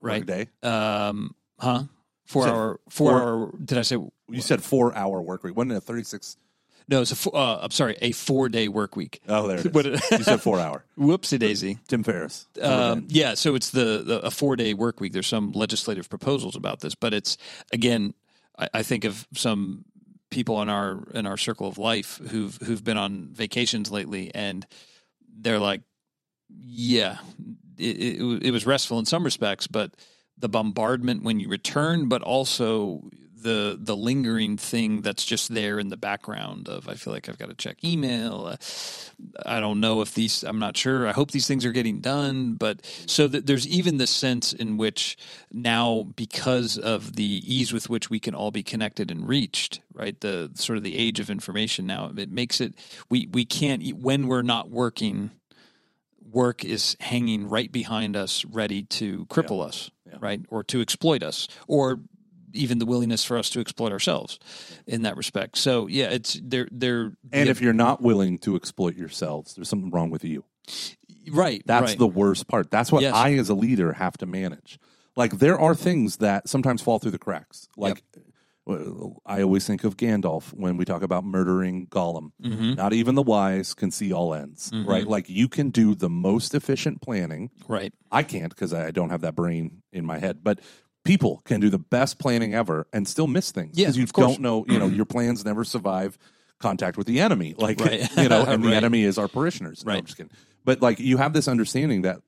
right? 0.00 0.20
Work 0.20 0.26
day, 0.26 0.48
um, 0.68 1.34
huh? 1.58 1.84
Four-hour, 2.26 2.80
four-hour. 2.90 3.54
Did 3.64 3.78
I 3.78 3.82
say 3.82 3.96
you 4.28 4.40
said 4.42 4.62
four-hour 4.62 5.22
work 5.22 5.42
week? 5.42 5.56
Wasn't 5.56 5.72
it 5.72 5.76
a 5.76 5.80
thirty-six? 5.80 6.36
36- 6.44 6.47
no, 6.88 7.02
it's 7.02 7.12
a 7.12 7.16
four, 7.16 7.36
uh, 7.36 7.58
I'm 7.60 7.70
sorry, 7.70 7.96
a 8.00 8.12
four 8.12 8.48
day 8.48 8.66
work 8.68 8.96
week. 8.96 9.20
Oh, 9.28 9.46
there 9.46 9.58
it 9.58 9.66
is. 9.66 10.10
you 10.10 10.24
said 10.24 10.40
four 10.40 10.58
hour. 10.58 10.84
Whoopsie 10.98 11.38
daisy. 11.38 11.78
Tim 11.86 12.02
Ferriss. 12.02 12.46
Um, 12.62 13.04
yeah, 13.08 13.34
so 13.34 13.54
it's 13.54 13.70
the, 13.70 14.02
the 14.04 14.20
a 14.22 14.30
four 14.30 14.56
day 14.56 14.72
work 14.72 14.98
week. 14.98 15.12
There's 15.12 15.26
some 15.26 15.52
legislative 15.52 16.08
proposals 16.08 16.56
about 16.56 16.80
this, 16.80 16.94
but 16.94 17.12
it's 17.12 17.36
again, 17.72 18.14
I, 18.58 18.68
I 18.74 18.82
think 18.82 19.04
of 19.04 19.28
some 19.34 19.84
people 20.30 20.60
in 20.62 20.68
our 20.70 21.06
in 21.12 21.26
our 21.26 21.36
circle 21.36 21.68
of 21.68 21.76
life 21.76 22.20
who've 22.30 22.56
who've 22.64 22.82
been 22.82 22.96
on 22.96 23.28
vacations 23.32 23.90
lately, 23.90 24.34
and 24.34 24.66
they're 25.40 25.58
like, 25.58 25.82
yeah, 26.48 27.18
it, 27.76 27.82
it, 27.98 28.42
it 28.46 28.50
was 28.50 28.64
restful 28.64 28.98
in 28.98 29.04
some 29.04 29.24
respects, 29.24 29.66
but 29.66 29.92
the 30.38 30.48
bombardment 30.48 31.22
when 31.22 31.38
you 31.38 31.50
return, 31.50 32.08
but 32.08 32.22
also 32.22 33.10
the 33.42 33.76
the 33.80 33.96
lingering 33.96 34.56
thing 34.56 35.02
that's 35.02 35.24
just 35.24 35.52
there 35.54 35.78
in 35.78 35.88
the 35.88 35.96
background 35.96 36.68
of 36.68 36.88
I 36.88 36.94
feel 36.94 37.12
like 37.12 37.28
I've 37.28 37.38
got 37.38 37.48
to 37.48 37.54
check 37.54 37.82
email. 37.84 38.46
Uh, 38.52 38.56
I 39.44 39.60
don't 39.60 39.80
know 39.80 40.00
if 40.00 40.14
these 40.14 40.42
I'm 40.42 40.58
not 40.58 40.76
sure. 40.76 41.06
I 41.06 41.12
hope 41.12 41.30
these 41.30 41.46
things 41.46 41.64
are 41.64 41.72
getting 41.72 42.00
done, 42.00 42.54
but 42.54 42.84
so 43.06 43.26
that 43.28 43.46
there's 43.46 43.66
even 43.66 43.98
the 43.98 44.06
sense 44.06 44.52
in 44.52 44.76
which 44.76 45.16
now 45.52 46.04
because 46.16 46.78
of 46.78 47.16
the 47.16 47.40
ease 47.44 47.72
with 47.72 47.88
which 47.88 48.10
we 48.10 48.20
can 48.20 48.34
all 48.34 48.50
be 48.50 48.62
connected 48.62 49.10
and 49.10 49.28
reached, 49.28 49.80
right? 49.94 50.18
The 50.20 50.50
sort 50.54 50.76
of 50.78 50.82
the 50.84 50.96
age 50.96 51.20
of 51.20 51.30
information 51.30 51.86
now 51.86 52.10
it 52.16 52.30
makes 52.30 52.60
it 52.60 52.74
we 53.08 53.28
we 53.32 53.44
can't 53.44 53.82
when 53.96 54.26
we're 54.26 54.42
not 54.42 54.70
working 54.70 55.30
work 56.30 56.62
is 56.62 56.94
hanging 57.00 57.48
right 57.48 57.72
behind 57.72 58.14
us 58.14 58.44
ready 58.44 58.82
to 58.82 59.24
cripple 59.26 59.58
yeah. 59.58 59.62
us 59.64 59.90
yeah. 60.10 60.18
right 60.20 60.40
or 60.50 60.62
to 60.62 60.80
exploit 60.82 61.22
us 61.22 61.48
or 61.66 62.00
even 62.52 62.78
the 62.78 62.86
willingness 62.86 63.24
for 63.24 63.36
us 63.38 63.50
to 63.50 63.60
exploit 63.60 63.92
ourselves 63.92 64.38
in 64.86 65.02
that 65.02 65.16
respect. 65.16 65.56
So 65.58 65.86
yeah, 65.86 66.10
it's 66.10 66.38
they're 66.42 66.68
they're 66.70 67.12
and 67.32 67.46
yeah. 67.46 67.46
if 67.50 67.60
you're 67.60 67.72
not 67.72 68.00
willing 68.02 68.38
to 68.38 68.56
exploit 68.56 68.96
yourselves, 68.96 69.54
there's 69.54 69.68
something 69.68 69.90
wrong 69.90 70.10
with 70.10 70.24
you. 70.24 70.44
Right. 71.30 71.62
That's 71.66 71.90
right. 71.92 71.98
the 71.98 72.06
worst 72.06 72.48
part. 72.48 72.70
That's 72.70 72.90
what 72.90 73.02
yes. 73.02 73.14
I 73.14 73.32
as 73.34 73.48
a 73.48 73.54
leader 73.54 73.92
have 73.92 74.16
to 74.18 74.26
manage. 74.26 74.78
Like 75.16 75.38
there 75.38 75.58
are 75.58 75.74
things 75.74 76.18
that 76.18 76.48
sometimes 76.48 76.80
fall 76.82 76.98
through 76.98 77.10
the 77.12 77.18
cracks. 77.18 77.68
Like 77.76 78.02
yep. 78.14 78.24
Uh, 78.68 79.08
I 79.24 79.40
always 79.40 79.66
think 79.66 79.82
of 79.84 79.96
Gandalf 79.96 80.52
when 80.52 80.76
we 80.76 80.84
talk 80.84 81.00
about 81.00 81.24
murdering 81.24 81.86
Gollum. 81.86 82.32
Mm-hmm. 82.44 82.74
Not 82.74 82.92
even 82.92 83.14
the 83.14 83.22
wise 83.22 83.72
can 83.72 83.90
see 83.90 84.12
all 84.12 84.34
ends, 84.34 84.70
mm-hmm. 84.70 84.86
right? 84.86 85.06
Like 85.06 85.30
you 85.30 85.48
can 85.48 85.70
do 85.70 85.94
the 85.94 86.10
most 86.10 86.54
efficient 86.54 87.00
planning. 87.00 87.50
Right. 87.66 87.94
I 88.12 88.22
can't 88.24 88.50
because 88.54 88.74
I 88.74 88.90
don't 88.90 89.08
have 89.08 89.22
that 89.22 89.34
brain 89.34 89.82
in 89.90 90.04
my 90.04 90.18
head. 90.18 90.40
But 90.42 90.60
people 91.08 91.40
can 91.46 91.58
do 91.58 91.70
the 91.70 91.78
best 91.78 92.18
planning 92.18 92.52
ever 92.54 92.86
and 92.92 93.08
still 93.08 93.26
miss 93.26 93.50
things 93.50 93.74
because 93.76 93.96
yeah, 93.96 94.00
you 94.02 94.06
don't 94.12 94.40
know 94.40 94.66
you 94.68 94.78
know 94.78 94.86
your 94.88 95.06
plans 95.06 95.42
never 95.42 95.64
survive 95.64 96.18
contact 96.60 96.98
with 96.98 97.06
the 97.06 97.18
enemy 97.20 97.54
like 97.56 97.80
right. 97.80 98.14
you 98.18 98.28
know 98.28 98.44
and 98.44 98.62
right. 98.64 98.70
the 98.72 98.76
enemy 98.76 99.04
is 99.04 99.16
our 99.16 99.26
parishioners 99.26 99.82
right 99.86 99.94
no, 99.94 99.98
I'm 100.00 100.04
just 100.04 100.18
kidding. 100.18 100.30
but 100.66 100.82
like 100.82 101.00
you 101.00 101.16
have 101.16 101.32
this 101.32 101.48
understanding 101.48 102.02
that 102.02 102.18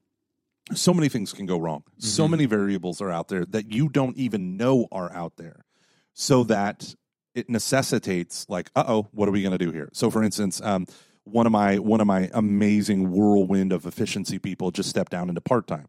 so 0.74 0.95
many 0.95 1.11
things 1.11 1.35
can 1.35 1.45
go 1.45 1.61
wrong 1.61 1.81
mm-hmm. 1.81 2.01
so 2.03 2.26
many 2.26 2.47
variables 2.47 3.03
are 3.03 3.11
out 3.11 3.28
there 3.28 3.45
that 3.51 3.70
you 3.70 3.91
don't 3.91 4.16
even 4.16 4.57
know 4.57 4.87
are 4.91 5.12
out 5.12 5.37
there 5.37 5.66
so 6.14 6.45
that 6.45 6.95
it 7.35 7.51
necessitates 7.51 8.47
like 8.49 8.70
uh-oh 8.74 9.09
what 9.12 9.28
are 9.28 9.33
we 9.33 9.43
going 9.43 9.57
to 9.57 9.62
do 9.62 9.72
here 9.72 9.91
so 9.93 10.09
for 10.11 10.22
instance 10.24 10.59
um, 10.64 10.87
one 11.24 11.45
of 11.45 11.53
my 11.53 11.76
one 11.78 12.01
of 12.01 12.07
my 12.07 12.31
amazing 12.33 13.11
whirlwind 13.12 13.74
of 13.74 13.85
efficiency 13.85 14.39
people 14.39 14.70
just 14.70 14.89
stepped 14.89 15.12
down 15.12 15.28
into 15.28 15.43
part-time 15.43 15.87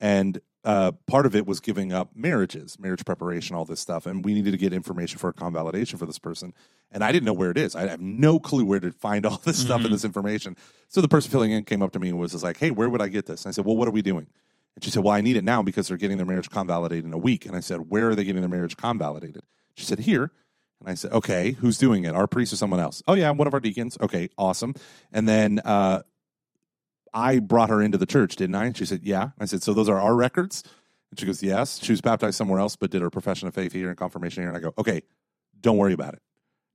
and 0.00 0.40
uh, 0.64 0.92
part 1.06 1.26
of 1.26 1.36
it 1.36 1.46
was 1.46 1.60
giving 1.60 1.92
up 1.92 2.10
marriages, 2.16 2.78
marriage 2.78 3.04
preparation, 3.04 3.54
all 3.54 3.66
this 3.66 3.80
stuff. 3.80 4.06
And 4.06 4.24
we 4.24 4.32
needed 4.32 4.52
to 4.52 4.56
get 4.56 4.72
information 4.72 5.18
for 5.18 5.28
a 5.28 5.32
convalidation 5.34 5.98
for 5.98 6.06
this 6.06 6.18
person. 6.18 6.54
And 6.90 7.04
I 7.04 7.12
didn't 7.12 7.26
know 7.26 7.34
where 7.34 7.50
it 7.50 7.58
is. 7.58 7.76
I 7.76 7.86
have 7.86 8.00
no 8.00 8.38
clue 8.40 8.64
where 8.64 8.80
to 8.80 8.90
find 8.92 9.26
all 9.26 9.36
this 9.36 9.58
mm-hmm. 9.58 9.66
stuff 9.66 9.76
and 9.78 9.86
mm-hmm. 9.86 9.92
this 9.92 10.06
information. 10.06 10.56
So 10.88 11.02
the 11.02 11.08
person 11.08 11.30
filling 11.30 11.50
in 11.52 11.64
came 11.64 11.82
up 11.82 11.92
to 11.92 11.98
me 11.98 12.08
and 12.08 12.18
was 12.18 12.42
like, 12.42 12.56
hey, 12.56 12.70
where 12.70 12.88
would 12.88 13.02
I 13.02 13.08
get 13.08 13.26
this? 13.26 13.44
And 13.44 13.50
I 13.50 13.52
said, 13.52 13.66
well, 13.66 13.76
what 13.76 13.88
are 13.88 13.90
we 13.90 14.00
doing? 14.00 14.26
And 14.74 14.82
she 14.82 14.90
said, 14.90 15.04
well, 15.04 15.12
I 15.12 15.20
need 15.20 15.36
it 15.36 15.44
now 15.44 15.62
because 15.62 15.88
they're 15.88 15.98
getting 15.98 16.16
their 16.16 16.26
marriage 16.26 16.48
convalidated 16.48 17.04
in 17.04 17.12
a 17.12 17.18
week. 17.18 17.44
And 17.44 17.54
I 17.54 17.60
said, 17.60 17.90
where 17.90 18.08
are 18.08 18.14
they 18.14 18.24
getting 18.24 18.40
their 18.42 18.48
marriage 18.48 18.76
convalidated? 18.76 19.42
She 19.76 19.84
said, 19.84 20.00
here. 20.00 20.32
And 20.80 20.88
I 20.88 20.94
said, 20.94 21.12
okay, 21.12 21.52
who's 21.52 21.76
doing 21.76 22.04
it? 22.04 22.14
Our 22.14 22.26
priest 22.26 22.54
or 22.54 22.56
someone 22.56 22.80
else? 22.80 23.02
Oh, 23.06 23.14
yeah, 23.14 23.30
one 23.30 23.46
of 23.46 23.54
our 23.54 23.60
deacons. 23.60 23.96
Okay, 24.00 24.30
awesome. 24.38 24.74
And 25.12 25.28
then 25.28 25.60
uh, 25.64 26.02
I 27.14 27.38
brought 27.38 27.70
her 27.70 27.80
into 27.80 27.96
the 27.96 28.06
church, 28.06 28.34
didn't 28.34 28.56
I? 28.56 28.66
And 28.66 28.76
she 28.76 28.84
said, 28.84 29.00
Yeah. 29.04 29.30
I 29.38 29.44
said, 29.44 29.62
So 29.62 29.72
those 29.72 29.88
are 29.88 30.00
our 30.00 30.14
records? 30.16 30.64
And 31.10 31.20
she 31.20 31.24
goes, 31.24 31.42
Yes. 31.42 31.82
She 31.82 31.92
was 31.92 32.00
baptized 32.00 32.34
somewhere 32.34 32.58
else, 32.58 32.74
but 32.76 32.90
did 32.90 33.00
her 33.00 33.10
profession 33.10 33.46
of 33.46 33.54
faith 33.54 33.72
here 33.72 33.88
and 33.88 33.96
confirmation 33.96 34.42
here. 34.42 34.48
And 34.48 34.58
I 34.58 34.60
go, 34.60 34.74
Okay, 34.76 35.02
don't 35.60 35.76
worry 35.76 35.92
about 35.92 36.14
it. 36.14 36.22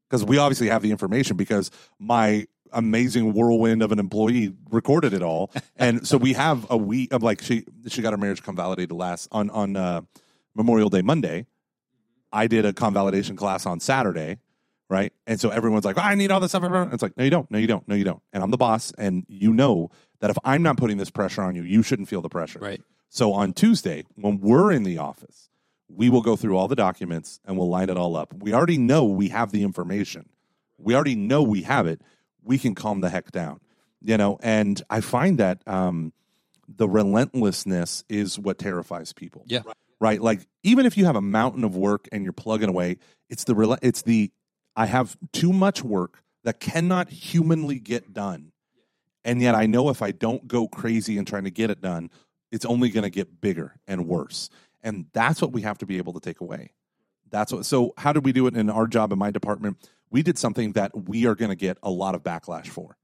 Because 0.10 0.24
we 0.26 0.38
obviously 0.38 0.70
have 0.70 0.82
the 0.82 0.92
information 0.92 1.36
because 1.36 1.70
my 2.00 2.48
amazing 2.72 3.34
whirlwind 3.34 3.82
of 3.84 3.92
an 3.92 4.00
employee 4.00 4.54
recorded 4.72 5.14
it 5.14 5.22
all. 5.22 5.52
and 5.76 6.08
so 6.08 6.18
we 6.18 6.34
have 6.34 6.66
a 6.72 6.78
week 6.78 7.12
of 7.12 7.22
like 7.22 7.42
she 7.42 7.66
she 7.90 8.02
got 8.02 8.14
her 8.14 8.18
marriage 8.18 8.42
convalidated 8.42 8.94
last 8.94 9.28
on 9.34 9.50
on 9.50 9.76
uh, 9.76 10.02
Memorial 10.56 10.90
Day 10.90 11.02
Monday. 11.02 11.48
I 12.32 12.48
did 12.48 12.64
a 12.66 12.72
convalidation 12.74 13.36
class 13.36 13.66
on 13.66 13.80
Saturday, 13.82 14.38
right? 14.88 15.12
And 15.26 15.40
so 15.40 15.50
everyone's 15.50 15.84
like, 15.84 15.98
oh, 15.98 16.02
I 16.02 16.14
need 16.14 16.30
all 16.30 16.40
this 16.40 16.52
stuff. 16.52 16.62
It's 16.94 17.02
like, 17.02 17.18
no, 17.18 17.24
you 17.24 17.32
don't. 17.32 17.50
No, 17.50 17.58
you 17.58 17.66
don't. 17.66 17.88
No, 17.88 17.96
you 17.96 18.04
don't. 18.04 18.22
And 18.32 18.44
I'm 18.44 18.52
the 18.52 18.58
boss, 18.58 18.94
and 19.00 19.26
you 19.28 19.52
know 19.52 19.90
that 20.22 20.30
if 20.30 20.38
I'm 20.44 20.62
not 20.62 20.78
putting 20.78 20.98
this 20.98 21.10
pressure 21.10 21.42
on 21.42 21.56
you, 21.56 21.64
you 21.64 21.84
shouldn't 21.84 22.08
feel 22.08 22.22
the 22.22 22.30
pressure. 22.30 22.60
Right. 22.60 22.82
So 23.10 23.34
on 23.34 23.54
Tuesday, 23.54 24.06
when 24.16 24.40
we're 24.40 24.72
in 24.72 24.84
the 24.84 24.98
office, 25.00 25.50
we 25.88 26.10
will 26.10 26.22
go 26.22 26.36
through 26.36 26.58
all 26.58 26.68
the 26.68 26.76
documents 26.76 27.40
and 27.46 27.58
we'll 27.58 27.70
line 27.70 27.90
it 27.90 27.98
all 27.98 28.16
up. 28.16 28.34
We 28.36 28.54
already 28.54 28.78
know 28.78 29.06
we 29.06 29.30
have 29.30 29.52
the 29.52 29.64
information. 29.64 30.30
We 30.78 30.94
already 30.94 31.16
know 31.16 31.42
we 31.42 31.64
have 31.64 31.88
it. 31.88 32.02
We 32.44 32.58
can 32.58 32.76
calm 32.76 33.02
the 33.02 33.10
heck 33.10 33.32
down, 33.32 33.60
you 34.02 34.18
know. 34.18 34.38
And 34.42 34.82
I 34.90 35.02
find 35.02 35.40
that 35.40 35.62
um, 35.68 36.14
the 36.74 36.88
relentlessness 36.88 38.04
is 38.08 38.38
what 38.38 38.60
terrifies 38.60 39.12
people. 39.14 39.44
Yeah. 39.48 39.62
Right? 39.66 39.76
right. 40.00 40.22
Like 40.22 40.48
even 40.64 40.86
if 40.86 40.96
you 40.98 41.06
have 41.06 41.16
a 41.16 41.22
mountain 41.22 41.64
of 41.64 41.76
work 41.76 42.08
and 42.12 42.24
you're 42.24 42.34
plugging 42.34 42.70
away, 42.70 42.98
it's 43.30 43.44
the 43.46 43.78
it's 43.82 44.04
the 44.04 44.32
I 44.76 44.86
have 44.86 45.18
too 45.34 45.52
much 45.52 45.84
work 45.84 46.22
that 46.44 46.60
cannot 46.60 47.10
humanly 47.10 47.80
get 47.80 48.14
done 48.14 48.49
and 49.30 49.40
yet 49.44 49.54
I 49.54 49.68
know 49.68 49.90
if 49.90 50.02
I 50.02 50.10
don't 50.10 50.48
go 50.48 50.68
crazy 50.68 51.16
and 51.20 51.28
trying 51.28 51.44
to 51.44 51.52
get 51.52 51.70
it 51.70 51.82
done, 51.82 52.10
it's 52.52 52.66
only 52.66 52.90
going 52.90 53.04
to 53.04 53.12
get 53.12 53.40
bigger 53.40 53.76
and 53.88 54.08
worse. 54.08 54.50
And 54.82 55.06
that's 55.14 55.40
what 55.40 55.52
we 55.52 55.62
have 55.62 55.78
to 55.78 55.86
be 55.86 56.00
able 56.00 56.14
to 56.14 56.20
take 56.20 56.42
away. 56.42 56.74
That's 57.30 57.54
what. 57.54 57.68
So, 57.68 57.94
how 57.96 58.12
did 58.12 58.26
we 58.26 58.32
do 58.32 58.48
it 58.48 58.58
in 58.58 58.72
our 58.72 58.88
job 58.88 59.12
in 59.12 59.20
my 59.20 59.30
department? 59.30 59.78
We 60.10 60.24
did 60.24 60.40
something 60.40 60.72
that 60.72 60.94
we 61.08 61.28
are 61.28 61.36
going 61.36 61.52
to 61.52 61.56
get 61.56 61.78
a 61.84 61.92
lot 61.92 62.16
of 62.16 62.24
backlash 62.24 62.70
for. 62.70 62.98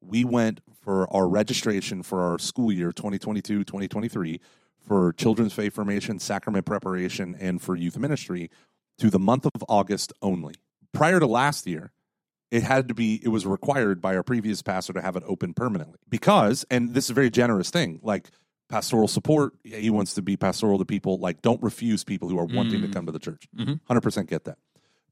We 0.00 0.24
went 0.24 0.60
for 0.82 1.12
our 1.12 1.26
registration 1.28 2.04
for 2.04 2.20
our 2.22 2.38
school 2.38 2.70
year 2.70 2.92
2022 2.92 3.64
2023 3.64 4.40
for 4.86 5.14
children's 5.14 5.52
faith 5.52 5.74
formation, 5.74 6.20
sacrament 6.20 6.64
preparation, 6.64 7.36
and 7.40 7.60
for 7.60 7.74
youth 7.74 7.98
ministry 7.98 8.52
to 8.98 9.10
the 9.10 9.18
month 9.18 9.44
of 9.46 9.64
August 9.68 10.12
only. 10.22 10.54
Prior 10.92 11.18
to 11.18 11.26
last 11.26 11.66
year, 11.66 11.90
it 12.50 12.62
had 12.62 12.88
to 12.88 12.94
be 12.94 13.20
it 13.22 13.28
was 13.28 13.46
required 13.46 14.00
by 14.00 14.16
our 14.16 14.22
previous 14.22 14.62
pastor 14.62 14.92
to 14.92 15.02
have 15.02 15.16
it 15.16 15.22
open 15.26 15.54
permanently 15.54 15.98
because 16.08 16.64
and 16.70 16.94
this 16.94 17.04
is 17.04 17.10
a 17.10 17.14
very 17.14 17.30
generous 17.30 17.70
thing 17.70 18.00
like 18.02 18.30
pastoral 18.68 19.08
support 19.08 19.52
he 19.62 19.90
wants 19.90 20.14
to 20.14 20.22
be 20.22 20.36
pastoral 20.36 20.78
to 20.78 20.84
people 20.84 21.18
like 21.18 21.42
don't 21.42 21.62
refuse 21.62 22.04
people 22.04 22.28
who 22.28 22.38
are 22.38 22.44
wanting 22.44 22.72
to 22.72 22.78
mm-hmm. 22.78 22.92
come 22.92 23.06
to 23.06 23.12
the 23.12 23.18
church 23.18 23.48
mm-hmm. 23.56 23.74
100% 23.92 24.26
get 24.26 24.44
that 24.44 24.58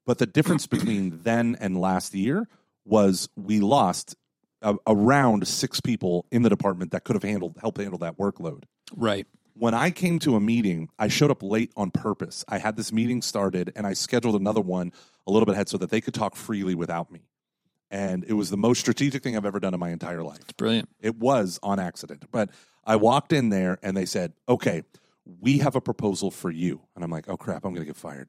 but 0.06 0.18
the 0.18 0.26
difference 0.26 0.66
between 0.66 1.20
then 1.22 1.56
and 1.60 1.80
last 1.80 2.14
year 2.14 2.46
was 2.84 3.28
we 3.36 3.60
lost 3.60 4.14
a, 4.62 4.74
around 4.86 5.46
six 5.46 5.80
people 5.80 6.26
in 6.30 6.42
the 6.42 6.50
department 6.50 6.90
that 6.92 7.04
could 7.04 7.16
have 7.16 7.22
handled 7.22 7.56
helped 7.60 7.78
handle 7.78 7.98
that 7.98 8.16
workload 8.18 8.64
right 8.96 9.26
when 9.56 9.72
I 9.72 9.92
came 9.92 10.18
to 10.18 10.34
a 10.34 10.40
meeting, 10.40 10.88
I 10.98 11.06
showed 11.06 11.30
up 11.30 11.40
late 11.40 11.70
on 11.76 11.92
purpose. 11.92 12.44
I 12.48 12.58
had 12.58 12.74
this 12.76 12.90
meeting 12.90 13.22
started 13.22 13.72
and 13.76 13.86
I 13.86 13.92
scheduled 13.92 14.34
another 14.34 14.60
one 14.60 14.92
a 15.26 15.30
little 15.32 15.46
bit 15.46 15.54
ahead 15.54 15.68
so 15.68 15.78
that 15.78 15.90
they 15.90 16.00
could 16.00 16.14
talk 16.14 16.36
freely 16.36 16.74
without 16.74 17.10
me. 17.10 17.28
And 17.90 18.24
it 18.24 18.32
was 18.32 18.50
the 18.50 18.56
most 18.56 18.80
strategic 18.80 19.22
thing 19.22 19.36
I've 19.36 19.46
ever 19.46 19.60
done 19.60 19.74
in 19.74 19.80
my 19.80 19.90
entire 19.90 20.22
life. 20.22 20.40
It's 20.40 20.52
brilliant. 20.52 20.88
It 21.00 21.16
was 21.16 21.60
on 21.62 21.78
accident. 21.78 22.24
But 22.30 22.50
I 22.84 22.96
walked 22.96 23.32
in 23.32 23.50
there 23.50 23.78
and 23.82 23.96
they 23.96 24.04
said, 24.06 24.32
okay, 24.48 24.82
we 25.24 25.58
have 25.58 25.76
a 25.76 25.80
proposal 25.80 26.30
for 26.30 26.50
you. 26.50 26.82
And 26.94 27.04
I'm 27.04 27.10
like, 27.10 27.26
oh 27.28 27.36
crap, 27.36 27.64
I'm 27.64 27.72
going 27.72 27.82
to 27.86 27.86
get 27.86 27.96
fired. 27.96 28.28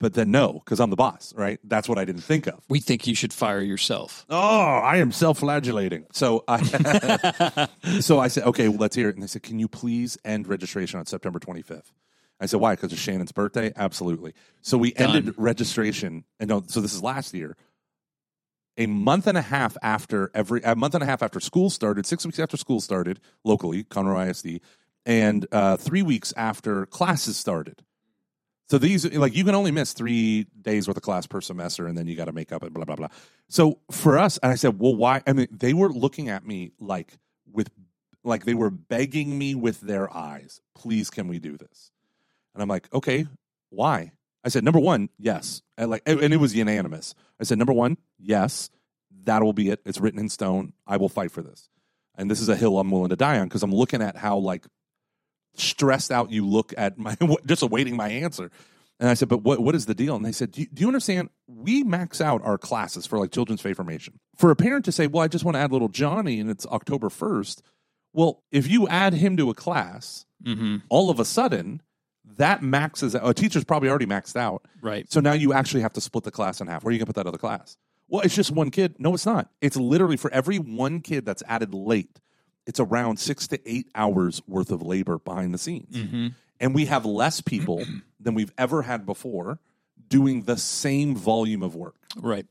But 0.00 0.14
then 0.14 0.30
no, 0.30 0.54
because 0.54 0.80
I'm 0.80 0.88
the 0.88 0.96
boss, 0.96 1.34
right? 1.36 1.60
That's 1.62 1.86
what 1.86 1.98
I 1.98 2.06
didn't 2.06 2.22
think 2.22 2.46
of. 2.46 2.60
We 2.70 2.80
think 2.80 3.06
you 3.06 3.14
should 3.14 3.34
fire 3.34 3.60
yourself. 3.60 4.24
Oh, 4.30 4.38
I 4.40 4.96
am 4.96 5.12
self-flagellating. 5.12 6.06
So 6.12 6.42
I, 6.48 7.68
so 8.00 8.18
I 8.18 8.28
said, 8.28 8.44
okay, 8.44 8.68
well, 8.68 8.78
let's 8.78 8.96
hear 8.96 9.10
it. 9.10 9.16
And 9.16 9.22
they 9.22 9.26
said, 9.26 9.42
can 9.42 9.58
you 9.58 9.68
please 9.68 10.16
end 10.24 10.46
registration 10.48 10.98
on 10.98 11.04
September 11.06 11.38
25th? 11.38 11.90
I 12.40 12.46
said, 12.46 12.58
why? 12.60 12.74
Because 12.74 12.92
it's 12.92 13.00
Shannon's 13.02 13.32
birthday? 13.32 13.72
Absolutely. 13.76 14.32
So 14.62 14.78
we 14.78 14.92
Done. 14.92 15.16
ended 15.16 15.34
registration. 15.36 16.24
And 16.40 16.48
no, 16.48 16.62
so 16.66 16.80
this 16.80 16.94
is 16.94 17.02
last 17.02 17.34
year. 17.34 17.56
A 18.78 18.86
month 18.86 19.26
and 19.26 19.36
a 19.36 19.42
half 19.42 19.76
after 19.82 20.30
every 20.34 20.62
a 20.62 20.74
month 20.74 20.94
and 20.94 21.02
a 21.02 21.06
half 21.06 21.22
after 21.22 21.38
school 21.38 21.68
started, 21.68 22.06
six 22.06 22.24
weeks 22.24 22.38
after 22.38 22.56
school 22.56 22.80
started 22.80 23.20
locally, 23.44 23.84
Conroe 23.84 24.30
ISD, 24.30 24.62
and 25.04 25.46
uh, 25.52 25.76
three 25.76 26.00
weeks 26.00 26.32
after 26.34 26.86
classes 26.86 27.36
started. 27.36 27.82
So 28.70 28.78
these 28.78 29.12
like 29.16 29.36
you 29.36 29.44
can 29.44 29.54
only 29.54 29.72
miss 29.72 29.92
three 29.92 30.44
days 30.62 30.86
worth 30.88 30.96
of 30.96 31.02
class 31.02 31.26
per 31.26 31.42
semester, 31.42 31.86
and 31.86 31.98
then 31.98 32.06
you 32.06 32.16
got 32.16 32.26
to 32.26 32.32
make 32.32 32.52
up 32.52 32.62
and 32.62 32.72
blah 32.72 32.84
blah 32.84 32.96
blah. 32.96 33.08
So 33.48 33.80
for 33.90 34.16
us, 34.16 34.38
and 34.42 34.50
I 34.50 34.54
said, 34.54 34.78
well, 34.80 34.94
why? 34.94 35.22
I 35.26 35.34
mean, 35.34 35.48
they 35.50 35.74
were 35.74 35.92
looking 35.92 36.30
at 36.30 36.46
me 36.46 36.70
like 36.80 37.18
with 37.52 37.68
like 38.24 38.44
they 38.46 38.54
were 38.54 38.70
begging 38.70 39.36
me 39.36 39.54
with 39.54 39.80
their 39.82 40.10
eyes, 40.16 40.62
please, 40.74 41.10
can 41.10 41.28
we 41.28 41.38
do 41.38 41.58
this? 41.58 41.90
And 42.54 42.62
I'm 42.62 42.68
like, 42.68 42.92
okay, 42.92 43.26
why? 43.70 44.12
I 44.44 44.48
said, 44.48 44.64
number 44.64 44.80
one, 44.80 45.08
yes. 45.18 45.62
And 45.76 45.90
like, 45.90 46.02
and 46.06 46.32
it 46.32 46.38
was 46.38 46.54
unanimous. 46.54 47.14
I 47.40 47.44
said, 47.44 47.58
number 47.58 47.72
one, 47.72 47.96
yes, 48.18 48.70
that 49.24 49.42
will 49.42 49.52
be 49.52 49.68
it. 49.70 49.80
It's 49.84 50.00
written 50.00 50.20
in 50.20 50.28
stone. 50.28 50.72
I 50.86 50.96
will 50.96 51.08
fight 51.08 51.30
for 51.30 51.42
this. 51.42 51.68
And 52.16 52.30
this 52.30 52.40
is 52.40 52.48
a 52.48 52.56
hill 52.56 52.78
I'm 52.78 52.90
willing 52.90 53.10
to 53.10 53.16
die 53.16 53.38
on 53.38 53.48
because 53.48 53.62
I'm 53.62 53.74
looking 53.74 54.02
at 54.02 54.16
how 54.16 54.38
like 54.38 54.66
stressed 55.54 56.10
out 56.10 56.30
you 56.30 56.46
look 56.46 56.72
at 56.76 56.98
my 56.98 57.16
just 57.46 57.62
awaiting 57.62 57.96
my 57.96 58.08
answer. 58.08 58.50
And 58.98 59.08
I 59.08 59.14
said, 59.14 59.28
but 59.28 59.42
what, 59.42 59.60
what 59.60 59.74
is 59.74 59.86
the 59.86 59.94
deal? 59.94 60.16
And 60.16 60.24
they 60.24 60.32
said, 60.32 60.50
do 60.50 60.60
you, 60.60 60.66
do 60.72 60.82
you 60.82 60.86
understand? 60.88 61.30
We 61.46 61.82
max 61.82 62.20
out 62.20 62.44
our 62.44 62.58
classes 62.58 63.06
for 63.06 63.18
like 63.18 63.30
children's 63.30 63.62
faith 63.62 63.76
formation. 63.76 64.20
For 64.36 64.50
a 64.50 64.56
parent 64.56 64.84
to 64.86 64.92
say, 64.92 65.06
well, 65.06 65.22
I 65.22 65.28
just 65.28 65.44
want 65.44 65.54
to 65.54 65.60
add 65.60 65.72
little 65.72 65.88
Johnny 65.88 66.38
and 66.40 66.50
it's 66.50 66.66
October 66.66 67.08
1st. 67.08 67.62
Well, 68.12 68.42
if 68.52 68.68
you 68.68 68.88
add 68.88 69.14
him 69.14 69.38
to 69.38 69.48
a 69.48 69.54
class, 69.54 70.26
mm-hmm. 70.42 70.78
all 70.90 71.08
of 71.08 71.18
a 71.18 71.24
sudden 71.24 71.80
that 72.36 72.62
maxes 72.62 73.14
out. 73.14 73.28
A 73.28 73.34
teacher's 73.34 73.64
probably 73.64 73.88
already 73.88 74.06
maxed 74.06 74.36
out. 74.36 74.66
Right. 74.80 75.10
So 75.10 75.20
now 75.20 75.32
you 75.32 75.52
actually 75.52 75.82
have 75.82 75.92
to 75.94 76.00
split 76.00 76.24
the 76.24 76.30
class 76.30 76.60
in 76.60 76.66
half. 76.66 76.84
Where 76.84 76.90
are 76.90 76.92
you 76.92 76.98
going 76.98 77.06
to 77.06 77.12
put 77.12 77.16
that 77.16 77.26
other 77.26 77.38
class? 77.38 77.76
Well, 78.08 78.22
it's 78.22 78.34
just 78.34 78.50
one 78.50 78.70
kid. 78.70 78.96
No, 78.98 79.14
it's 79.14 79.26
not. 79.26 79.50
It's 79.60 79.76
literally 79.76 80.16
for 80.16 80.32
every 80.32 80.58
one 80.58 81.00
kid 81.00 81.24
that's 81.24 81.42
added 81.46 81.74
late, 81.74 82.20
it's 82.66 82.80
around 82.80 83.18
six 83.18 83.46
to 83.48 83.68
eight 83.70 83.88
hours 83.94 84.42
worth 84.46 84.70
of 84.70 84.82
labor 84.82 85.18
behind 85.18 85.54
the 85.54 85.58
scenes. 85.58 85.96
Mm-hmm. 85.96 86.28
And 86.60 86.74
we 86.74 86.86
have 86.86 87.06
less 87.06 87.40
people 87.40 87.82
than 88.20 88.34
we've 88.34 88.52
ever 88.58 88.82
had 88.82 89.06
before 89.06 89.58
doing 90.08 90.42
the 90.42 90.56
same 90.56 91.14
volume 91.14 91.62
of 91.62 91.76
work. 91.76 91.94
Right. 92.16 92.46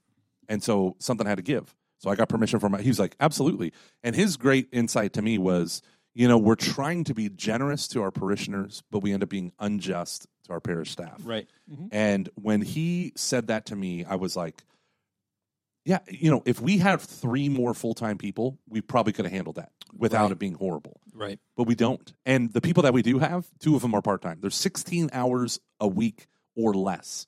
And 0.48 0.64
so 0.64 0.96
something 1.00 1.28
had 1.28 1.36
to 1.38 1.44
give. 1.44 1.76
So 1.98 2.10
I 2.10 2.16
got 2.16 2.30
permission 2.30 2.60
from 2.60 2.72
my, 2.72 2.82
he 2.82 2.88
was 2.88 2.98
like, 3.00 3.16
absolutely. 3.20 3.74
And 4.04 4.16
his 4.16 4.38
great 4.38 4.70
insight 4.72 5.12
to 5.14 5.22
me 5.22 5.38
was, 5.38 5.82
you 6.14 6.28
know, 6.28 6.38
we're 6.38 6.56
trying 6.56 7.04
to 7.06 7.14
be 7.14 7.30
generous 7.30 7.88
to 7.90 8.02
our 8.02 8.12
parishioners, 8.12 8.84
but 8.92 9.00
we 9.00 9.14
end 9.14 9.24
up 9.24 9.30
being 9.30 9.52
unjust 9.60 10.28
to 10.46 10.54
our 10.54 10.60
parish 10.60 10.92
staff. 10.92 11.22
Right. 11.24 11.48
Mm-hmm. 11.72 11.88
And 11.92 12.30
when 12.36 12.62
he 12.62 13.14
said 13.16 13.48
that 13.48 13.68
to 13.68 13.76
me, 13.76 14.06
I 14.06 14.16
was 14.16 14.36
like, 14.36 14.64
yeah, 15.86 16.00
you 16.10 16.30
know, 16.30 16.44
if 16.46 16.62
we 16.62 16.78
had 16.78 17.02
three 17.02 17.50
more 17.50 17.74
full 17.74 17.94
time 17.94 18.18
people, 18.18 18.60
we 18.68 18.82
probably 18.82 19.14
could 19.14 19.26
have 19.26 19.32
handled 19.32 19.56
that 19.58 19.72
without 19.96 20.24
right. 20.24 20.32
it 20.32 20.40
being 20.40 20.56
horrible. 20.56 21.00
Right. 21.14 21.40
But 21.56 21.64
we 21.68 21.76
don't. 21.76 22.12
And 22.26 22.52
the 22.54 22.62
people 22.62 22.84
that 22.84 22.94
we 22.94 23.02
do 23.02 23.20
have, 23.20 23.48
two 23.60 23.76
of 23.76 23.82
them 23.82 23.94
are 23.94 24.02
part 24.02 24.22
time. 24.22 24.40
They're 24.42 24.50
16 24.52 25.10
hours 25.14 25.60
a 25.80 25.88
week 25.88 26.28
or 26.56 26.74
less. 26.74 27.28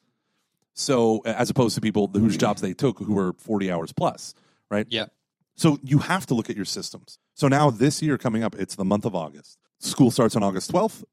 So, 0.73 1.19
as 1.25 1.49
opposed 1.49 1.75
to 1.75 1.81
people 1.81 2.07
whose 2.13 2.37
jobs 2.37 2.61
they 2.61 2.73
took 2.73 2.97
who 2.99 3.13
were 3.13 3.33
40 3.39 3.69
hours 3.71 3.91
plus, 3.93 4.33
right? 4.69 4.87
Yeah. 4.89 5.07
So, 5.55 5.77
you 5.83 5.97
have 5.99 6.25
to 6.27 6.33
look 6.33 6.49
at 6.49 6.55
your 6.55 6.63
systems. 6.65 7.19
So 7.33 7.47
now 7.47 7.69
this 7.69 8.01
year 8.01 8.17
coming 8.17 8.43
up, 8.43 8.55
it's 8.55 8.75
the 8.75 8.85
month 8.85 9.05
of 9.05 9.15
August. 9.15 9.57
School 9.79 10.11
starts 10.11 10.35
on 10.35 10.43
August 10.43 10.71
12th. 10.71 11.03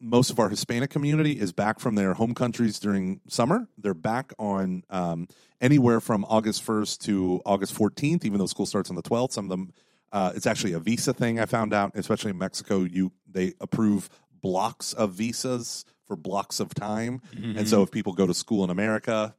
Most 0.00 0.30
of 0.30 0.38
our 0.38 0.48
Hispanic 0.48 0.90
community 0.90 1.32
is 1.40 1.52
back 1.52 1.80
from 1.80 1.94
their 1.96 2.14
home 2.14 2.34
countries 2.34 2.78
during 2.78 3.20
summer. 3.28 3.68
They're 3.78 3.94
back 3.94 4.32
on 4.38 4.84
um, 4.90 5.26
anywhere 5.60 6.00
from 6.00 6.24
August 6.26 6.64
1st 6.64 6.98
to 7.06 7.42
August 7.44 7.74
14th, 7.74 8.24
even 8.24 8.38
though 8.38 8.46
school 8.46 8.66
starts 8.66 8.90
on 8.90 8.96
the 8.96 9.02
12th. 9.02 9.32
Some 9.32 9.46
of 9.46 9.48
them, 9.48 9.72
uh, 10.12 10.32
it's 10.36 10.46
actually 10.46 10.74
a 10.74 10.78
visa 10.78 11.12
thing 11.12 11.40
I 11.40 11.46
found 11.46 11.72
out, 11.74 11.92
especially 11.94 12.30
in 12.30 12.38
Mexico. 12.38 12.82
You 12.84 13.12
They 13.28 13.54
approve 13.60 14.08
blocks 14.40 14.92
of 14.92 15.12
visas 15.14 15.84
for 16.06 16.14
blocks 16.14 16.60
of 16.60 16.72
time. 16.74 17.20
Mm-hmm. 17.34 17.58
And 17.58 17.68
so 17.68 17.76
mm-hmm. 17.78 17.82
if 17.84 17.90
people 17.90 18.12
go 18.12 18.26
to 18.26 18.34
school 18.34 18.62
in 18.62 18.70
America, 18.70 19.34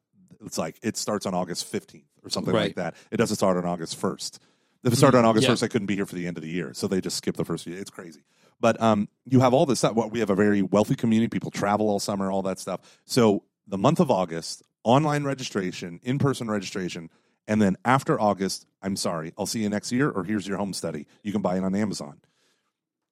it's 0.45 0.57
like 0.57 0.77
it 0.83 0.97
starts 0.97 1.25
on 1.25 1.33
August 1.33 1.71
15th 1.71 2.03
or 2.23 2.29
something 2.29 2.53
right. 2.53 2.63
like 2.63 2.75
that. 2.75 2.95
It 3.11 3.17
doesn't 3.17 3.37
start 3.37 3.55
on 3.55 3.65
August 3.65 3.99
1st. 4.01 4.39
If 4.83 4.93
it 4.93 4.95
started 4.95 5.17
on 5.17 5.23
mm-hmm. 5.23 5.29
August 5.31 5.47
Yeah. 5.47 5.53
1st, 5.53 5.63
I 5.63 5.67
couldn't 5.67 5.87
be 5.87 5.95
here 5.95 6.05
for 6.05 6.15
the 6.15 6.25
end 6.27 6.37
of 6.37 6.43
the 6.43 6.49
year. 6.49 6.73
So 6.73 6.87
they 6.87 7.01
just 7.01 7.17
skip 7.17 7.35
the 7.35 7.45
first 7.45 7.67
year. 7.67 7.79
It's 7.79 7.89
crazy. 7.89 8.23
But 8.61 8.81
um, 8.81 9.07
you 9.25 9.39
have 9.41 9.53
all 9.53 9.65
this 9.65 9.79
stuff. 9.79 9.95
We 10.11 10.19
have 10.19 10.29
a 10.29 10.35
very 10.35 10.61
wealthy 10.61 10.95
community. 10.95 11.29
People 11.29 11.51
travel 11.51 11.89
all 11.89 11.99
summer, 11.99 12.31
all 12.31 12.41
that 12.43 12.59
stuff. 12.59 12.81
So 13.05 13.43
the 13.67 13.77
month 13.77 13.99
of 13.99 14.11
August, 14.11 14.63
online 14.83 15.23
registration, 15.23 15.99
in 16.03 16.19
person 16.19 16.49
registration. 16.49 17.09
And 17.47 17.61
then 17.61 17.77
after 17.85 18.19
August, 18.19 18.65
I'm 18.81 18.95
sorry, 18.95 19.33
I'll 19.37 19.45
see 19.45 19.61
you 19.61 19.69
next 19.69 19.91
year, 19.91 20.09
or 20.09 20.23
here's 20.23 20.47
your 20.47 20.57
home 20.57 20.73
study. 20.73 21.07
You 21.23 21.31
can 21.31 21.41
buy 21.41 21.57
it 21.57 21.63
on 21.63 21.73
Amazon. 21.75 22.21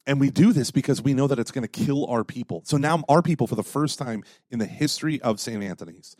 And 0.05 0.19
we 0.21 0.29
do 0.29 0.53
this 0.53 0.71
because 0.71 1.01
we 1.01 1.13
know 1.13 1.27
that 1.27 1.39
it's 1.39 1.51
going 1.51 1.67
to 1.67 1.67
kill 1.85 2.05
our 2.05 2.23
people. 2.23 2.61
So 2.65 2.77
now 2.77 3.03
our 3.09 3.21
people, 3.21 3.47
for 3.47 3.55
the 3.55 3.63
first 3.63 3.99
time 3.99 4.23
in 4.49 4.59
the 4.59 4.65
history 4.65 5.19
of 5.21 5.39
St. 5.39 5.61
Anthony's, 5.61 6.15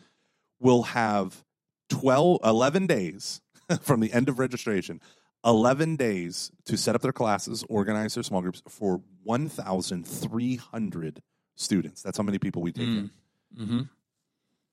will 0.60 0.82
have 0.82 1.42
12, 1.88 2.40
11 2.44 2.86
days 2.86 3.40
from 3.82 4.00
the 4.00 4.12
end 4.12 4.28
of 4.28 4.38
registration 4.38 5.00
11 5.48 5.96
days 5.96 6.52
to 6.66 6.76
set 6.76 6.94
up 6.94 7.00
their 7.02 7.12
classes, 7.12 7.64
organize 7.70 8.14
their 8.14 8.22
small 8.22 8.42
groups 8.42 8.62
for 8.68 9.02
1,300 9.24 11.22
students. 11.56 12.02
That's 12.02 12.18
how 12.18 12.22
many 12.22 12.38
people 12.38 12.60
we 12.62 12.70
take 12.72 12.86
mm. 12.86 12.98
in. 12.98 13.10
Mm-hmm. 13.58 13.80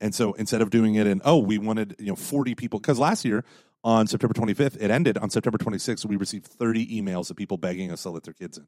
And 0.01 0.13
so 0.13 0.33
instead 0.33 0.61
of 0.61 0.69
doing 0.71 0.95
it 0.95 1.07
in, 1.07 1.21
oh, 1.23 1.37
we 1.37 1.57
wanted, 1.57 1.95
you 1.97 2.07
know, 2.07 2.17
40 2.17 2.55
people, 2.55 2.77
because 2.79 2.99
last 2.99 3.23
year 3.23 3.45
on 3.85 4.05
September 4.07 4.33
25th, 4.33 4.75
it 4.81 4.91
ended 4.91 5.17
on 5.17 5.29
September 5.29 5.57
26th, 5.57 6.05
we 6.05 6.17
received 6.17 6.45
30 6.45 7.01
emails 7.01 7.29
of 7.29 7.37
people 7.37 7.55
begging 7.57 7.89
us 7.91 8.03
to 8.03 8.09
let 8.09 8.23
their 8.23 8.33
kids 8.33 8.57
in. 8.57 8.67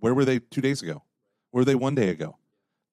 Where 0.00 0.12
were 0.12 0.24
they 0.24 0.40
two 0.40 0.60
days 0.60 0.82
ago? 0.82 1.02
Where 1.52 1.60
were 1.60 1.64
they 1.64 1.76
one 1.76 1.94
day 1.94 2.08
ago? 2.08 2.36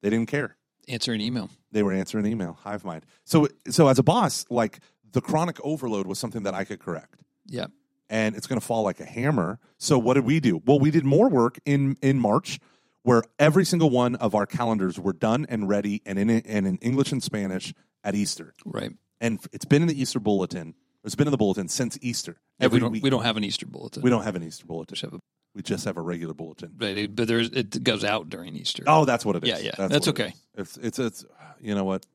They 0.04 0.12
didn't 0.12 0.28
care. 0.28 0.56
Answer 0.88 1.14
an 1.14 1.22
email. 1.22 1.50
They 1.72 1.82
were 1.82 1.94
answering 1.94 2.28
email, 2.28 2.60
hive 2.62 2.86
mind. 2.86 3.06
So, 3.24 3.48
so 3.70 3.88
as 3.88 3.98
a 3.98 4.04
boss, 4.04 4.46
like 4.52 4.80
the 5.12 5.22
chronic 5.22 5.58
overload 5.64 6.06
was 6.06 6.20
something 6.20 6.44
that 6.44 6.54
I 6.54 6.64
could 6.64 6.80
correct. 6.80 7.22
Yeah 7.48 7.68
and 8.12 8.36
it's 8.36 8.46
going 8.46 8.60
to 8.60 8.66
fall 8.66 8.84
like 8.84 9.00
a 9.00 9.06
hammer. 9.06 9.58
So 9.80 9.98
what 9.98 10.14
did 10.16 10.26
we 10.26 10.40
do? 10.42 10.62
Well, 10.66 10.78
we 10.80 10.92
did 10.92 11.06
more 11.06 11.30
work 11.30 11.58
in 11.66 11.98
in 12.04 12.20
March 12.20 12.60
where 13.04 13.24
every 13.40 13.66
single 13.66 13.90
one 13.90 14.14
of 14.16 14.36
our 14.36 14.46
calendars 14.46 15.00
were 15.00 15.14
done 15.14 15.48
and 15.50 15.68
ready 15.68 16.04
and 16.06 16.20
in 16.20 16.30
and 16.30 16.68
in 16.68 16.78
English 16.78 17.12
and 17.14 17.24
Spanish 17.24 17.74
at 18.04 18.14
Easter. 18.14 18.54
Right. 18.66 18.92
And 19.22 19.40
it's 19.54 19.66
been 19.66 19.82
in 19.82 19.88
the 19.88 20.00
Easter 20.00 20.20
bulletin. 20.20 20.76
It's 21.04 21.16
been 21.16 21.26
in 21.26 21.32
the 21.32 21.38
bulletin 21.38 21.68
since 21.68 21.98
Easter. 22.02 22.38
Yeah, 22.60 22.66
every 22.66 22.76
we 22.76 22.80
don't, 22.82 22.92
week. 22.92 23.04
we 23.04 23.10
don't 23.10 23.24
have 23.24 23.38
an 23.38 23.44
Easter 23.44 23.66
bulletin. 23.66 24.04
We 24.04 24.12
don't 24.12 24.24
have 24.24 24.36
an 24.36 24.44
Easter 24.44 24.66
bulletin. 24.66 24.92
We 24.96 24.96
just 24.98 25.02
have 25.12 25.20
a, 25.56 25.62
just 25.64 25.86
have 25.86 25.98
a 25.98 26.02
regular 26.02 26.36
bulletin. 26.36 26.74
But, 26.76 26.96
it, 26.98 27.16
but 27.16 27.28
there's 27.28 27.50
it 27.50 27.82
goes 27.82 28.04
out 28.04 28.30
during 28.30 28.56
Easter. 28.58 28.84
Oh, 28.88 29.06
that's 29.06 29.26
what 29.26 29.38
it 29.38 29.44
is. 29.44 29.50
Yeah, 29.50 29.58
yeah. 29.60 29.72
That's, 29.78 29.92
that's 29.94 30.08
okay. 30.10 30.34
It's, 30.56 30.76
it's 30.78 31.00
it's 31.00 31.26
you 31.62 31.74
know 31.74 31.86
what? 31.86 32.06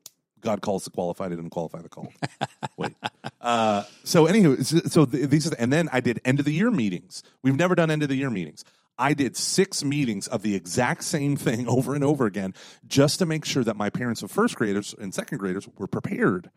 God 0.41 0.61
calls 0.61 0.83
the 0.83 0.91
qualified, 0.91 1.31
it 1.31 1.37
did 1.37 1.49
qualify 1.51 1.81
the 1.81 1.89
call. 1.89 2.11
Wait. 2.77 2.93
Uh, 3.41 3.83
so, 4.03 4.25
anywho, 4.27 4.63
so, 4.65 4.77
so 4.85 5.05
these, 5.05 5.51
and 5.53 5.71
then 5.71 5.89
I 5.91 5.99
did 5.99 6.21
end 6.25 6.39
of 6.39 6.45
the 6.45 6.53
year 6.53 6.71
meetings. 6.71 7.23
We've 7.41 7.55
never 7.55 7.75
done 7.75 7.89
end 7.91 8.03
of 8.03 8.09
the 8.09 8.15
year 8.15 8.29
meetings. 8.29 8.63
I 8.99 9.13
did 9.13 9.37
six 9.37 9.83
meetings 9.83 10.27
of 10.27 10.41
the 10.41 10.55
exact 10.55 11.03
same 11.03 11.35
thing 11.35 11.67
over 11.67 11.95
and 11.95 12.03
over 12.03 12.25
again 12.25 12.53
just 12.87 13.19
to 13.19 13.25
make 13.25 13.45
sure 13.45 13.63
that 13.63 13.75
my 13.75 13.89
parents 13.89 14.23
of 14.23 14.31
first 14.31 14.55
graders 14.55 14.93
and 14.99 15.13
second 15.13 15.37
graders 15.39 15.67
were 15.77 15.87
prepared 15.87 16.49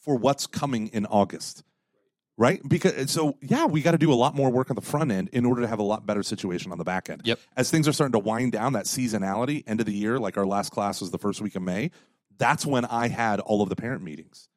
for 0.00 0.16
what's 0.16 0.46
coming 0.46 0.88
in 0.88 1.06
August. 1.06 1.64
Right? 2.40 2.60
Because 2.68 2.92
uh, 2.94 3.06
so 3.08 3.36
yeah, 3.42 3.66
we 3.66 3.82
got 3.82 3.92
to 3.92 3.98
do 3.98 4.12
a 4.12 4.14
lot 4.14 4.32
more 4.36 4.48
work 4.48 4.70
on 4.70 4.76
the 4.76 4.80
front 4.82 5.10
end 5.10 5.30
in 5.32 5.44
order 5.44 5.62
to 5.62 5.66
have 5.66 5.80
a 5.80 5.84
lot 5.84 6.06
better 6.06 6.22
situation 6.22 6.70
on 6.70 6.78
the 6.78 6.84
back 6.84 7.10
end. 7.10 7.22
Yep. 7.24 7.40
As 7.56 7.68
things 7.68 7.88
are 7.88 7.92
starting 7.92 8.12
to 8.12 8.20
wind 8.20 8.52
down, 8.52 8.74
that 8.74 8.84
seasonality, 8.84 9.64
end 9.66 9.80
of 9.80 9.86
the 9.86 9.92
year, 9.92 10.20
like 10.20 10.36
our 10.36 10.46
last 10.46 10.70
class 10.70 11.00
was 11.00 11.10
the 11.10 11.18
first 11.18 11.40
week 11.40 11.56
of 11.56 11.62
May 11.62 11.90
that's 12.38 12.64
when 12.64 12.84
I 12.86 13.08
had 13.08 13.40
all 13.40 13.60
of 13.62 13.68
the 13.68 13.76
parent 13.76 14.02
meetings. 14.02 14.48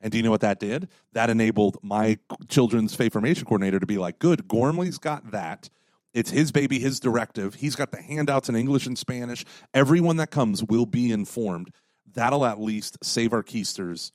And 0.00 0.12
do 0.12 0.18
you 0.18 0.22
know 0.24 0.30
what 0.30 0.40
that 0.42 0.60
did? 0.60 0.88
That 1.12 1.28
enabled 1.28 1.78
my 1.82 2.18
children's 2.48 2.94
faith 2.94 3.12
formation 3.12 3.44
coordinator 3.44 3.80
to 3.80 3.86
be 3.86 3.98
like, 3.98 4.18
good, 4.18 4.46
Gormley's 4.48 4.98
got 4.98 5.30
that. 5.32 5.68
It's 6.14 6.30
his 6.30 6.52
baby, 6.52 6.78
his 6.78 7.00
directive. 7.00 7.56
He's 7.56 7.76
got 7.76 7.90
the 7.92 8.00
handouts 8.00 8.48
in 8.48 8.56
English 8.56 8.86
and 8.86 8.98
Spanish. 8.98 9.44
Everyone 9.74 10.16
that 10.16 10.30
comes 10.30 10.64
will 10.64 10.86
be 10.86 11.12
informed. 11.12 11.70
That'll 12.14 12.44
at 12.46 12.60
least 12.60 12.98
save 13.02 13.32
our 13.32 13.42
keisters 13.42 14.10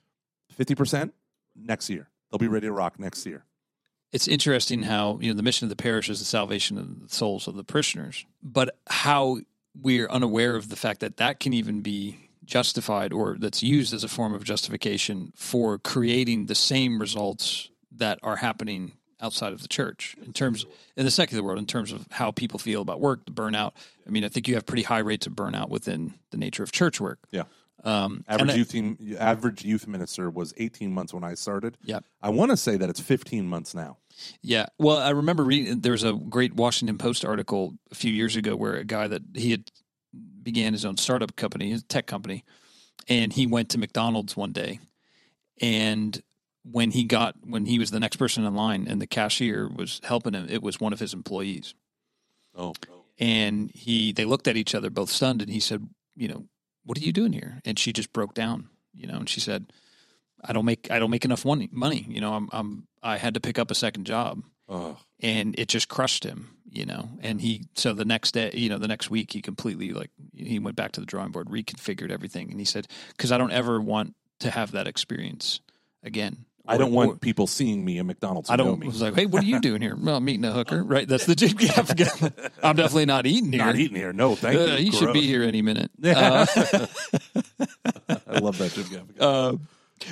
50% 0.59 1.11
next 1.55 1.89
year. 1.89 2.09
They'll 2.31 2.39
be 2.39 2.47
ready 2.47 2.67
to 2.67 2.73
rock 2.73 2.99
next 2.99 3.25
year 3.25 3.43
it's 4.11 4.27
interesting 4.27 4.83
how 4.83 5.17
you 5.21 5.29
know 5.31 5.35
the 5.35 5.43
mission 5.43 5.65
of 5.65 5.69
the 5.69 5.75
parish 5.75 6.09
is 6.09 6.19
the 6.19 6.25
salvation 6.25 6.77
of 6.77 7.07
the 7.09 7.13
souls 7.13 7.47
of 7.49 7.55
the 7.55 7.63
parishioners, 7.65 8.25
but 8.41 8.77
how 8.87 9.39
we're 9.81 10.07
unaware 10.07 10.55
of 10.55 10.69
the 10.69 10.77
fact 10.77 11.01
that 11.01 11.17
that 11.17 11.41
can 11.41 11.51
even 11.53 11.81
be 11.81 12.24
justified 12.45 13.11
or 13.11 13.35
that's 13.39 13.61
used 13.63 13.93
as 13.93 14.03
a 14.03 14.07
form 14.07 14.33
of 14.33 14.43
justification 14.43 15.33
for 15.35 15.77
creating 15.77 16.45
the 16.45 16.55
same 16.55 16.99
results 16.99 17.69
that 17.91 18.19
are 18.23 18.37
happening 18.37 18.93
outside 19.21 19.53
of 19.53 19.61
the 19.61 19.67
church 19.67 20.15
in 20.25 20.33
terms 20.33 20.65
in 20.97 21.05
the 21.05 21.11
secular 21.11 21.41
world 21.41 21.57
in 21.57 21.65
terms 21.65 21.91
of 21.91 22.05
how 22.11 22.31
people 22.31 22.59
feel 22.59 22.81
about 22.81 22.99
work 22.99 23.25
the 23.25 23.31
burnout 23.31 23.71
i 24.05 24.09
mean 24.09 24.23
i 24.23 24.27
think 24.27 24.47
you 24.47 24.55
have 24.55 24.65
pretty 24.65 24.83
high 24.83 24.99
rates 24.99 25.25
of 25.25 25.33
burnout 25.33 25.69
within 25.69 26.13
the 26.31 26.37
nature 26.37 26.63
of 26.63 26.71
church 26.71 26.99
work 26.99 27.19
yeah 27.31 27.43
um, 27.85 28.25
average 28.27 28.55
youth 28.73 29.15
I, 29.19 29.23
average 29.23 29.63
youth 29.63 29.87
minister 29.87 30.27
was 30.31 30.55
18 30.57 30.91
months 30.91 31.13
when 31.13 31.23
I 31.23 31.35
started. 31.35 31.77
Yeah, 31.83 31.99
I 32.19 32.29
want 32.29 32.49
to 32.49 32.57
say 32.57 32.77
that 32.77 32.89
it's 32.89 32.99
15 32.99 33.47
months 33.47 33.75
now. 33.75 33.97
Yeah, 34.41 34.65
well, 34.79 34.97
I 34.97 35.11
remember 35.11 35.43
reading. 35.43 35.81
There 35.81 35.91
was 35.91 36.03
a 36.03 36.13
great 36.13 36.55
Washington 36.55 36.97
Post 36.97 37.23
article 37.23 37.75
a 37.91 37.95
few 37.95 38.11
years 38.11 38.35
ago 38.37 38.55
where 38.55 38.73
a 38.73 38.83
guy 38.83 39.07
that 39.09 39.21
he 39.35 39.51
had 39.51 39.69
began 40.45 40.71
his 40.71 40.85
own 40.85 40.95
startup 40.95 41.35
company, 41.35 41.71
his 41.71 41.83
tech 41.83 42.05
company, 42.07 42.45
and 43.09 43.33
he 43.33 43.45
went 43.45 43.67
to 43.69 43.77
McDonald's 43.77 44.37
one 44.37 44.53
day, 44.53 44.79
and 45.61 46.21
when 46.63 46.91
he 46.91 47.03
got 47.03 47.35
when 47.43 47.65
he 47.65 47.77
was 47.77 47.91
the 47.91 47.99
next 47.99 48.15
person 48.15 48.45
in 48.45 48.55
line 48.55 48.87
and 48.87 49.01
the 49.01 49.05
cashier 49.07 49.67
was 49.67 49.99
helping 50.03 50.33
him, 50.33 50.47
it 50.49 50.63
was 50.63 50.79
one 50.79 50.93
of 50.93 50.99
his 50.99 51.13
employees. 51.13 51.75
Oh. 52.57 52.73
And 53.19 53.69
he 53.71 54.13
they 54.13 54.25
looked 54.25 54.47
at 54.47 54.55
each 54.57 54.73
other 54.73 54.89
both 54.89 55.09
stunned 55.09 55.41
and 55.43 55.51
he 55.51 55.59
said, 55.59 55.87
you 56.15 56.27
know, 56.27 56.45
what 56.83 56.97
are 56.97 57.01
you 57.01 57.11
doing 57.11 57.33
here? 57.33 57.59
And 57.65 57.77
she 57.77 57.93
just 57.93 58.13
broke 58.13 58.33
down, 58.33 58.69
you 58.95 59.05
know, 59.05 59.17
and 59.17 59.29
she 59.29 59.39
said, 59.39 59.71
I 60.43 60.53
don't 60.53 60.65
make 60.65 60.89
I 60.89 60.97
don't 60.97 61.11
make 61.11 61.25
enough 61.25 61.45
money. 61.45 62.05
You 62.09 62.21
know, 62.21 62.33
I'm, 62.33 62.49
I'm 62.51 62.87
I 63.03 63.17
had 63.17 63.35
to 63.35 63.39
pick 63.39 63.59
up 63.59 63.69
a 63.69 63.75
second 63.75 64.05
job 64.05 64.41
Ugh. 64.67 64.97
and 65.19 65.57
it 65.59 65.67
just 65.67 65.87
crushed 65.89 66.23
him, 66.23 66.57
you 66.71 66.85
know. 66.85 67.09
And 67.21 67.39
he 67.41 67.67
so 67.75 67.93
the 67.93 68.05
next 68.05 68.31
day, 68.33 68.51
you 68.53 68.69
know, 68.69 68.77
the 68.77 68.87
next 68.87 69.09
week 69.09 69.33
he 69.33 69.41
completely 69.41 69.91
like 69.91 70.09
he 70.33 70.59
went 70.59 70.75
back 70.75 70.91
to 70.93 70.99
the 70.99 71.05
drawing 71.05 71.31
board, 71.31 71.47
reconfigured 71.49 72.11
everything, 72.11 72.49
and 72.51 72.59
he 72.59 72.65
said, 72.65 72.87
"Because 73.09 73.31
I 73.31 73.37
don't 73.37 73.51
ever 73.51 73.79
want 73.79 74.15
to 74.39 74.49
have 74.51 74.71
that 74.71 74.87
experience 74.87 75.59
again." 76.03 76.45
I 76.67 76.79
don't 76.79 76.91
want 76.93 77.21
people 77.21 77.45
seeing 77.45 77.85
me 77.85 77.99
at 77.99 78.07
McDonald's. 78.07 78.49
I 78.49 78.55
don't. 78.55 78.79
Know 78.79 78.87
was 78.87 78.99
like, 78.99 79.13
hey, 79.13 79.27
what 79.27 79.43
are 79.43 79.45
you 79.45 79.59
doing 79.59 79.83
here? 79.83 79.95
well, 79.95 80.15
I'm 80.15 80.27
a 80.27 80.51
hooker, 80.51 80.83
right? 80.83 81.07
That's 81.07 81.27
the 81.27 81.35
jig. 81.35 81.61
I'm 82.63 82.75
definitely 82.75 83.05
not 83.05 83.27
eating 83.27 83.51
here. 83.53 83.63
Not 83.65 83.75
eating 83.75 83.95
here. 83.95 84.11
No, 84.13 84.35
thank 84.35 84.57
uh, 84.59 84.63
you. 84.63 84.75
He 84.77 84.89
Gross. 84.89 84.99
should 84.99 85.13
be 85.13 85.21
here 85.21 85.43
any 85.43 85.61
minute. 85.61 85.91
Uh, 88.07 88.15
I 88.27 88.37
love 88.37 88.59
that 88.59 88.71
jig. 88.73 88.85
Uh, 89.19 89.55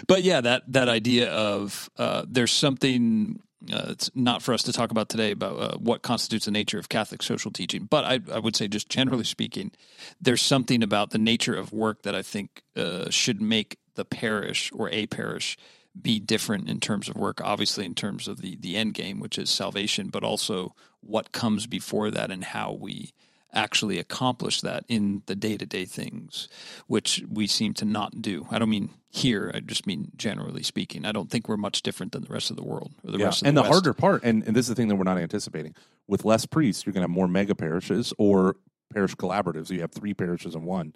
but 0.07 0.23
yeah, 0.23 0.41
that 0.41 0.63
that 0.73 0.89
idea 0.89 1.31
of 1.31 1.89
uh, 1.97 2.25
there's 2.27 2.51
something 2.51 3.39
uh, 3.72 3.85
it's 3.90 4.10
not 4.15 4.41
for 4.41 4.53
us 4.53 4.64
to 4.64 4.73
talk 4.73 4.91
about 4.91 5.10
today 5.10 5.31
about 5.31 5.57
uh, 5.60 5.77
what 5.77 6.02
constitutes 6.02 6.45
the 6.45 6.52
nature 6.52 6.80
of 6.80 6.90
Catholic 6.90 7.22
social 7.22 7.52
teaching, 7.52 7.85
but 7.90 8.03
I, 8.03 8.19
I, 8.34 8.40
would 8.40 8.56
say, 8.56 8.68
just 8.68 8.90
generally 8.90 9.23
speaking, 9.23 9.72
there's 10.19 10.41
something 10.41 10.84
about 10.84 11.11
the 11.11 11.18
nature 11.18 11.56
of 11.56 11.72
work 11.72 12.02
that 12.03 12.15
I 12.15 12.22
think 12.22 12.64
uh, 12.76 13.10
should 13.10 13.41
make 13.41 13.77
the 13.95 14.06
parish 14.06 14.72
or 14.73 14.90
a 14.90 15.06
parish 15.07 15.57
be 15.99 16.19
different 16.19 16.68
in 16.68 16.80
terms 16.80 17.07
of 17.07 17.15
work. 17.15 17.40
Obviously, 17.41 17.85
in 17.85 17.94
terms 17.95 18.27
of 18.27 18.41
the 18.41 18.56
the 18.57 18.76
end 18.76 18.95
game, 18.95 19.19
which 19.19 19.38
is 19.38 19.49
salvation, 19.49 20.07
but 20.10 20.23
also 20.23 20.73
what 21.02 21.31
comes 21.31 21.68
before 21.68 22.10
that 22.11 22.31
and 22.31 22.44
how 22.44 22.72
we 22.73 23.11
actually 23.53 23.99
accomplish 23.99 24.61
that 24.61 24.84
in 24.88 25.21
the 25.27 25.35
day 25.35 25.57
to 25.57 25.65
day 25.65 25.85
things, 25.85 26.47
which 26.88 27.23
we 27.30 27.47
seem 27.47 27.73
to 27.75 27.85
not 27.85 28.21
do. 28.21 28.47
I 28.51 28.59
don't 28.59 28.69
mean 28.69 28.89
here, 29.09 29.51
I 29.53 29.59
just 29.59 29.85
mean 29.85 30.11
generally 30.15 30.63
speaking. 30.63 31.05
I 31.05 31.11
don't 31.11 31.30
think 31.30 31.47
we're 31.47 31.57
much 31.57 31.84
different 31.84 32.11
than 32.11 32.23
the 32.23 32.34
rest 32.34 32.49
of 32.49 32.55
the 32.57 32.63
world 32.63 32.91
or 33.03 33.11
the 33.11 33.19
yeah. 33.19 33.25
rest 33.25 33.41
of 33.43 33.47
and 33.47 33.55
the, 33.55 33.61
the 33.63 33.69
harder 33.69 33.93
part, 33.93 34.23
and, 34.23 34.43
and 34.45 34.55
this 34.55 34.65
is 34.65 34.69
the 34.69 34.75
thing 34.75 34.88
that 34.88 34.95
we're 34.95 35.03
not 35.03 35.17
anticipating 35.19 35.75
with 36.07 36.25
less 36.25 36.45
priests, 36.45 36.85
you're 36.85 36.91
going 36.93 37.03
to 37.03 37.09
have 37.09 37.15
more 37.15 37.27
mega 37.30 37.55
parishes 37.55 38.13
or 38.17 38.57
parish 38.91 39.15
collaboratives. 39.15 39.69
You 39.69 39.81
have 39.81 39.91
three 39.91 40.13
parishes 40.13 40.53
in 40.55 40.63
one. 40.63 40.95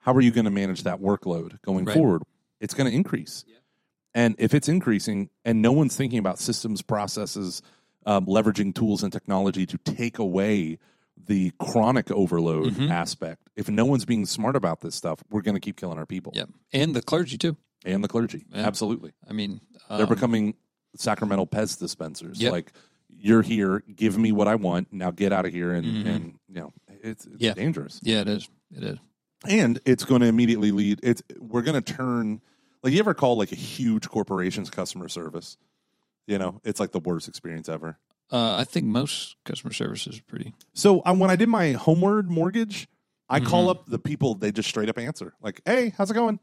How 0.00 0.14
are 0.14 0.20
you 0.20 0.30
going 0.32 0.46
to 0.46 0.50
manage 0.50 0.82
that 0.84 1.00
workload 1.00 1.60
going 1.62 1.84
right. 1.84 1.94
forward? 1.94 2.22
It's 2.60 2.74
going 2.74 2.90
to 2.90 2.96
increase. 2.96 3.44
Yeah. 3.46 3.56
And 4.14 4.34
if 4.38 4.54
it's 4.54 4.68
increasing 4.68 5.28
and 5.44 5.62
no 5.62 5.70
one's 5.72 5.94
thinking 5.94 6.18
about 6.18 6.38
systems, 6.40 6.82
processes, 6.82 7.62
um, 8.06 8.26
leveraging 8.26 8.74
tools 8.74 9.02
and 9.04 9.12
technology 9.12 9.64
to 9.66 9.78
take 9.78 10.18
away 10.18 10.78
the 11.28 11.52
chronic 11.60 12.10
overload 12.10 12.72
mm-hmm. 12.74 12.90
aspect. 12.90 13.42
If 13.54 13.68
no 13.68 13.84
one's 13.84 14.04
being 14.04 14.26
smart 14.26 14.56
about 14.56 14.80
this 14.80 14.94
stuff, 14.96 15.22
we're 15.30 15.42
going 15.42 15.54
to 15.54 15.60
keep 15.60 15.76
killing 15.76 15.98
our 15.98 16.06
people. 16.06 16.32
Yeah, 16.34 16.44
and 16.72 16.96
the 16.96 17.02
clergy 17.02 17.38
too, 17.38 17.56
and 17.84 18.02
the 18.02 18.08
clergy. 18.08 18.46
Yeah. 18.50 18.66
Absolutely. 18.66 19.12
I 19.28 19.32
mean, 19.34 19.60
um, 19.88 19.98
they're 19.98 20.06
becoming 20.06 20.54
sacramental 20.96 21.46
Pez 21.46 21.78
dispensers. 21.78 22.40
Yep. 22.40 22.50
Like 22.50 22.72
you're 23.10 23.42
here, 23.42 23.84
give 23.94 24.16
me 24.18 24.32
what 24.32 24.48
I 24.48 24.54
want. 24.56 24.88
Now 24.92 25.10
get 25.12 25.32
out 25.32 25.46
of 25.46 25.52
here, 25.52 25.72
and 25.72 25.86
mm-hmm. 25.86 26.08
and 26.08 26.24
you 26.48 26.60
know 26.60 26.72
it's, 26.88 27.26
it's 27.26 27.34
yeah. 27.38 27.54
dangerous. 27.54 28.00
Yeah, 28.02 28.22
it 28.22 28.28
is. 28.28 28.48
It 28.74 28.82
is. 28.82 28.98
And 29.46 29.78
it's 29.84 30.04
going 30.04 30.22
to 30.22 30.26
immediately 30.26 30.72
lead. 30.72 30.98
It's 31.04 31.22
we're 31.38 31.62
going 31.62 31.80
to 31.80 31.92
turn. 31.92 32.40
Like 32.82 32.92
you 32.94 32.98
ever 33.00 33.14
call 33.14 33.36
like 33.36 33.52
a 33.52 33.56
huge 33.56 34.08
corporation's 34.08 34.70
customer 34.70 35.08
service? 35.08 35.56
You 36.26 36.38
know, 36.38 36.60
it's 36.64 36.80
like 36.80 36.92
the 36.92 36.98
worst 37.00 37.28
experience 37.28 37.68
ever. 37.68 37.98
Uh, 38.30 38.56
I 38.58 38.64
think 38.64 38.86
most 38.86 39.36
customer 39.44 39.72
service 39.72 40.06
is 40.06 40.20
pretty. 40.20 40.54
So 40.74 41.02
um, 41.06 41.18
when 41.18 41.30
I 41.30 41.36
did 41.36 41.48
my 41.48 41.72
homeward 41.72 42.30
mortgage, 42.30 42.86
I 43.28 43.38
mm-hmm. 43.40 43.48
call 43.48 43.70
up 43.70 43.86
the 43.86 43.98
people. 43.98 44.34
They 44.34 44.52
just 44.52 44.68
straight 44.68 44.90
up 44.90 44.98
answer 44.98 45.32
like, 45.40 45.62
"Hey, 45.64 45.94
how's 45.96 46.10
it 46.10 46.14
going?" 46.14 46.38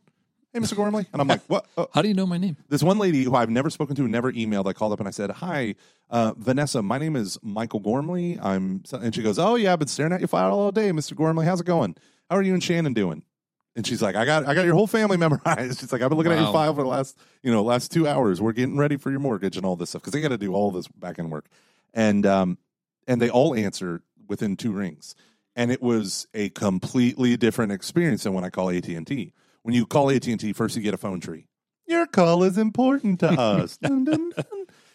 Hey, 0.52 0.62
Mr. 0.62 0.76
Gormley, 0.78 1.06
and 1.14 1.22
I'm 1.22 1.28
like, 1.28 1.42
"What? 1.48 1.66
Uh, 1.78 1.86
How 1.94 2.02
do 2.02 2.08
you 2.08 2.14
know 2.16 2.26
my 2.26 2.38
name?" 2.38 2.56
This 2.70 2.82
one 2.82 2.98
lady 2.98 3.24
who 3.24 3.36
I've 3.36 3.50
never 3.52 3.70
spoken 3.70 3.96
to, 3.98 4.08
never 4.08 4.32
emailed. 4.32 4.66
I 4.68 4.74
called 4.74 4.94
up 4.94 5.00
and 5.00 5.08
I 5.08 5.12
said, 5.12 5.30
"Hi, 5.30 5.76
uh, 6.10 6.34
Vanessa. 6.38 6.82
My 6.82 6.98
name 6.98 7.16
is 7.16 7.38
Michael 7.44 7.82
Gormley. 7.82 8.40
I'm," 8.42 8.82
and 8.94 9.14
she 9.14 9.22
goes, 9.22 9.38
"Oh 9.38 9.54
yeah, 9.56 9.74
I've 9.74 9.80
been 9.80 9.88
staring 9.90 10.14
at 10.14 10.22
your 10.22 10.28
file 10.30 10.54
all 10.54 10.72
day, 10.72 10.92
Mr. 10.92 11.14
Gormley. 11.16 11.46
How's 11.46 11.60
it 11.62 11.66
going? 11.68 11.96
How 12.32 12.38
are 12.38 12.42
you 12.42 12.54
and 12.54 12.64
Shannon 12.64 12.94
doing?" 12.94 13.24
And 13.78 13.86
she's 13.86 14.02
like, 14.02 14.16
I 14.16 14.24
got 14.24 14.48
I 14.48 14.54
got 14.56 14.64
your 14.64 14.74
whole 14.76 14.88
family 14.88 15.18
memorized. 15.18 15.82
She's 15.82 15.92
like, 15.92 16.02
I've 16.02 16.08
been 16.08 16.18
looking 16.18 16.32
wow. 16.32 16.38
at 16.38 16.44
your 16.46 16.54
file 16.54 16.74
for 16.74 16.82
the 16.84 16.88
last, 16.88 17.18
you 17.44 17.52
know, 17.52 17.62
last 17.62 17.92
two 17.92 18.08
hours. 18.08 18.42
We're 18.42 18.54
getting 18.54 18.78
ready 18.78 18.96
for 18.96 19.12
your 19.12 19.20
mortgage 19.20 19.58
and 19.58 19.66
all 19.66 19.76
this 19.76 19.90
stuff. 19.90 20.02
Cause 20.02 20.14
they 20.14 20.22
gotta 20.22 20.38
do 20.38 20.54
all 20.54 20.72
this 20.72 20.88
back 20.88 21.20
end 21.20 21.30
work 21.30 21.48
and 21.96 22.26
um, 22.26 22.58
and 23.08 23.20
they 23.22 23.30
all 23.30 23.56
answer 23.56 24.02
within 24.28 24.56
two 24.58 24.72
rings. 24.74 25.16
And 25.56 25.72
it 25.72 25.82
was 25.82 26.28
a 26.34 26.50
completely 26.50 27.38
different 27.38 27.72
experience 27.72 28.24
than 28.24 28.34
when 28.34 28.44
I 28.44 28.50
call 28.50 28.70
AT 28.70 28.88
and 28.90 29.08
T. 29.08 29.32
When 29.64 29.74
you 29.74 29.86
call 29.86 30.12
AT 30.12 30.28
and 30.28 30.38
T, 30.40 30.52
first 30.52 30.76
you 30.76 30.82
get 30.82 30.94
a 30.94 30.98
phone 30.98 31.22
tree. 31.22 31.48
Your 31.88 32.06
call 32.06 32.44
is 32.44 32.58
important 32.58 33.22
to 33.22 33.30
us. 33.30 33.78
dun, 33.78 34.04
dun, 34.04 34.32
dun. 34.32 34.46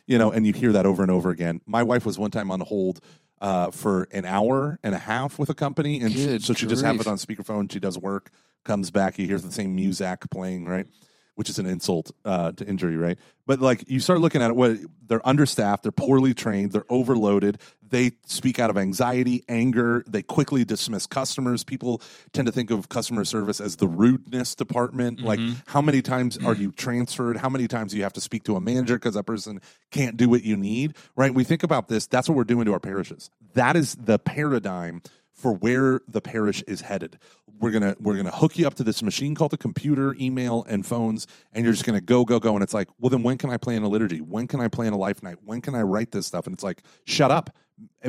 You 0.06 0.18
know, 0.18 0.31
and 0.31 0.47
you 0.47 0.52
hear 0.52 0.72
that 0.72 0.85
over 0.85 1.01
and 1.02 1.10
over 1.10 1.31
again. 1.31 1.60
My 1.64 1.82
wife 1.82 2.05
was 2.05 2.18
one 2.18 2.31
time 2.31 2.51
on 2.51 2.60
hold 2.60 3.01
uh, 3.40 3.70
for 3.70 4.06
an 4.12 4.27
hour 4.27 4.78
and 4.82 4.94
a 4.94 4.98
half 4.98 5.39
with 5.39 5.48
a 5.48 5.55
company, 5.55 6.01
and 6.01 6.12
so 6.43 6.52
she 6.52 6.66
grief. 6.66 6.70
just 6.70 6.85
happened 6.85 7.06
on 7.06 7.16
speakerphone. 7.16 7.70
She 7.72 7.78
does 7.81 7.97
work, 7.97 8.31
comes 8.64 8.90
back, 8.90 9.18
you 9.18 9.27
hear 9.27 9.39
the 9.39 9.51
same 9.52 9.74
music 9.77 10.28
playing, 10.31 10.66
right? 10.66 10.86
which 11.35 11.51
is 11.51 11.59
an 11.59 11.66
insult 11.66 12.11
uh, 12.24 12.52
to 12.52 12.66
injury, 12.66 12.97
right? 12.97 13.19
But 13.47 13.61
like 13.61 13.85
you 13.89 14.01
start 14.01 14.20
looking 14.20 14.43
at 14.43 14.51
it, 14.51 14.57
what 14.57 14.78
they're 15.07 15.27
understaffed, 15.27 15.82
they're 15.82 15.90
poorly 15.93 16.35
trained, 16.35 16.73
they're 16.73 16.85
overloaded. 16.89 17.59
They 17.82 18.12
speak 18.27 18.61
out 18.61 18.70
of 18.70 18.78
anxiety, 18.78 19.43
anger. 19.48 20.05
They 20.07 20.23
quickly 20.23 20.65
dismiss 20.65 21.07
customers. 21.07 21.65
People 21.65 22.01
tend 22.32 22.47
to 22.47 22.52
think 22.52 22.70
of 22.70 22.89
customer 22.89 23.24
service 23.24 23.61
as 23.61 23.77
the 23.77 23.89
rudeness 23.89 24.55
department. 24.55 25.19
Mm-hmm. 25.19 25.27
Like, 25.27 25.40
how 25.66 25.81
many 25.82 26.01
times 26.01 26.39
are 26.44 26.55
you 26.55 26.70
transferred? 26.70 27.36
How 27.36 27.48
many 27.48 27.66
times 27.66 27.90
do 27.90 27.97
you 27.97 28.05
have 28.05 28.12
to 28.12 28.20
speak 28.20 28.44
to 28.44 28.55
a 28.55 28.61
manager 28.61 28.94
because 28.94 29.15
that 29.15 29.24
person 29.24 29.61
can't 29.90 30.16
do 30.16 30.28
what 30.28 30.44
you 30.44 30.57
need? 30.57 30.94
Right? 31.16 31.35
We 31.35 31.43
think 31.43 31.65
about 31.65 31.89
this. 31.89 32.07
That's 32.07 32.28
what 32.28 32.36
we're 32.36 32.44
doing 32.44 32.66
to 32.66 32.74
our 32.74 32.78
parishes. 32.81 33.28
That 33.55 33.74
is 33.74 33.97
the 33.97 34.20
paradigm 34.20 35.02
for 35.40 35.54
where 35.54 36.00
the 36.06 36.20
parish 36.20 36.62
is 36.68 36.82
headed. 36.82 37.18
We're 37.58 37.70
gonna 37.72 37.96
we're 37.98 38.16
gonna 38.16 38.30
hook 38.30 38.58
you 38.58 38.66
up 38.66 38.74
to 38.74 38.84
this 38.84 39.02
machine 39.02 39.34
called 39.34 39.50
the 39.52 39.56
computer, 39.58 40.14
email, 40.20 40.64
and 40.68 40.84
phones, 40.84 41.26
and 41.52 41.64
you're 41.64 41.72
just 41.72 41.84
gonna 41.86 42.00
go 42.00 42.24
go 42.24 42.38
go. 42.38 42.54
And 42.54 42.62
it's 42.62 42.74
like, 42.74 42.88
well, 42.98 43.08
then 43.10 43.22
when 43.22 43.38
can 43.38 43.48
I 43.50 43.56
plan 43.56 43.82
a 43.82 43.88
liturgy? 43.88 44.20
When 44.20 44.46
can 44.46 44.60
I 44.60 44.68
plan 44.68 44.92
a 44.92 44.98
life 44.98 45.22
night? 45.22 45.36
When 45.44 45.60
can 45.62 45.74
I 45.74 45.80
write 45.82 46.10
this 46.12 46.26
stuff? 46.26 46.46
And 46.46 46.52
it's 46.54 46.62
like, 46.64 46.82
shut 47.06 47.30
up, 47.30 47.50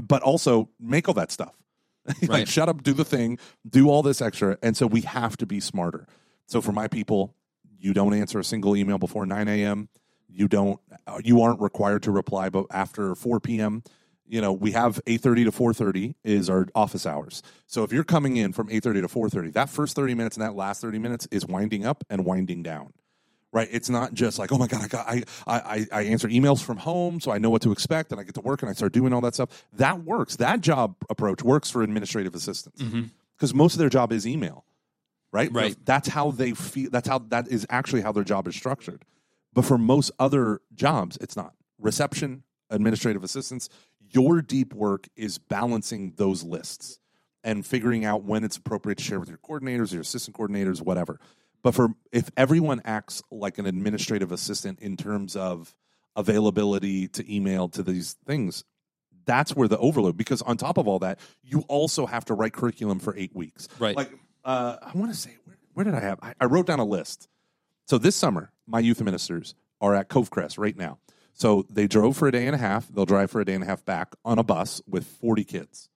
but 0.07 0.21
also 0.23 0.69
make 0.79 1.07
all 1.07 1.13
that 1.15 1.31
stuff. 1.31 1.55
like, 2.23 2.29
right. 2.29 2.47
shut 2.47 2.67
up, 2.67 2.81
do 2.83 2.93
the 2.93 3.05
thing, 3.05 3.39
do 3.67 3.89
all 3.89 4.01
this 4.03 4.21
extra. 4.21 4.57
And 4.63 4.75
so 4.75 4.87
we 4.87 5.01
have 5.01 5.37
to 5.37 5.45
be 5.45 5.59
smarter. 5.59 6.07
So 6.47 6.59
for 6.61 6.71
my 6.71 6.87
people, 6.87 7.35
you 7.77 7.93
don't 7.93 8.13
answer 8.13 8.39
a 8.39 8.43
single 8.43 8.75
email 8.75 8.97
before 8.97 9.25
9 9.25 9.47
a.m. 9.47 9.87
You 10.27 10.47
don't. 10.49 10.79
Uh, 11.07 11.19
you 11.23 11.41
aren't 11.41 11.61
required 11.61 12.03
to 12.03 12.11
reply, 12.11 12.49
but 12.49 12.65
after 12.71 13.15
4 13.15 13.39
p.m 13.39 13.83
you 14.31 14.39
know 14.41 14.51
we 14.53 14.71
have 14.71 14.99
8.30 15.05 15.45
to 15.45 15.51
4.30 15.51 16.15
is 16.23 16.49
our 16.49 16.65
office 16.73 17.05
hours 17.05 17.43
so 17.67 17.83
if 17.83 17.93
you're 17.93 18.03
coming 18.03 18.37
in 18.37 18.53
from 18.53 18.69
8.30 18.69 19.01
to 19.01 19.07
4.30 19.07 19.53
that 19.53 19.69
first 19.69 19.95
30 19.95 20.15
minutes 20.15 20.37
and 20.37 20.43
that 20.45 20.55
last 20.55 20.81
30 20.81 20.97
minutes 20.97 21.27
is 21.29 21.45
winding 21.45 21.85
up 21.85 22.03
and 22.09 22.25
winding 22.25 22.63
down 22.63 22.93
right 23.51 23.67
it's 23.71 23.89
not 23.89 24.13
just 24.15 24.39
like 24.39 24.51
oh 24.51 24.57
my 24.57 24.65
god 24.67 24.83
i 24.83 24.87
got 24.87 25.07
I, 25.07 25.23
I 25.45 25.85
i 25.91 26.01
answer 26.03 26.27
emails 26.29 26.63
from 26.63 26.77
home 26.77 27.19
so 27.19 27.31
i 27.31 27.37
know 27.37 27.49
what 27.51 27.61
to 27.63 27.71
expect 27.71 28.11
and 28.11 28.19
i 28.19 28.23
get 28.23 28.33
to 28.35 28.41
work 28.41 28.63
and 28.63 28.69
i 28.71 28.73
start 28.73 28.93
doing 28.93 29.13
all 29.13 29.21
that 29.21 29.35
stuff 29.35 29.67
that 29.73 30.03
works 30.03 30.37
that 30.37 30.61
job 30.61 30.95
approach 31.11 31.43
works 31.43 31.69
for 31.69 31.83
administrative 31.83 32.33
assistants 32.33 32.81
because 32.81 33.49
mm-hmm. 33.51 33.57
most 33.57 33.73
of 33.73 33.79
their 33.79 33.89
job 33.89 34.11
is 34.13 34.25
email 34.25 34.63
right 35.33 35.51
right 35.51 35.75
that's 35.85 36.07
how 36.07 36.31
they 36.31 36.53
feel 36.53 36.89
that's 36.89 37.07
how 37.07 37.19
that 37.19 37.47
is 37.49 37.67
actually 37.69 38.01
how 38.01 38.11
their 38.13 38.23
job 38.23 38.47
is 38.47 38.55
structured 38.55 39.03
but 39.53 39.65
for 39.65 39.77
most 39.77 40.09
other 40.19 40.61
jobs 40.73 41.17
it's 41.19 41.35
not 41.35 41.53
reception 41.79 42.43
administrative 42.69 43.21
assistants 43.21 43.67
your 44.13 44.41
deep 44.41 44.73
work 44.73 45.07
is 45.15 45.37
balancing 45.37 46.13
those 46.17 46.43
lists 46.43 46.99
and 47.43 47.65
figuring 47.65 48.05
out 48.05 48.23
when 48.23 48.43
it's 48.43 48.57
appropriate 48.57 48.97
to 48.99 49.03
share 49.03 49.19
with 49.19 49.29
your 49.29 49.39
coordinators, 49.39 49.91
your 49.91 50.01
assistant 50.01 50.35
coordinators, 50.37 50.81
whatever. 50.81 51.19
But 51.63 51.75
for 51.75 51.89
if 52.11 52.29
everyone 52.37 52.81
acts 52.85 53.21
like 53.31 53.57
an 53.57 53.65
administrative 53.65 54.31
assistant 54.31 54.79
in 54.79 54.97
terms 54.97 55.35
of 55.35 55.73
availability 56.15 57.07
to 57.09 57.33
email 57.33 57.69
to 57.69 57.83
these 57.83 58.13
things, 58.25 58.63
that's 59.25 59.55
where 59.55 59.67
the 59.67 59.77
overload. 59.77 60.17
Because 60.17 60.41
on 60.41 60.57
top 60.57 60.77
of 60.77 60.87
all 60.87 60.99
that, 60.99 61.19
you 61.43 61.63
also 61.67 62.05
have 62.05 62.25
to 62.25 62.33
write 62.33 62.53
curriculum 62.53 62.99
for 62.99 63.15
eight 63.15 63.35
weeks. 63.35 63.67
Right. 63.79 63.95
Like 63.95 64.11
uh, 64.43 64.77
I 64.81 64.91
want 64.97 65.11
to 65.13 65.17
say, 65.17 65.35
where, 65.45 65.57
where, 65.73 65.83
did 65.83 65.93
I 65.95 65.99
have? 66.01 66.19
I, 66.21 66.33
I 66.41 66.45
wrote 66.45 66.65
down 66.67 66.79
a 66.79 66.85
list. 66.85 67.27
So 67.85 67.97
this 67.97 68.15
summer, 68.15 68.51
my 68.67 68.79
youth 68.79 69.01
ministers 69.01 69.53
are 69.79 69.93
at 69.95 70.09
Covecrest 70.09 70.57
right 70.57 70.75
now. 70.75 70.97
So 71.33 71.65
they 71.69 71.87
drove 71.87 72.17
for 72.17 72.27
a 72.27 72.31
day 72.31 72.45
and 72.45 72.55
a 72.55 72.57
half. 72.57 72.87
They'll 72.87 73.05
drive 73.05 73.31
for 73.31 73.41
a 73.41 73.45
day 73.45 73.53
and 73.53 73.63
a 73.63 73.67
half 73.67 73.85
back 73.85 74.15
on 74.25 74.39
a 74.39 74.43
bus 74.43 74.81
with 74.87 75.05
40 75.05 75.43
kids. 75.43 75.89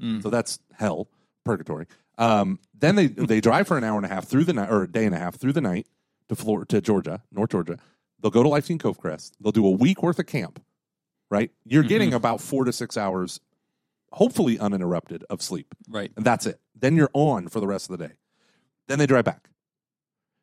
Mm. 0.00 0.22
So 0.22 0.30
that's 0.30 0.58
hell, 0.72 1.08
purgatory. 1.44 1.86
Um, 2.18 2.58
then 2.78 2.96
they 2.96 3.06
they 3.06 3.40
drive 3.40 3.66
for 3.68 3.78
an 3.78 3.84
hour 3.84 3.96
and 3.96 4.06
a 4.06 4.08
half 4.08 4.26
through 4.26 4.44
the 4.44 4.52
night 4.52 4.70
or 4.70 4.82
a 4.82 4.90
day 4.90 5.04
and 5.06 5.14
a 5.14 5.18
half 5.18 5.36
through 5.36 5.52
the 5.52 5.60
night 5.60 5.86
to 6.28 6.36
Florida 6.36 6.66
to 6.66 6.80
Georgia, 6.80 7.22
North 7.32 7.50
Georgia. 7.50 7.78
They'll 8.20 8.30
go 8.30 8.42
to 8.42 8.48
Life 8.48 8.66
Teen 8.66 8.78
Covecrest. 8.78 9.32
They'll 9.40 9.52
do 9.52 9.66
a 9.66 9.70
week 9.70 10.02
worth 10.02 10.18
of 10.18 10.26
camp. 10.26 10.62
Right, 11.30 11.52
you're 11.64 11.82
mm-hmm. 11.84 11.88
getting 11.88 12.12
about 12.14 12.40
four 12.40 12.64
to 12.64 12.72
six 12.72 12.96
hours, 12.96 13.38
hopefully 14.10 14.58
uninterrupted 14.58 15.22
of 15.30 15.42
sleep. 15.42 15.76
Right, 15.88 16.10
and 16.16 16.24
that's 16.24 16.44
it. 16.44 16.58
Then 16.74 16.96
you're 16.96 17.10
on 17.12 17.46
for 17.46 17.60
the 17.60 17.68
rest 17.68 17.88
of 17.88 17.96
the 17.96 18.08
day. 18.08 18.14
Then 18.88 18.98
they 18.98 19.06
drive 19.06 19.26
back. 19.26 19.48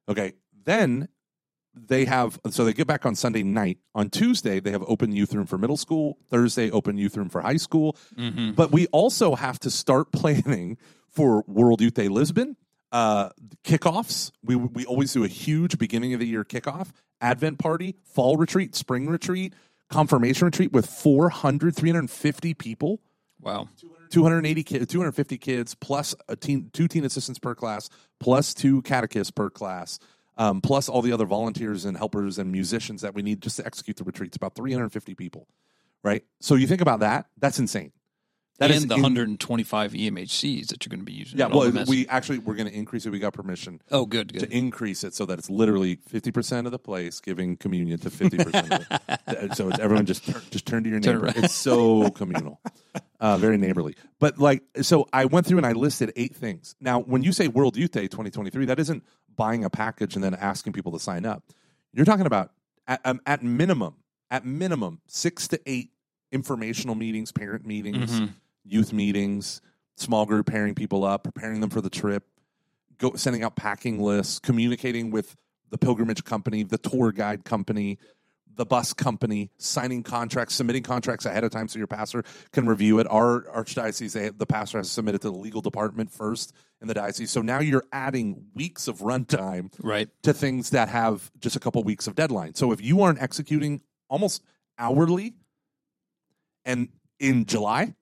Okay, 0.09 0.31
then 0.63 1.09
they 1.87 2.05
have 2.05 2.39
so 2.49 2.65
they 2.65 2.73
get 2.73 2.87
back 2.87 3.05
on 3.05 3.15
Sunday 3.15 3.43
night. 3.43 3.77
On 3.93 4.09
Tuesday, 4.09 4.59
they 4.59 4.71
have 4.71 4.83
open 4.87 5.11
youth 5.11 5.33
room 5.33 5.45
for 5.45 5.57
middle 5.57 5.77
school. 5.77 6.17
Thursday, 6.29 6.71
open 6.71 6.97
youth 6.97 7.15
room 7.17 7.29
for 7.29 7.41
high 7.41 7.57
school. 7.57 7.95
Mm-hmm. 8.15 8.51
But 8.51 8.71
we 8.71 8.87
also 8.87 9.35
have 9.35 9.59
to 9.59 9.71
start 9.71 10.11
planning 10.11 10.77
for 11.09 11.43
World 11.47 11.81
Youth 11.81 11.93
Day 11.93 12.07
Lisbon 12.07 12.55
uh, 12.91 13.29
kickoffs. 13.63 14.31
We 14.43 14.55
we 14.55 14.85
always 14.85 15.13
do 15.13 15.23
a 15.23 15.27
huge 15.27 15.77
beginning 15.77 16.13
of 16.13 16.19
the 16.19 16.27
year 16.27 16.43
kickoff, 16.43 16.91
Advent 17.21 17.59
party, 17.59 17.95
fall 18.03 18.37
retreat, 18.37 18.75
spring 18.75 19.07
retreat, 19.07 19.53
confirmation 19.89 20.45
retreat 20.45 20.71
with 20.71 20.85
400, 20.87 21.75
350 21.75 22.53
people. 22.55 23.01
Wow. 23.39 23.69
280 24.09 24.63
kids, 24.63 24.87
250 24.87 25.37
kids 25.37 25.75
plus 25.75 26.15
a 26.29 26.35
teen, 26.37 26.69
two 26.71 26.87
teen 26.87 27.03
assistants 27.03 27.39
per 27.39 27.53
class, 27.53 27.89
plus 28.21 28.53
two 28.53 28.81
catechists 28.83 29.31
per 29.31 29.49
class 29.49 29.99
um, 30.37 30.61
plus 30.61 30.87
all 30.87 31.01
the 31.01 31.11
other 31.11 31.25
volunteers 31.25 31.85
and 31.85 31.97
helpers 31.97 32.37
and 32.37 32.51
musicians 32.51 33.01
that 33.01 33.13
we 33.13 33.21
need 33.21 33.41
just 33.41 33.57
to 33.57 33.65
execute 33.65 33.97
the 33.97 34.03
retreats 34.03 34.35
about 34.37 34.55
350 34.55 35.15
people, 35.15 35.47
right? 36.03 36.23
So 36.39 36.55
you 36.55 36.67
think 36.67 36.81
about 36.81 36.99
that, 37.01 37.25
that's 37.37 37.59
insane. 37.59 37.91
That 38.59 38.71
and 38.71 38.77
is 38.77 38.87
the 38.87 38.95
in- 38.95 39.01
125 39.03 39.93
EMHCs 39.93 40.67
that 40.69 40.83
you're 40.83 40.89
going 40.89 40.99
to 41.01 41.05
be 41.05 41.13
using. 41.13 41.37
Yeah, 41.37 41.47
well, 41.47 41.71
we 41.87 42.07
actually 42.07 42.39
we're 42.39 42.55
going 42.55 42.67
to 42.67 42.75
increase 42.75 43.05
it. 43.05 43.11
We 43.11 43.19
got 43.19 43.33
permission. 43.33 43.79
Oh, 43.91 44.07
good, 44.07 44.33
good. 44.33 44.39
To 44.41 44.51
increase 44.51 45.03
it 45.03 45.13
so 45.13 45.27
that 45.27 45.37
it's 45.37 45.49
literally 45.49 45.95
50 46.07 46.31
percent 46.31 46.65
of 46.65 46.71
the 46.71 46.79
place 46.79 47.21
giving 47.21 47.55
communion 47.55 47.99
to 47.99 48.09
50 48.09 48.37
percent. 48.37 48.83
So 49.53 49.69
it's 49.69 49.79
everyone 49.79 50.05
just 50.05 50.25
turn, 50.25 50.41
just 50.51 50.65
turn 50.65 50.83
to 50.83 50.89
your 50.89 50.99
neighbor. 50.99 51.31
It's 51.35 51.53
so 51.53 52.09
communal, 52.11 52.59
uh, 53.19 53.37
very 53.37 53.57
neighborly. 53.57 53.95
But 54.19 54.39
like, 54.39 54.63
so 54.81 55.07
I 55.11 55.25
went 55.25 55.45
through 55.45 55.57
and 55.57 55.65
I 55.65 55.73
listed 55.73 56.11
eight 56.15 56.35
things. 56.35 56.75
Now, 56.79 56.99
when 57.01 57.23
you 57.23 57.31
say 57.31 57.47
World 57.47 57.75
Youth 57.75 57.91
Day 57.91 58.07
2023, 58.07 58.65
that 58.67 58.79
isn't 58.79 59.03
buying 59.35 59.63
a 59.65 59.69
package 59.69 60.15
and 60.15 60.23
then 60.23 60.33
asking 60.33 60.73
people 60.73 60.93
to 60.93 60.99
sign 60.99 61.25
up. 61.25 61.43
You're 61.93 62.05
talking 62.05 62.25
about 62.25 62.51
at, 62.87 63.01
um, 63.05 63.19
at 63.25 63.43
minimum, 63.43 63.95
at 64.31 64.45
minimum 64.45 65.01
six 65.07 65.47
to 65.49 65.59
eight 65.65 65.91
informational 66.31 66.95
meetings, 66.95 67.31
parent 67.31 67.65
meetings. 67.67 68.11
Mm-hmm 68.11 68.25
youth 68.67 68.93
meetings, 68.93 69.61
small 69.95 70.25
group 70.25 70.47
pairing 70.47 70.75
people 70.75 71.03
up, 71.03 71.23
preparing 71.23 71.61
them 71.61 71.69
for 71.69 71.81
the 71.81 71.89
trip, 71.89 72.25
go 72.97 73.13
sending 73.15 73.43
out 73.43 73.55
packing 73.55 73.99
lists, 74.01 74.39
communicating 74.39 75.09
with 75.11 75.35
the 75.69 75.77
pilgrimage 75.77 76.23
company, 76.23 76.63
the 76.63 76.77
tour 76.77 77.11
guide 77.11 77.43
company, 77.43 77.97
the 78.55 78.65
bus 78.65 78.91
company, 78.93 79.51
signing 79.57 80.01
contracts, 80.01 80.55
submitting 80.55 80.81
contracts 80.83 81.25
ahead 81.25 81.43
of 81.43 81.51
time 81.51 81.67
so 81.67 81.77
your 81.77 81.85
pastor 81.87 82.23
can 82.51 82.65
review 82.67 82.97
it. 82.99 83.05
Our 83.09 83.43
archdiocese, 83.43 84.13
they, 84.13 84.29
the 84.29 84.47
pastor 84.47 84.79
has 84.79 84.87
to 84.87 84.93
submit 84.93 85.15
it 85.15 85.21
to 85.21 85.29
the 85.29 85.37
legal 85.37 85.61
department 85.61 86.11
first 86.11 86.53
in 86.81 86.87
the 86.87 86.95
diocese. 86.95 87.29
So 87.29 87.41
now 87.41 87.59
you're 87.59 87.83
adding 87.91 88.45
weeks 88.55 88.87
of 88.87 88.99
runtime 88.99 89.71
right. 89.83 90.09
to 90.23 90.33
things 90.33 90.71
that 90.71 90.89
have 90.89 91.29
just 91.39 91.55
a 91.55 91.59
couple 91.59 91.83
weeks 91.83 92.07
of 92.07 92.15
deadline. 92.15 92.55
So 92.55 92.71
if 92.71 92.81
you 92.81 93.03
aren't 93.03 93.21
executing 93.21 93.81
almost 94.09 94.41
hourly, 94.79 95.33
and 96.65 96.89
in 97.19 97.45
July, 97.45 97.93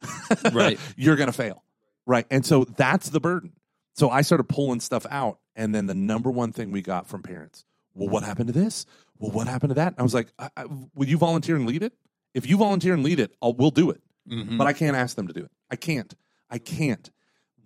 right, 0.52 0.80
you're 0.96 1.16
going 1.16 1.28
to 1.28 1.34
fail. 1.34 1.64
Right. 2.06 2.28
And 2.30 2.46
so 2.46 2.64
that's 2.66 3.10
the 3.10 3.20
burden. 3.20 3.54
So 3.96 4.10
I 4.10 4.22
started 4.22 4.44
pulling 4.50 4.80
stuff 4.80 5.06
out. 5.10 5.40
And 5.56 5.74
then 5.74 5.86
the 5.88 5.96
number 5.96 6.30
one 6.30 6.52
thing 6.52 6.72
we 6.72 6.82
got 6.82 7.08
from 7.08 7.24
parents 7.24 7.66
well, 7.96 8.10
what 8.10 8.24
happened 8.24 8.48
to 8.48 8.54
this? 8.54 8.86
Well, 9.20 9.32
what 9.32 9.48
happened 9.48 9.70
to 9.70 9.76
that? 9.76 9.88
And 9.94 10.00
I 10.00 10.04
was 10.04 10.14
like, 10.14 10.28
I, 10.38 10.50
I, 10.58 10.66
will 10.96 11.08
you 11.08 11.18
volunteer 11.18 11.56
and 11.56 11.66
lead 11.66 11.82
it? 11.82 11.94
If 12.34 12.46
you 12.46 12.58
volunteer 12.58 12.94
and 12.94 13.04
lead 13.04 13.22
it, 13.22 13.34
I'll, 13.42 13.54
we'll 13.54 13.72
do 13.72 13.90
it. 13.90 14.02
Mm-hmm. 14.30 14.58
But 14.58 14.68
I 14.68 14.74
can't 14.74 14.98
ask 14.98 15.16
them 15.16 15.28
to 15.30 15.34
do 15.34 15.46
it. 15.46 15.52
I 15.72 15.78
can't. 15.78 16.14
I 16.50 16.58
can't. 16.58 17.10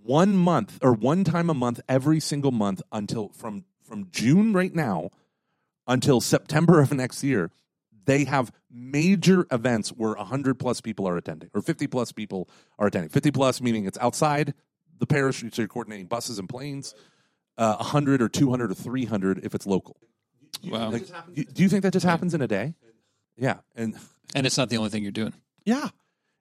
One 0.03 0.35
month 0.37 0.77
or 0.83 0.93
one 0.93 1.23
time 1.23 1.49
a 1.49 1.55
month, 1.55 1.81
every 1.89 2.19
single 2.19 2.51
month 2.51 2.81
until 2.91 3.29
from 3.29 3.65
from 3.83 4.07
June 4.11 4.53
right 4.53 4.73
now 4.73 5.09
until 5.87 6.21
September 6.21 6.79
of 6.81 6.93
next 6.93 7.23
year, 7.23 7.49
they 8.05 8.25
have 8.25 8.51
major 8.71 9.47
events 9.51 9.89
where 9.89 10.13
100 10.13 10.55
plus 10.59 10.81
people 10.81 11.07
are 11.07 11.17
attending 11.17 11.49
or 11.53 11.61
50 11.61 11.87
plus 11.87 12.11
people 12.11 12.49
are 12.77 12.87
attending 12.87 13.09
50 13.09 13.31
plus 13.31 13.61
meaning 13.61 13.85
it's 13.85 13.97
outside 13.99 14.53
the 14.99 15.05
parish 15.07 15.39
so 15.41 15.47
you're 15.61 15.67
coordinating 15.67 16.07
buses 16.07 16.39
and 16.39 16.47
planes 16.49 16.93
uh, 17.57 17.75
100 17.75 18.21
or 18.21 18.29
200 18.29 18.71
or 18.71 18.73
300 18.73 19.41
if 19.45 19.53
it's 19.53 19.65
local 19.65 19.97
wow. 20.65 20.91
Like, 20.91 21.05
do 21.33 21.63
you 21.63 21.69
think 21.69 21.83
that 21.83 21.93
just 21.93 22.05
happens 22.05 22.33
in 22.33 22.41
a 22.41 22.47
day 22.47 22.75
yeah 23.37 23.57
and 23.75 23.95
and 24.35 24.45
it's 24.45 24.57
not 24.57 24.69
the 24.69 24.77
only 24.77 24.89
thing 24.89 25.03
you're 25.03 25.11
doing 25.11 25.33
yeah 25.65 25.89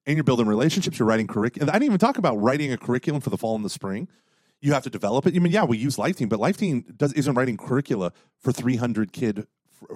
and 0.06 0.16
you're 0.16 0.24
building 0.24 0.46
relationships 0.46 0.98
you're 0.98 1.08
writing 1.08 1.26
curriculum 1.26 1.70
i 1.70 1.72
didn't 1.74 1.84
even 1.86 1.98
talk 1.98 2.18
about 2.18 2.36
writing 2.36 2.72
a 2.72 2.76
curriculum 2.78 3.20
for 3.20 3.30
the 3.30 3.38
fall 3.38 3.56
and 3.56 3.64
the 3.64 3.70
spring 3.70 4.08
you 4.60 4.72
have 4.72 4.82
to 4.82 4.90
develop 4.90 5.24
it. 5.24 5.36
I 5.36 5.38
mean, 5.38 5.52
yeah, 5.52 5.62
we 5.62 5.78
use 5.78 6.00
Team, 6.16 6.28
but 6.28 6.52
Team 6.58 6.84
does 6.96 7.12
isn't 7.12 7.34
writing 7.34 7.56
curricula 7.56 8.10
for 8.40 8.50
300 8.50 9.12
kid 9.12 9.46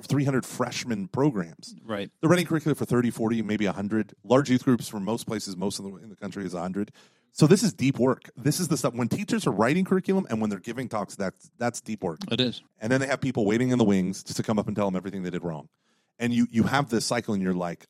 300 0.09 0.45
freshman 0.45 1.09
programs. 1.09 1.75
Right. 1.85 2.11
The 2.21 2.29
running 2.29 2.47
curriculum 2.47 2.77
for 2.77 2.85
30, 2.85 3.11
40, 3.11 3.43
maybe 3.43 3.67
100. 3.67 4.15
Large 4.25 4.51
youth 4.51 4.65
groups 4.65 4.89
for 4.89 5.01
most 5.01 5.27
places, 5.27 5.57
most 5.57 5.79
of 5.79 5.85
the, 5.85 5.97
in 5.97 6.09
the 6.09 6.17
country 6.17 6.45
is 6.45 6.55
100. 6.55 6.93
So 7.33 7.47
this 7.47 7.63
is 7.63 7.73
deep 7.73 7.99
work. 7.99 8.29
This 8.37 8.61
is 8.61 8.69
the 8.69 8.77
stuff 8.77 8.95
when 8.95 9.09
teachers 9.09 9.47
are 9.47 9.51
writing 9.53 9.85
curriculum 9.85 10.27
and 10.29 10.41
when 10.41 10.51
they're 10.51 10.59
giving 10.61 10.87
talks, 10.89 11.17
that's 11.17 11.51
that's 11.59 11.81
deep 11.81 12.03
work. 12.03 12.19
It 12.31 12.43
is. 12.43 12.61
And 12.79 12.93
then 12.93 13.01
they 13.01 13.07
have 13.07 13.23
people 13.23 13.47
waiting 13.47 13.71
in 13.71 13.79
the 13.79 13.85
wings 13.85 14.23
just 14.23 14.37
to 14.37 14.43
come 14.43 14.59
up 14.59 14.67
and 14.69 14.77
tell 14.77 14.85
them 14.87 14.97
everything 14.97 15.23
they 15.23 15.31
did 15.31 15.43
wrong. 15.43 15.71
And 16.19 16.35
you 16.35 16.47
you 16.51 16.65
have 16.65 16.91
this 16.91 17.07
cycle 17.07 17.33
and 17.33 17.43
you're 17.43 17.55
like, 17.55 17.87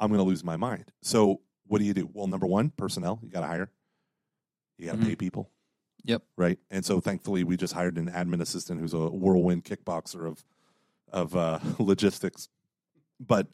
I'm 0.00 0.10
gonna 0.10 0.22
lose 0.22 0.44
my 0.44 0.58
mind. 0.58 0.84
So 1.00 1.40
what 1.66 1.78
do 1.78 1.86
you 1.86 1.94
do? 1.94 2.10
Well, 2.12 2.26
number 2.26 2.46
one, 2.46 2.68
personnel, 2.76 3.20
you 3.22 3.30
gotta 3.30 3.46
hire. 3.46 3.70
You 4.76 4.84
gotta 4.84 4.98
mm-hmm. 4.98 5.08
pay 5.08 5.16
people. 5.16 5.48
Yep. 6.04 6.22
Right. 6.36 6.58
And 6.70 6.84
so 6.84 7.00
thankfully 7.00 7.42
we 7.42 7.56
just 7.56 7.72
hired 7.72 7.96
an 7.96 8.10
admin 8.10 8.42
assistant 8.42 8.80
who's 8.82 8.92
a 8.92 9.08
whirlwind 9.08 9.64
kickboxer 9.64 10.28
of 10.30 10.44
of 11.14 11.34
uh, 11.34 11.60
logistics. 11.78 12.48
But 13.18 13.46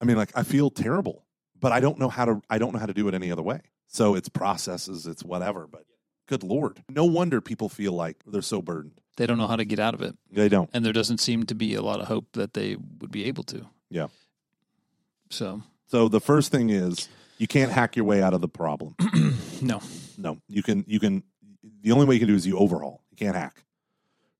I 0.00 0.06
mean, 0.06 0.16
like 0.16 0.30
I 0.34 0.44
feel 0.44 0.70
terrible, 0.70 1.26
but 1.60 1.72
I 1.72 1.80
don't 1.80 1.98
know 1.98 2.08
how 2.08 2.24
to. 2.24 2.40
I 2.48 2.56
don't 2.58 2.72
know 2.72 2.78
how 2.78 2.86
to 2.86 2.94
do 2.94 3.08
it 3.08 3.14
any 3.14 3.30
other 3.30 3.42
way. 3.42 3.60
So 3.88 4.14
it's 4.14 4.28
processes, 4.30 5.06
it's 5.06 5.22
whatever. 5.22 5.66
But 5.66 5.84
good 6.26 6.42
lord, 6.42 6.82
no 6.88 7.04
wonder 7.04 7.40
people 7.42 7.68
feel 7.68 7.92
like 7.92 8.16
they're 8.26 8.40
so 8.40 8.62
burdened. 8.62 8.94
They 9.16 9.26
don't 9.26 9.38
know 9.38 9.46
how 9.46 9.56
to 9.56 9.64
get 9.64 9.78
out 9.78 9.94
of 9.94 10.00
it. 10.02 10.16
They 10.30 10.48
don't, 10.48 10.70
and 10.72 10.84
there 10.86 10.92
doesn't 10.92 11.18
seem 11.18 11.42
to 11.44 11.54
be 11.54 11.74
a 11.74 11.82
lot 11.82 12.00
of 12.00 12.06
hope 12.06 12.32
that 12.32 12.54
they 12.54 12.76
would 13.00 13.10
be 13.10 13.24
able 13.24 13.44
to. 13.44 13.66
Yeah. 13.90 14.06
So. 15.30 15.62
So 15.86 16.08
the 16.08 16.20
first 16.20 16.50
thing 16.50 16.70
is 16.70 17.08
you 17.38 17.46
can't 17.46 17.70
hack 17.70 17.94
your 17.94 18.04
way 18.04 18.22
out 18.22 18.32
of 18.34 18.40
the 18.40 18.48
problem. 18.48 18.96
no. 19.60 19.80
No. 20.16 20.38
You 20.48 20.62
can. 20.62 20.84
You 20.86 20.98
can. 21.00 21.22
The 21.82 21.92
only 21.92 22.06
way 22.06 22.14
you 22.14 22.20
can 22.20 22.28
do 22.28 22.34
is 22.34 22.46
you 22.46 22.56
overhaul. 22.56 23.02
You 23.10 23.16
can't 23.16 23.36
hack 23.36 23.63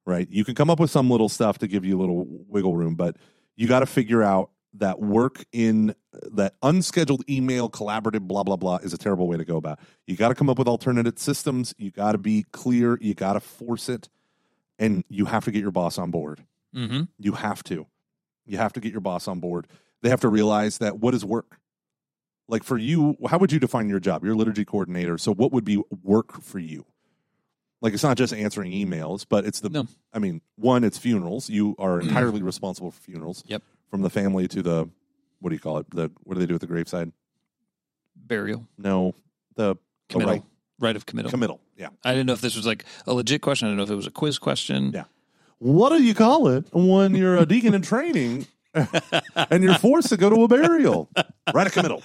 right? 0.06 0.28
You 0.30 0.44
can 0.44 0.54
come 0.54 0.70
up 0.70 0.80
with 0.80 0.90
some 0.90 1.10
little 1.10 1.28
stuff 1.28 1.58
to 1.58 1.66
give 1.68 1.84
you 1.84 1.98
a 1.98 2.00
little 2.00 2.24
wiggle 2.28 2.76
room, 2.76 2.94
but 2.94 3.16
you 3.56 3.66
got 3.68 3.80
to 3.80 3.86
figure 3.86 4.22
out 4.22 4.50
that 4.74 5.00
work 5.00 5.44
in 5.52 5.94
that 6.32 6.54
unscheduled 6.62 7.22
email 7.30 7.70
collaborative 7.70 8.22
blah 8.22 8.42
blah 8.42 8.56
blah 8.56 8.76
is 8.78 8.92
a 8.92 8.98
terrible 8.98 9.28
way 9.28 9.36
to 9.36 9.44
go 9.44 9.56
about. 9.56 9.78
You 10.06 10.16
got 10.16 10.28
to 10.28 10.34
come 10.34 10.50
up 10.50 10.58
with 10.58 10.66
alternative 10.66 11.18
systems. 11.18 11.74
You 11.78 11.90
got 11.90 12.12
to 12.12 12.18
be 12.18 12.44
clear. 12.52 12.98
You 13.00 13.14
got 13.14 13.34
to 13.34 13.40
force 13.40 13.88
it, 13.88 14.08
and 14.78 15.04
you 15.08 15.26
have 15.26 15.44
to 15.44 15.50
get 15.52 15.60
your 15.62 15.70
boss 15.70 15.96
on 15.96 16.10
board. 16.10 16.44
Mm-hmm. 16.74 17.02
You 17.20 17.32
have 17.32 17.62
to. 17.64 17.86
You 18.46 18.58
have 18.58 18.72
to 18.74 18.80
get 18.80 18.90
your 18.92 19.00
boss 19.00 19.28
on 19.28 19.40
board. 19.40 19.68
They 20.02 20.08
have 20.10 20.20
to 20.20 20.28
realize 20.28 20.78
that 20.78 20.98
what 20.98 21.14
is 21.14 21.24
work. 21.24 21.56
Like 22.46 22.62
for 22.62 22.76
you, 22.76 23.16
how 23.28 23.38
would 23.38 23.52
you 23.52 23.58
define 23.60 23.88
your 23.88 24.00
job? 24.00 24.22
You're 24.22 24.34
liturgy 24.34 24.66
coordinator. 24.66 25.16
So 25.16 25.32
what 25.32 25.50
would 25.52 25.64
be 25.64 25.80
work 26.02 26.42
for 26.42 26.58
you? 26.58 26.84
like 27.84 27.92
it's 27.92 28.02
not 28.02 28.16
just 28.16 28.32
answering 28.32 28.72
emails, 28.72 29.26
but 29.28 29.44
it's 29.44 29.60
the 29.60 29.68
No. 29.68 29.86
I 30.12 30.18
mean, 30.18 30.40
one, 30.56 30.82
it's 30.82 30.98
funerals. 30.98 31.48
You 31.50 31.76
are 31.78 32.00
entirely 32.00 32.42
responsible 32.42 32.90
for 32.90 33.00
funerals. 33.02 33.44
Yep. 33.46 33.62
From 33.90 34.00
the 34.02 34.10
family 34.10 34.48
to 34.48 34.62
the 34.62 34.88
what 35.40 35.50
do 35.50 35.54
you 35.54 35.60
call 35.60 35.78
it? 35.78 35.88
The 35.90 36.10
what 36.24 36.34
do 36.34 36.40
they 36.40 36.46
do 36.46 36.54
at 36.54 36.60
the 36.62 36.66
graveside? 36.66 37.12
Burial, 38.26 38.66
No, 38.78 39.14
the, 39.56 39.76
committal, 40.08 40.32
right, 40.32 40.42
right 40.80 40.96
of 40.96 41.04
committal. 41.04 41.30
committal. 41.30 41.60
Yeah. 41.76 41.88
I 42.02 42.12
didn't 42.12 42.26
know 42.26 42.32
if 42.32 42.40
this 42.40 42.56
was 42.56 42.64
like 42.66 42.86
a 43.06 43.12
legit 43.12 43.42
question. 43.42 43.68
I 43.68 43.72
didn't 43.72 43.76
know 43.78 43.82
if 43.84 43.90
it 43.90 43.94
was 43.96 44.06
a 44.06 44.10
quiz 44.10 44.38
question. 44.38 44.92
Yeah. 44.94 45.04
What 45.58 45.90
do 45.90 46.02
you 46.02 46.14
call 46.14 46.48
it 46.48 46.72
when 46.72 47.14
you're 47.14 47.36
a 47.36 47.44
deacon 47.44 47.74
in 47.74 47.82
training 47.82 48.46
and 48.74 49.62
you're 49.62 49.74
forced 49.74 50.08
to 50.08 50.16
go 50.16 50.30
to 50.30 50.42
a 50.42 50.48
burial? 50.48 51.10
Right 51.52 51.66
of 51.66 51.74
committal. 51.74 52.02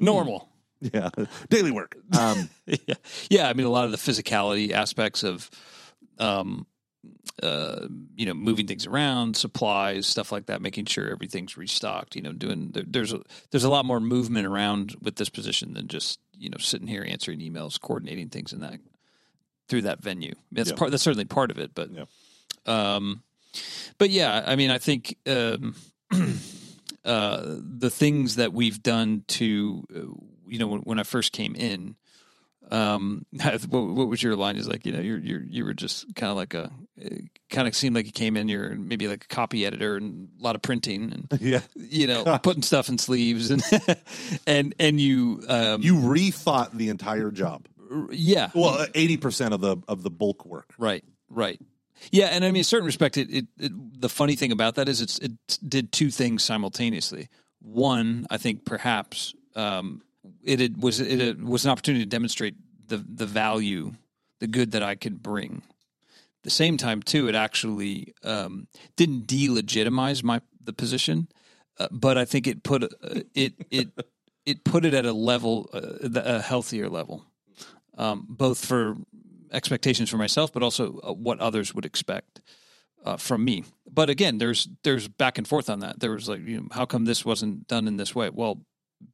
Normal. 0.00 0.49
Yeah, 0.80 1.10
daily 1.48 1.70
work. 1.70 1.96
Um, 2.18 2.48
yeah. 2.66 2.94
yeah, 3.28 3.48
I 3.48 3.52
mean, 3.52 3.66
a 3.66 3.70
lot 3.70 3.84
of 3.84 3.90
the 3.90 3.96
physicality 3.96 4.72
aspects 4.72 5.22
of, 5.22 5.50
um, 6.18 6.66
uh, 7.42 7.86
you 8.16 8.26
know, 8.26 8.34
moving 8.34 8.66
things 8.66 8.86
around, 8.86 9.36
supplies, 9.36 10.06
stuff 10.06 10.32
like 10.32 10.46
that, 10.46 10.62
making 10.62 10.86
sure 10.86 11.10
everything's 11.10 11.56
restocked. 11.56 12.16
You 12.16 12.22
know, 12.22 12.32
doing 12.32 12.70
there, 12.72 12.84
there's 12.86 13.12
a, 13.12 13.20
there's 13.50 13.64
a 13.64 13.70
lot 13.70 13.84
more 13.84 14.00
movement 14.00 14.46
around 14.46 14.96
with 15.02 15.16
this 15.16 15.28
position 15.28 15.74
than 15.74 15.88
just 15.88 16.18
you 16.36 16.48
know 16.48 16.58
sitting 16.58 16.88
here 16.88 17.04
answering 17.06 17.40
emails, 17.40 17.78
coordinating 17.80 18.28
things, 18.30 18.52
in 18.52 18.60
that 18.60 18.78
through 19.68 19.82
that 19.82 20.02
venue. 20.02 20.34
That's 20.50 20.70
yeah. 20.70 20.76
part. 20.76 20.90
That's 20.90 21.02
certainly 21.02 21.24
part 21.26 21.50
of 21.50 21.58
it, 21.58 21.72
but. 21.74 21.90
Yeah. 21.92 22.04
Um, 22.66 23.22
but 23.98 24.10
yeah, 24.10 24.44
I 24.46 24.54
mean, 24.54 24.70
I 24.70 24.78
think 24.78 25.16
um, 25.26 25.74
uh, 27.04 27.42
the 27.46 27.90
things 27.90 28.36
that 28.36 28.52
we've 28.52 28.80
done 28.80 29.24
to 29.28 29.84
uh, 29.96 30.39
you 30.50 30.58
know, 30.58 30.66
when, 30.66 30.80
when 30.80 30.98
I 31.00 31.04
first 31.04 31.32
came 31.32 31.54
in, 31.54 31.96
um, 32.70 33.24
what, 33.32 33.64
what, 33.70 34.08
was 34.08 34.22
your 34.22 34.36
line? 34.36 34.56
Is 34.56 34.68
like, 34.68 34.84
you 34.84 34.92
know, 34.92 35.00
you're, 35.00 35.18
you're, 35.18 35.42
you 35.42 35.64
were 35.64 35.74
just 35.74 36.14
kind 36.14 36.30
of 36.30 36.36
like 36.36 36.54
a, 36.54 36.70
kind 37.48 37.66
of 37.68 37.74
seemed 37.74 37.94
like 37.94 38.06
you 38.06 38.12
came 38.12 38.36
in, 38.36 38.48
you're 38.48 38.70
maybe 38.74 39.08
like 39.08 39.24
a 39.24 39.28
copy 39.28 39.64
editor 39.64 39.96
and 39.96 40.28
a 40.38 40.42
lot 40.42 40.56
of 40.56 40.62
printing 40.62 41.12
and, 41.30 41.40
yeah. 41.40 41.60
you 41.74 42.06
know, 42.06 42.38
putting 42.42 42.62
stuff 42.62 42.88
in 42.88 42.98
sleeves 42.98 43.50
and, 43.50 43.62
and, 44.46 44.74
and 44.78 45.00
you, 45.00 45.42
um, 45.48 45.82
you 45.82 45.94
rethought 45.94 46.72
the 46.72 46.88
entire 46.88 47.30
job. 47.30 47.66
Yeah. 48.10 48.50
Well, 48.54 48.86
80% 48.86 49.52
of 49.52 49.60
the, 49.60 49.76
of 49.88 50.02
the 50.02 50.10
bulk 50.10 50.44
work. 50.46 50.72
Right. 50.78 51.04
Right. 51.28 51.60
Yeah, 52.10 52.26
and 52.28 52.46
I 52.46 52.48
mean, 52.48 52.58
in 52.60 52.64
certain 52.64 52.86
respect, 52.86 53.18
it, 53.18 53.28
it, 53.30 53.46
it, 53.58 54.00
the 54.00 54.08
funny 54.08 54.34
thing 54.34 54.52
about 54.52 54.76
that 54.76 54.88
is 54.88 55.02
it's, 55.02 55.18
it 55.18 55.32
did 55.68 55.92
two 55.92 56.10
things 56.10 56.42
simultaneously. 56.42 57.28
One, 57.60 58.26
I 58.30 58.38
think 58.38 58.64
perhaps 58.64 59.34
um, 59.54 60.00
it, 60.42 60.60
it 60.60 60.78
was 60.78 61.00
it, 61.00 61.20
it 61.20 61.38
mm-hmm. 61.38 61.48
was 61.48 61.64
an 61.64 61.70
opportunity 61.70 62.04
to 62.04 62.08
demonstrate 62.08 62.54
the 62.88 62.98
the 62.98 63.26
value, 63.26 63.94
the 64.38 64.46
good 64.46 64.72
that 64.72 64.82
I 64.82 64.94
could 64.94 65.22
bring. 65.22 65.62
At 65.68 66.44
the 66.44 66.50
same 66.50 66.76
time, 66.76 67.02
too, 67.02 67.28
it 67.28 67.34
actually 67.34 68.14
um, 68.24 68.66
didn't 68.96 69.26
delegitimize 69.26 70.22
my 70.24 70.40
the 70.62 70.72
position, 70.72 71.28
uh, 71.78 71.88
but 71.90 72.16
I 72.16 72.24
think 72.24 72.46
it 72.46 72.62
put 72.62 72.84
uh, 72.84 72.88
it 73.34 73.54
it 73.70 73.88
it 74.46 74.64
put 74.64 74.84
it 74.84 74.94
at 74.94 75.06
a 75.06 75.12
level 75.12 75.68
uh, 75.72 75.96
a 76.24 76.40
healthier 76.42 76.88
level, 76.88 77.24
um, 77.98 78.26
both 78.28 78.64
for 78.64 78.96
expectations 79.52 80.08
for 80.08 80.16
myself, 80.16 80.52
but 80.52 80.62
also 80.62 81.00
uh, 81.02 81.12
what 81.12 81.40
others 81.40 81.74
would 81.74 81.84
expect. 81.84 82.40
Uh, 83.02 83.16
from 83.16 83.42
me. 83.42 83.64
But 83.90 84.10
again, 84.10 84.36
there's 84.36 84.68
there's 84.84 85.08
back 85.08 85.38
and 85.38 85.48
forth 85.48 85.70
on 85.70 85.80
that. 85.80 86.00
There 86.00 86.10
was 86.10 86.28
like, 86.28 86.46
you 86.46 86.60
know, 86.60 86.68
how 86.70 86.84
come 86.84 87.06
this 87.06 87.24
wasn't 87.24 87.66
done 87.66 87.88
in 87.88 87.96
this 87.96 88.14
way? 88.14 88.28
Well, 88.28 88.60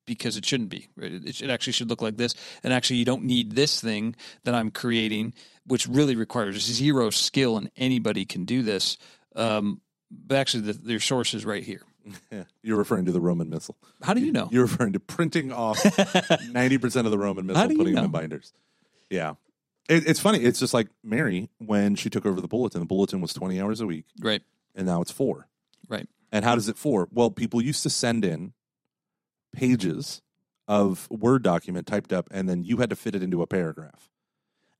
because 0.04 0.36
it 0.36 0.44
shouldn't 0.44 0.68
be. 0.70 0.88
It, 0.98 1.42
it 1.42 1.50
actually 1.50 1.72
should 1.72 1.88
look 1.90 2.02
like 2.02 2.16
this. 2.16 2.34
And 2.62 2.72
actually, 2.72 2.96
you 2.96 3.04
don't 3.04 3.24
need 3.24 3.52
this 3.52 3.80
thing 3.80 4.16
that 4.44 4.54
I'm 4.54 4.70
creating, 4.70 5.34
which 5.66 5.86
really 5.86 6.16
requires 6.16 6.56
zero 6.62 7.10
skill, 7.10 7.56
and 7.56 7.70
anybody 7.76 8.24
can 8.24 8.44
do 8.44 8.62
this. 8.62 8.98
Um, 9.34 9.80
but 10.10 10.38
actually, 10.38 10.62
the, 10.64 10.72
their 10.74 11.00
source 11.00 11.34
is 11.34 11.44
right 11.44 11.62
here. 11.62 11.82
You're 12.62 12.76
referring 12.78 13.06
to 13.06 13.12
the 13.12 13.20
Roman 13.20 13.48
Missal. 13.50 13.76
How 14.02 14.14
do 14.14 14.20
you 14.20 14.30
know? 14.32 14.48
You're 14.52 14.62
referring 14.62 14.92
to 14.94 15.00
printing 15.00 15.52
off 15.52 15.78
90% 15.78 17.04
of 17.04 17.10
the 17.10 17.18
Roman 17.18 17.46
Missal, 17.46 17.62
putting 17.68 17.78
know? 17.78 17.94
them 17.96 18.04
in 18.06 18.10
binders. 18.12 18.52
Yeah. 19.10 19.34
It, 19.88 20.06
it's 20.08 20.20
funny. 20.20 20.38
It's 20.40 20.58
just 20.60 20.72
like 20.74 20.86
Mary 21.02 21.48
when 21.58 21.94
she 21.96 22.08
took 22.10 22.24
over 22.26 22.40
the 22.40 22.46
bulletin. 22.48 22.80
The 22.80 22.86
bulletin 22.86 23.20
was 23.20 23.32
20 23.32 23.60
hours 23.60 23.80
a 23.80 23.86
week. 23.86 24.06
Right. 24.20 24.42
And 24.76 24.86
now 24.86 25.00
it's 25.02 25.10
four. 25.10 25.48
Right. 25.88 26.08
And 26.30 26.44
how 26.44 26.54
does 26.56 26.68
it 26.68 26.76
four? 26.76 27.08
Well, 27.12 27.30
people 27.30 27.60
used 27.62 27.82
to 27.84 27.90
send 27.90 28.24
in 28.24 28.52
pages 29.56 30.22
of 30.68 31.08
Word 31.10 31.42
document 31.42 31.86
typed 31.86 32.12
up, 32.12 32.28
and 32.30 32.48
then 32.48 32.62
you 32.62 32.76
had 32.76 32.90
to 32.90 32.96
fit 32.96 33.14
it 33.16 33.22
into 33.22 33.42
a 33.42 33.46
paragraph. 33.46 34.08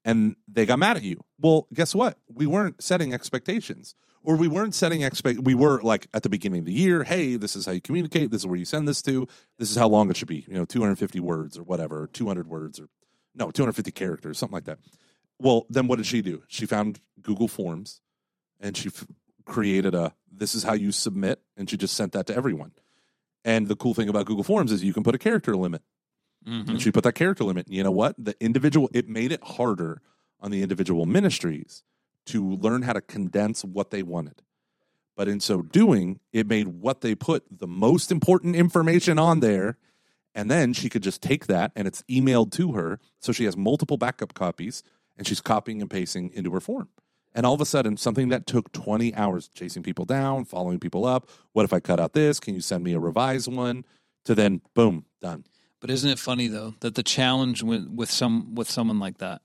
And 0.04 0.36
they 0.46 0.66
got 0.66 0.78
mad 0.78 0.96
at 0.98 1.02
you. 1.02 1.22
Well, 1.40 1.66
guess 1.74 1.92
what? 1.94 2.18
We 2.32 2.46
weren't 2.46 2.80
setting 2.80 3.12
expectations, 3.12 3.96
or 4.22 4.36
we 4.36 4.46
weren't 4.46 4.74
setting 4.74 5.02
expect. 5.02 5.40
We 5.40 5.54
were 5.54 5.80
like 5.82 6.06
at 6.14 6.22
the 6.22 6.28
beginning 6.28 6.60
of 6.60 6.66
the 6.66 6.72
year, 6.72 7.02
hey, 7.02 7.36
this 7.36 7.56
is 7.56 7.66
how 7.66 7.72
you 7.72 7.80
communicate. 7.80 8.30
This 8.30 8.42
is 8.42 8.46
where 8.46 8.56
you 8.56 8.64
send 8.64 8.86
this 8.86 9.02
to. 9.02 9.26
This 9.58 9.70
is 9.70 9.76
how 9.76 9.88
long 9.88 10.08
it 10.10 10.16
should 10.16 10.28
be. 10.28 10.44
You 10.46 10.54
know, 10.54 10.64
250 10.64 11.18
words 11.20 11.58
or 11.58 11.64
whatever, 11.64 12.08
200 12.12 12.46
words 12.46 12.78
or 12.78 12.88
no, 13.34 13.50
250 13.50 13.90
characters, 13.90 14.38
something 14.38 14.54
like 14.54 14.64
that. 14.64 14.78
Well, 15.40 15.66
then 15.68 15.86
what 15.88 15.96
did 15.96 16.06
she 16.06 16.22
do? 16.22 16.42
She 16.46 16.66
found 16.66 17.00
Google 17.20 17.48
Forms, 17.48 18.00
and 18.60 18.76
she 18.76 18.88
f- 18.88 19.06
created 19.44 19.94
a. 19.94 20.14
This 20.30 20.54
is 20.54 20.62
how 20.62 20.72
you 20.74 20.92
submit, 20.92 21.40
and 21.56 21.68
she 21.68 21.76
just 21.76 21.96
sent 21.96 22.12
that 22.12 22.26
to 22.28 22.36
everyone 22.36 22.72
and 23.46 23.68
the 23.68 23.76
cool 23.76 23.94
thing 23.94 24.08
about 24.08 24.26
Google 24.26 24.42
Forms 24.42 24.72
is 24.72 24.82
you 24.82 24.92
can 24.92 25.04
put 25.04 25.14
a 25.14 25.18
character 25.18 25.56
limit. 25.56 25.80
Mm-hmm. 26.46 26.68
And 26.70 26.82
she 26.82 26.90
put 26.90 27.04
that 27.04 27.12
character 27.14 27.44
limit. 27.44 27.68
And 27.68 27.76
you 27.76 27.84
know 27.84 27.92
what? 27.92 28.16
The 28.18 28.34
individual, 28.40 28.90
it 28.92 29.08
made 29.08 29.30
it 29.30 29.42
harder 29.42 30.02
on 30.40 30.50
the 30.50 30.62
individual 30.62 31.06
ministries 31.06 31.84
to 32.26 32.44
learn 32.56 32.82
how 32.82 32.92
to 32.92 33.00
condense 33.00 33.64
what 33.64 33.92
they 33.92 34.02
wanted. 34.02 34.42
But 35.16 35.28
in 35.28 35.38
so 35.38 35.62
doing, 35.62 36.18
it 36.32 36.48
made 36.48 36.68
what 36.68 37.00
they 37.02 37.14
put 37.14 37.44
the 37.50 37.68
most 37.68 38.10
important 38.10 38.56
information 38.56 39.16
on 39.16 39.38
there. 39.38 39.78
And 40.34 40.50
then 40.50 40.72
she 40.72 40.88
could 40.88 41.04
just 41.04 41.22
take 41.22 41.46
that 41.46 41.70
and 41.76 41.86
it's 41.86 42.02
emailed 42.10 42.50
to 42.54 42.72
her. 42.72 42.98
So 43.20 43.30
she 43.30 43.44
has 43.44 43.56
multiple 43.56 43.96
backup 43.96 44.34
copies 44.34 44.82
and 45.16 45.24
she's 45.24 45.40
copying 45.40 45.80
and 45.80 45.88
pasting 45.88 46.32
into 46.34 46.50
her 46.50 46.60
form. 46.60 46.88
And 47.36 47.44
all 47.44 47.52
of 47.52 47.60
a 47.60 47.66
sudden, 47.66 47.98
something 47.98 48.30
that 48.30 48.46
took 48.46 48.72
20 48.72 49.14
hours 49.14 49.48
chasing 49.52 49.82
people 49.82 50.06
down, 50.06 50.46
following 50.46 50.80
people 50.80 51.04
up. 51.04 51.28
What 51.52 51.64
if 51.66 51.72
I 51.74 51.80
cut 51.80 52.00
out 52.00 52.14
this? 52.14 52.40
Can 52.40 52.54
you 52.54 52.62
send 52.62 52.82
me 52.82 52.94
a 52.94 52.98
revised 52.98 53.46
one? 53.52 53.84
To 54.24 54.34
then, 54.34 54.62
boom, 54.72 55.04
done. 55.20 55.44
But 55.78 55.90
isn't 55.90 56.08
it 56.08 56.18
funny 56.18 56.48
though 56.48 56.74
that 56.80 56.94
the 56.94 57.02
challenge 57.02 57.62
with, 57.62 57.86
with 57.88 58.10
some 58.10 58.54
with 58.54 58.68
someone 58.70 58.98
like 58.98 59.18
that, 59.18 59.42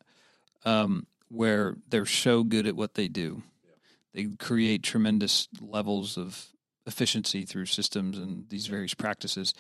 um, 0.64 1.06
where 1.28 1.76
they're 1.90 2.06
so 2.06 2.44
good 2.46 2.66
at 2.66 2.76
what 2.78 2.94
they 2.96 3.10
do, 3.10 3.44
yeah. 3.66 3.74
they 4.14 4.36
create 4.38 4.82
tremendous 4.84 5.50
levels 5.60 6.18
of 6.18 6.48
efficiency 6.88 7.44
through 7.44 7.66
systems 7.66 8.18
and 8.18 8.48
these 8.48 8.68
various 8.68 8.94
practices. 8.94 9.54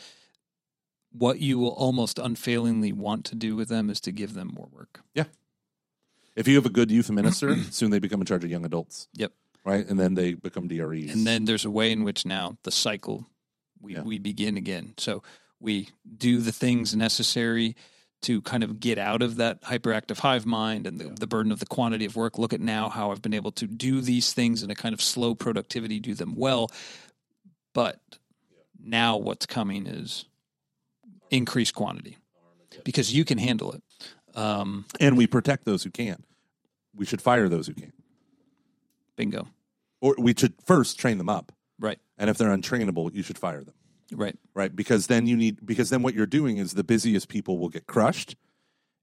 What 1.12 1.40
you 1.40 1.60
will 1.60 1.74
almost 1.74 2.18
unfailingly 2.18 2.94
want 2.94 3.26
to 3.26 3.36
do 3.36 3.58
with 3.58 3.68
them 3.68 3.90
is 3.90 4.00
to 4.02 4.14
give 4.14 4.34
them 4.34 4.48
more 4.56 4.70
work. 4.72 5.02
Yeah. 5.14 5.26
If 6.36 6.48
you 6.48 6.56
have 6.56 6.66
a 6.66 6.70
good 6.70 6.92
youth 6.92 7.10
minister, 7.10 7.58
soon 7.72 7.92
they 7.92 8.00
become 8.00 8.22
in 8.22 8.26
charge 8.26 8.44
of 8.44 8.50
young 8.52 8.66
adults. 8.66 9.08
Yep. 9.14 9.34
Right, 9.64 9.88
and 9.88 10.00
then 10.00 10.16
they 10.16 10.34
become 10.34 10.68
DREs. 10.68 11.14
And 11.14 11.26
then 11.28 11.46
there's 11.46 11.66
a 11.66 11.70
way 11.72 11.92
in 11.92 12.04
which 12.04 12.26
now 12.26 12.58
the 12.64 12.72
cycle 12.72 13.28
we 13.80 13.94
yeah. 13.94 14.02
we 14.02 14.18
begin 14.18 14.58
again. 14.58 14.96
So 14.98 15.22
we 15.60 15.90
do 16.18 16.40
the 16.40 16.52
things 16.52 16.96
necessary 16.96 17.76
to 18.24 18.42
kind 18.42 18.64
of 18.64 18.80
get 18.80 18.98
out 18.98 19.22
of 19.22 19.36
that 19.36 19.62
hyperactive 19.64 20.18
hive 20.20 20.48
mind 20.48 20.88
and 20.88 21.00
the, 21.00 21.06
yeah. 21.06 21.12
the, 21.20 21.28
burden 21.28 21.52
of 21.52 21.60
the 21.60 21.66
quantity 21.68 22.06
of 22.06 22.16
work. 22.16 22.38
Look 22.40 22.54
at 22.54 22.62
now 22.62 22.90
how 22.90 23.12
I've 23.12 23.22
been 23.22 23.34
able 23.36 23.52
to 23.54 23.66
do 23.68 24.00
these 24.02 24.32
things 24.34 24.62
in 24.64 24.70
a 24.72 24.76
kind 24.76 24.94
of 24.94 25.02
slow 25.02 25.34
productivity, 25.36 26.00
do 26.00 26.14
them 26.16 26.34
well. 26.36 26.72
But 27.76 28.00
now 28.84 29.18
what's 29.18 29.46
coming 29.48 29.86
is 29.88 30.26
increased 31.32 31.74
quantity 31.76 32.18
because 32.84 33.14
you 33.14 33.26
can 33.26 33.38
handle 33.40 33.72
it. 33.74 33.82
Um, 34.36 34.86
and 35.00 35.18
we 35.18 35.28
protect 35.28 35.66
those 35.66 35.84
who 35.84 35.92
can. 35.92 36.08
not 36.12 36.22
We 36.96 37.06
should 37.06 37.22
fire 37.22 37.50
those 37.50 37.68
who 37.68 37.74
can. 37.74 37.86
not 37.86 37.94
Bingo. 39.16 39.48
Or 40.02 40.16
we 40.18 40.34
should 40.36 40.54
first 40.66 40.98
train 41.00 41.18
them 41.18 41.30
up. 41.30 41.52
Right. 41.80 42.00
And 42.18 42.30
if 42.30 42.38
they're 42.38 42.50
untrainable, 42.56 43.14
you 43.14 43.24
should 43.24 43.38
fire 43.38 43.64
them. 43.64 43.76
Right. 44.14 44.36
Right. 44.54 44.76
Because 44.76 45.08
then 45.08 45.26
you 45.28 45.38
need 45.38 45.66
because 45.66 45.90
then 45.90 46.02
what 46.02 46.14
you're 46.14 46.26
doing 46.26 46.58
is 46.58 46.74
the 46.74 46.84
busiest 46.84 47.30
people 47.30 47.58
will 47.60 47.70
get 47.70 47.88
crushed 47.88 48.36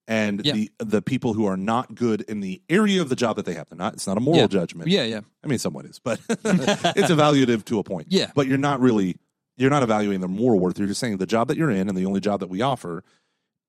and 0.06 0.44
yeah. 0.44 0.52
the 0.52 0.70
the 0.78 1.00
people 1.02 1.32
who 1.32 1.46
are 1.46 1.56
not 1.56 1.94
good 1.94 2.20
in 2.22 2.40
the 2.40 2.60
area 2.68 3.00
of 3.00 3.08
the 3.08 3.16
job 3.16 3.36
that 3.36 3.46
they 3.46 3.54
have. 3.54 3.68
They're 3.70 3.78
not. 3.78 3.94
It's 3.94 4.06
not 4.06 4.18
a 4.18 4.20
moral 4.20 4.40
yeah. 4.42 4.46
judgment. 4.48 4.90
Yeah, 4.90 5.04
yeah. 5.04 5.20
I 5.42 5.46
mean, 5.46 5.58
somewhat 5.58 5.86
is, 5.86 5.98
but 5.98 6.20
it's 6.28 7.10
evaluative 7.10 7.64
to 7.66 7.78
a 7.78 7.82
point. 7.84 8.08
Yeah. 8.10 8.30
But 8.34 8.46
you're 8.48 8.58
not 8.58 8.80
really 8.80 9.16
you're 9.56 9.70
not 9.70 9.82
evaluating 9.82 10.20
their 10.20 10.28
moral 10.28 10.60
worth. 10.60 10.78
You're 10.78 10.88
just 10.88 11.00
saying 11.00 11.16
the 11.16 11.26
job 11.26 11.48
that 11.48 11.56
you're 11.56 11.70
in 11.70 11.88
and 11.88 11.96
the 11.96 12.04
only 12.04 12.20
job 12.20 12.40
that 12.40 12.48
we 12.48 12.60
offer 12.60 13.02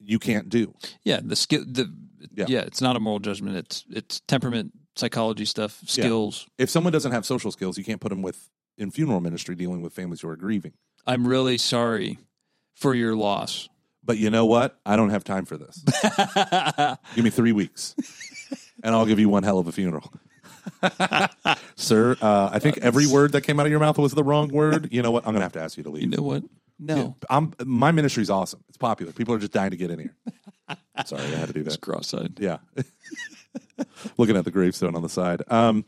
you 0.03 0.19
can't 0.19 0.49
do. 0.49 0.73
Yeah, 1.03 1.19
the 1.23 1.35
skill. 1.35 1.63
The 1.67 1.93
yeah. 2.33 2.45
yeah. 2.47 2.59
it's 2.61 2.81
not 2.81 2.95
a 2.95 2.99
moral 2.99 3.19
judgment. 3.19 3.55
It's 3.57 3.85
it's 3.89 4.19
temperament, 4.21 4.71
psychology 4.95 5.45
stuff, 5.45 5.79
skills. 5.85 6.45
Yeah. 6.57 6.63
If 6.63 6.69
someone 6.69 6.93
doesn't 6.93 7.11
have 7.11 7.25
social 7.25 7.51
skills, 7.51 7.77
you 7.77 7.83
can't 7.83 8.01
put 8.01 8.09
them 8.09 8.21
with 8.21 8.49
in 8.77 8.91
funeral 8.91 9.19
ministry 9.21 9.55
dealing 9.55 9.81
with 9.81 9.93
families 9.93 10.21
who 10.21 10.29
are 10.29 10.35
grieving. 10.37 10.73
I'm 11.05 11.27
really 11.27 11.57
sorry 11.57 12.17
for 12.75 12.93
your 12.93 13.15
loss. 13.15 13.67
But 14.03 14.17
you 14.17 14.29
know 14.29 14.45
what? 14.45 14.79
I 14.85 14.95
don't 14.95 15.09
have 15.09 15.23
time 15.25 15.43
for 15.45 15.57
this. 15.57 15.83
give 17.15 17.23
me 17.23 17.29
three 17.29 17.51
weeks, 17.51 17.95
and 18.81 18.95
I'll 18.95 19.05
give 19.05 19.19
you 19.19 19.27
one 19.27 19.43
hell 19.43 19.59
of 19.59 19.67
a 19.67 19.71
funeral. 19.73 20.11
Sir, 21.75 22.15
uh, 22.21 22.49
I 22.51 22.59
think 22.59 22.77
every 22.77 23.07
word 23.07 23.33
that 23.33 23.41
came 23.41 23.59
out 23.59 23.65
of 23.65 23.71
your 23.71 23.81
mouth 23.81 23.97
was 23.97 24.13
the 24.13 24.23
wrong 24.23 24.47
word. 24.49 24.87
You 24.91 25.01
know 25.01 25.11
what? 25.11 25.23
I'm 25.23 25.33
going 25.33 25.41
to 25.41 25.45
have 25.45 25.51
to 25.53 25.61
ask 25.61 25.77
you 25.77 25.83
to 25.83 25.89
leave. 25.89 26.03
You 26.03 26.09
know 26.09 26.23
what? 26.23 26.43
No, 26.79 26.95
yeah, 26.95 27.11
I'm 27.29 27.53
my 27.65 27.91
ministry's 27.91 28.29
awesome. 28.29 28.63
It's 28.69 28.77
popular. 28.77 29.11
People 29.11 29.33
are 29.35 29.39
just 29.39 29.51
dying 29.51 29.71
to 29.71 29.77
get 29.77 29.91
in 29.91 29.99
here. 29.99 30.15
Sorry, 31.05 31.21
I 31.21 31.25
had 31.25 31.47
to 31.47 31.53
do 31.53 31.59
that. 31.63 31.67
It's 31.67 31.77
cross-eyed. 31.77 32.39
Yeah, 32.39 32.59
looking 34.17 34.37
at 34.37 34.45
the 34.45 34.51
gravestone 34.51 34.95
on 34.95 35.01
the 35.01 35.09
side. 35.09 35.43
Um, 35.49 35.83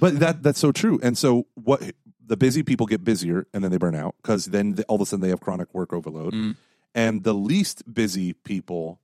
but 0.00 0.18
that 0.18 0.42
that's 0.42 0.58
so 0.58 0.72
true. 0.72 0.98
And 1.00 1.16
so 1.16 1.46
what 1.54 1.80
the 2.24 2.36
busy 2.36 2.64
people 2.64 2.86
get 2.86 3.04
busier 3.04 3.46
and 3.54 3.62
then 3.62 3.70
they 3.70 3.76
burn 3.78 3.94
out 3.94 4.16
because 4.20 4.46
then 4.46 4.74
the, 4.74 4.84
all 4.86 4.96
of 4.96 5.02
a 5.02 5.06
sudden 5.06 5.22
they 5.22 5.28
have 5.28 5.40
chronic 5.40 5.72
work 5.72 5.92
overload. 5.92 6.34
Mm. 6.34 6.56
And 6.92 7.22
the 7.22 7.34
least 7.34 7.82
busy 7.92 8.32
people 8.32 9.00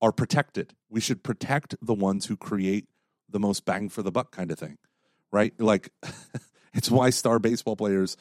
are 0.00 0.12
protected. 0.12 0.74
We 0.88 1.00
should 1.00 1.22
protect 1.22 1.74
the 1.82 1.92
ones 1.94 2.26
who 2.26 2.38
create 2.38 2.86
the 3.28 3.40
most 3.40 3.66
bang 3.66 3.90
for 3.90 4.02
the 4.02 4.10
buck 4.12 4.30
kind 4.34 4.50
of 4.50 4.58
thing, 4.58 4.78
right? 5.30 5.52
Like 5.60 5.90
it's 6.72 6.90
why 6.90 7.10
star 7.10 7.38
baseball 7.38 7.76
players 7.76 8.16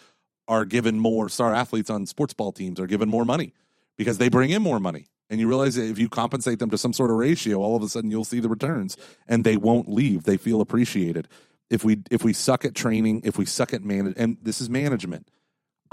are 0.47 0.65
given 0.65 0.99
more 0.99 1.29
star 1.29 1.53
athletes 1.53 1.89
on 1.89 2.05
sports 2.05 2.33
ball 2.33 2.51
teams 2.51 2.79
are 2.79 2.87
given 2.87 3.09
more 3.09 3.25
money 3.25 3.53
because 3.97 4.17
they 4.17 4.29
bring 4.29 4.49
in 4.49 4.61
more 4.61 4.79
money. 4.79 5.07
And 5.29 5.39
you 5.39 5.47
realize 5.47 5.75
that 5.75 5.85
if 5.89 5.97
you 5.97 6.09
compensate 6.09 6.59
them 6.59 6.69
to 6.71 6.77
some 6.77 6.91
sort 6.91 7.09
of 7.09 7.15
ratio, 7.15 7.59
all 7.59 7.75
of 7.77 7.83
a 7.83 7.87
sudden 7.87 8.11
you'll 8.11 8.25
see 8.25 8.39
the 8.41 8.49
returns 8.49 8.97
and 9.27 9.43
they 9.43 9.55
won't 9.55 9.87
leave. 9.89 10.23
They 10.23 10.37
feel 10.37 10.59
appreciated. 10.59 11.27
If 11.69 11.85
we 11.85 11.99
if 12.11 12.23
we 12.23 12.33
suck 12.33 12.65
at 12.65 12.75
training, 12.75 13.21
if 13.23 13.37
we 13.37 13.45
suck 13.45 13.73
at 13.73 13.81
manage 13.83 14.15
and 14.17 14.37
this 14.41 14.59
is 14.61 14.69
management. 14.69 15.27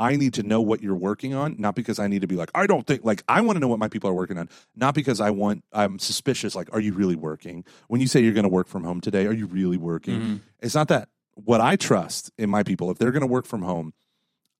I 0.01 0.15
need 0.15 0.35
to 0.35 0.45
know 0.45 0.61
what 0.61 0.81
you're 0.81 0.95
working 0.95 1.35
on, 1.35 1.57
not 1.59 1.75
because 1.75 1.99
I 1.99 2.07
need 2.07 2.21
to 2.21 2.29
be 2.29 2.37
like, 2.37 2.53
I 2.55 2.69
don't 2.69 2.87
think 2.87 3.05
like 3.05 3.25
I 3.27 3.41
want 3.41 3.57
to 3.57 3.61
know 3.61 3.67
what 3.67 3.81
my 3.81 3.89
people 3.89 4.09
are 4.09 4.13
working 4.15 4.39
on, 4.39 4.49
not 4.77 4.95
because 4.95 5.21
I 5.21 5.31
want 5.31 5.65
I'm 5.73 5.99
suspicious 5.99 6.55
like 6.55 6.69
are 6.73 6.79
you 6.79 6.93
really 6.95 7.17
working? 7.17 7.65
When 7.89 8.01
you 8.01 8.07
say 8.07 8.21
you're 8.21 8.33
going 8.33 8.45
to 8.45 8.49
work 8.49 8.69
from 8.69 8.85
home 8.85 9.01
today, 9.01 9.27
are 9.27 9.33
you 9.33 9.47
really 9.47 9.77
working? 9.77 10.21
Mm-hmm. 10.21 10.37
It's 10.61 10.75
not 10.77 10.87
that 10.89 11.09
what 11.35 11.61
I 11.61 11.75
trust 11.75 12.31
in 12.39 12.49
my 12.49 12.63
people 12.63 12.93
if 12.93 12.99
they're 12.99 13.11
going 13.11 13.23
to 13.23 13.27
work 13.27 13.45
from 13.45 13.63
home, 13.63 13.93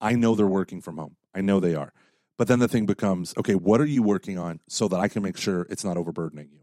I 0.01 0.13
know 0.13 0.35
they're 0.35 0.47
working 0.47 0.81
from 0.81 0.97
home. 0.99 1.17
I 1.35 1.41
know 1.41 1.61
they 1.61 1.75
are. 1.75 1.93
But 2.37 2.49
then 2.49 2.61
the 2.61 2.69
thing 2.69 2.87
becomes, 2.87 3.35
okay, 3.37 3.55
what 3.55 3.81
are 3.81 3.87
you 3.87 4.03
working 4.03 4.39
on 4.39 4.61
so 4.69 4.87
that 4.89 4.99
I 5.01 5.09
can 5.09 5.23
make 5.23 5.37
sure 5.37 5.67
it's 5.71 5.85
not 5.85 5.97
overburdening 5.97 6.49
you? 6.53 6.61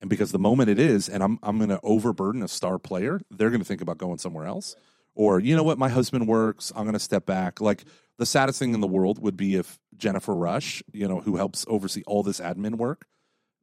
And 0.00 0.08
because 0.10 0.32
the 0.32 0.38
moment 0.38 0.68
it 0.68 0.78
is, 0.78 1.08
and 1.08 1.22
I'm 1.22 1.38
I'm 1.42 1.56
going 1.56 1.70
to 1.70 1.80
overburden 1.82 2.42
a 2.42 2.48
star 2.48 2.78
player, 2.78 3.20
they're 3.30 3.48
going 3.48 3.60
to 3.62 3.66
think 3.66 3.80
about 3.80 3.98
going 3.98 4.18
somewhere 4.18 4.44
else. 4.46 4.76
Or 5.14 5.40
you 5.40 5.56
know 5.56 5.62
what, 5.62 5.78
my 5.78 5.88
husband 5.88 6.26
works. 6.28 6.72
I'm 6.76 6.82
going 6.82 6.92
to 6.94 6.98
step 6.98 7.24
back. 7.26 7.60
Like 7.60 7.84
the 8.18 8.26
saddest 8.26 8.58
thing 8.58 8.74
in 8.74 8.80
the 8.80 8.86
world 8.86 9.18
would 9.20 9.36
be 9.36 9.54
if 9.56 9.78
Jennifer 9.96 10.34
Rush, 10.34 10.82
you 10.92 11.08
know, 11.08 11.20
who 11.20 11.36
helps 11.36 11.64
oversee 11.68 12.02
all 12.06 12.22
this 12.22 12.38
admin 12.40 12.74
work, 12.76 13.06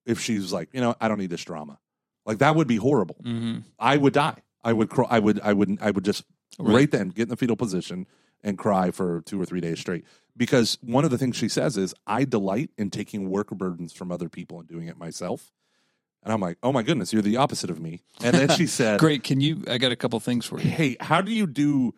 if 0.05 0.19
she's 0.19 0.51
like, 0.51 0.69
you 0.73 0.81
know, 0.81 0.95
I 0.99 1.07
don't 1.07 1.17
need 1.19 1.29
this 1.29 1.43
drama. 1.43 1.77
Like 2.25 2.39
that 2.39 2.55
would 2.55 2.67
be 2.67 2.77
horrible. 2.77 3.17
Mm-hmm. 3.23 3.59
I 3.77 3.97
would 3.97 4.13
die. 4.13 4.39
I 4.63 4.73
would 4.73 4.89
cry. 4.89 5.07
I 5.09 5.19
would. 5.19 5.39
I 5.41 5.53
would. 5.53 5.77
I 5.81 5.91
would 5.91 6.05
just 6.05 6.23
right, 6.59 6.73
right 6.75 6.91
then 6.91 7.09
get 7.09 7.23
in 7.23 7.29
the 7.29 7.37
fetal 7.37 7.55
position 7.55 8.07
and 8.43 8.57
cry 8.57 8.91
for 8.91 9.21
two 9.25 9.41
or 9.41 9.45
three 9.45 9.61
days 9.61 9.79
straight. 9.79 10.05
Because 10.35 10.77
one 10.81 11.03
of 11.03 11.11
the 11.11 11.17
things 11.17 11.35
she 11.35 11.49
says 11.49 11.77
is, 11.77 11.93
I 12.07 12.23
delight 12.23 12.69
in 12.77 12.89
taking 12.89 13.29
work 13.29 13.49
burdens 13.49 13.93
from 13.93 14.11
other 14.11 14.29
people 14.29 14.59
and 14.59 14.67
doing 14.67 14.87
it 14.87 14.97
myself. 14.97 15.51
And 16.23 16.31
I'm 16.31 16.39
like, 16.39 16.57
oh 16.63 16.71
my 16.71 16.83
goodness, 16.83 17.11
you're 17.11 17.21
the 17.21 17.37
opposite 17.37 17.69
of 17.69 17.79
me. 17.79 18.01
And 18.23 18.33
then 18.35 18.49
she 18.49 18.67
said, 18.67 18.99
Great, 18.99 19.23
can 19.23 19.41
you? 19.41 19.63
I 19.67 19.77
got 19.77 19.91
a 19.91 19.95
couple 19.95 20.19
things 20.19 20.45
for 20.45 20.59
you. 20.59 20.69
Hey, 20.69 20.95
how 20.99 21.21
do 21.21 21.31
you 21.31 21.47
do 21.47 21.93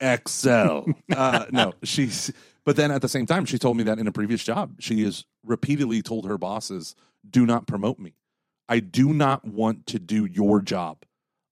Excel? 0.00 0.86
uh, 1.14 1.46
no, 1.50 1.72
she's, 1.82 2.30
but 2.64 2.76
then 2.76 2.90
at 2.90 3.00
the 3.02 3.08
same 3.08 3.24
time, 3.26 3.44
she 3.46 3.58
told 3.58 3.76
me 3.76 3.82
that 3.84 3.98
in 3.98 4.06
a 4.06 4.12
previous 4.12 4.44
job, 4.44 4.74
she 4.80 5.02
has 5.02 5.24
repeatedly 5.44 6.02
told 6.02 6.26
her 6.26 6.36
bosses, 6.38 6.94
do 7.28 7.44
not 7.46 7.66
promote 7.66 7.98
me. 7.98 8.14
I 8.68 8.80
do 8.80 9.12
not 9.14 9.44
want 9.46 9.86
to 9.86 9.98
do 9.98 10.24
your 10.26 10.60
job. 10.60 11.02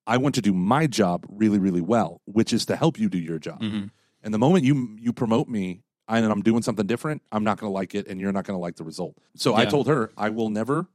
I 0.07 0.19
want 0.19 0.35
to 0.37 0.43
do 0.43 0.53
my 0.53 0.87
job 0.87 1.25
really, 1.29 1.59
really 1.59 1.81
well, 1.81 2.21
which 2.27 2.53
is 2.53 2.67
to 2.67 2.77
help 2.77 2.99
you 2.99 3.09
do 3.09 3.19
your 3.19 3.39
job. 3.39 3.61
Mm-hmm. 3.63 3.87
And 4.27 4.35
the 4.35 4.39
moment 4.39 4.65
you 4.65 4.99
you 5.01 5.13
promote 5.13 5.49
me 5.49 5.83
and 6.09 6.27
I'm 6.27 6.43
doing 6.43 6.63
something 6.63 6.87
different, 6.87 7.23
I'm 7.31 7.45
not 7.45 7.59
going 7.61 7.71
to 7.71 7.73
like 7.73 7.95
it, 7.95 8.09
and 8.09 8.21
you're 8.21 8.33
not 8.33 8.45
going 8.45 8.57
to 8.57 8.61
like 8.61 8.75
the 8.75 8.83
result. 8.85 9.17
So 9.37 9.53
yeah. 9.53 9.59
I 9.59 9.65
told 9.67 9.87
her 9.87 10.11
I 10.17 10.31
will 10.31 10.51
never 10.51 10.87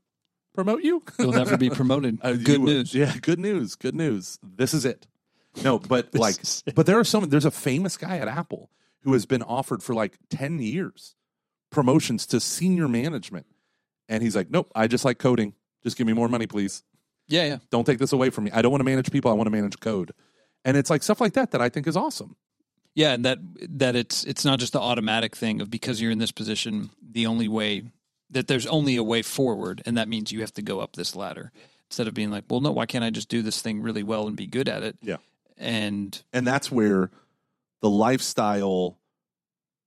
promote 0.54 0.84
you. 0.84 1.02
You'll 1.18 1.32
never 1.32 1.56
be 1.56 1.70
promoted. 1.70 2.20
Uh, 2.22 2.32
good 2.34 2.60
you, 2.60 2.60
news. 2.60 2.94
Yeah, 2.94 3.16
good 3.22 3.40
news. 3.40 3.76
Good 3.76 3.96
news. 3.96 4.38
This 4.44 4.74
is 4.74 4.84
it. 4.84 5.08
No, 5.64 5.80
but 5.80 6.14
like, 6.14 6.36
but 6.76 6.86
there 6.86 7.00
are 7.00 7.06
some. 7.06 7.30
There's 7.30 7.46
a 7.46 7.52
famous 7.52 7.96
guy 7.96 8.18
at 8.18 8.28
Apple 8.28 8.70
who 9.04 9.14
has 9.14 9.26
been 9.26 9.42
offered 9.42 9.82
for 9.82 9.96
like 9.96 10.18
ten 10.30 10.60
years 10.60 11.16
promotions 11.70 12.26
to 12.28 12.42
senior 12.42 12.90
management, 12.90 13.46
and 14.10 14.22
he's 14.22 14.36
like, 14.36 14.50
nope, 14.52 14.70
I 14.76 14.88
just 14.88 15.06
like 15.06 15.20
coding. 15.20 15.54
Just 15.84 15.98
give 15.98 16.06
me 16.06 16.12
more 16.12 16.28
money, 16.28 16.48
please. 16.48 16.84
Yeah, 17.30 17.46
yeah. 17.46 17.58
Don't 17.70 17.86
take 17.86 17.98
this 18.00 18.12
away 18.12 18.30
from 18.30 18.44
me. 18.44 18.52
I 18.54 18.62
don't 18.62 18.72
want 18.72 18.82
to 18.82 18.86
manage 18.86 19.10
people. 19.10 19.32
I 19.32 19.36
want 19.36 19.48
to 19.48 19.52
manage 19.52 19.80
code. 19.80 20.12
And 20.66 20.76
it's 20.76 20.90
like 20.90 21.02
stuff 21.02 21.22
like 21.22 21.32
that 21.34 21.52
that 21.52 21.62
I 21.62 21.70
think 21.70 21.88
is 21.88 21.96
awesome. 21.96 22.36
Yeah, 22.94 23.14
and 23.14 23.24
that 23.26 23.40
that 23.78 23.96
it's 23.96 24.24
it's 24.26 24.44
not 24.44 24.60
just 24.60 24.74
the 24.74 24.80
automatic 24.82 25.36
thing 25.36 25.62
of 25.62 25.70
because 25.70 26.02
you're 26.02 26.12
in 26.12 26.18
this 26.18 26.32
position, 26.32 26.90
the 27.02 27.26
only 27.26 27.48
way 27.48 27.84
that 28.30 28.48
there's 28.48 28.66
only 28.68 28.96
a 28.98 29.04
way 29.04 29.22
forward, 29.22 29.82
and 29.86 29.98
that 29.98 30.08
means 30.10 30.32
you 30.32 30.42
have 30.42 30.54
to 30.54 30.62
go 30.62 30.80
up 30.80 30.96
this 30.96 31.16
ladder 31.16 31.52
instead 31.90 32.08
of 32.08 32.14
being 32.14 32.32
like, 32.32 32.46
well, 32.50 32.62
no, 32.62 32.72
why 32.72 32.86
can't 32.86 33.04
I 33.04 33.10
just 33.10 33.30
do 33.30 33.42
this 33.42 33.62
thing 33.62 33.82
really 33.82 34.04
well 34.04 34.28
and 34.28 34.36
be 34.36 34.48
good 34.48 34.68
at 34.68 34.84
it? 34.84 34.98
Yeah, 35.02 35.18
and 35.58 36.22
and 36.34 36.46
that's 36.46 36.70
where 36.72 37.12
the 37.82 37.90
lifestyle 37.90 38.98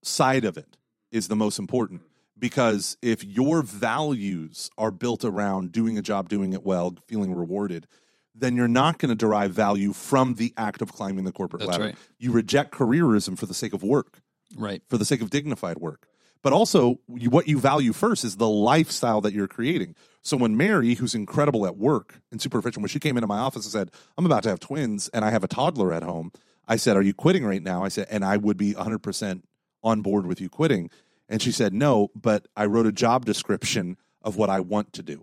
side 0.03 0.47
of 0.47 0.57
it 0.57 0.77
is 1.13 1.29
the 1.29 1.37
most 1.37 1.59
important 1.59 2.03
because 2.39 2.97
if 3.03 3.23
your 3.23 3.63
values 3.63 4.71
are 4.79 4.91
built 4.91 5.27
around 5.27 5.73
doing 5.73 5.99
a 5.99 6.03
job, 6.03 6.31
doing 6.31 6.55
it 6.55 6.65
well, 6.65 6.97
feeling 7.07 7.35
rewarded, 7.35 7.87
then 8.35 8.57
you're 8.57 8.69
not 8.69 8.99
going 8.99 9.11
to 9.11 9.15
derive 9.15 9.53
value 9.53 9.93
from 9.93 10.35
the 10.35 10.53
act 10.57 10.83
of 10.83 10.93
climbing 10.93 11.25
the 11.25 11.33
corporate 11.33 11.61
That's 11.61 11.73
ladder. 11.73 11.85
Right. 11.85 11.97
You 12.19 12.33
reject 12.33 12.73
careerism 12.73 13.39
for 13.39 13.47
the 13.47 13.55
sake 13.55 13.73
of 13.73 13.83
work, 13.83 14.21
right? 14.57 14.83
For 14.89 14.99
the 14.99 15.05
sake 15.05 15.23
of 15.23 15.31
dignified 15.31 15.79
work. 15.79 16.07
But 16.43 16.53
also, 16.53 16.99
you, 17.09 17.31
what 17.31 17.49
you 17.49 17.59
value 17.59 17.95
first 17.95 18.23
is 18.25 18.37
the 18.37 18.49
lifestyle 18.49 19.23
that 19.23 19.33
you're 19.33 19.49
creating. 19.49 19.95
So 20.21 20.37
when 20.37 20.57
Mary, 20.59 20.95
who's 20.95 21.15
incredible 21.15 21.65
at 21.65 21.77
work 21.79 22.21
and 22.31 22.43
super 22.43 22.59
efficient, 22.59 22.83
when 22.83 22.89
she 22.89 23.01
came 23.01 23.17
into 23.17 23.27
my 23.27 23.39
office 23.39 23.65
and 23.65 23.73
said, 23.73 23.91
"I'm 24.19 24.27
about 24.27 24.43
to 24.43 24.51
have 24.51 24.61
twins 24.61 25.09
and 25.15 25.25
I 25.25 25.31
have 25.31 25.45
a 25.45 25.49
toddler 25.49 25.93
at 25.93 26.03
home," 26.03 26.33
I 26.67 26.77
said, 26.77 26.97
"Are 26.97 27.03
you 27.03 27.15
quitting 27.15 27.45
right 27.45 27.63
now?" 27.63 27.85
I 27.85 27.89
said, 27.89 28.09
and 28.11 28.25
I 28.25 28.37
would 28.37 28.57
be 28.57 28.75
100 28.75 28.99
percent 28.99 29.45
on 29.83 30.03
board 30.03 30.27
with 30.27 30.41
you 30.41 30.49
quitting. 30.51 30.91
And 31.29 31.41
she 31.41 31.53
said, 31.53 31.73
"No, 31.73 32.09
but 32.15 32.47
I 32.57 32.67
wrote 32.67 32.87
a 32.87 32.93
job 32.93 33.25
description 33.25 33.97
of 34.23 34.37
what 34.37 34.51
I 34.51 34.61
want 34.61 34.93
to 34.95 35.03
do." 35.03 35.23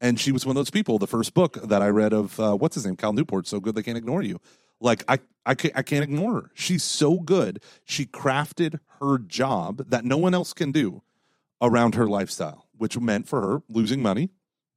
And 0.00 0.18
she 0.18 0.32
was 0.32 0.46
one 0.46 0.56
of 0.56 0.60
those 0.60 0.70
people. 0.70 0.98
The 0.98 1.06
first 1.06 1.34
book 1.34 1.60
that 1.62 1.82
I 1.82 1.88
read 1.88 2.12
of 2.12 2.38
uh, 2.40 2.54
what's 2.54 2.74
his 2.74 2.86
name, 2.86 2.96
Cal 2.96 3.12
Newport, 3.12 3.46
so 3.46 3.60
good 3.60 3.74
they 3.74 3.82
can't 3.82 3.98
ignore 3.98 4.22
you. 4.22 4.40
Like 4.80 5.04
I, 5.08 5.18
I 5.44 5.54
can't, 5.54 5.76
I 5.76 5.82
can't 5.82 6.02
ignore 6.02 6.34
her. 6.34 6.50
She's 6.54 6.82
so 6.82 7.20
good. 7.20 7.62
She 7.84 8.06
crafted 8.06 8.78
her 9.00 9.18
job 9.18 9.84
that 9.88 10.04
no 10.04 10.16
one 10.16 10.32
else 10.32 10.54
can 10.54 10.72
do 10.72 11.02
around 11.60 11.94
her 11.96 12.06
lifestyle, 12.06 12.66
which 12.78 12.98
meant 12.98 13.28
for 13.28 13.42
her 13.42 13.62
losing 13.68 14.00
money, 14.00 14.30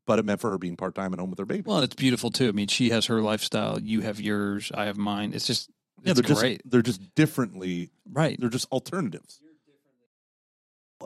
but 0.05 0.19
it 0.19 0.25
meant 0.25 0.41
for 0.41 0.51
her 0.51 0.57
being 0.57 0.75
part 0.75 0.93
time 0.93 1.13
at 1.13 1.19
home 1.19 1.29
with 1.29 1.39
her 1.39 1.45
baby. 1.45 1.63
Well, 1.65 1.79
it's 1.79 1.95
beautiful 1.95 2.31
too. 2.31 2.49
I 2.49 2.51
mean, 2.51 2.67
she 2.67 2.89
has 2.89 3.05
her 3.05 3.21
lifestyle. 3.21 3.79
You 3.79 4.01
have 4.01 4.19
yours. 4.19 4.73
I 4.75 4.85
have 4.85 4.97
mine. 4.97 5.31
It's 5.33 5.47
just 5.47 5.69
it's 6.03 6.07
yeah, 6.07 6.13
they're 6.27 6.35
great. 6.35 6.59
Just, 6.63 6.69
they're 6.71 6.81
just 6.81 7.15
differently 7.15 7.91
right. 8.11 8.35
They're 8.37 8.49
just 8.49 8.69
alternatives. 8.73 9.39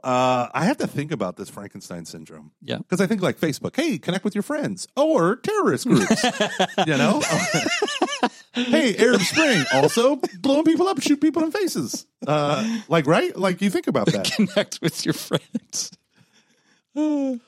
Uh, 0.03 0.47
I 0.53 0.65
have 0.65 0.77
to 0.77 0.87
think 0.87 1.11
about 1.11 1.37
this 1.37 1.49
Frankenstein 1.49 2.05
syndrome. 2.05 2.51
Yeah. 2.61 2.77
Because 2.77 3.01
I 3.01 3.07
think 3.07 3.21
like 3.21 3.37
Facebook, 3.39 3.75
hey, 3.75 3.97
connect 3.97 4.23
with 4.23 4.35
your 4.35 4.41
friends 4.41 4.87
or 4.95 5.37
terrorist 5.37 5.87
groups. 5.87 6.23
you 6.87 6.97
know? 6.97 7.21
hey, 8.53 8.95
Arab 8.97 9.21
Spring, 9.21 9.63
also 9.73 10.17
blowing 10.39 10.63
people 10.63 10.87
up, 10.87 11.01
shoot 11.01 11.19
people 11.21 11.43
in 11.43 11.51
faces. 11.51 12.05
Uh, 12.25 12.81
like, 12.87 13.07
right? 13.07 13.35
Like, 13.35 13.61
you 13.61 13.69
think 13.69 13.87
about 13.87 14.07
that. 14.07 14.31
Connect 14.35 14.79
with 14.81 15.05
your 15.05 15.13
friends. 15.13 15.91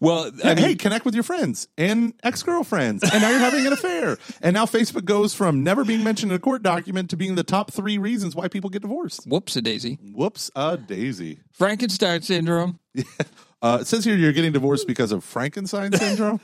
Well, 0.00 0.30
I 0.42 0.54
mean, 0.54 0.56
hey, 0.58 0.74
connect 0.74 1.04
with 1.04 1.14
your 1.14 1.22
friends 1.22 1.68
and 1.78 2.14
ex 2.22 2.42
girlfriends, 2.42 3.02
and 3.02 3.22
now 3.22 3.30
you're 3.30 3.38
having 3.38 3.66
an 3.66 3.72
affair. 3.72 4.18
And 4.42 4.54
now 4.54 4.66
Facebook 4.66 5.04
goes 5.04 5.34
from 5.34 5.62
never 5.62 5.84
being 5.84 6.02
mentioned 6.02 6.32
in 6.32 6.36
a 6.36 6.38
court 6.38 6.62
document 6.62 7.10
to 7.10 7.16
being 7.16 7.34
the 7.34 7.44
top 7.44 7.70
three 7.70 7.98
reasons 7.98 8.34
why 8.34 8.48
people 8.48 8.70
get 8.70 8.82
divorced. 8.82 9.24
Whoops 9.26 9.56
a 9.56 9.62
daisy. 9.62 9.98
Whoops 10.02 10.50
a 10.56 10.76
daisy. 10.76 11.40
Frankenstein 11.52 12.22
syndrome. 12.22 12.78
Yeah. 12.96 13.72
Uh, 13.72 13.78
it 13.80 13.86
says 13.88 14.04
here 14.04 14.14
you're 14.14 14.32
getting 14.34 14.52
divorced 14.52 14.86
because 14.86 15.10
of 15.10 15.24
Frankenstein 15.24 15.90
syndrome. 15.92 16.38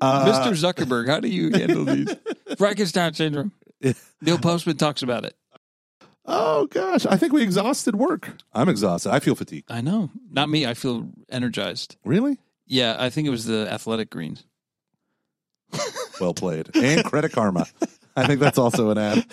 uh, 0.00 0.26
Mr. 0.46 0.50
Zuckerberg, 0.52 1.06
how 1.08 1.20
do 1.20 1.28
you 1.28 1.50
handle 1.52 1.84
these? 1.86 2.12
Frankenstein 2.58 3.14
syndrome. 3.14 3.52
Neil 4.20 4.36
Postman 4.36 4.76
talks 4.76 5.02
about 5.04 5.24
it. 5.24 5.34
Oh 6.26 6.66
gosh, 6.66 7.06
I 7.06 7.16
think 7.16 7.32
we 7.32 7.42
exhausted 7.44 7.94
work. 7.96 8.30
I'm 8.52 8.68
exhausted. 8.68 9.10
I 9.12 9.20
feel 9.20 9.34
fatigued. 9.36 9.70
I 9.72 9.80
know. 9.80 10.10
Not 10.30 10.48
me. 10.50 10.66
I 10.66 10.74
feel 10.74 11.08
energized. 11.30 11.94
Really? 12.04 12.36
Yeah, 12.70 12.96
I 12.98 13.10
think 13.10 13.26
it 13.26 13.30
was 13.30 13.44
the 13.46 13.68
athletic 13.70 14.10
greens. 14.10 14.44
well 16.20 16.32
played. 16.34 16.70
And 16.76 17.04
Credit 17.04 17.32
Karma. 17.32 17.66
I 18.16 18.28
think 18.28 18.38
that's 18.38 18.58
also 18.58 18.90
an 18.90 18.98
ad. 18.98 19.26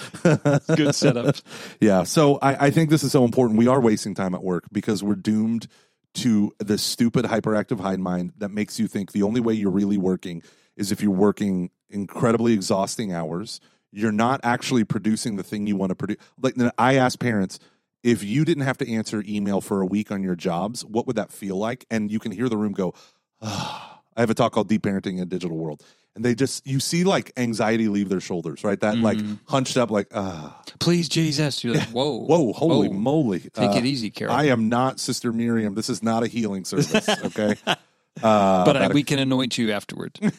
Good 0.75 0.95
setup. 0.95 1.35
yeah. 1.79 2.01
So 2.03 2.37
I, 2.41 2.67
I 2.67 2.69
think 2.71 2.89
this 2.89 3.03
is 3.03 3.11
so 3.11 3.23
important. 3.25 3.59
We 3.59 3.67
are 3.67 3.79
wasting 3.79 4.15
time 4.15 4.33
at 4.33 4.43
work 4.43 4.63
because 4.71 5.03
we're 5.03 5.15
doomed 5.15 5.67
to 6.15 6.51
the 6.57 6.79
stupid 6.79 7.25
hyperactive 7.25 7.79
hive 7.79 7.99
mind 7.99 8.33
that 8.39 8.49
makes 8.49 8.79
you 8.79 8.87
think 8.87 9.11
the 9.11 9.21
only 9.21 9.39
way 9.39 9.53
you're 9.53 9.69
really 9.69 9.97
working 9.99 10.41
is 10.75 10.91
if 10.91 11.01
you're 11.03 11.11
working 11.11 11.69
incredibly 11.91 12.53
exhausting 12.53 13.13
hours. 13.13 13.59
You're 13.91 14.11
not 14.11 14.39
actually 14.43 14.83
producing 14.83 15.35
the 15.35 15.43
thing 15.43 15.67
you 15.67 15.75
want 15.75 15.91
to 15.91 15.95
produce. 15.95 16.17
Like 16.41 16.55
I 16.79 16.95
ask 16.95 17.19
parents, 17.19 17.59
if 18.03 18.23
you 18.23 18.45
didn't 18.45 18.63
have 18.63 18.79
to 18.79 18.91
answer 18.91 19.23
email 19.27 19.61
for 19.61 19.81
a 19.81 19.85
week 19.85 20.11
on 20.11 20.23
your 20.23 20.35
jobs, 20.35 20.83
what 20.83 21.05
would 21.07 21.15
that 21.17 21.31
feel 21.31 21.55
like? 21.57 21.85
And 21.91 22.11
you 22.11 22.19
can 22.19 22.31
hear 22.31 22.49
the 22.49 22.57
room 22.57 22.73
go, 22.73 22.93
I 23.41 23.85
have 24.17 24.29
a 24.29 24.33
talk 24.33 24.51
called 24.53 24.67
Deep 24.67 24.83
Parenting 24.83 25.13
in 25.13 25.19
a 25.19 25.25
Digital 25.25 25.57
World. 25.57 25.83
And 26.15 26.25
they 26.25 26.33
just, 26.33 26.65
you 26.65 26.79
see 26.79 27.03
like 27.03 27.31
anxiety 27.37 27.87
leave 27.89 28.09
their 28.09 28.19
shoulders, 28.19 28.63
right? 28.63 28.79
That 28.79 28.95
mm-hmm. 28.95 29.03
like 29.03 29.19
hunched 29.45 29.77
up, 29.77 29.91
like, 29.91 30.07
ah. 30.15 30.59
Please, 30.79 31.07
Jesus. 31.09 31.63
You're 31.63 31.75
like, 31.75 31.89
whoa. 31.89 32.21
whoa, 32.25 32.53
holy 32.53 32.87
whoa. 32.87 32.93
moly. 32.95 33.39
Take 33.41 33.55
uh, 33.55 33.73
it 33.75 33.85
easy, 33.85 34.09
Carol. 34.09 34.33
I 34.33 34.45
am 34.45 34.67
not 34.67 34.99
Sister 34.99 35.31
Miriam. 35.31 35.75
This 35.75 35.89
is 35.91 36.01
not 36.01 36.23
a 36.23 36.27
healing 36.27 36.65
service, 36.65 37.07
okay? 37.25 37.55
uh, 37.67 37.75
but 38.23 38.93
we 38.93 39.03
can 39.03 39.19
anoint 39.19 39.59
you 39.59 39.71
afterward. 39.71 40.17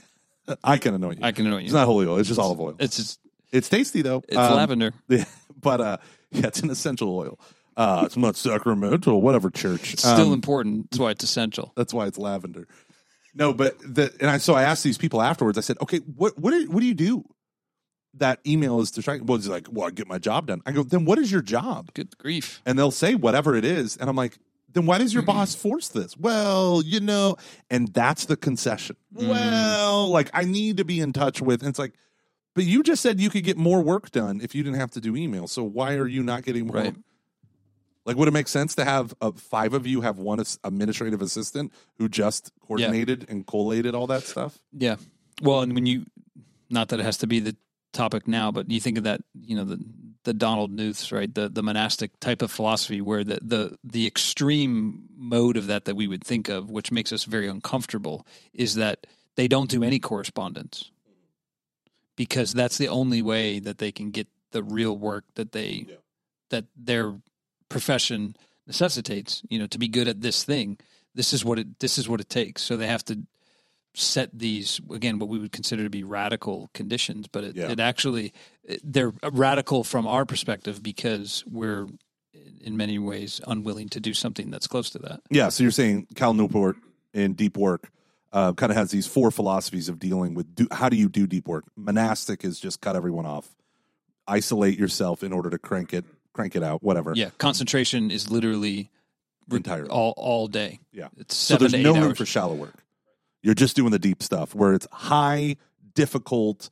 I 0.65 0.79
can 0.79 0.95
anoint 0.95 1.21
you. 1.21 1.25
I 1.25 1.31
can 1.31 1.47
anoint 1.47 1.63
you. 1.63 1.67
It's 1.67 1.75
not 1.75 1.87
holy 1.87 2.09
oil. 2.09 2.19
It's 2.19 2.29
just 2.29 2.41
olive 2.41 2.61
oil. 2.61 2.75
It's 2.81 2.97
just, 2.97 3.21
it's 3.53 3.69
tasty 3.69 4.03
though. 4.03 4.25
It's 4.27 4.37
um, 4.37 4.57
lavender. 4.57 4.95
Yeah, 5.09 5.27
but 5.61 5.81
uh, 5.81 5.97
yeah, 6.33 6.47
it's 6.49 6.59
an 6.61 6.71
essential 6.71 7.17
oil. 7.17 7.39
Uh, 7.77 8.03
it's 8.07 8.17
not 8.17 8.35
sacramental, 8.35 9.21
whatever 9.23 9.51
church. 9.51 9.93
It's 9.93 10.03
still 10.03 10.29
um, 10.29 10.33
important. 10.33 10.91
That's 10.91 10.99
why 10.99 11.13
it's 11.13 11.23
essential. 11.23 11.73
That's 11.77 11.95
why 11.95 12.07
it's 12.07 12.19
lavender. 12.19 12.67
No, 13.39 13.55
but 13.55 13.79
the 13.79 14.13
and 14.21 14.29
I 14.29 14.39
so 14.39 14.55
I 14.55 14.65
asked 14.65 14.83
these 14.83 14.99
people 14.99 15.23
afterwards. 15.23 15.57
I 15.57 15.61
said, 15.61 15.77
okay, 15.81 15.99
what 16.01 16.37
what 16.39 16.51
do, 16.51 16.69
what 16.71 16.81
do 16.81 16.87
you 16.87 16.93
do? 16.95 17.25
That 18.15 18.41
email 18.45 18.81
is 18.81 18.91
distracting. 18.91 19.27
Well, 19.27 19.39
it's 19.39 19.47
like, 19.47 19.69
well, 19.71 19.87
I 19.87 19.91
get 19.91 20.09
my 20.09 20.19
job 20.19 20.49
done. 20.49 20.61
I 20.67 20.73
go, 20.73 20.83
then 20.83 21.05
what 21.05 21.19
is 21.21 21.31
your 21.31 21.41
job? 21.43 21.95
Good 21.95 22.19
grief! 22.19 22.61
And 22.67 22.77
they'll 22.77 22.91
say 22.91 23.15
whatever 23.15 23.55
it 23.55 23.65
is, 23.65 23.97
and 23.97 24.11
I'm 24.11 24.17
like, 24.17 24.39
then 24.73 24.87
why 24.87 24.99
does 24.99 25.15
your 25.15 25.23
mm-hmm. 25.23 25.39
boss 25.39 25.55
force 25.55 25.87
this? 25.89 26.17
Well, 26.17 26.83
you 26.85 26.99
know, 26.99 27.37
and 27.71 27.87
that's 27.95 28.25
the 28.27 28.37
concession. 28.37 28.97
Mm. 29.15 29.29
Well, 29.29 30.09
like 30.09 30.31
I 30.35 30.43
need 30.43 30.79
to 30.79 30.85
be 30.85 30.99
in 30.99 31.13
touch 31.13 31.41
with. 31.41 31.61
And 31.63 31.69
it's 31.69 31.79
like, 31.79 31.93
but 32.57 32.65
you 32.65 32.83
just 32.83 33.03
said 33.05 33.21
you 33.21 33.31
could 33.31 33.45
get 33.45 33.57
more 33.57 33.81
work 33.83 34.11
done 34.11 34.41
if 34.43 34.53
you 34.53 34.65
didn't 34.65 34.81
have 34.81 34.91
to 34.93 35.01
do 35.01 35.15
email. 35.15 35.47
So 35.47 35.63
why 35.63 35.95
are 35.95 36.09
you 36.09 36.25
not 36.25 36.43
getting 36.43 36.67
more? 36.67 36.77
Right. 36.79 36.97
Like, 38.09 38.17
would 38.17 38.27
it 38.27 38.31
make 38.31 38.49
sense 38.49 38.75
to 38.77 38.87
have 38.87 39.13
uh, 39.21 39.33
five 39.33 39.75
of 39.75 39.87
you 39.87 40.01
have 40.01 40.17
one 40.17 40.41
as- 40.41 40.59
administrative 40.65 41.21
assistant 41.21 41.75
who 41.99 42.09
just 42.09 42.51
coordinated 42.67 43.27
and 43.29 43.47
collated 43.47 43.95
all 43.95 44.07
that 44.07 44.23
stuff? 44.23 44.59
Yeah. 44.73 44.97
Well, 45.43 45.61
and 45.61 45.75
when 45.75 45.85
you, 45.85 46.07
not 46.71 46.89
that 46.89 47.01
it 47.01 47.03
has 47.03 47.19
to 47.19 47.27
be 47.27 47.39
the 47.41 47.55
topic 47.93 48.27
now, 48.27 48.51
but 48.51 48.71
you 48.71 48.81
think 48.81 48.97
of 48.97 49.05
that, 49.05 49.21
you 49.39 49.55
know, 49.55 49.65
the 49.65 49.79
the 50.25 50.33
Donald 50.35 50.75
Knuths, 50.75 51.13
right? 51.13 51.33
The 51.33 51.49
the 51.51 51.63
monastic 51.63 52.19
type 52.19 52.41
of 52.43 52.51
philosophy, 52.51 53.01
where 53.03 53.23
the 53.25 53.39
the 53.43 53.77
the 53.85 54.07
extreme 54.07 55.05
mode 55.17 55.57
of 55.59 55.67
that 55.69 55.85
that 55.85 55.95
we 55.95 56.07
would 56.07 56.23
think 56.25 56.49
of, 56.49 56.71
which 56.71 56.91
makes 56.93 57.13
us 57.13 57.25
very 57.25 57.47
uncomfortable, 57.47 58.27
is 58.55 58.75
that 58.77 59.07
they 59.37 59.49
don't 59.49 59.69
do 59.71 59.83
any 59.85 59.99
correspondence 59.99 60.91
because 62.17 62.53
that's 62.55 62.79
the 62.79 62.89
only 62.89 63.21
way 63.23 63.59
that 63.59 63.77
they 63.79 63.93
can 63.93 64.11
get 64.13 64.27
the 64.53 64.63
real 64.63 64.97
work 64.99 65.25
that 65.37 65.53
they 65.53 65.85
yeah. 65.89 65.95
that 66.51 66.65
they're 66.77 67.15
profession 67.69 68.37
necessitates. 68.67 69.43
You 69.49 69.59
know, 69.59 69.67
to 69.69 69.79
be 69.79 69.89
good 69.89 70.09
at 70.09 70.21
this 70.21 70.45
thing, 70.45 70.79
this 71.15 71.33
is 71.33 71.45
what 71.45 71.59
it 71.59 71.79
this 71.81 71.99
is 71.99 72.09
what 72.09 72.21
it 72.21 72.29
takes. 72.29 72.63
So 72.63 72.77
they 72.77 72.87
have 72.87 73.05
to 73.07 73.19
set 73.95 74.31
these 74.37 74.81
again 74.93 75.19
what 75.19 75.29
we 75.29 75.39
would 75.39 75.53
consider 75.53 75.85
to 75.85 75.91
be 75.91 76.05
radical 76.05 76.71
conditions, 76.75 77.27
but 77.29 77.45
it, 77.45 77.57
yeah. 77.57 77.71
it 77.71 77.81
actually 77.81 78.33
they're 78.83 79.13
radical 79.33 79.85
from 79.85 80.07
our 80.07 80.25
perspective 80.25 80.83
because 80.83 81.45
we're 81.47 81.87
in 82.61 82.77
many 82.77 82.99
ways 82.99 83.41
unwilling 83.47 83.89
to 83.89 84.01
do 84.01 84.13
something 84.13 84.51
that's 84.51 84.67
close 84.67 84.91
to 84.91 84.99
that. 84.99 85.21
Yeah. 85.31 85.49
So 85.49 85.63
you're 85.65 85.71
saying 85.73 86.09
Cal 86.15 86.35
Newport 86.35 86.77
in 87.15 87.35
Deep 87.35 87.57
Work 87.57 87.91
uh, 88.33 88.53
kind 88.53 88.71
of 88.71 88.77
has 88.77 88.91
these 88.91 89.07
four 89.07 89.31
philosophies 89.31 89.89
of 89.89 89.99
dealing 89.99 90.35
with 90.35 90.55
do, 90.55 90.69
how 90.71 90.89
do 90.89 90.97
you 90.97 91.09
do 91.09 91.27
deep 91.27 91.49
work? 91.49 91.65
Monastic 91.77 92.45
is 92.45 92.61
just 92.61 92.81
cut 92.81 92.95
everyone 92.97 93.27
off, 93.27 93.49
isolate 94.29 94.79
yourself 94.79 95.23
in 95.25 95.33
order 95.33 95.51
to 95.51 95.59
crank 95.59 95.95
it 95.95 96.05
crank 96.39 96.55
it 96.55 96.63
out, 96.63 96.85
whatever. 96.85 97.13
Yeah, 97.17 97.31
concentration 97.39 98.13
is 98.13 98.31
literally 98.31 98.91
entirely 99.51 99.89
all 99.89 100.15
all 100.17 100.47
day. 100.47 100.79
Yeah, 100.93 101.09
it's 101.17 101.35
so 101.35 101.57
there's 101.57 101.75
no 101.75 101.93
room 101.95 102.05
hours. 102.05 102.19
for 102.19 102.27
shallow 102.27 102.55
work. 102.55 102.75
You're 103.43 103.55
just 103.57 103.75
doing 103.75 103.91
the 103.91 103.99
deep 103.99 104.23
stuff 104.23 104.55
where 104.55 104.73
it's 104.73 104.87
high, 104.93 105.57
difficult, 105.95 106.71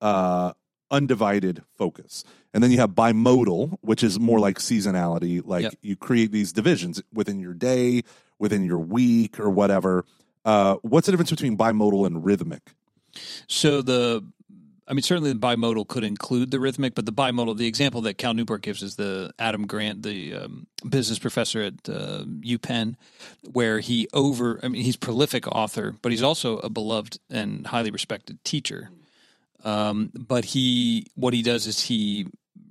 uh, 0.00 0.52
undivided 0.90 1.62
focus, 1.76 2.24
and 2.52 2.62
then 2.62 2.72
you 2.72 2.78
have 2.78 2.90
bimodal, 2.90 3.78
which 3.82 4.02
is 4.02 4.18
more 4.18 4.40
like 4.40 4.58
seasonality. 4.58 5.40
Like 5.44 5.62
yep. 5.62 5.74
you 5.80 5.94
create 5.94 6.32
these 6.32 6.52
divisions 6.52 7.00
within 7.14 7.38
your 7.38 7.54
day, 7.54 8.02
within 8.40 8.64
your 8.64 8.78
week, 8.78 9.38
or 9.38 9.48
whatever. 9.48 10.04
Uh, 10.44 10.76
what's 10.82 11.06
the 11.06 11.12
difference 11.12 11.30
between 11.30 11.56
bimodal 11.56 12.04
and 12.04 12.24
rhythmic? 12.24 12.72
So 13.46 13.80
the 13.80 14.24
I 14.88 14.94
mean, 14.94 15.02
certainly 15.02 15.32
the 15.32 15.38
bimodal 15.38 15.86
could 15.86 16.02
include 16.02 16.50
the 16.50 16.58
rhythmic, 16.58 16.94
but 16.94 17.04
the 17.04 17.12
bimodal, 17.12 17.56
the 17.58 17.66
example 17.66 18.00
that 18.02 18.14
Cal 18.14 18.32
Newport 18.32 18.62
gives 18.62 18.82
is 18.82 18.96
the 18.96 19.32
Adam 19.38 19.66
Grant, 19.66 20.02
the 20.02 20.34
um, 20.34 20.66
business 20.88 21.18
professor 21.18 21.60
at 21.60 21.74
uh, 21.88 22.24
UPenn, 22.24 22.94
where 23.52 23.80
he 23.80 24.08
over, 24.14 24.58
I 24.62 24.68
mean, 24.68 24.82
he's 24.82 24.96
prolific 24.96 25.46
author, 25.48 25.94
but 26.00 26.10
he's 26.10 26.22
also 26.22 26.56
a 26.58 26.70
beloved 26.70 27.18
and 27.28 27.66
highly 27.66 27.90
respected 27.90 28.42
teacher. 28.44 28.90
Um, 29.62 30.10
but 30.18 30.46
he, 30.46 31.06
what 31.14 31.34
he 31.34 31.42
does 31.42 31.66
is 31.66 31.82
he 31.82 32.26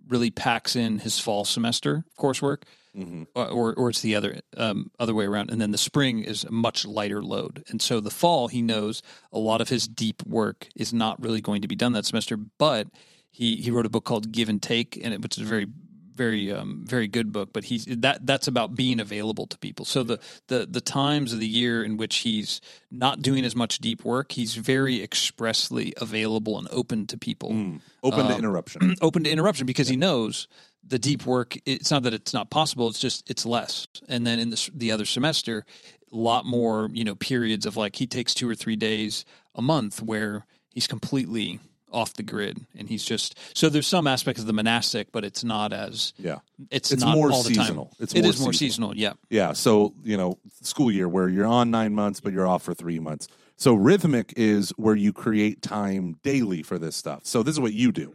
really 0.08 0.32
packs 0.32 0.76
in 0.76 1.00
his 1.00 1.20
fall 1.20 1.44
semester 1.46 2.04
coursework 2.18 2.64
mm-hmm. 2.98 3.24
Uh, 3.36 3.48
or, 3.50 3.74
or 3.76 3.90
it's 3.90 4.02
the 4.02 4.16
other 4.16 4.40
um, 4.58 4.92
other 5.00 5.14
way 5.14 5.26
around. 5.26 5.52
And 5.52 5.62
then 5.62 5.72
the 5.72 5.78
spring 5.78 6.24
is 6.24 6.44
a 6.44 6.52
much 6.52 6.86
lighter 6.86 7.22
load, 7.24 7.64
and 7.70 7.82
so 7.82 8.00
the 8.00 8.10
fall 8.10 8.48
he 8.48 8.62
knows 8.62 9.02
a 9.32 9.40
lot 9.40 9.62
of 9.62 9.70
his 9.70 9.88
deep 9.88 10.24
work 10.26 10.68
is 10.76 10.94
not 10.94 11.22
really 11.22 11.42
going 11.42 11.62
to 11.62 11.68
be 11.68 11.76
done 11.76 11.94
that 11.94 12.06
semester. 12.06 12.36
But 12.38 12.88
he 13.30 13.58
he 13.58 13.72
wrote 13.72 13.86
a 13.86 13.90
book 13.90 14.04
called 14.06 14.32
Give 14.32 14.50
and 14.50 14.62
Take, 14.62 15.00
and 15.04 15.14
it, 15.14 15.22
which 15.22 15.38
is 15.38 15.44
a 15.46 15.50
very 15.50 15.68
very 16.16 16.52
um, 16.52 16.84
very 16.88 17.08
good 17.08 17.32
book. 17.32 17.50
But 17.54 17.66
he's 17.66 17.86
that 17.86 18.26
that's 18.26 18.48
about 18.48 18.76
being 18.76 19.00
available 19.00 19.46
to 19.48 19.58
people. 19.60 19.86
So 19.86 20.04
the 20.04 20.20
the 20.48 20.66
the 20.70 20.82
times 20.82 21.34
of 21.34 21.40
the 21.40 21.48
year 21.48 21.84
in 21.84 21.98
which 21.98 22.18
he's 22.18 22.62
not 22.92 23.22
doing 23.22 23.46
as 23.46 23.56
much 23.56 23.80
deep 23.80 24.04
work, 24.04 24.32
he's 24.32 24.56
very 24.56 25.04
expressly 25.04 25.94
available 25.98 26.58
and 26.58 26.68
open 26.72 27.06
to 27.08 27.18
people, 27.18 27.52
mm. 27.52 27.80
open 28.04 28.22
um, 28.22 28.28
to 28.30 28.38
interruption, 28.38 28.96
open 29.02 29.24
to 29.26 29.30
interruption 29.30 29.66
because 29.68 29.90
yeah. 29.90 29.94
he 29.94 29.98
knows 29.98 30.48
the 30.88 31.00
deep 31.00 31.26
work 31.26 31.56
it's 31.66 31.92
not 31.92 32.04
that 32.04 32.14
it's 32.14 32.34
not 32.34 32.50
possible 32.50 32.88
it's 32.88 33.00
just 33.00 33.30
it's 33.30 33.46
less 33.46 33.88
and 34.08 34.26
then 34.26 34.40
in 34.40 34.50
the, 34.50 34.70
the 34.74 34.92
other 34.92 35.06
semester 35.06 35.66
a 36.12 36.16
lot 36.16 36.46
more 36.46 36.90
you 36.94 37.04
know 37.04 37.16
periods 37.16 37.66
of 37.66 37.78
like 37.78 37.96
he 37.98 38.08
takes 38.08 38.34
two 38.34 38.50
or 38.50 38.56
three 38.56 38.76
days 38.76 39.26
a 39.56 39.62
month 39.62 40.02
where 40.02 40.46
he's 40.72 40.88
completely 40.88 41.60
off 41.92 42.14
the 42.14 42.24
grid 42.24 42.66
and 42.78 42.90
he's 42.90 43.04
just 43.04 43.38
so 43.58 43.70
there's 43.70 43.88
some 43.88 44.08
aspects 44.08 44.40
of 44.42 44.48
the 44.48 44.54
monastic 44.54 45.12
but 45.12 45.24
it's 45.24 45.44
not 45.44 45.74
as 45.74 46.14
yeah 46.18 46.40
it's, 46.72 46.92
it's 46.92 47.04
not 47.04 47.16
more 47.16 47.32
all 47.32 47.44
seasonal 47.44 47.86
the 48.00 48.06
time. 48.06 48.06
it's 48.06 48.14
it 48.16 48.22
more, 48.22 48.30
is 48.30 48.40
more 48.42 48.54
seasonal. 48.54 48.92
seasonal 48.94 48.98
yeah 49.30 49.42
yeah 49.48 49.54
so 49.54 49.94
you 50.04 50.18
know 50.18 50.38
school 50.62 50.92
year 50.92 51.08
where 51.08 51.28
you're 51.28 51.46
on 51.46 51.70
nine 51.72 51.94
months 51.94 52.20
but 52.22 52.32
you're 52.34 52.48
off 52.48 52.64
for 52.64 52.74
three 52.74 53.00
months 53.00 53.28
so 53.60 53.74
rhythmic 53.74 54.34
is 54.38 54.70
where 54.78 54.96
you 54.96 55.12
create 55.12 55.62
time 55.62 56.18
daily 56.24 56.62
for 56.62 56.78
this 56.78 56.96
stuff 56.96 57.26
so 57.26 57.42
this 57.44 57.54
is 57.54 57.60
what 57.60 57.74
you 57.74 57.92
do 57.92 58.14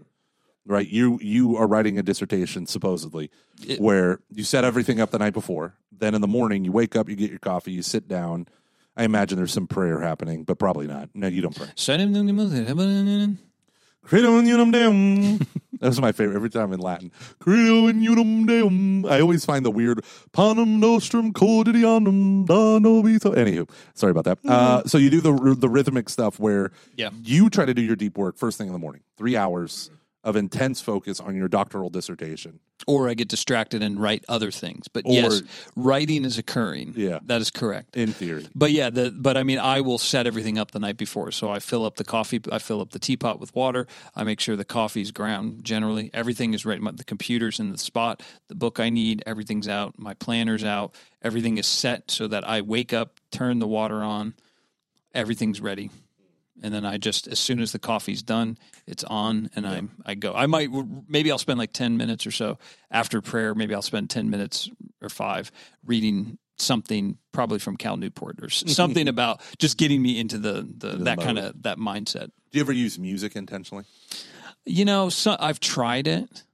right? 0.66 0.86
You 0.88 1.18
you 1.22 1.56
are 1.56 1.66
writing 1.66 1.98
a 1.98 2.02
dissertation 2.02 2.66
supposedly, 2.66 3.30
it, 3.66 3.80
where 3.80 4.20
you 4.30 4.44
set 4.44 4.64
everything 4.64 5.00
up 5.00 5.10
the 5.10 5.18
night 5.18 5.32
before. 5.32 5.74
Then 5.90 6.14
in 6.14 6.20
the 6.20 6.28
morning, 6.28 6.64
you 6.64 6.72
wake 6.72 6.96
up, 6.96 7.08
you 7.08 7.16
get 7.16 7.30
your 7.30 7.38
coffee, 7.38 7.72
you 7.72 7.82
sit 7.82 8.08
down. 8.08 8.46
I 8.96 9.04
imagine 9.04 9.38
there's 9.38 9.52
some 9.52 9.66
prayer 9.66 10.00
happening, 10.00 10.44
but 10.44 10.58
probably 10.58 10.86
not. 10.86 11.08
No, 11.14 11.28
you 11.28 11.40
don't 11.42 11.56
pray. 11.56 11.68
That 15.82 15.88
was 15.88 16.00
my 16.00 16.12
favorite 16.12 16.36
every 16.36 16.50
time 16.50 16.72
in 16.72 16.78
Latin. 16.78 17.10
Credo 17.40 17.88
in 17.88 18.02
unum 18.06 18.46
deum. 18.46 19.04
I 19.06 19.20
always 19.20 19.44
find 19.44 19.64
the 19.64 19.70
weird 19.70 20.04
panum 20.32 20.78
nostrum 20.78 21.32
quotidianum 21.32 22.46
da 22.46 22.78
nobito. 22.78 23.34
Anywho, 23.34 23.68
sorry 23.94 24.12
about 24.12 24.24
that. 24.24 24.38
Uh, 24.44 24.78
mm-hmm. 24.78 24.88
so 24.88 24.98
you 24.98 25.10
do 25.10 25.20
the 25.20 25.54
the 25.58 25.68
rhythmic 25.68 26.08
stuff 26.08 26.38
where 26.38 26.70
yeah. 26.96 27.10
you 27.22 27.50
try 27.50 27.64
to 27.64 27.74
do 27.74 27.82
your 27.82 27.96
deep 27.96 28.16
work 28.16 28.36
first 28.38 28.58
thing 28.58 28.68
in 28.68 28.72
the 28.72 28.78
morning, 28.78 29.02
three 29.16 29.36
hours 29.36 29.90
of 30.24 30.36
intense 30.36 30.80
focus 30.80 31.18
on 31.20 31.34
your 31.34 31.48
doctoral 31.48 31.90
dissertation. 31.90 32.60
Or 32.86 33.08
I 33.08 33.14
get 33.14 33.28
distracted 33.28 33.82
and 33.82 34.00
write 34.00 34.24
other 34.28 34.50
things. 34.52 34.86
But 34.88 35.04
or, 35.06 35.12
yes, 35.12 35.42
writing 35.76 36.24
is 36.24 36.36
occurring. 36.38 36.94
Yeah. 36.96 37.18
That 37.26 37.40
is 37.40 37.50
correct. 37.50 37.96
In 37.96 38.12
theory. 38.12 38.46
But 38.54 38.70
yeah, 38.72 38.90
the, 38.90 39.10
but 39.16 39.36
I 39.36 39.42
mean, 39.42 39.58
I 39.58 39.80
will 39.80 39.98
set 39.98 40.26
everything 40.28 40.58
up 40.58 40.70
the 40.72 40.78
night 40.80 40.96
before. 40.96 41.30
So 41.32 41.50
I 41.50 41.58
fill 41.58 41.84
up 41.84 41.96
the 41.96 42.04
coffee, 42.04 42.40
I 42.50 42.58
fill 42.58 42.80
up 42.80 42.90
the 42.90 42.98
teapot 43.00 43.40
with 43.40 43.54
water. 43.54 43.86
I 44.14 44.22
make 44.24 44.38
sure 44.40 44.54
the 44.56 44.64
coffee's 44.64 45.10
ground 45.10 45.64
generally. 45.64 46.10
Everything 46.14 46.54
is 46.54 46.64
right. 46.64 46.80
The 46.96 47.04
computer's 47.04 47.58
in 47.60 47.70
the 47.70 47.78
spot. 47.78 48.22
The 48.48 48.54
book 48.56 48.78
I 48.80 48.90
need, 48.90 49.22
everything's 49.26 49.68
out. 49.68 49.98
My 49.98 50.14
planner's 50.14 50.64
out. 50.64 50.94
Everything 51.20 51.58
is 51.58 51.66
set 51.66 52.10
so 52.10 52.26
that 52.28 52.46
I 52.48 52.60
wake 52.62 52.92
up, 52.92 53.18
turn 53.30 53.58
the 53.58 53.68
water 53.68 54.02
on. 54.02 54.34
Everything's 55.14 55.60
ready 55.60 55.90
and 56.62 56.72
then 56.72 56.84
I 56.84 56.96
just 56.96 57.26
as 57.28 57.38
soon 57.38 57.60
as 57.60 57.72
the 57.72 57.78
coffee's 57.78 58.22
done, 58.22 58.56
it's 58.86 59.04
on, 59.04 59.50
and 59.56 59.66
I'm 59.66 59.90
I 60.06 60.14
go. 60.14 60.32
I 60.34 60.46
might 60.46 60.68
maybe 61.08 61.30
I'll 61.30 61.38
spend 61.38 61.58
like 61.58 61.72
ten 61.72 61.96
minutes 61.96 62.26
or 62.26 62.30
so 62.30 62.58
after 62.90 63.20
prayer. 63.20 63.54
Maybe 63.54 63.74
I'll 63.74 63.82
spend 63.82 64.08
ten 64.10 64.30
minutes 64.30 64.70
or 65.00 65.08
five 65.08 65.50
reading 65.84 66.38
something 66.58 67.18
probably 67.32 67.58
from 67.58 67.76
Cal 67.76 67.96
Newport 67.96 68.36
or 68.40 68.48
something 68.48 69.08
about 69.08 69.40
just 69.58 69.76
getting 69.76 70.00
me 70.00 70.18
into 70.20 70.38
the, 70.38 70.68
the, 70.76 70.90
into 70.92 71.04
that 71.04 71.18
kind 71.18 71.38
of 71.38 71.60
that 71.62 71.78
mindset. 71.78 72.26
Do 72.50 72.58
you 72.58 72.60
ever 72.60 72.72
use 72.72 72.98
music 72.98 73.34
intentionally? 73.34 73.84
You 74.64 74.84
know, 74.84 75.08
so 75.08 75.36
I've 75.38 75.58
tried 75.58 76.06
it. 76.06 76.44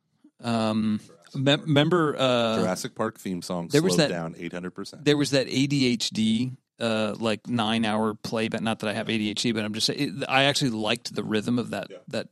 Um, 0.40 1.00
me- 1.34 1.56
remember 1.56 2.16
uh, 2.18 2.60
Jurassic 2.60 2.94
Park 2.94 3.18
theme 3.18 3.42
song 3.42 3.68
there 3.68 3.82
was 3.82 3.98
that, 3.98 4.08
down 4.08 4.34
800%. 4.34 5.04
There 5.04 5.16
was 5.16 5.32
that 5.32 5.46
ADHD 5.48 6.56
uh, 6.80 7.14
like 7.18 7.46
nine 7.48 7.84
hour 7.84 8.14
play, 8.14 8.48
but 8.48 8.62
not 8.62 8.80
that 8.80 8.88
I 8.90 8.94
have 8.94 9.08
ADHD, 9.08 9.54
but 9.54 9.64
I'm 9.64 9.74
just 9.74 9.86
saying 9.86 10.22
I 10.28 10.44
actually 10.44 10.70
liked 10.70 11.14
the 11.14 11.22
rhythm 11.24 11.58
of 11.58 11.70
that 11.70 11.88
yeah. 11.90 11.96
that 12.08 12.28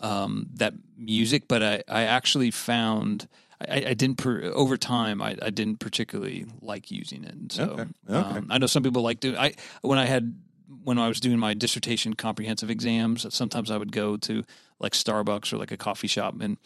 um, 0.00 0.46
that 0.54 0.74
music, 0.96 1.48
but 1.48 1.62
I, 1.62 1.82
I 1.88 2.02
actually 2.02 2.50
found 2.50 3.28
I, 3.66 3.76
I 3.88 3.94
didn't 3.94 4.16
per, 4.18 4.42
over 4.54 4.76
time 4.76 5.22
I, 5.22 5.36
I 5.40 5.50
didn't 5.50 5.78
particularly 5.80 6.46
like 6.60 6.90
using 6.90 7.24
it. 7.24 7.52
So 7.52 7.64
okay. 7.64 7.84
Okay. 8.10 8.38
Um, 8.38 8.46
I 8.50 8.58
know 8.58 8.66
some 8.66 8.82
people 8.82 9.02
like 9.02 9.20
to 9.20 9.36
I 9.36 9.54
when 9.82 9.98
I 9.98 10.04
had 10.04 10.34
when 10.84 10.98
I 10.98 11.08
was 11.08 11.20
doing 11.20 11.38
my 11.38 11.54
dissertation 11.54 12.14
comprehensive 12.14 12.70
exams, 12.70 13.26
sometimes 13.34 13.70
I 13.70 13.76
would 13.76 13.92
go 13.92 14.16
to 14.18 14.44
like 14.80 14.92
Starbucks 14.92 15.52
or 15.52 15.56
like 15.56 15.72
a 15.72 15.76
coffee 15.76 16.06
shop, 16.06 16.34
and 16.40 16.58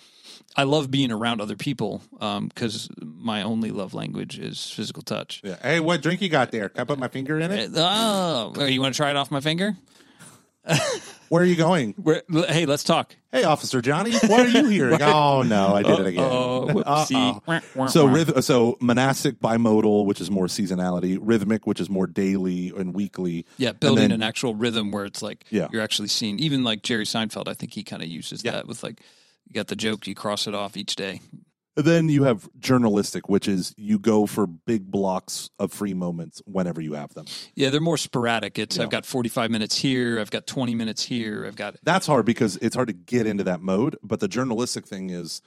I 0.56 0.64
love 0.64 0.90
being 0.90 1.10
around 1.12 1.40
other 1.40 1.56
people 1.56 2.02
because 2.12 2.88
um, 3.00 3.18
my 3.24 3.42
only 3.42 3.70
love 3.70 3.94
language 3.94 4.38
is 4.38 4.70
physical 4.70 5.02
touch. 5.02 5.40
Yeah. 5.44 5.56
Hey, 5.62 5.80
what 5.80 6.02
drink 6.02 6.20
you 6.20 6.28
got 6.28 6.50
there? 6.50 6.68
Can 6.68 6.80
I 6.80 6.84
put 6.84 6.98
my 6.98 7.08
finger 7.08 7.38
in 7.38 7.50
it? 7.50 7.70
Uh, 7.76 8.50
oh, 8.54 8.64
you 8.64 8.80
want 8.80 8.94
to 8.94 8.96
try 8.96 9.10
it 9.10 9.16
off 9.16 9.30
my 9.30 9.40
finger? 9.40 9.76
Where 11.28 11.42
are 11.42 11.46
you 11.46 11.56
going? 11.56 11.94
Where, 11.94 12.22
hey, 12.30 12.66
let's 12.66 12.84
talk. 12.84 13.16
Hey, 13.32 13.42
Officer 13.44 13.80
Johnny, 13.80 14.12
why 14.28 14.42
are 14.42 14.46
you 14.48 14.66
here? 14.66 14.96
oh 15.00 15.42
no, 15.42 15.74
I 15.74 15.82
did 15.82 15.98
it 15.98 16.06
again. 16.06 16.22
Uh-oh. 16.22 16.64
so, 17.88 18.06
ryth- 18.08 18.44
so 18.44 18.76
monastic, 18.80 19.40
bimodal, 19.40 20.04
which 20.04 20.20
is 20.20 20.30
more 20.30 20.46
seasonality, 20.46 21.18
rhythmic, 21.20 21.66
which 21.66 21.80
is 21.80 21.88
more 21.90 22.06
daily 22.06 22.72
and 22.76 22.94
weekly. 22.94 23.44
Yeah, 23.58 23.72
building 23.72 24.10
then, 24.10 24.12
an 24.12 24.22
actual 24.22 24.54
rhythm 24.54 24.92
where 24.92 25.04
it's 25.06 25.20
like 25.22 25.44
yeah. 25.50 25.66
you're 25.72 25.82
actually 25.82 26.08
seeing. 26.08 26.38
Even 26.38 26.62
like 26.64 26.82
Jerry 26.82 27.06
Seinfeld, 27.06 27.48
I 27.48 27.54
think 27.54 27.72
he 27.72 27.82
kind 27.82 28.02
of 28.04 28.08
uses 28.08 28.44
yeah. 28.44 28.52
that 28.52 28.68
with 28.68 28.82
like 28.84 29.00
you 29.48 29.54
got 29.54 29.66
the 29.68 29.76
joke, 29.76 30.06
you 30.06 30.14
cross 30.14 30.46
it 30.46 30.54
off 30.54 30.76
each 30.76 30.94
day. 30.96 31.20
Then 31.74 32.10
you 32.10 32.24
have 32.24 32.50
journalistic, 32.58 33.30
which 33.30 33.48
is 33.48 33.72
you 33.78 33.98
go 33.98 34.26
for 34.26 34.46
big 34.46 34.90
blocks 34.90 35.48
of 35.58 35.72
free 35.72 35.94
moments 35.94 36.42
whenever 36.44 36.82
you 36.82 36.92
have 36.92 37.14
them. 37.14 37.24
Yeah, 37.54 37.70
they're 37.70 37.80
more 37.80 37.96
sporadic. 37.96 38.58
It's 38.58 38.76
yeah. 38.76 38.82
I've 38.82 38.90
got 38.90 39.06
45 39.06 39.50
minutes 39.50 39.78
here, 39.78 40.20
I've 40.20 40.30
got 40.30 40.46
20 40.46 40.74
minutes 40.74 41.02
here, 41.02 41.46
I've 41.46 41.56
got 41.56 41.76
That's 41.82 42.06
hard 42.06 42.26
because 42.26 42.58
it's 42.58 42.76
hard 42.76 42.88
to 42.88 42.94
get 42.94 43.26
into 43.26 43.44
that 43.44 43.60
mode, 43.62 43.96
but 44.02 44.20
the 44.20 44.28
journalistic 44.28 44.86
thing 44.86 45.10
is 45.10 45.40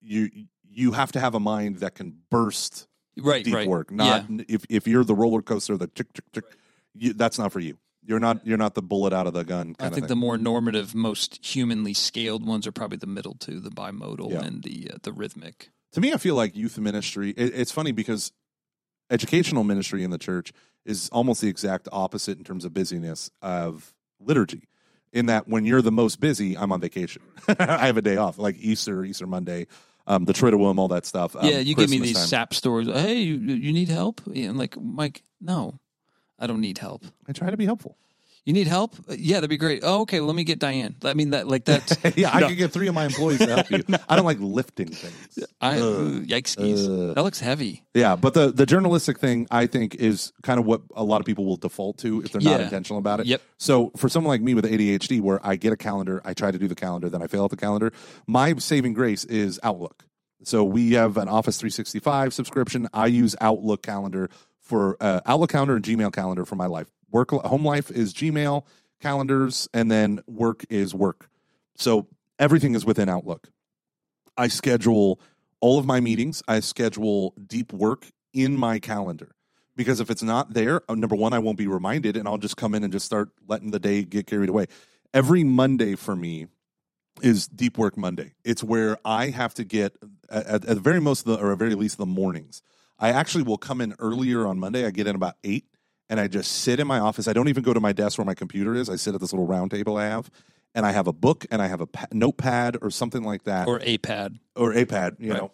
you 0.00 0.30
you 0.68 0.92
have 0.92 1.12
to 1.12 1.20
have 1.20 1.34
a 1.36 1.40
mind 1.40 1.76
that 1.76 1.94
can 1.94 2.16
burst 2.28 2.88
right, 3.18 3.44
deep 3.44 3.54
right. 3.54 3.68
work. 3.68 3.92
Not 3.92 4.28
yeah. 4.28 4.44
if 4.48 4.64
if 4.68 4.88
you're 4.88 5.04
the 5.04 5.14
roller 5.14 5.42
coaster 5.42 5.76
the 5.76 5.86
tick 5.86 6.12
tick 6.12 6.24
tick, 6.32 6.44
right. 6.44 6.54
you, 6.94 7.12
that's 7.12 7.38
not 7.38 7.52
for 7.52 7.60
you. 7.60 7.78
You're 8.04 8.18
not 8.20 8.44
you're 8.44 8.58
not 8.58 8.74
the 8.74 8.82
bullet 8.82 9.12
out 9.12 9.26
of 9.26 9.32
the 9.32 9.44
gun. 9.44 9.76
I 9.78 9.88
think 9.88 10.08
the 10.08 10.16
more 10.16 10.36
normative, 10.36 10.94
most 10.94 11.44
humanly 11.44 11.94
scaled 11.94 12.44
ones 12.44 12.66
are 12.66 12.72
probably 12.72 12.98
the 12.98 13.06
middle 13.06 13.34
two, 13.34 13.60
the 13.60 13.70
bimodal 13.70 14.32
yeah. 14.32 14.40
and 14.42 14.62
the 14.62 14.90
uh, 14.92 14.96
the 15.02 15.12
rhythmic. 15.12 15.70
To 15.92 16.00
me, 16.00 16.12
I 16.12 16.16
feel 16.16 16.34
like 16.34 16.56
youth 16.56 16.78
ministry. 16.78 17.30
It, 17.30 17.52
it's 17.54 17.70
funny 17.70 17.92
because 17.92 18.32
educational 19.10 19.62
ministry 19.62 20.02
in 20.02 20.10
the 20.10 20.18
church 20.18 20.52
is 20.84 21.08
almost 21.10 21.42
the 21.42 21.48
exact 21.48 21.88
opposite 21.92 22.38
in 22.38 22.44
terms 22.44 22.64
of 22.64 22.74
busyness 22.74 23.30
of 23.40 23.94
liturgy. 24.18 24.64
In 25.12 25.26
that, 25.26 25.46
when 25.46 25.66
you're 25.66 25.82
the 25.82 25.92
most 25.92 26.18
busy, 26.20 26.56
I'm 26.56 26.72
on 26.72 26.80
vacation. 26.80 27.22
I 27.58 27.86
have 27.86 27.98
a 27.98 28.02
day 28.02 28.16
off, 28.16 28.38
like 28.38 28.56
Easter, 28.58 29.04
Easter 29.04 29.26
Monday 29.28 29.68
um, 30.04 30.24
the 30.24 30.32
Triduum, 30.32 30.78
all 30.78 30.88
that 30.88 31.06
stuff. 31.06 31.36
Um, 31.36 31.44
yeah, 31.46 31.58
you 31.58 31.76
Christmas 31.76 31.92
give 31.92 32.00
me 32.00 32.06
these 32.08 32.16
time. 32.16 32.26
sap 32.26 32.54
stories. 32.54 32.88
Hey, 32.88 33.18
you, 33.20 33.34
you 33.36 33.72
need 33.72 33.88
help? 33.88 34.20
And 34.26 34.56
like, 34.58 34.76
Mike, 34.76 35.22
no, 35.40 35.78
I 36.42 36.48
don't 36.48 36.60
need 36.60 36.78
help. 36.78 37.04
I 37.28 37.32
try 37.32 37.50
to 37.50 37.56
be 37.56 37.64
helpful. 37.64 37.96
You 38.44 38.52
need 38.52 38.66
help? 38.66 38.94
Uh, 39.08 39.14
yeah, 39.16 39.36
that'd 39.36 39.48
be 39.48 39.56
great. 39.56 39.82
Oh, 39.84 40.00
okay. 40.00 40.18
Let 40.18 40.34
me 40.34 40.42
get 40.42 40.58
Diane. 40.58 40.96
I 41.04 41.14
mean, 41.14 41.30
that 41.30 41.46
like 41.46 41.66
that. 41.66 42.14
yeah, 42.16 42.30
I 42.32 42.40
no. 42.40 42.48
get 42.48 42.72
three 42.72 42.88
of 42.88 42.94
my 42.96 43.04
employees 43.04 43.38
to 43.38 43.46
help 43.46 43.70
you. 43.70 43.84
no. 43.88 43.98
I 44.08 44.16
don't 44.16 44.24
like 44.24 44.40
lifting 44.40 44.88
things. 44.88 45.46
I, 45.60 45.74
yikes! 45.76 46.56
That 47.14 47.22
looks 47.22 47.38
heavy. 47.38 47.84
Yeah, 47.94 48.16
but 48.16 48.34
the 48.34 48.50
the 48.50 48.66
journalistic 48.66 49.20
thing 49.20 49.46
I 49.52 49.66
think 49.68 49.94
is 49.94 50.32
kind 50.42 50.58
of 50.58 50.66
what 50.66 50.82
a 50.96 51.04
lot 51.04 51.20
of 51.20 51.26
people 51.26 51.44
will 51.46 51.56
default 51.56 51.98
to 51.98 52.20
if 52.22 52.32
they're 52.32 52.40
yeah. 52.42 52.50
not 52.50 52.62
intentional 52.62 52.98
about 52.98 53.20
it. 53.20 53.26
Yep. 53.26 53.42
So 53.58 53.92
for 53.96 54.08
someone 54.08 54.30
like 54.32 54.42
me 54.42 54.54
with 54.54 54.64
ADHD, 54.64 55.20
where 55.20 55.38
I 55.46 55.54
get 55.54 55.72
a 55.72 55.76
calendar, 55.76 56.20
I 56.24 56.34
try 56.34 56.50
to 56.50 56.58
do 56.58 56.66
the 56.66 56.74
calendar, 56.74 57.08
then 57.08 57.22
I 57.22 57.28
fail 57.28 57.44
at 57.44 57.52
the 57.52 57.56
calendar. 57.56 57.92
My 58.26 58.52
saving 58.54 58.94
grace 58.94 59.24
is 59.24 59.60
Outlook. 59.62 60.04
So 60.42 60.64
we 60.64 60.94
have 60.94 61.16
an 61.18 61.28
Office 61.28 61.58
365 61.58 62.34
subscription. 62.34 62.88
I 62.92 63.06
use 63.06 63.36
Outlook 63.40 63.82
calendar 63.84 64.28
for 64.62 64.96
uh, 65.00 65.20
Outlook 65.26 65.50
calendar 65.50 65.76
and 65.76 65.84
Gmail 65.84 66.12
calendar 66.12 66.44
for 66.46 66.54
my 66.56 66.66
life. 66.66 66.86
Work 67.10 67.32
home 67.32 67.64
life 67.64 67.90
is 67.90 68.14
Gmail 68.14 68.64
calendars, 69.00 69.68
and 69.74 69.90
then 69.90 70.20
work 70.26 70.64
is 70.70 70.94
work. 70.94 71.28
So 71.76 72.06
everything 72.38 72.74
is 72.74 72.86
within 72.86 73.08
Outlook. 73.08 73.48
I 74.36 74.46
schedule 74.48 75.20
all 75.60 75.78
of 75.78 75.84
my 75.84 76.00
meetings. 76.00 76.42
I 76.48 76.60
schedule 76.60 77.34
deep 77.44 77.72
work 77.72 78.06
in 78.32 78.56
my 78.56 78.78
calendar 78.78 79.34
because 79.76 80.00
if 80.00 80.08
it's 80.10 80.22
not 80.22 80.54
there, 80.54 80.80
uh, 80.88 80.94
number 80.94 81.16
one, 81.16 81.32
I 81.32 81.38
won't 81.40 81.58
be 81.58 81.66
reminded, 81.66 82.16
and 82.16 82.26
I'll 82.26 82.38
just 82.38 82.56
come 82.56 82.74
in 82.74 82.84
and 82.84 82.92
just 82.92 83.04
start 83.04 83.28
letting 83.46 83.72
the 83.72 83.80
day 83.80 84.04
get 84.04 84.26
carried 84.26 84.48
away. 84.48 84.66
Every 85.12 85.44
Monday 85.44 85.96
for 85.96 86.16
me 86.16 86.46
is 87.20 87.46
Deep 87.46 87.76
Work 87.76 87.98
Monday. 87.98 88.32
It's 88.44 88.64
where 88.64 88.96
I 89.04 89.28
have 89.30 89.52
to 89.54 89.64
get 89.64 89.96
at, 90.30 90.46
at 90.46 90.62
the 90.62 90.74
very 90.76 91.00
most, 91.00 91.26
the, 91.26 91.34
or 91.36 91.52
at 91.52 91.58
very 91.58 91.74
least, 91.74 91.98
the 91.98 92.06
mornings. 92.06 92.62
I 93.02 93.08
actually 93.10 93.42
will 93.44 93.58
come 93.58 93.80
in 93.80 93.94
earlier 93.98 94.46
on 94.46 94.60
Monday. 94.60 94.86
I 94.86 94.92
get 94.92 95.08
in 95.08 95.16
about 95.16 95.34
eight 95.42 95.66
and 96.08 96.20
I 96.20 96.28
just 96.28 96.52
sit 96.62 96.78
in 96.78 96.86
my 96.86 97.00
office. 97.00 97.26
I 97.26 97.32
don't 97.32 97.48
even 97.48 97.64
go 97.64 97.74
to 97.74 97.80
my 97.80 97.92
desk 97.92 98.16
where 98.16 98.24
my 98.24 98.34
computer 98.34 98.74
is. 98.74 98.88
I 98.88 98.94
sit 98.94 99.12
at 99.14 99.20
this 99.20 99.32
little 99.32 99.46
round 99.46 99.72
table 99.72 99.96
I 99.96 100.04
have 100.04 100.30
and 100.72 100.86
I 100.86 100.92
have 100.92 101.08
a 101.08 101.12
book 101.12 101.44
and 101.50 101.60
I 101.60 101.66
have 101.66 101.80
a 101.80 101.88
pa- 101.88 102.06
notepad 102.12 102.78
or 102.80 102.90
something 102.92 103.24
like 103.24 103.42
that. 103.44 103.66
Or 103.66 103.80
a 103.82 103.98
pad. 103.98 104.38
Or 104.54 104.72
a 104.72 104.84
pad, 104.84 105.16
you 105.18 105.32
right. 105.32 105.42
know. 105.42 105.50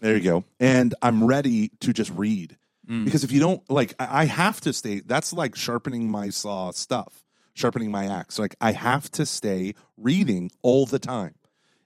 There 0.00 0.16
you 0.16 0.22
go. 0.22 0.44
And 0.58 0.94
I'm 1.02 1.22
ready 1.26 1.68
to 1.80 1.92
just 1.92 2.10
read. 2.12 2.56
Mm. 2.88 3.04
Because 3.04 3.22
if 3.22 3.30
you 3.30 3.38
don't, 3.38 3.62
like, 3.70 3.94
I, 4.00 4.22
I 4.22 4.24
have 4.24 4.60
to 4.62 4.72
stay. 4.72 5.00
That's 5.04 5.32
like 5.34 5.54
sharpening 5.54 6.10
my 6.10 6.30
saw 6.30 6.70
stuff, 6.72 7.22
sharpening 7.54 7.90
my 7.92 8.06
axe. 8.06 8.36
Like, 8.38 8.56
I 8.60 8.72
have 8.72 9.10
to 9.12 9.24
stay 9.26 9.74
reading 9.98 10.50
all 10.62 10.86
the 10.86 10.98
time 10.98 11.34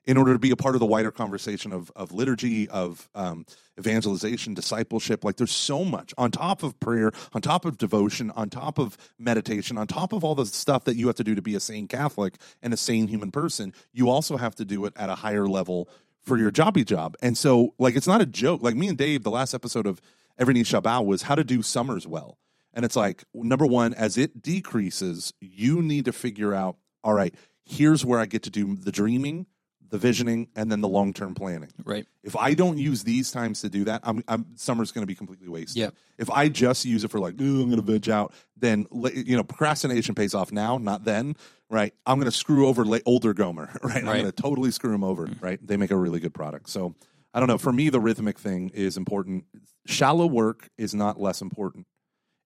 in 0.06 0.16
order 0.16 0.32
to 0.32 0.38
be 0.38 0.52
a 0.52 0.56
part 0.56 0.74
of 0.74 0.78
the 0.78 0.86
wider 0.86 1.10
conversation 1.10 1.72
of, 1.72 1.90
of 1.96 2.12
liturgy, 2.12 2.68
of 2.68 3.08
um, 3.16 3.44
evangelization, 3.78 4.54
discipleship. 4.54 5.24
Like 5.24 5.36
there's 5.36 5.50
so 5.52 5.84
much 5.84 6.14
on 6.16 6.30
top 6.30 6.62
of 6.62 6.78
prayer, 6.78 7.10
on 7.32 7.42
top 7.42 7.64
of 7.64 7.76
devotion, 7.76 8.30
on 8.30 8.48
top 8.48 8.78
of 8.78 8.96
meditation, 9.18 9.76
on 9.76 9.86
top 9.88 10.12
of 10.12 10.22
all 10.22 10.36
the 10.36 10.46
stuff 10.46 10.84
that 10.84 10.96
you 10.96 11.08
have 11.08 11.16
to 11.16 11.24
do 11.24 11.34
to 11.34 11.42
be 11.42 11.56
a 11.56 11.60
sane 11.60 11.88
Catholic 11.88 12.36
and 12.62 12.72
a 12.72 12.76
sane 12.76 13.08
human 13.08 13.32
person. 13.32 13.72
You 13.92 14.08
also 14.08 14.36
have 14.36 14.54
to 14.56 14.64
do 14.64 14.84
it 14.84 14.92
at 14.96 15.08
a 15.08 15.16
higher 15.16 15.48
level 15.48 15.88
for 16.22 16.38
your 16.38 16.50
jobby 16.52 16.84
job. 16.84 17.16
And 17.22 17.36
so, 17.38 17.74
like, 17.78 17.94
it's 17.94 18.08
not 18.08 18.20
a 18.20 18.26
joke. 18.26 18.60
Like, 18.60 18.74
me 18.74 18.88
and 18.88 18.98
Dave, 18.98 19.22
the 19.22 19.30
last 19.30 19.54
episode 19.54 19.86
of 19.86 20.00
Every 20.36 20.54
Knee 20.54 20.64
Shabbat 20.64 21.04
was 21.06 21.22
how 21.22 21.36
to 21.36 21.44
do 21.44 21.62
summers 21.62 22.04
well. 22.04 22.36
And 22.74 22.84
it's 22.84 22.96
like, 22.96 23.22
number 23.32 23.64
one, 23.64 23.94
as 23.94 24.18
it 24.18 24.42
decreases, 24.42 25.32
you 25.40 25.80
need 25.82 26.04
to 26.06 26.12
figure 26.12 26.52
out, 26.52 26.78
all 27.04 27.14
right, 27.14 27.32
here's 27.64 28.04
where 28.04 28.18
I 28.18 28.26
get 28.26 28.42
to 28.42 28.50
do 28.50 28.74
the 28.74 28.90
dreaming 28.90 29.46
the 29.90 29.98
visioning, 29.98 30.48
and 30.56 30.70
then 30.70 30.80
the 30.80 30.88
long 30.88 31.12
term 31.12 31.34
planning. 31.34 31.70
Right. 31.84 32.06
If 32.22 32.36
I 32.36 32.54
don't 32.54 32.78
use 32.78 33.04
these 33.04 33.30
times 33.30 33.60
to 33.60 33.68
do 33.68 33.84
that, 33.84 34.00
I'm, 34.04 34.22
I'm 34.28 34.46
summer's 34.56 34.92
going 34.92 35.02
to 35.02 35.06
be 35.06 35.14
completely 35.14 35.48
wasted. 35.48 35.80
Yeah. 35.82 35.90
If 36.18 36.30
I 36.30 36.48
just 36.48 36.84
use 36.84 37.04
it 37.04 37.10
for 37.10 37.20
like, 37.20 37.34
I'm 37.38 37.64
going 37.70 37.76
to 37.76 37.82
veg 37.82 38.08
out, 38.08 38.32
then 38.56 38.86
you 39.14 39.36
know 39.36 39.44
procrastination 39.44 40.14
pays 40.14 40.34
off 40.34 40.52
now, 40.52 40.78
not 40.78 41.04
then. 41.04 41.36
Right. 41.68 41.92
I'm 42.04 42.18
going 42.18 42.30
to 42.30 42.36
screw 42.36 42.68
over 42.68 42.84
la- 42.84 42.98
older 43.06 43.34
Gomer. 43.34 43.70
Right. 43.82 43.94
right. 43.94 44.04
I'm 44.04 44.20
going 44.22 44.32
to 44.32 44.32
totally 44.32 44.70
screw 44.70 44.94
him 44.94 45.04
over. 45.04 45.26
Mm-hmm. 45.26 45.44
Right. 45.44 45.66
They 45.66 45.76
make 45.76 45.90
a 45.90 45.96
really 45.96 46.20
good 46.20 46.34
product. 46.34 46.68
So 46.70 46.94
I 47.34 47.40
don't 47.40 47.48
know. 47.48 47.58
For 47.58 47.72
me, 47.72 47.88
the 47.88 48.00
rhythmic 48.00 48.38
thing 48.38 48.70
is 48.74 48.96
important. 48.96 49.44
Shallow 49.86 50.26
work 50.26 50.68
is 50.78 50.94
not 50.94 51.20
less 51.20 51.40
important 51.40 51.86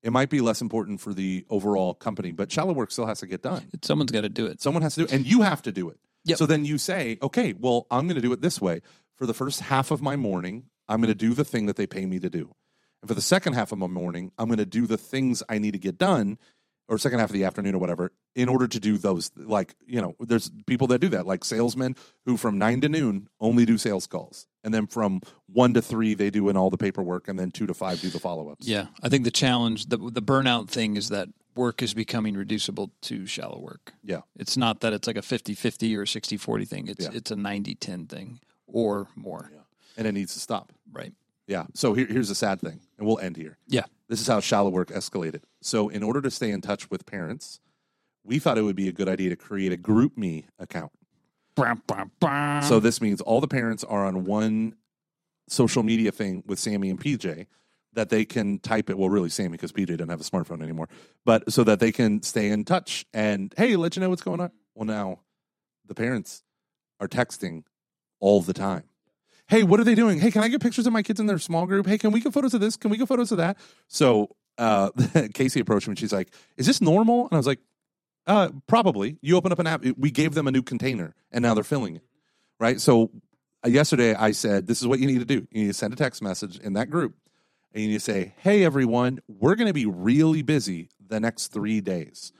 it 0.02 0.10
might 0.12 0.30
be 0.30 0.40
less 0.40 0.62
important 0.62 0.98
for 0.98 1.12
the 1.12 1.44
overall 1.50 1.92
company, 1.92 2.32
but 2.32 2.50
shallow 2.50 2.72
work 2.72 2.90
still 2.90 3.04
has 3.04 3.20
to 3.20 3.26
get 3.26 3.42
done. 3.42 3.68
Someone's 3.82 4.10
got 4.10 4.22
to 4.22 4.30
do 4.30 4.46
it. 4.46 4.58
Someone 4.62 4.82
has 4.82 4.94
to 4.94 5.02
do 5.02 5.04
it, 5.04 5.12
and 5.12 5.26
you 5.26 5.42
have 5.42 5.60
to 5.60 5.70
do 5.72 5.90
it. 5.90 5.98
Yep. 6.24 6.38
So 6.38 6.46
then 6.46 6.64
you 6.64 6.78
say, 6.78 7.18
okay, 7.22 7.52
well, 7.54 7.86
I'm 7.90 8.06
going 8.06 8.16
to 8.16 8.20
do 8.20 8.32
it 8.32 8.40
this 8.40 8.60
way. 8.60 8.80
For 9.16 9.26
the 9.26 9.34
first 9.34 9.60
half 9.60 9.90
of 9.90 10.02
my 10.02 10.16
morning, 10.16 10.64
I'm 10.88 11.00
going 11.00 11.12
to 11.12 11.14
do 11.14 11.34
the 11.34 11.44
thing 11.44 11.66
that 11.66 11.76
they 11.76 11.86
pay 11.86 12.06
me 12.06 12.18
to 12.20 12.28
do. 12.30 12.54
And 13.02 13.08
for 13.08 13.14
the 13.14 13.20
second 13.22 13.54
half 13.54 13.72
of 13.72 13.78
my 13.78 13.86
morning, 13.86 14.32
I'm 14.38 14.46
going 14.48 14.58
to 14.58 14.66
do 14.66 14.86
the 14.86 14.98
things 14.98 15.42
I 15.48 15.58
need 15.58 15.72
to 15.72 15.78
get 15.78 15.96
done 15.98 16.38
or 16.88 16.98
second 16.98 17.20
half 17.20 17.30
of 17.30 17.34
the 17.34 17.44
afternoon 17.44 17.74
or 17.74 17.78
whatever 17.78 18.10
in 18.34 18.48
order 18.48 18.66
to 18.66 18.80
do 18.80 18.96
those 18.98 19.30
like 19.36 19.76
you 19.86 20.00
know 20.00 20.14
there's 20.18 20.50
people 20.66 20.88
that 20.88 20.98
do 21.00 21.08
that 21.08 21.24
like 21.24 21.44
salesmen 21.44 21.94
who 22.26 22.36
from 22.36 22.58
9 22.58 22.80
to 22.80 22.88
noon 22.88 23.28
only 23.38 23.64
do 23.64 23.78
sales 23.78 24.08
calls 24.08 24.48
and 24.64 24.74
then 24.74 24.88
from 24.88 25.20
1 25.52 25.74
to 25.74 25.82
3 25.82 26.14
they 26.14 26.30
do 26.30 26.48
in 26.48 26.56
all 26.56 26.68
the 26.68 26.76
paperwork 26.76 27.28
and 27.28 27.38
then 27.38 27.52
2 27.52 27.66
to 27.68 27.74
5 27.74 28.00
do 28.00 28.08
the 28.08 28.18
follow-ups 28.18 28.66
yeah 28.66 28.86
i 29.04 29.08
think 29.08 29.22
the 29.22 29.30
challenge 29.30 29.86
the, 29.86 29.98
the 29.98 30.22
burnout 30.22 30.68
thing 30.68 30.96
is 30.96 31.10
that 31.10 31.28
work 31.54 31.82
is 31.82 31.94
becoming 31.94 32.36
reducible 32.36 32.90
to 33.02 33.26
shallow 33.26 33.58
work. 33.58 33.92
Yeah. 34.02 34.20
It's 34.36 34.56
not 34.56 34.80
that 34.80 34.92
it's 34.92 35.06
like 35.06 35.16
a 35.16 35.20
50-50 35.22 35.96
or 35.96 36.04
60-40 36.04 36.68
thing. 36.68 36.88
It's 36.88 37.04
yeah. 37.04 37.10
it's 37.12 37.30
a 37.30 37.34
90-10 37.36 38.08
thing 38.08 38.40
or 38.66 39.08
more. 39.16 39.50
Yeah. 39.52 39.58
And 39.96 40.06
it 40.06 40.12
needs 40.12 40.34
to 40.34 40.40
stop. 40.40 40.72
Right. 40.92 41.12
Yeah. 41.46 41.64
So 41.74 41.94
here, 41.94 42.06
here's 42.06 42.30
a 42.30 42.34
sad 42.34 42.60
thing, 42.60 42.80
and 42.98 43.06
we'll 43.06 43.18
end 43.18 43.36
here. 43.36 43.58
Yeah. 43.66 43.84
This 44.08 44.20
is 44.20 44.26
how 44.26 44.40
shallow 44.40 44.70
work 44.70 44.88
escalated. 44.88 45.42
So 45.60 45.88
in 45.88 46.02
order 46.02 46.20
to 46.22 46.30
stay 46.30 46.50
in 46.50 46.60
touch 46.60 46.90
with 46.90 47.06
parents, 47.06 47.60
we 48.24 48.38
thought 48.38 48.56
it 48.58 48.62
would 48.62 48.76
be 48.76 48.88
a 48.88 48.92
good 48.92 49.08
idea 49.08 49.30
to 49.30 49.36
create 49.36 49.72
a 49.72 49.76
GroupMe 49.76 50.44
account. 50.58 50.92
So 52.64 52.78
this 52.80 53.02
means 53.02 53.20
all 53.20 53.40
the 53.40 53.48
parents 53.48 53.84
are 53.84 54.06
on 54.06 54.24
one 54.24 54.76
social 55.48 55.82
media 55.82 56.10
thing 56.12 56.42
with 56.46 56.58
Sammy 56.58 56.88
and 56.90 56.98
PJ 57.00 57.46
that 57.94 58.08
they 58.08 58.24
can 58.24 58.58
type 58.58 58.88
it. 58.90 58.96
Well, 58.98 59.08
really, 59.08 59.28
Sammy, 59.28 59.50
because 59.50 59.72
PJ 59.72 59.86
didn't 59.86 60.08
have 60.08 60.20
a 60.20 60.24
smartphone 60.24 60.62
anymore, 60.62 60.88
but 61.24 61.52
so 61.52 61.64
that 61.64 61.80
they 61.80 61.92
can 61.92 62.22
stay 62.22 62.50
in 62.50 62.64
touch 62.64 63.04
and 63.12 63.52
hey, 63.56 63.76
let 63.76 63.96
you 63.96 64.00
know 64.00 64.10
what's 64.10 64.22
going 64.22 64.40
on. 64.40 64.50
Well, 64.74 64.86
now 64.86 65.20
the 65.86 65.94
parents 65.94 66.42
are 67.00 67.08
texting 67.08 67.64
all 68.20 68.40
the 68.42 68.52
time. 68.52 68.84
Hey, 69.48 69.64
what 69.64 69.80
are 69.80 69.84
they 69.84 69.96
doing? 69.96 70.20
Hey, 70.20 70.30
can 70.30 70.44
I 70.44 70.48
get 70.48 70.60
pictures 70.60 70.86
of 70.86 70.92
my 70.92 71.02
kids 71.02 71.18
in 71.18 71.26
their 71.26 71.38
small 71.38 71.66
group? 71.66 71.86
Hey, 71.86 71.98
can 71.98 72.12
we 72.12 72.20
get 72.20 72.32
photos 72.32 72.54
of 72.54 72.60
this? 72.60 72.76
Can 72.76 72.90
we 72.90 72.96
get 72.96 73.08
photos 73.08 73.32
of 73.32 73.38
that? 73.38 73.56
So 73.88 74.36
uh, 74.58 74.90
Casey 75.34 75.58
approached 75.58 75.88
me 75.88 75.92
and 75.92 75.98
she's 75.98 76.12
like, 76.12 76.32
Is 76.56 76.66
this 76.66 76.80
normal? 76.80 77.22
And 77.22 77.32
I 77.32 77.36
was 77.36 77.46
like, 77.46 77.58
uh, 78.28 78.50
Probably. 78.68 79.16
You 79.22 79.36
open 79.36 79.50
up 79.50 79.58
an 79.58 79.66
app, 79.66 79.82
we 79.96 80.12
gave 80.12 80.34
them 80.34 80.46
a 80.46 80.52
new 80.52 80.62
container 80.62 81.14
and 81.32 81.42
now 81.42 81.54
they're 81.54 81.64
filling 81.64 81.96
it. 81.96 82.04
Right. 82.60 82.80
So 82.80 83.10
uh, 83.64 83.68
yesterday 83.70 84.14
I 84.14 84.30
said, 84.30 84.68
This 84.68 84.80
is 84.80 84.86
what 84.86 85.00
you 85.00 85.06
need 85.08 85.18
to 85.18 85.24
do. 85.24 85.48
You 85.50 85.62
need 85.62 85.68
to 85.68 85.74
send 85.74 85.92
a 85.92 85.96
text 85.96 86.22
message 86.22 86.60
in 86.60 86.74
that 86.74 86.88
group 86.88 87.14
and 87.72 87.84
you 87.84 87.98
say, 87.98 88.34
hey, 88.38 88.64
everyone, 88.64 89.20
we're 89.28 89.54
going 89.54 89.68
to 89.68 89.72
be 89.72 89.86
really 89.86 90.42
busy 90.42 90.88
the 91.04 91.20
next 91.20 91.48
three 91.48 91.80
days. 91.80 92.32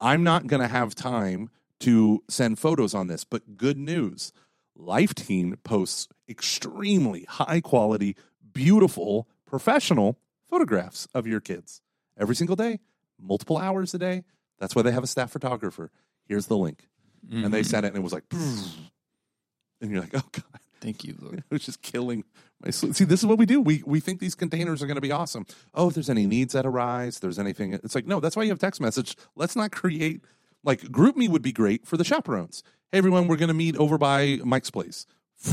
I'm 0.00 0.22
not 0.22 0.46
going 0.46 0.62
to 0.62 0.68
have 0.68 0.94
time 0.94 1.48
to 1.80 2.22
send 2.28 2.58
photos 2.58 2.94
on 2.94 3.06
this, 3.08 3.24
but 3.24 3.56
good 3.56 3.78
news 3.78 4.32
Life 4.78 5.14
Teen 5.14 5.56
posts 5.64 6.06
extremely 6.28 7.24
high 7.26 7.60
quality, 7.62 8.14
beautiful, 8.52 9.26
professional 9.46 10.18
photographs 10.50 11.08
of 11.14 11.26
your 11.26 11.40
kids 11.40 11.80
every 12.18 12.36
single 12.36 12.56
day, 12.56 12.78
multiple 13.18 13.56
hours 13.56 13.94
a 13.94 13.98
day. 13.98 14.22
That's 14.58 14.74
why 14.76 14.82
they 14.82 14.92
have 14.92 15.02
a 15.02 15.06
staff 15.06 15.30
photographer. 15.32 15.90
Here's 16.26 16.46
the 16.46 16.56
link. 16.58 16.88
Mm-hmm. 17.26 17.44
And 17.46 17.54
they 17.54 17.60
mm-hmm. 17.60 17.66
sent 17.70 17.86
it 17.86 17.88
and 17.88 17.96
it 17.96 18.02
was 18.02 18.12
like, 18.12 18.24
and 18.32 19.90
you're 19.90 20.00
like, 20.00 20.14
oh 20.14 20.28
God, 20.32 20.60
Thank 20.80 21.04
you, 21.04 21.16
Lord. 21.20 21.42
I 21.50 21.54
was 21.54 21.64
just 21.66 21.82
killing 21.82 22.24
my 22.64 22.70
sleep. 22.70 22.94
See, 22.94 23.04
this 23.04 23.20
is 23.20 23.26
what 23.26 23.38
we 23.38 23.46
do. 23.46 23.60
We 23.60 23.82
we 23.86 24.00
think 24.00 24.20
these 24.20 24.34
containers 24.34 24.82
are 24.82 24.86
going 24.86 24.96
to 24.96 25.00
be 25.00 25.12
awesome. 25.12 25.46
Oh, 25.74 25.88
if 25.88 25.94
there's 25.94 26.10
any 26.10 26.26
needs 26.26 26.52
that 26.54 26.66
arise, 26.66 27.20
there's 27.20 27.38
anything. 27.38 27.72
It's 27.74 27.94
like 27.94 28.06
no. 28.06 28.20
That's 28.20 28.36
why 28.36 28.42
you 28.42 28.50
have 28.50 28.58
text 28.58 28.80
message. 28.80 29.16
Let's 29.34 29.56
not 29.56 29.72
create 29.72 30.22
like 30.64 30.80
GroupMe 30.82 31.28
would 31.28 31.42
be 31.42 31.52
great 31.52 31.86
for 31.86 31.96
the 31.96 32.04
chaperones. 32.04 32.62
Hey 32.92 32.98
everyone, 32.98 33.28
we're 33.28 33.36
going 33.36 33.48
to 33.48 33.54
meet 33.54 33.76
over 33.76 33.98
by 33.98 34.38
Mike's 34.44 34.70
place. 34.70 35.06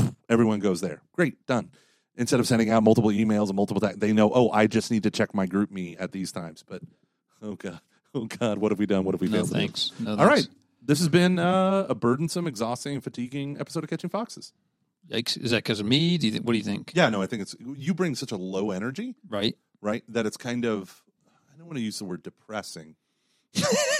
Everyone 0.28 0.60
goes 0.60 0.80
there. 0.80 1.02
Great, 1.12 1.44
done. 1.46 1.70
Instead 2.16 2.38
of 2.38 2.46
sending 2.46 2.70
out 2.70 2.82
multiple 2.84 3.10
emails 3.10 3.48
and 3.48 3.56
multiple, 3.56 3.80
they 3.96 4.12
know. 4.12 4.30
Oh, 4.32 4.50
I 4.50 4.66
just 4.68 4.90
need 4.90 5.02
to 5.02 5.10
check 5.10 5.34
my 5.34 5.46
GroupMe 5.46 5.96
at 5.98 6.12
these 6.12 6.30
times. 6.32 6.64
But 6.66 6.82
oh 7.42 7.54
god, 7.56 7.80
oh 8.14 8.26
god, 8.26 8.58
what 8.58 8.72
have 8.72 8.78
we 8.78 8.86
done? 8.86 9.04
What 9.04 9.14
have 9.14 9.20
we 9.20 9.28
failed? 9.28 9.50
thanks. 9.50 9.90
No, 9.98 10.12
All 10.12 10.16
thanks. 10.18 10.32
right, 10.32 10.48
this 10.82 10.98
has 11.00 11.08
been 11.08 11.38
uh, 11.40 11.86
a 11.88 11.94
burdensome, 11.94 12.46
exhausting, 12.46 13.00
fatiguing 13.00 13.56
episode 13.58 13.82
of 13.84 13.90
Catching 13.90 14.10
Foxes. 14.10 14.52
Is 15.10 15.50
that 15.50 15.58
because 15.58 15.80
of 15.80 15.86
me? 15.86 16.18
Do 16.18 16.26
you 16.26 16.32
think? 16.32 16.46
What 16.46 16.52
do 16.52 16.58
you 16.58 16.64
think? 16.64 16.92
Yeah, 16.94 17.08
no, 17.10 17.20
I 17.20 17.26
think 17.26 17.42
it's 17.42 17.54
you 17.60 17.94
bring 17.94 18.14
such 18.14 18.32
a 18.32 18.36
low 18.36 18.70
energy, 18.70 19.14
right? 19.28 19.54
Right, 19.80 20.02
that 20.08 20.24
it's 20.24 20.38
kind 20.38 20.64
of 20.64 21.02
I 21.52 21.58
don't 21.58 21.66
want 21.66 21.76
to 21.76 21.82
use 21.82 21.98
the 21.98 22.04
word 22.06 22.22
depressing. 22.22 22.96